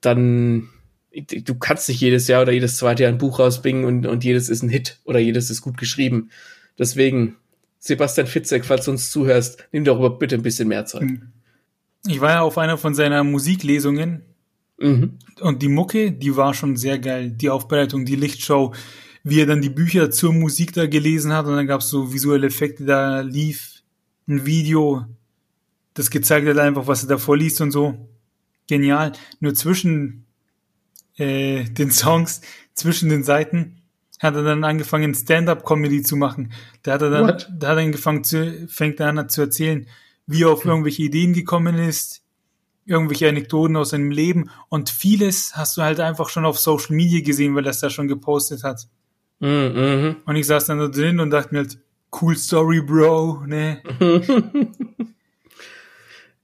dann 0.00 0.68
du 1.26 1.54
kannst 1.54 1.88
nicht 1.88 2.00
jedes 2.00 2.28
Jahr 2.28 2.42
oder 2.42 2.52
jedes 2.52 2.76
zweite 2.76 3.02
Jahr 3.02 3.12
ein 3.12 3.18
Buch 3.18 3.38
rausbringen 3.38 3.84
und, 3.84 4.06
und 4.06 4.24
jedes 4.24 4.48
ist 4.48 4.62
ein 4.62 4.68
Hit 4.68 5.00
oder 5.04 5.18
jedes 5.18 5.50
ist 5.50 5.62
gut 5.62 5.78
geschrieben. 5.78 6.30
Deswegen, 6.78 7.36
Sebastian 7.78 8.26
Fitzek, 8.26 8.64
falls 8.64 8.84
du 8.84 8.92
uns 8.92 9.10
zuhörst, 9.10 9.66
nimm 9.72 9.84
darüber 9.84 10.10
bitte 10.10 10.36
ein 10.36 10.42
bisschen 10.42 10.68
mehr 10.68 10.84
Zeit. 10.84 11.02
Hm. 11.02 11.32
Ich 12.06 12.20
war 12.20 12.30
ja 12.30 12.40
auf 12.42 12.58
einer 12.58 12.78
von 12.78 12.94
seiner 12.94 13.24
Musiklesungen 13.24 14.22
mhm. 14.78 15.18
und 15.40 15.62
die 15.62 15.68
Mucke, 15.68 16.12
die 16.12 16.36
war 16.36 16.54
schon 16.54 16.76
sehr 16.76 16.98
geil. 16.98 17.30
Die 17.30 17.50
Aufbereitung, 17.50 18.04
die 18.04 18.16
Lichtshow, 18.16 18.74
wie 19.24 19.40
er 19.40 19.46
dann 19.46 19.60
die 19.60 19.70
Bücher 19.70 20.10
zur 20.10 20.32
Musik 20.32 20.72
da 20.72 20.86
gelesen 20.86 21.32
hat 21.32 21.46
und 21.46 21.56
dann 21.56 21.66
gab 21.66 21.80
es 21.80 21.90
so 21.90 22.12
visuelle 22.12 22.46
Effekte, 22.46 22.84
da 22.84 23.20
lief 23.20 23.82
ein 24.28 24.46
Video, 24.46 25.04
das 25.94 26.10
gezeigt 26.10 26.46
hat 26.46 26.58
einfach, 26.58 26.86
was 26.86 27.02
er 27.02 27.08
da 27.08 27.18
vorliest 27.18 27.60
und 27.60 27.72
so. 27.72 28.08
Genial. 28.68 29.12
Nur 29.40 29.54
zwischen 29.54 30.26
äh, 31.16 31.64
den 31.64 31.90
Songs, 31.90 32.42
zwischen 32.74 33.08
den 33.08 33.24
Seiten 33.24 33.82
hat 34.20 34.34
er 34.34 34.42
dann 34.42 34.64
angefangen, 34.64 35.14
Stand-up-Comedy 35.14 36.02
zu 36.02 36.16
machen. 36.16 36.52
Da 36.82 36.94
hat 36.94 37.02
er 37.02 37.10
dann, 37.10 37.28
What? 37.28 37.50
da 37.58 37.68
hat 37.68 37.76
er 37.78 37.84
angefangen 37.84 38.24
zu, 38.24 38.66
fängt 38.68 39.00
er 39.00 39.08
an 39.08 39.28
zu 39.28 39.42
erzählen, 39.42 39.86
wie 40.28 40.44
er 40.44 40.50
auf 40.50 40.64
irgendwelche 40.64 41.02
Ideen 41.02 41.32
gekommen 41.32 41.76
ist, 41.76 42.22
irgendwelche 42.84 43.28
Anekdoten 43.28 43.76
aus 43.76 43.90
seinem 43.90 44.10
Leben 44.10 44.50
und 44.68 44.90
vieles 44.90 45.56
hast 45.56 45.76
du 45.76 45.82
halt 45.82 46.00
einfach 46.00 46.28
schon 46.28 46.44
auf 46.44 46.58
Social 46.58 46.94
Media 46.94 47.20
gesehen, 47.22 47.54
weil 47.54 47.64
er 47.64 47.70
es 47.70 47.80
da 47.80 47.90
schon 47.90 48.08
gepostet 48.08 48.62
hat. 48.62 48.86
Mhm. 49.40 50.16
Und 50.24 50.36
ich 50.36 50.46
saß 50.46 50.66
dann 50.66 50.78
da 50.78 50.88
drin 50.88 51.18
und 51.18 51.30
dachte 51.30 51.54
mir 51.54 51.60
halt, 51.60 51.78
cool 52.20 52.36
Story, 52.36 52.80
Bro, 52.82 53.44
ne? 53.46 53.82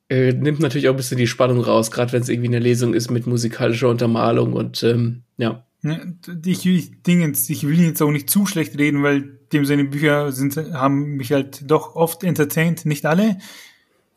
äh, 0.09 0.32
nimmt 0.32 0.61
natürlich 0.61 0.89
auch 0.89 0.93
ein 0.95 0.99
bisschen 0.99 1.18
die 1.18 1.26
Spannung 1.26 1.61
raus, 1.61 1.91
gerade 1.91 2.12
wenn 2.12 2.22
es 2.22 2.28
irgendwie 2.28 2.49
eine 2.49 2.61
Lesung 2.61 2.95
ist 2.95 3.11
mit 3.11 3.26
musikalischer 3.26 3.91
Untermalung 3.91 4.55
und 4.55 4.82
ähm, 4.82 5.22
ja. 5.37 5.64
Ne, 5.82 6.16
ich, 6.47 6.64
ich, 6.64 7.03
Dingens, 7.03 7.51
ich 7.51 7.66
will 7.66 7.78
jetzt 7.78 8.01
auch 8.01 8.11
nicht 8.11 8.30
zu 8.30 8.47
schlecht 8.47 8.78
reden, 8.78 9.03
weil 9.03 9.39
dem 9.53 9.66
seine 9.66 9.85
Bücher 9.85 10.32
sind, 10.32 10.57
haben 10.57 11.16
mich 11.16 11.32
halt 11.32 11.70
doch 11.70 11.95
oft 11.95 12.24
entertained, 12.24 12.87
nicht 12.87 13.05
alle. 13.05 13.37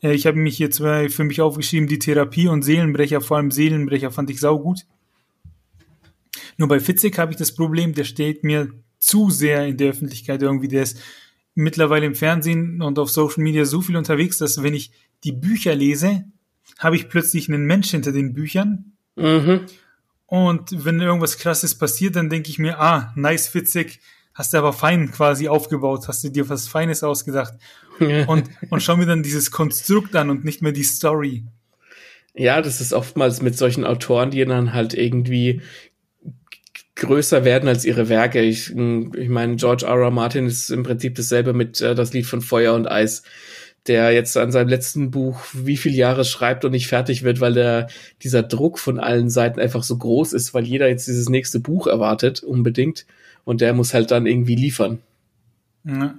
Äh, 0.02 0.14
ich 0.14 0.26
habe 0.26 0.38
mich 0.38 0.56
hier 0.56 0.70
zwei 0.70 1.08
für 1.08 1.24
mich 1.24 1.40
aufgeschrieben, 1.40 1.88
die 1.88 1.98
Therapie 1.98 2.48
und 2.48 2.62
Seelenbrecher, 2.62 3.20
vor 3.20 3.36
allem 3.36 3.50
Seelenbrecher 3.50 4.10
fand 4.10 4.30
ich 4.30 4.40
saugut. 4.40 4.86
Nur 6.56 6.68
bei 6.68 6.80
Fitzek 6.80 7.18
habe 7.18 7.32
ich 7.32 7.38
das 7.38 7.54
Problem, 7.54 7.94
der 7.94 8.04
steht 8.04 8.44
mir 8.44 8.70
zu 8.98 9.30
sehr 9.30 9.66
in 9.66 9.76
der 9.76 9.90
Öffentlichkeit 9.90 10.42
irgendwie, 10.42 10.68
der 10.68 10.82
ist 10.82 11.00
mittlerweile 11.54 12.06
im 12.06 12.14
Fernsehen 12.14 12.82
und 12.82 12.98
auf 12.98 13.10
Social 13.10 13.42
Media 13.42 13.64
so 13.64 13.80
viel 13.80 13.96
unterwegs, 13.96 14.38
dass 14.38 14.62
wenn 14.62 14.74
ich 14.74 14.92
die 15.24 15.32
Bücher 15.32 15.74
lese, 15.74 16.24
habe 16.78 16.96
ich 16.96 17.08
plötzlich 17.08 17.48
einen 17.48 17.64
Mensch 17.64 17.90
hinter 17.90 18.12
den 18.12 18.32
Büchern. 18.34 18.92
Mhm. 19.16 19.62
Und 20.26 20.84
wenn 20.84 21.00
irgendwas 21.00 21.38
krasses 21.38 21.76
passiert, 21.76 22.16
dann 22.16 22.28
denke 22.28 22.50
ich 22.50 22.58
mir, 22.58 22.80
ah, 22.80 23.12
nice 23.16 23.48
Fitzek, 23.48 23.98
hast 24.38 24.54
du 24.54 24.58
aber 24.58 24.72
fein 24.72 25.10
quasi 25.10 25.48
aufgebaut, 25.48 26.06
hast 26.06 26.22
du 26.22 26.28
dir 26.28 26.48
was 26.48 26.68
Feines 26.68 27.02
ausgedacht. 27.02 27.54
und, 28.28 28.48
und 28.70 28.82
schau 28.82 28.96
mir 28.96 29.06
dann 29.06 29.24
dieses 29.24 29.50
Konstrukt 29.50 30.14
an 30.14 30.30
und 30.30 30.44
nicht 30.44 30.62
mehr 30.62 30.72
die 30.72 30.84
Story. 30.84 31.44
Ja, 32.34 32.62
das 32.62 32.80
ist 32.80 32.92
oftmals 32.92 33.42
mit 33.42 33.58
solchen 33.58 33.84
Autoren, 33.84 34.30
die 34.30 34.44
dann 34.44 34.72
halt 34.72 34.94
irgendwie 34.94 35.60
größer 36.94 37.44
werden 37.44 37.68
als 37.68 37.84
ihre 37.84 38.08
Werke. 38.08 38.40
Ich, 38.40 38.70
ich 38.70 39.28
meine, 39.28 39.56
George 39.56 39.86
R. 39.86 39.96
R. 39.96 40.10
Martin 40.12 40.46
ist 40.46 40.70
im 40.70 40.84
Prinzip 40.84 41.16
dasselbe 41.16 41.52
mit 41.52 41.80
äh, 41.80 41.96
das 41.96 42.12
Lied 42.12 42.26
von 42.26 42.40
Feuer 42.40 42.74
und 42.74 42.88
Eis 42.88 43.24
der 43.88 44.12
jetzt 44.12 44.36
an 44.36 44.52
seinem 44.52 44.68
letzten 44.68 45.10
Buch 45.10 45.40
wie 45.54 45.76
viele 45.76 45.96
Jahre 45.96 46.24
schreibt 46.24 46.64
und 46.64 46.72
nicht 46.72 46.88
fertig 46.88 47.22
wird, 47.22 47.40
weil 47.40 47.54
der, 47.54 47.88
dieser 48.22 48.42
Druck 48.42 48.78
von 48.78 49.00
allen 49.00 49.30
Seiten 49.30 49.58
einfach 49.58 49.82
so 49.82 49.96
groß 49.96 50.34
ist, 50.34 50.52
weil 50.52 50.64
jeder 50.64 50.88
jetzt 50.88 51.08
dieses 51.08 51.28
nächste 51.28 51.58
Buch 51.58 51.86
erwartet, 51.86 52.42
unbedingt. 52.42 53.06
Und 53.48 53.62
der 53.62 53.72
muss 53.72 53.94
halt 53.94 54.10
dann 54.10 54.26
irgendwie 54.26 54.56
liefern. 54.56 54.98
Ja, 55.82 56.18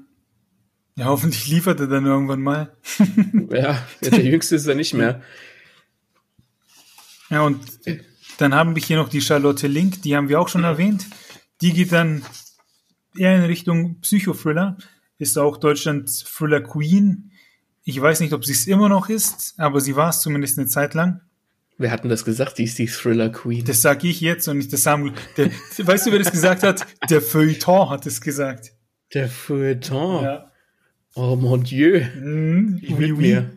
ja 0.96 1.06
hoffentlich 1.06 1.48
liefert 1.48 1.80
er 1.80 1.86
dann 1.86 2.08
irgendwann 2.08 2.42
mal. 2.42 2.76
ja, 3.52 3.86
der 4.02 4.26
Jüngste 4.26 4.56
ist 4.56 4.66
er 4.66 4.74
nicht 4.74 4.96
mehr. 4.96 5.22
Ja, 7.30 7.44
und 7.44 7.64
dann 8.40 8.56
haben 8.56 8.74
wir 8.74 8.82
hier 8.82 8.98
noch 8.98 9.10
die 9.10 9.22
Charlotte 9.22 9.68
Link, 9.68 10.02
die 10.02 10.16
haben 10.16 10.28
wir 10.28 10.42
auch 10.42 10.48
schon 10.48 10.64
erwähnt. 10.64 11.06
Die 11.62 11.72
geht 11.72 11.92
dann 11.92 12.24
eher 13.16 13.36
in 13.36 13.44
Richtung 13.44 14.00
Psychothriller, 14.02 14.80
ist 15.20 15.38
auch 15.38 15.58
Deutschlands 15.58 16.24
Thriller 16.24 16.62
Queen. 16.62 17.32
Ich 17.84 18.02
weiß 18.02 18.22
nicht, 18.22 18.34
ob 18.34 18.44
sie 18.44 18.54
es 18.54 18.66
immer 18.66 18.90
noch 18.90 19.08
ist, 19.08 19.54
aber 19.60 19.82
sie 19.82 19.96
war 19.96 20.10
es 20.10 20.22
zumindest 20.22 20.58
eine 20.58 20.68
Zeit 20.68 20.96
lang. 20.96 21.22
Wer 21.80 21.92
hat 21.92 22.04
denn 22.04 22.10
das 22.10 22.26
gesagt? 22.26 22.58
Die 22.58 22.66
ist 22.66 22.78
die 22.78 22.88
Thriller 22.88 23.30
Queen. 23.30 23.64
Das 23.64 23.82
sage 23.82 24.10
ich 24.10 24.20
jetzt 24.20 24.50
und 24.50 24.58
nicht 24.58 24.70
der 24.70 24.80
Samuel. 24.80 25.14
Der, 25.38 25.50
weißt 25.78 26.08
du, 26.08 26.12
wer 26.12 26.20
das 26.20 26.32
gesagt 26.32 26.62
hat? 26.62 26.86
Der 27.10 27.22
Feuilleton 27.22 27.90
hat 27.90 28.06
es 28.06 28.20
gesagt. 28.20 28.74
Der 29.14 29.30
Feuilleton? 29.30 30.24
Ja. 30.26 30.52
Oh 31.16 31.38
mon 31.38 31.64
Dieu. 31.64 32.02
Mm, 32.02 32.80
ich 32.82 32.92
oui, 32.92 33.14
oui. 33.14 33.22
mir. 33.22 33.52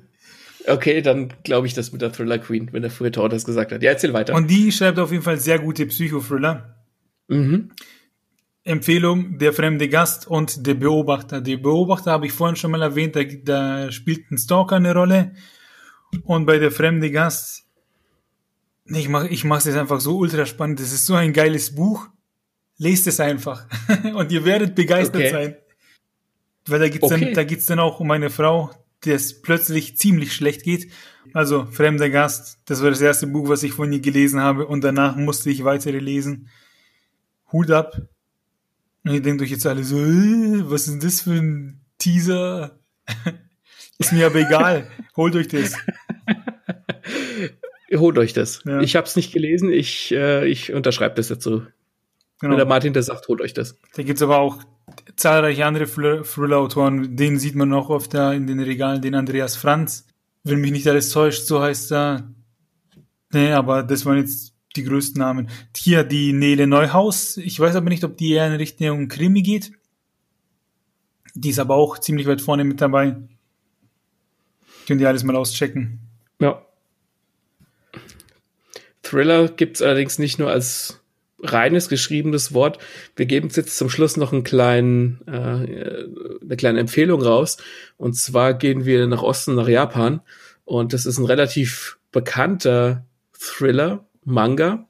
Okay, 0.69 1.03
dann 1.03 1.33
glaube 1.43 1.67
ich 1.67 1.75
das 1.75 1.91
mit 1.91 2.01
der 2.01 2.13
Thriller 2.13 2.39
Queen, 2.39 2.69
wenn 2.71 2.83
der 2.83 2.93
Feuilleton 2.93 3.29
das 3.29 3.45
gesagt 3.45 3.73
hat. 3.73 3.83
Ja, 3.83 3.91
erzähl 3.91 4.13
weiter. 4.13 4.37
Und 4.37 4.49
die 4.49 4.71
schreibt 4.71 5.01
auf 5.01 5.11
jeden 5.11 5.25
Fall 5.25 5.41
sehr 5.41 5.59
gute 5.59 5.85
Psychothriller. 5.87 6.77
Mhm. 7.27 7.73
Empfehlung, 8.63 9.39
der 9.39 9.53
fremde 9.53 9.89
Gast 9.89 10.29
und 10.29 10.65
der 10.65 10.75
Beobachter. 10.75 11.41
Der 11.41 11.57
Beobachter 11.57 12.13
habe 12.13 12.27
ich 12.27 12.33
vorhin 12.33 12.55
schon 12.55 12.71
mal 12.71 12.83
erwähnt, 12.83 13.17
da, 13.17 13.25
da 13.25 13.91
spielt 13.91 14.31
ein 14.31 14.39
Stalker 14.39 14.77
eine 14.77 14.95
Rolle. 14.95 15.33
Und 16.23 16.47
bei 16.47 16.59
der 16.59 16.71
fremde 16.71 17.11
Gast, 17.11 17.62
ich 18.87 19.09
mache 19.09 19.29
ich 19.29 19.45
es 19.45 19.65
jetzt 19.65 19.77
einfach 19.77 20.01
so 20.01 20.19
ultra 20.19 20.47
spannend. 20.47 20.81
Das 20.81 20.93
ist 20.93 21.07
so 21.07 21.15
ein 21.15 21.33
geiles 21.33 21.75
Buch. 21.75 22.09
Lest 22.79 23.07
es 23.07 23.21
einfach. 23.21 23.67
und 24.15 24.33
ihr 24.33 24.45
werdet 24.45 24.75
begeistert 24.75 25.23
okay. 25.23 25.31
sein. 25.31 25.57
Weil 26.67 26.81
da 26.81 26.89
geht's 26.89 27.05
okay. 27.05 27.25
dann, 27.27 27.35
da 27.35 27.45
geht's 27.45 27.67
dann 27.67 27.79
auch 27.79 28.01
um 28.01 28.11
eine 28.11 28.31
Frau, 28.31 28.71
der 29.05 29.17
es 29.17 29.43
plötzlich 29.43 29.97
ziemlich 29.97 30.33
schlecht 30.33 30.63
geht. 30.63 30.91
Also, 31.33 31.67
Fremder 31.67 32.11
Gast, 32.11 32.59
das 32.67 32.83
war 32.83 32.91
das 32.91 33.01
erste 33.01 33.27
Buch, 33.27 33.49
was 33.49 33.63
ich 33.63 33.73
von 33.73 33.93
ihr 33.93 34.01
gelesen 34.01 34.41
habe 34.41 34.67
und 34.67 34.83
danach 34.83 35.17
musste 35.17 35.51
ich 35.51 35.65
weitere 35.65 35.99
lesen. 35.99 36.49
Hut 37.53 37.71
ab, 37.71 38.01
und 39.05 39.15
ihr 39.15 39.23
denkt 39.23 39.43
euch 39.43 39.51
jetzt 39.51 39.67
alle 39.67 39.83
so, 39.83 39.99
äh, 39.99 40.71
was 40.71 40.83
ist 40.83 40.93
denn 40.93 41.01
das 41.01 41.23
für 41.23 41.33
ein 41.33 41.81
Teaser? 41.99 42.79
ist 43.99 44.13
mir 44.13 44.27
aber 44.27 44.37
egal. 44.37 44.91
Holt 45.17 45.35
euch 45.35 45.49
das. 45.49 45.75
Holt 47.95 48.19
euch 48.19 48.33
das. 48.33 48.63
Ja. 48.65 48.81
Ich 48.81 48.97
habe 48.97 49.07
es 49.07 49.17
nicht 49.17 49.33
gelesen, 49.33 49.71
ich, 49.71 50.13
äh, 50.13 50.47
ich 50.47 50.73
unterschreibe 50.73 51.15
das 51.15 51.29
dazu. 51.29 51.63
Genau. 52.41 52.53
Wenn 52.53 52.57
der 52.57 52.67
Martin 52.67 52.93
das 52.93 53.07
sagt, 53.07 53.29
holt 53.29 53.41
euch 53.41 53.55
das. 53.55 53.79
Da 53.95 54.03
gibt's 54.03 54.23
aber 54.23 54.39
auch 54.39 54.59
zahlreiche 55.17 55.65
andere 55.65 55.87
Thriller-Autoren, 55.87 57.17
den 57.17 57.39
sieht 57.39 57.55
man 57.55 57.73
auch 57.73 57.89
oft 57.89 58.15
da 58.15 58.33
in 58.33 58.47
den 58.47 58.61
Regalen, 58.61 59.01
den 59.03 59.15
Andreas 59.15 59.57
Franz. 59.57 60.07
Wenn 60.43 60.61
mich 60.61 60.73
nicht 60.73 60.89
alles 60.89 61.11
täuscht, 61.11 61.47
so 61.47 61.63
heißt 61.63 61.93
er. 61.93 62.33
Nee, 63.33 63.53
aber 63.53 63.83
das 63.83 64.05
waren 64.05 64.19
jetzt 64.19 64.55
die 64.75 64.83
größten 64.83 65.21
Namen. 65.21 65.49
Hier 65.77 66.03
die 66.03 66.33
Nele 66.33 66.67
Neuhaus. 66.67 67.37
Ich 67.37 67.59
weiß 67.61 67.77
aber 67.77 67.89
nicht, 67.89 68.05
ob 68.05 68.17
die 68.17 68.33
eher 68.33 68.47
in 68.49 68.55
Richtung 68.55 69.09
Krimi 69.09 69.43
geht. 69.43 69.73
Die 71.35 71.51
ist 71.51 71.59
aber 71.59 71.77
auch 71.77 71.99
ziemlich 71.99 72.27
weit 72.27 72.41
vorne 72.41 72.65
mit 72.65 72.81
dabei. 72.81 73.17
Könnt 74.87 75.01
ihr 75.01 75.09
alles 75.09 75.25
mal 75.25 75.37
auschecken. 75.37 76.01
Ja. 76.41 76.67
Thriller 79.13 79.49
gibt 79.49 79.77
es 79.77 79.83
allerdings 79.83 80.19
nicht 80.19 80.39
nur 80.39 80.51
als 80.51 81.03
reines 81.43 81.89
geschriebenes 81.89 82.55
Wort. 82.55 82.79
Wir 83.15 83.27
geben 83.27 83.51
jetzt 83.53 83.77
zum 83.77 83.91
Schluss 83.91 84.17
noch 84.17 84.33
einen 84.33 84.45
kleinen, 84.45 85.21
äh, 85.27 86.07
eine 86.43 86.57
kleine 86.57 86.81
Empfehlung 86.81 87.21
raus. 87.21 87.59
Und 87.99 88.17
zwar 88.17 88.55
gehen 88.55 88.87
wir 88.87 89.07
nach 89.07 89.23
Osten, 89.23 89.55
nach 89.55 89.69
Japan. 89.69 90.23
Und 90.65 90.95
das 90.95 91.05
ist 91.05 91.19
ein 91.19 91.27
relativ 91.27 91.99
bekannter 92.11 93.05
Thriller, 93.39 94.07
Manga 94.25 94.87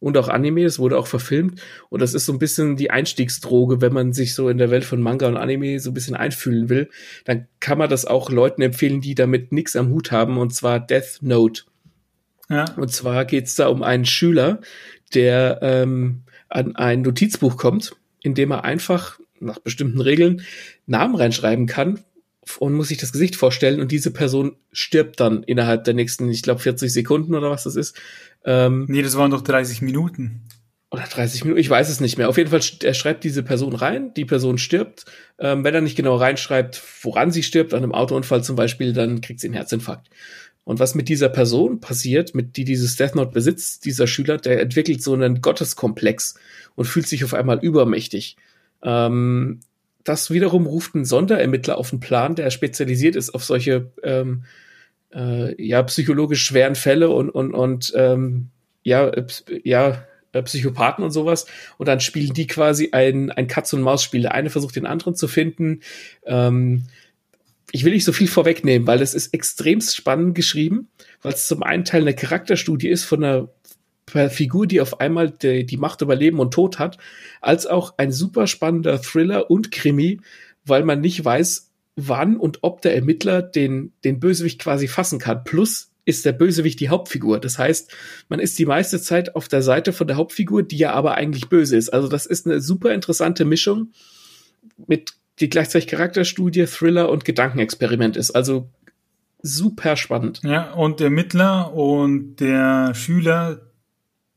und 0.00 0.16
auch 0.16 0.28
Anime. 0.28 0.64
Es 0.64 0.78
wurde 0.78 0.96
auch 0.96 1.08
verfilmt. 1.08 1.60
Und 1.90 2.00
das 2.00 2.14
ist 2.14 2.24
so 2.24 2.32
ein 2.32 2.38
bisschen 2.38 2.76
die 2.76 2.90
Einstiegsdroge, 2.90 3.82
wenn 3.82 3.92
man 3.92 4.14
sich 4.14 4.34
so 4.34 4.48
in 4.48 4.56
der 4.56 4.70
Welt 4.70 4.84
von 4.84 5.02
Manga 5.02 5.26
und 5.26 5.36
Anime 5.36 5.78
so 5.78 5.90
ein 5.90 5.94
bisschen 5.94 6.16
einfühlen 6.16 6.70
will. 6.70 6.88
Dann 7.26 7.48
kann 7.60 7.76
man 7.76 7.90
das 7.90 8.06
auch 8.06 8.30
Leuten 8.30 8.62
empfehlen, 8.62 9.02
die 9.02 9.14
damit 9.14 9.52
nichts 9.52 9.76
am 9.76 9.90
Hut 9.90 10.10
haben. 10.10 10.38
Und 10.38 10.54
zwar 10.54 10.80
Death 10.80 11.18
Note. 11.20 11.64
Ja. 12.48 12.64
Und 12.76 12.90
zwar 12.92 13.24
geht's 13.24 13.54
da 13.54 13.68
um 13.68 13.82
einen 13.82 14.04
Schüler, 14.04 14.60
der 15.14 15.58
ähm, 15.62 16.22
an 16.48 16.76
ein 16.76 17.02
Notizbuch 17.02 17.56
kommt, 17.56 17.96
in 18.22 18.34
dem 18.34 18.50
er 18.50 18.64
einfach 18.64 19.18
nach 19.40 19.58
bestimmten 19.58 20.00
Regeln 20.00 20.42
Namen 20.86 21.14
reinschreiben 21.14 21.66
kann 21.66 22.00
und 22.58 22.72
muss 22.72 22.88
sich 22.88 22.98
das 22.98 23.12
Gesicht 23.12 23.36
vorstellen 23.36 23.80
und 23.80 23.92
diese 23.92 24.10
Person 24.10 24.56
stirbt 24.72 25.20
dann 25.20 25.42
innerhalb 25.42 25.84
der 25.84 25.94
nächsten, 25.94 26.30
ich 26.30 26.42
glaube, 26.42 26.60
40 26.60 26.92
Sekunden 26.92 27.34
oder 27.34 27.50
was 27.50 27.64
das 27.64 27.76
ist. 27.76 27.96
Ähm, 28.44 28.86
nee, 28.88 29.02
das 29.02 29.16
waren 29.16 29.30
doch 29.30 29.42
30 29.42 29.82
Minuten. 29.82 30.42
Oder 30.90 31.02
30 31.02 31.44
Minuten, 31.44 31.60
ich 31.60 31.68
weiß 31.68 31.90
es 31.90 32.00
nicht 32.00 32.16
mehr. 32.16 32.30
Auf 32.30 32.38
jeden 32.38 32.48
Fall, 32.48 32.62
er 32.82 32.94
schreibt 32.94 33.22
diese 33.22 33.42
Person 33.42 33.74
rein, 33.74 34.14
die 34.14 34.24
Person 34.24 34.56
stirbt. 34.56 35.04
Ähm, 35.38 35.62
wenn 35.62 35.74
er 35.74 35.82
nicht 35.82 35.96
genau 35.96 36.16
reinschreibt, 36.16 36.82
woran 37.02 37.30
sie 37.30 37.42
stirbt, 37.42 37.74
an 37.74 37.82
einem 37.82 37.92
Autounfall 37.92 38.42
zum 38.42 38.56
Beispiel, 38.56 38.94
dann 38.94 39.20
kriegt 39.20 39.40
sie 39.40 39.48
einen 39.48 39.54
Herzinfarkt. 39.54 40.08
Und 40.68 40.80
was 40.80 40.94
mit 40.94 41.08
dieser 41.08 41.30
Person 41.30 41.80
passiert, 41.80 42.34
mit 42.34 42.58
die 42.58 42.64
dieses 42.64 42.96
Death 42.96 43.14
Note 43.14 43.32
besitzt, 43.32 43.86
dieser 43.86 44.06
Schüler, 44.06 44.36
der 44.36 44.60
entwickelt 44.60 45.02
so 45.02 45.14
einen 45.14 45.40
Gotteskomplex 45.40 46.34
und 46.74 46.84
fühlt 46.84 47.08
sich 47.08 47.24
auf 47.24 47.32
einmal 47.32 47.58
übermächtig. 47.60 48.36
Ähm, 48.82 49.60
das 50.04 50.30
wiederum 50.30 50.66
ruft 50.66 50.94
einen 50.94 51.06
Sonderermittler 51.06 51.78
auf 51.78 51.88
den 51.88 52.00
Plan, 52.00 52.34
der 52.34 52.50
spezialisiert 52.50 53.16
ist 53.16 53.30
auf 53.30 53.44
solche 53.44 53.90
ähm, 54.02 54.44
äh, 55.10 55.54
ja 55.56 55.82
psychologisch 55.84 56.44
schweren 56.44 56.74
Fälle 56.74 57.08
und 57.08 57.30
und 57.30 57.54
und 57.54 57.94
ähm, 57.96 58.50
ja 58.82 59.10
ja 59.64 60.04
äh, 60.32 60.42
Psychopathen 60.42 61.02
und 61.02 61.12
sowas. 61.12 61.46
Und 61.78 61.88
dann 61.88 62.00
spielen 62.00 62.34
die 62.34 62.46
quasi 62.46 62.90
ein, 62.92 63.30
ein 63.30 63.46
Katz-und-Maus-Spiel. 63.46 64.20
Der 64.20 64.34
eine 64.34 64.50
versucht, 64.50 64.76
den 64.76 64.84
anderen 64.84 65.14
zu 65.14 65.28
finden. 65.28 65.80
Ähm, 66.26 66.84
ich 67.72 67.84
will 67.84 67.92
nicht 67.92 68.04
so 68.04 68.12
viel 68.12 68.28
vorwegnehmen, 68.28 68.86
weil 68.86 69.02
es 69.02 69.14
ist 69.14 69.34
extremst 69.34 69.96
spannend 69.96 70.34
geschrieben, 70.34 70.88
weil 71.22 71.32
es 71.32 71.46
zum 71.46 71.62
einen 71.62 71.84
Teil 71.84 72.02
eine 72.02 72.14
Charakterstudie 72.14 72.88
ist 72.88 73.04
von 73.04 73.24
einer 73.24 73.48
Figur, 74.30 74.66
die 74.66 74.80
auf 74.80 75.00
einmal 75.00 75.30
die, 75.30 75.66
die 75.66 75.76
Macht 75.76 76.00
über 76.00 76.16
Leben 76.16 76.38
und 76.38 76.54
Tod 76.54 76.78
hat, 76.78 76.96
als 77.40 77.66
auch 77.66 77.94
ein 77.98 78.10
super 78.10 78.46
spannender 78.46 79.02
Thriller 79.02 79.50
und 79.50 79.70
Krimi, 79.70 80.20
weil 80.64 80.82
man 80.82 81.00
nicht 81.00 81.22
weiß, 81.22 81.70
wann 81.96 82.36
und 82.36 82.60
ob 82.62 82.80
der 82.80 82.94
Ermittler 82.94 83.42
den, 83.42 83.92
den 84.04 84.20
Bösewicht 84.20 84.60
quasi 84.60 84.88
fassen 84.88 85.18
kann. 85.18 85.44
Plus 85.44 85.90
ist 86.04 86.24
der 86.24 86.32
Bösewicht 86.32 86.80
die 86.80 86.88
Hauptfigur. 86.88 87.38
Das 87.38 87.58
heißt, 87.58 87.94
man 88.30 88.40
ist 88.40 88.58
die 88.58 88.64
meiste 88.64 88.98
Zeit 88.98 89.36
auf 89.36 89.46
der 89.48 89.60
Seite 89.62 89.92
von 89.92 90.06
der 90.06 90.16
Hauptfigur, 90.16 90.62
die 90.62 90.78
ja 90.78 90.92
aber 90.92 91.16
eigentlich 91.16 91.50
böse 91.50 91.76
ist. 91.76 91.90
Also 91.90 92.08
das 92.08 92.24
ist 92.24 92.46
eine 92.46 92.62
super 92.62 92.94
interessante 92.94 93.44
Mischung 93.44 93.90
mit 94.86 95.17
die 95.40 95.48
gleichzeitig 95.48 95.88
Charakterstudie, 95.88 96.66
Thriller 96.66 97.10
und 97.10 97.24
Gedankenexperiment 97.24 98.16
ist. 98.16 98.32
Also 98.32 98.68
super 99.42 99.96
spannend. 99.96 100.40
Ja, 100.42 100.72
und 100.72 101.00
der 101.00 101.10
Mittler 101.10 101.72
und 101.72 102.36
der 102.36 102.94
Schüler, 102.94 103.70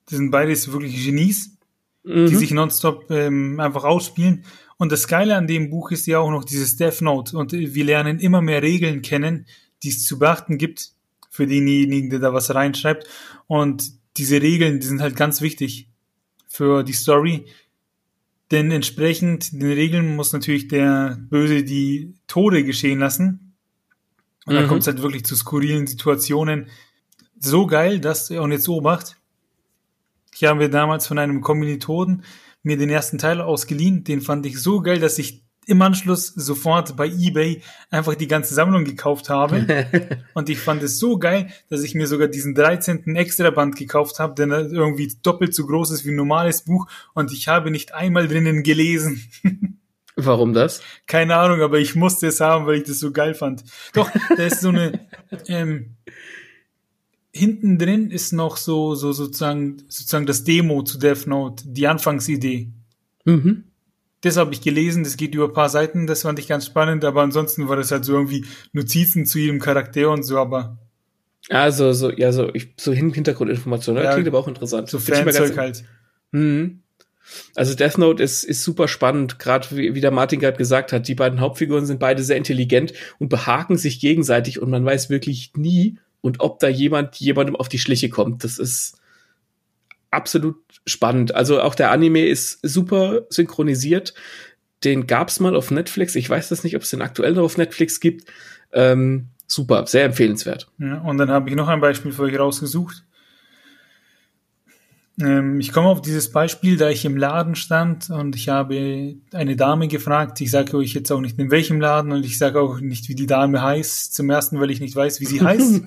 die 0.09 0.15
sind 0.15 0.31
beides 0.31 0.71
wirklich 0.71 1.03
Genies, 1.05 1.57
mhm. 2.03 2.27
die 2.27 2.35
sich 2.35 2.51
nonstop 2.51 3.09
ähm, 3.09 3.59
einfach 3.59 3.83
ausspielen. 3.83 4.45
Und 4.77 4.91
das 4.91 5.07
Geile 5.07 5.35
an 5.35 5.47
dem 5.47 5.69
Buch 5.69 5.91
ist 5.91 6.07
ja 6.07 6.19
auch 6.19 6.31
noch 6.31 6.43
dieses 6.43 6.75
Death 6.75 7.01
Note. 7.01 7.37
Und 7.37 7.51
wir 7.51 7.85
lernen 7.85 8.19
immer 8.19 8.41
mehr 8.41 8.61
Regeln 8.61 9.01
kennen, 9.01 9.45
die 9.83 9.89
es 9.89 10.03
zu 10.03 10.19
beachten 10.19 10.57
gibt 10.57 10.91
für 11.29 11.47
denjenigen, 11.47 12.09
der 12.09 12.19
da 12.19 12.33
was 12.33 12.53
reinschreibt. 12.53 13.07
Und 13.47 13.91
diese 14.17 14.41
Regeln, 14.41 14.79
die 14.79 14.87
sind 14.87 15.01
halt 15.01 15.15
ganz 15.15 15.41
wichtig 15.41 15.87
für 16.47 16.83
die 16.83 16.93
Story, 16.93 17.45
denn 18.51 18.69
entsprechend 18.71 19.53
den 19.53 19.71
Regeln 19.71 20.15
muss 20.15 20.33
natürlich 20.33 20.67
der 20.67 21.17
Böse 21.19 21.63
die 21.63 22.13
Tode 22.27 22.63
geschehen 22.63 22.99
lassen. 22.99 23.55
Und 24.45 24.53
mhm. 24.53 24.57
dann 24.57 24.67
kommt 24.67 24.81
es 24.81 24.87
halt 24.87 25.01
wirklich 25.01 25.25
zu 25.25 25.35
skurrilen 25.35 25.87
Situationen. 25.87 26.67
So 27.39 27.65
geil, 27.65 27.99
dass, 27.99 28.29
und 28.29 28.51
jetzt 28.51 28.67
Obacht, 28.67 29.15
ich 30.35 30.43
habe 30.43 30.59
mir 30.59 30.69
damals 30.69 31.07
von 31.07 31.17
einem 31.17 31.41
Kommilitonen 31.41 32.23
mir 32.63 32.77
den 32.77 32.89
ersten 32.89 33.17
Teil 33.17 33.41
ausgeliehen. 33.41 34.03
Den 34.03 34.21
fand 34.21 34.45
ich 34.45 34.59
so 34.59 34.81
geil, 34.81 34.99
dass 34.99 35.17
ich 35.17 35.40
im 35.67 35.81
Anschluss 35.81 36.27
sofort 36.27 36.95
bei 36.95 37.07
eBay 37.07 37.61
einfach 37.91 38.15
die 38.15 38.27
ganze 38.27 38.53
Sammlung 38.53 38.83
gekauft 38.83 39.29
habe. 39.29 39.87
und 40.33 40.49
ich 40.49 40.59
fand 40.59 40.81
es 40.81 40.97
so 40.97 41.19
geil, 41.19 41.49
dass 41.69 41.83
ich 41.83 41.93
mir 41.93 42.07
sogar 42.07 42.27
diesen 42.27 42.55
13. 42.55 43.15
Extraband 43.15 43.75
gekauft 43.75 44.19
habe, 44.19 44.33
der 44.33 44.47
irgendwie 44.71 45.13
doppelt 45.21 45.53
so 45.53 45.65
groß 45.65 45.91
ist 45.91 46.05
wie 46.05 46.09
ein 46.09 46.15
normales 46.15 46.63
Buch 46.63 46.87
und 47.13 47.31
ich 47.31 47.47
habe 47.47 47.69
nicht 47.69 47.93
einmal 47.93 48.27
drinnen 48.27 48.63
gelesen. 48.63 49.23
Warum 50.15 50.53
das? 50.53 50.81
Keine 51.07 51.37
Ahnung, 51.37 51.61
aber 51.61 51.79
ich 51.79 51.95
musste 51.95 52.27
es 52.27 52.41
haben, 52.41 52.65
weil 52.65 52.77
ich 52.77 52.83
das 52.83 52.99
so 52.99 53.11
geil 53.11 53.33
fand. 53.33 53.63
Doch, 53.93 54.09
da 54.35 54.43
ist 54.43 54.61
so 54.61 54.69
eine, 54.69 55.07
ähm, 55.47 55.95
hinten 57.31 57.77
drin 57.77 58.11
ist 58.11 58.33
noch 58.33 58.57
so, 58.57 58.93
so 58.95 59.13
sozusagen, 59.13 59.77
sozusagen 59.87 60.25
das 60.25 60.43
Demo 60.43 60.83
zu 60.83 60.97
Death 60.97 61.27
Note, 61.27 61.63
die 61.65 61.87
Anfangsidee. 61.87 62.71
Mhm 63.25 63.70
das 64.21 64.37
habe 64.37 64.53
ich 64.53 64.61
gelesen, 64.61 65.03
das 65.03 65.17
geht 65.17 65.35
über 65.35 65.45
ein 65.45 65.53
paar 65.53 65.69
Seiten, 65.69 66.07
das 66.07 66.21
fand 66.21 66.39
ich 66.39 66.47
ganz 66.47 66.65
spannend, 66.65 67.03
aber 67.03 67.21
ansonsten 67.21 67.67
war 67.67 67.75
das 67.75 67.91
halt 67.91 68.05
so 68.05 68.13
irgendwie 68.13 68.45
Notizen 68.71 69.25
zu 69.25 69.39
jedem 69.39 69.59
Charakter 69.59 70.11
und 70.11 70.23
so, 70.23 70.37
aber. 70.37 70.77
Also, 71.49 71.91
so, 71.91 72.11
ja, 72.11 72.31
so, 72.31 72.53
ich, 72.53 72.73
so 72.79 72.93
Hintergrundinformationen, 72.93 74.03
ja, 74.03 74.13
klingt 74.13 74.27
aber 74.27 74.39
auch 74.39 74.47
interessant. 74.47 74.89
So 74.89 74.99
Fanzeug 74.99 75.57
halt. 75.57 75.83
Mhm. 76.31 76.81
Also 77.55 77.75
Death 77.75 77.97
Note 77.97 78.21
ist, 78.21 78.43
ist 78.43 78.63
super 78.63 78.87
spannend, 78.87 79.39
gerade 79.39 79.67
wie, 79.71 79.95
wie 79.95 80.01
der 80.01 80.11
Martin 80.11 80.39
gerade 80.39 80.57
gesagt 80.57 80.91
hat, 80.91 81.07
die 81.07 81.15
beiden 81.15 81.39
Hauptfiguren 81.39 81.85
sind 81.85 81.99
beide 81.99 82.23
sehr 82.23 82.37
intelligent 82.37 82.93
und 83.19 83.29
behaken 83.29 83.77
sich 83.77 83.99
gegenseitig 83.99 84.61
und 84.61 84.69
man 84.69 84.83
weiß 84.83 85.09
wirklich 85.09 85.51
nie 85.55 85.97
und 86.21 86.39
ob 86.39 86.59
da 86.59 86.67
jemand 86.67 87.15
jemandem 87.17 87.55
auf 87.55 87.69
die 87.69 87.79
Schliche 87.79 88.09
kommt. 88.09 88.43
Das 88.43 88.57
ist 88.59 89.00
absolut 90.11 90.57
spannend. 90.85 91.33
Also 91.33 91.61
auch 91.61 91.75
der 91.75 91.91
Anime 91.91 92.27
ist 92.27 92.59
super 92.61 93.21
synchronisiert. 93.29 94.13
Den 94.83 95.07
gab's 95.07 95.39
mal 95.39 95.55
auf 95.55 95.71
Netflix. 95.71 96.15
Ich 96.15 96.29
weiß 96.29 96.49
das 96.49 96.63
nicht, 96.63 96.75
ob 96.75 96.83
es 96.83 96.89
den 96.89 97.01
aktuell 97.01 97.33
noch 97.33 97.43
auf 97.43 97.57
Netflix 97.57 97.99
gibt. 97.99 98.29
Ähm, 98.73 99.27
super, 99.47 99.85
sehr 99.87 100.05
empfehlenswert. 100.05 100.71
Ja, 100.77 100.99
und 101.01 101.17
dann 101.17 101.29
habe 101.29 101.49
ich 101.49 101.55
noch 101.55 101.67
ein 101.67 101.81
Beispiel 101.81 102.11
für 102.11 102.23
euch 102.23 102.37
rausgesucht. 102.37 103.03
Ähm, 105.19 105.59
ich 105.59 105.71
komme 105.71 105.87
auf 105.87 106.01
dieses 106.01 106.31
Beispiel, 106.31 106.77
da 106.77 106.89
ich 106.89 107.05
im 107.05 107.17
Laden 107.17 107.55
stand 107.55 108.09
und 108.09 108.35
ich 108.35 108.49
habe 108.49 109.15
eine 109.33 109.55
Dame 109.55 109.87
gefragt. 109.87 110.41
Ich 110.41 110.51
sage 110.51 110.77
euch 110.77 110.93
jetzt 110.93 111.11
auch 111.11 111.21
nicht 111.21 111.37
in 111.37 111.51
welchem 111.51 111.79
Laden 111.79 112.11
und 112.11 112.25
ich 112.25 112.37
sage 112.37 112.59
auch 112.59 112.79
nicht, 112.79 113.09
wie 113.09 113.15
die 113.15 113.27
Dame 113.27 113.61
heißt. 113.61 114.13
Zum 114.13 114.29
ersten, 114.29 114.59
weil 114.59 114.71
ich 114.71 114.79
nicht 114.79 114.95
weiß, 114.95 115.19
wie 115.19 115.25
sie 115.25 115.41
heißt. 115.43 115.83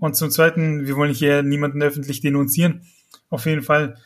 und 0.00 0.16
zum 0.16 0.30
zweiten, 0.30 0.86
wir 0.86 0.96
wollen 0.96 1.14
hier 1.14 1.42
niemanden 1.42 1.82
öffentlich 1.82 2.20
denunzieren. 2.20 2.82
Auf 3.30 3.46
jeden 3.46 3.62
Fall 3.62 3.96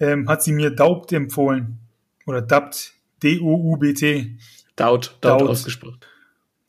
ähm, 0.00 0.28
hat 0.28 0.42
sie 0.42 0.52
mir 0.52 0.70
Daubt 0.70 1.12
empfohlen. 1.12 1.78
Oder 2.26 2.42
Daubt, 2.42 2.94
D-O-U-B-T. 3.22 4.38
Daut, 4.76 5.16
Daut, 5.20 5.40
Daut 5.40 5.50
ausgesprochen. 5.50 6.00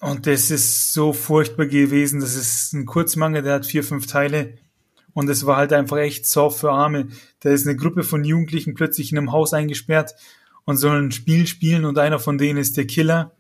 Und 0.02 0.28
das 0.28 0.52
ist 0.52 0.94
so 0.94 1.14
furchtbar 1.14 1.66
gewesen. 1.66 2.20
Das 2.20 2.36
ist 2.36 2.74
ein 2.74 2.86
Kurzmangel, 2.86 3.42
der 3.42 3.56
hat 3.56 3.66
vier, 3.66 3.84
fünf 3.84 4.08
Teile. 4.08 4.56
Und 5.14 5.30
es 5.30 5.46
war 5.46 5.58
halt 5.58 5.72
einfach 5.72 5.98
echt 5.98 6.28
soft 6.28 6.60
für 6.60 6.72
Arme. 6.72 7.08
Da 7.40 7.50
ist 7.50 7.66
eine 7.66 7.78
Gruppe 7.78 8.04
von 8.04 8.24
Jugendlichen 8.24 8.74
plötzlich 8.76 9.12
in 9.12 9.18
einem 9.18 9.32
Haus 9.32 9.54
eingesperrt 9.54 10.14
und 10.66 10.78
sollen 10.78 11.08
ein 11.08 11.12
Spiel 11.12 11.48
spielen 11.48 11.86
und 11.86 11.98
einer 11.98 12.20
von 12.20 12.38
denen 12.38 12.60
ist 12.60 12.76
der 12.76 12.86
Killer. 12.86 13.32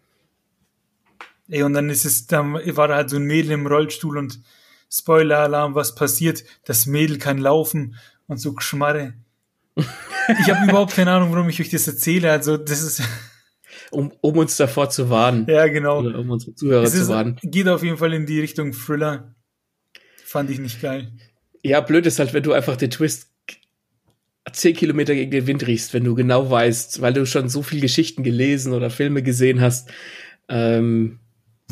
Ey, 1.50 1.64
und 1.64 1.74
dann 1.74 1.90
ist 1.90 2.06
es, 2.06 2.28
dann 2.28 2.54
war 2.54 2.88
da 2.88 2.96
halt 2.96 3.10
so 3.10 3.18
ein 3.18 3.26
Mädel 3.26 3.52
im 3.52 3.68
Rollstuhl 3.68 4.18
und 4.18 4.42
Spoiler-Alarm, 4.90 5.76
was 5.76 5.96
passiert? 5.96 6.44
Das 6.64 6.86
Mädel 6.86 7.18
kann 7.18 7.38
laufen 7.38 7.96
und 8.28 8.38
so 8.38 8.54
Geschmarre. 8.54 9.14
Ich 9.76 10.50
habe 10.50 10.70
überhaupt 10.70 10.94
keine 10.94 11.12
Ahnung, 11.12 11.32
warum 11.32 11.50
ich 11.50 11.60
euch 11.60 11.70
das 11.70 11.88
erzähle. 11.88 12.32
Also, 12.32 12.58
das 12.58 12.82
ist. 12.82 13.02
Um, 13.92 14.12
um 14.22 14.38
uns 14.38 14.58
davor 14.58 14.90
zu 14.90 15.10
warnen. 15.10 15.46
Ja, 15.48 15.68
genau. 15.68 16.00
Oder 16.00 16.20
um 16.20 16.30
unsere 16.30 16.56
Zuhörer 16.56 16.84
ist, 16.84 16.96
zu 16.96 17.08
warnen. 17.08 17.38
Geht 17.44 17.68
auf 17.68 17.84
jeden 17.84 17.98
Fall 17.98 18.14
in 18.14 18.26
die 18.26 18.40
Richtung 18.40 18.74
Thriller. 18.74 19.36
Fand 20.26 20.50
ich 20.50 20.60
nicht 20.60 20.82
geil. 20.82 21.12
Ja, 21.64 21.82
blöd 21.82 22.06
ist 22.06 22.20
halt, 22.20 22.34
wenn 22.34 22.44
du 22.44 22.52
einfach 22.52 22.76
den 22.76 22.90
Twist 22.90 23.30
zehn 24.52 24.76
Kilometer 24.76 25.14
gegen 25.14 25.32
den 25.32 25.48
Wind 25.48 25.66
riechst, 25.68 25.94
wenn 25.94 26.04
du 26.04 26.16
genau 26.16 26.50
weißt, 26.50 27.02
weil 27.02 27.14
du 27.14 27.26
schon 27.26 27.48
so 27.48 27.62
viele 27.62 27.82
Geschichten 27.82 28.24
gelesen 28.24 28.74
oder 28.74 28.90
Filme 28.90 29.24
gesehen 29.24 29.62
hast, 29.62 29.90
ähm, 30.50 31.20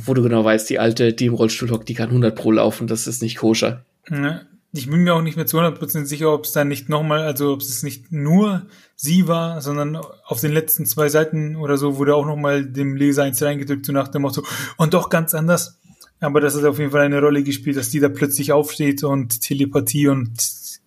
wo 0.01 0.13
du 0.13 0.23
genau 0.23 0.45
weißt, 0.45 0.69
die 0.69 0.79
alte, 0.79 1.13
die 1.13 1.25
im 1.25 1.33
Rollstuhl 1.33 1.71
hockt, 1.71 1.89
die 1.89 1.93
kann 1.93 2.09
100 2.09 2.35
pro 2.35 2.51
laufen, 2.51 2.87
das 2.87 3.07
ist 3.07 3.21
nicht 3.21 3.37
koscher. 3.37 3.85
Ja, 4.09 4.41
ich 4.75 4.89
bin 4.89 5.03
mir 5.03 5.13
auch 5.13 5.21
nicht 5.21 5.37
mehr 5.37 5.45
zu 5.45 5.59
100% 5.59 6.05
sicher, 6.05 6.33
ob 6.33 6.45
es 6.45 6.51
dann 6.51 6.67
nicht 6.67 6.89
nochmal, 6.89 7.21
also 7.21 7.53
ob 7.53 7.61
es 7.61 7.83
nicht 7.83 8.11
nur 8.11 8.65
sie 8.95 9.27
war, 9.27 9.61
sondern 9.61 9.95
auf 9.95 10.41
den 10.41 10.51
letzten 10.51 10.87
zwei 10.87 11.09
Seiten 11.09 11.55
oder 11.55 11.77
so 11.77 11.97
wurde 11.97 12.15
auch 12.15 12.25
nochmal 12.25 12.65
dem 12.65 12.95
Leser 12.95 13.23
eins 13.23 13.41
reingedrückt, 13.41 13.85
so 13.85 13.91
nach 13.91 14.07
dem 14.07 14.23
Motto, 14.23 14.43
und 14.77 14.95
doch 14.95 15.09
ganz 15.09 15.35
anders. 15.35 15.79
Aber 16.19 16.41
das 16.41 16.55
hat 16.55 16.63
auf 16.63 16.79
jeden 16.79 16.89
Fall 16.89 17.01
eine 17.01 17.21
Rolle 17.21 17.43
gespielt, 17.43 17.77
dass 17.77 17.89
die 17.89 17.99
da 17.99 18.09
plötzlich 18.09 18.51
aufsteht 18.51 19.03
und 19.03 19.41
Telepathie 19.41 20.07
und 20.07 20.31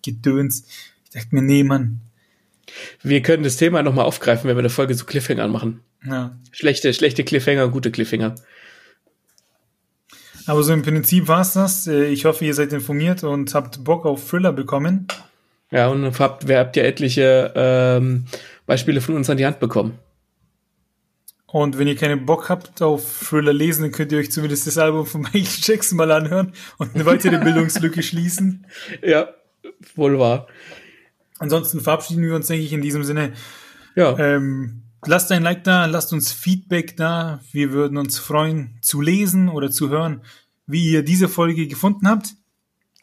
Gedöns. 0.03 0.65
Ich 1.05 1.11
dachte 1.11 1.33
mir, 1.33 1.43
nee, 1.43 1.63
Mann. 1.63 2.01
Wir 3.01 3.21
können 3.21 3.43
das 3.43 3.55
Thema 3.55 3.83
nochmal 3.83 4.05
aufgreifen, 4.05 4.49
wenn 4.49 4.57
wir 4.57 4.61
eine 4.61 4.69
Folge 4.69 4.95
zu 4.95 5.05
Cliffhanger 5.05 5.47
machen. 5.47 5.79
Ja. 6.05 6.37
Schlechte, 6.51 6.93
schlechte 6.93 7.23
Cliffhanger, 7.23 7.69
gute 7.69 7.91
Cliffhanger. 7.91 8.35
Aber 10.47 10.63
so 10.63 10.73
im 10.73 10.81
Prinzip 10.81 11.27
war's 11.27 11.53
das. 11.53 11.87
Äh, 11.87 12.05
ich 12.05 12.25
hoffe, 12.25 12.45
ihr 12.45 12.53
seid 12.53 12.73
informiert 12.73 13.23
und 13.23 13.53
habt 13.53 13.83
Bock 13.83 14.05
auf 14.05 14.29
Thriller 14.29 14.53
bekommen. 14.53 15.07
Ja, 15.69 15.89
und 15.89 16.17
habt, 16.19 16.47
wer 16.47 16.59
habt 16.59 16.77
ja 16.77 16.83
etliche 16.83 17.51
ähm, 17.55 18.25
Beispiele 18.65 19.01
von 19.01 19.15
uns 19.15 19.29
an 19.29 19.37
die 19.37 19.45
Hand 19.45 19.59
bekommen. 19.59 19.99
Und 21.47 21.77
wenn 21.77 21.87
ihr 21.87 21.95
keinen 21.95 22.25
Bock 22.25 22.49
habt 22.49 22.81
auf 22.81 23.29
Thriller 23.29 23.53
lesen, 23.53 23.83
dann 23.83 23.91
könnt 23.91 24.11
ihr 24.11 24.19
euch 24.19 24.31
zumindest 24.31 24.67
das 24.67 24.77
Album 24.77 25.05
von 25.05 25.21
Michael 25.33 25.43
Jackson 25.61 25.97
mal 25.97 26.11
anhören 26.11 26.53
und 26.77 26.95
eine 26.95 27.05
weitere 27.05 27.37
Bildungslücke 27.37 28.01
schließen. 28.01 28.65
Ja, 29.01 29.29
wohl 29.95 30.17
wahr. 30.17 30.47
Ansonsten 31.39 31.81
verabschieden 31.81 32.23
wir 32.23 32.35
uns, 32.35 32.47
denke 32.47 32.63
ich, 32.63 32.73
in 32.73 32.81
diesem 32.81 33.03
Sinne. 33.03 33.33
Ja. 33.95 34.17
Ähm, 34.17 34.83
lasst 35.05 35.31
ein 35.31 35.43
Like 35.43 35.63
da, 35.63 35.85
lasst 35.85 36.13
uns 36.13 36.31
Feedback 36.31 36.97
da. 36.97 37.39
Wir 37.51 37.71
würden 37.71 37.97
uns 37.97 38.19
freuen 38.19 38.77
zu 38.81 39.01
lesen 39.01 39.49
oder 39.49 39.69
zu 39.69 39.89
hören, 39.89 40.21
wie 40.65 40.91
ihr 40.91 41.03
diese 41.03 41.27
Folge 41.27 41.67
gefunden 41.67 42.07
habt. 42.07 42.35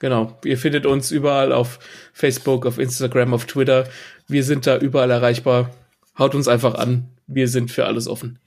Genau. 0.01 0.39
Ihr 0.45 0.59
findet 0.59 0.87
uns 0.87 1.11
überall 1.11 1.53
auf 1.53 1.79
Facebook, 2.13 2.67
auf 2.67 2.79
Instagram, 2.79 3.33
auf 3.33 3.47
Twitter. 3.47 3.89
Wir 4.29 4.45
sind 4.45 4.67
da 4.67 4.77
überall 4.77 5.11
erreichbar. 5.11 5.71
Haut 6.19 6.35
uns 6.35 6.49
einfach 6.49 6.75
an. 6.75 7.09
Wir 7.27 7.49
sind 7.49 7.71
für 7.71 7.87
alles 7.87 8.07
offen. 8.09 8.39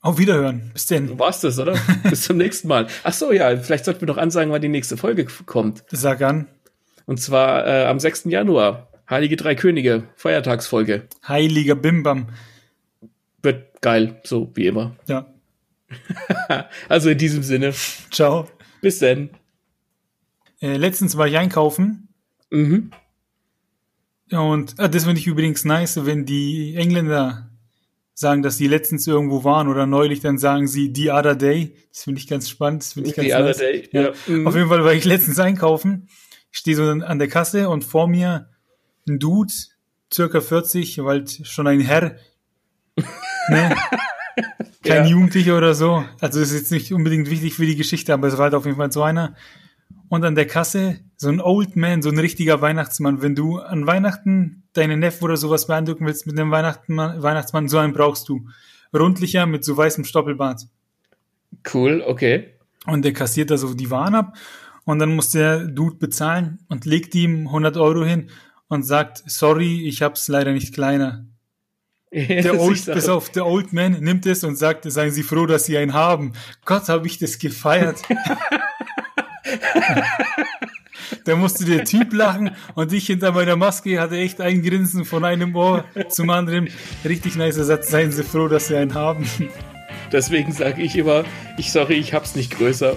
Auf 0.00 0.18
Wiederhören. 0.18 0.70
Bis 0.72 0.86
denn. 0.86 1.18
War's 1.18 1.40
das, 1.40 1.58
oder? 1.58 1.76
Bis 2.08 2.22
zum 2.22 2.36
nächsten 2.36 2.68
Mal. 2.68 2.86
Ach 3.02 3.12
so, 3.12 3.32
ja, 3.32 3.56
vielleicht 3.56 3.84
sollten 3.84 4.02
wir 4.02 4.08
noch 4.08 4.18
ansagen, 4.18 4.52
wann 4.52 4.62
die 4.62 4.68
nächste 4.68 4.96
Folge 4.96 5.26
kommt. 5.46 5.84
Sag 5.90 6.22
an. 6.22 6.46
Und 7.06 7.20
zwar 7.20 7.66
äh, 7.66 7.86
am 7.86 7.98
6. 7.98 8.24
Januar. 8.24 8.88
Heilige 9.08 9.36
Drei 9.36 9.54
Könige, 9.54 10.04
Feiertagsfolge. 10.16 11.08
Heiliger 11.26 11.74
Bimbam. 11.74 12.28
Geil, 13.80 14.20
so 14.24 14.50
wie 14.54 14.66
immer. 14.66 14.96
Ja. 15.06 15.32
also 16.88 17.10
in 17.10 17.18
diesem 17.18 17.42
Sinne. 17.42 17.72
Ciao. 18.10 18.48
Bis 18.80 18.98
denn. 18.98 19.30
Äh, 20.60 20.76
letztens 20.76 21.16
war 21.16 21.26
ich 21.26 21.36
einkaufen. 21.36 22.08
Mhm. 22.50 22.90
Und 24.30 24.74
ah, 24.78 24.88
das 24.88 25.04
finde 25.04 25.20
ich 25.20 25.26
übrigens 25.26 25.64
nice, 25.64 26.04
wenn 26.04 26.26
die 26.26 26.74
Engländer 26.76 27.50
sagen, 28.14 28.42
dass 28.42 28.56
die 28.56 28.66
letztens 28.66 29.06
irgendwo 29.06 29.44
waren 29.44 29.68
oder 29.68 29.86
neulich, 29.86 30.20
dann 30.20 30.38
sagen 30.38 30.66
sie 30.66 30.92
the 30.94 31.12
other 31.12 31.36
day. 31.36 31.76
Das 31.90 32.02
finde 32.02 32.20
ich 32.20 32.26
ganz 32.26 32.48
spannend. 32.48 32.82
Das 32.82 32.92
finde 32.94 33.10
ich 33.10 33.16
ganz 33.16 33.28
The 33.28 33.34
nice. 33.34 33.56
other 33.56 33.64
day, 33.64 33.88
ja. 33.92 34.12
Mhm. 34.26 34.46
Auf 34.46 34.56
jeden 34.56 34.68
Fall 34.68 34.84
war 34.84 34.92
ich 34.92 35.04
letztens 35.04 35.38
einkaufen. 35.38 36.08
Ich 36.50 36.58
stehe 36.58 36.76
so 36.76 36.82
an 36.84 37.18
der 37.18 37.28
Kasse 37.28 37.68
und 37.68 37.84
vor 37.84 38.08
mir 38.08 38.48
ein 39.08 39.18
Dude, 39.18 39.52
circa 40.12 40.40
40, 40.40 41.04
weil 41.04 41.26
schon 41.28 41.66
ein 41.66 41.80
Herr. 41.80 42.16
ne? 43.48 43.76
Kein 44.84 45.04
Ja. 45.04 45.10
Jugendlicher 45.10 45.56
oder 45.56 45.74
so. 45.74 46.04
Also 46.20 46.40
ist 46.40 46.52
jetzt 46.52 46.70
nicht 46.70 46.92
unbedingt 46.92 47.28
wichtig 47.30 47.54
für 47.54 47.66
die 47.66 47.76
Geschichte, 47.76 48.14
aber 48.14 48.28
es 48.28 48.36
war 48.36 48.44
halt 48.44 48.54
auf 48.54 48.64
jeden 48.64 48.76
Fall 48.76 48.92
so 48.92 49.02
einer. 49.02 49.34
Und 50.08 50.24
an 50.24 50.34
der 50.34 50.46
Kasse 50.46 51.00
so 51.16 51.28
ein 51.28 51.40
Old 51.40 51.76
Man, 51.76 52.00
so 52.02 52.08
ein 52.08 52.18
richtiger 52.18 52.60
Weihnachtsmann. 52.62 53.20
Wenn 53.20 53.34
du 53.34 53.58
an 53.58 53.86
Weihnachten 53.86 54.62
deine 54.72 54.96
Neffen 54.96 55.24
oder 55.24 55.36
sowas 55.36 55.66
beeindrucken 55.66 56.06
willst 56.06 56.26
mit 56.26 56.38
einem 56.38 56.50
Weihnachtsmann, 56.50 57.22
Weihnachtsmann, 57.22 57.68
so 57.68 57.78
einen 57.78 57.92
brauchst 57.92 58.28
du. 58.28 58.46
Rundlicher 58.96 59.44
mit 59.46 59.64
so 59.64 59.76
weißem 59.76 60.04
Stoppelbart. 60.04 60.62
Cool, 61.72 62.02
okay. 62.06 62.54
Und 62.86 63.04
der 63.04 63.12
kassiert 63.12 63.50
da 63.50 63.58
so 63.58 63.74
die 63.74 63.90
Waren 63.90 64.14
ab. 64.14 64.36
Und 64.84 65.00
dann 65.00 65.14
muss 65.14 65.30
der 65.30 65.66
Dude 65.66 65.96
bezahlen 65.96 66.60
und 66.68 66.86
legt 66.86 67.14
ihm 67.14 67.48
100 67.48 67.76
Euro 67.76 68.04
hin 68.04 68.30
und 68.68 68.84
sagt, 68.84 69.22
sorry, 69.26 69.86
ich 69.86 70.00
hab's 70.00 70.28
leider 70.28 70.52
nicht 70.52 70.72
kleiner. 70.72 71.26
Der 72.12 72.58
Old, 72.58 72.86
bis 72.86 73.08
auf 73.08 73.30
der 73.30 73.46
Old 73.46 73.72
Man 73.72 74.00
nimmt 74.00 74.26
es 74.26 74.42
und 74.42 74.56
sagt, 74.56 74.90
seien 74.90 75.10
Sie 75.10 75.22
froh, 75.22 75.46
dass 75.46 75.66
Sie 75.66 75.76
einen 75.76 75.92
haben. 75.92 76.32
Gott, 76.64 76.88
habe 76.88 77.06
ich 77.06 77.18
das 77.18 77.38
gefeiert. 77.38 78.00
da 81.24 81.36
musste 81.36 81.66
der 81.66 81.84
Typ 81.84 82.14
lachen 82.14 82.52
und 82.74 82.92
ich 82.92 83.06
hinter 83.06 83.32
meiner 83.32 83.56
Maske 83.56 84.00
hatte 84.00 84.16
echt 84.16 84.40
ein 84.40 84.62
Grinsen 84.62 85.04
von 85.04 85.24
einem 85.24 85.54
Ohr 85.54 85.84
zum 86.08 86.30
anderen. 86.30 86.70
Richtig 87.04 87.36
nicer 87.36 87.64
Satz, 87.64 87.90
seien 87.90 88.10
Sie 88.10 88.24
froh, 88.24 88.48
dass 88.48 88.68
Sie 88.68 88.76
einen 88.76 88.94
haben. 88.94 89.26
Deswegen 90.12 90.52
sage 90.52 90.80
ich 90.80 90.96
immer, 90.96 91.24
ich 91.58 91.70
sorry, 91.70 91.94
ich 91.94 92.14
hab's 92.14 92.34
nicht 92.34 92.56
größer. 92.56 92.96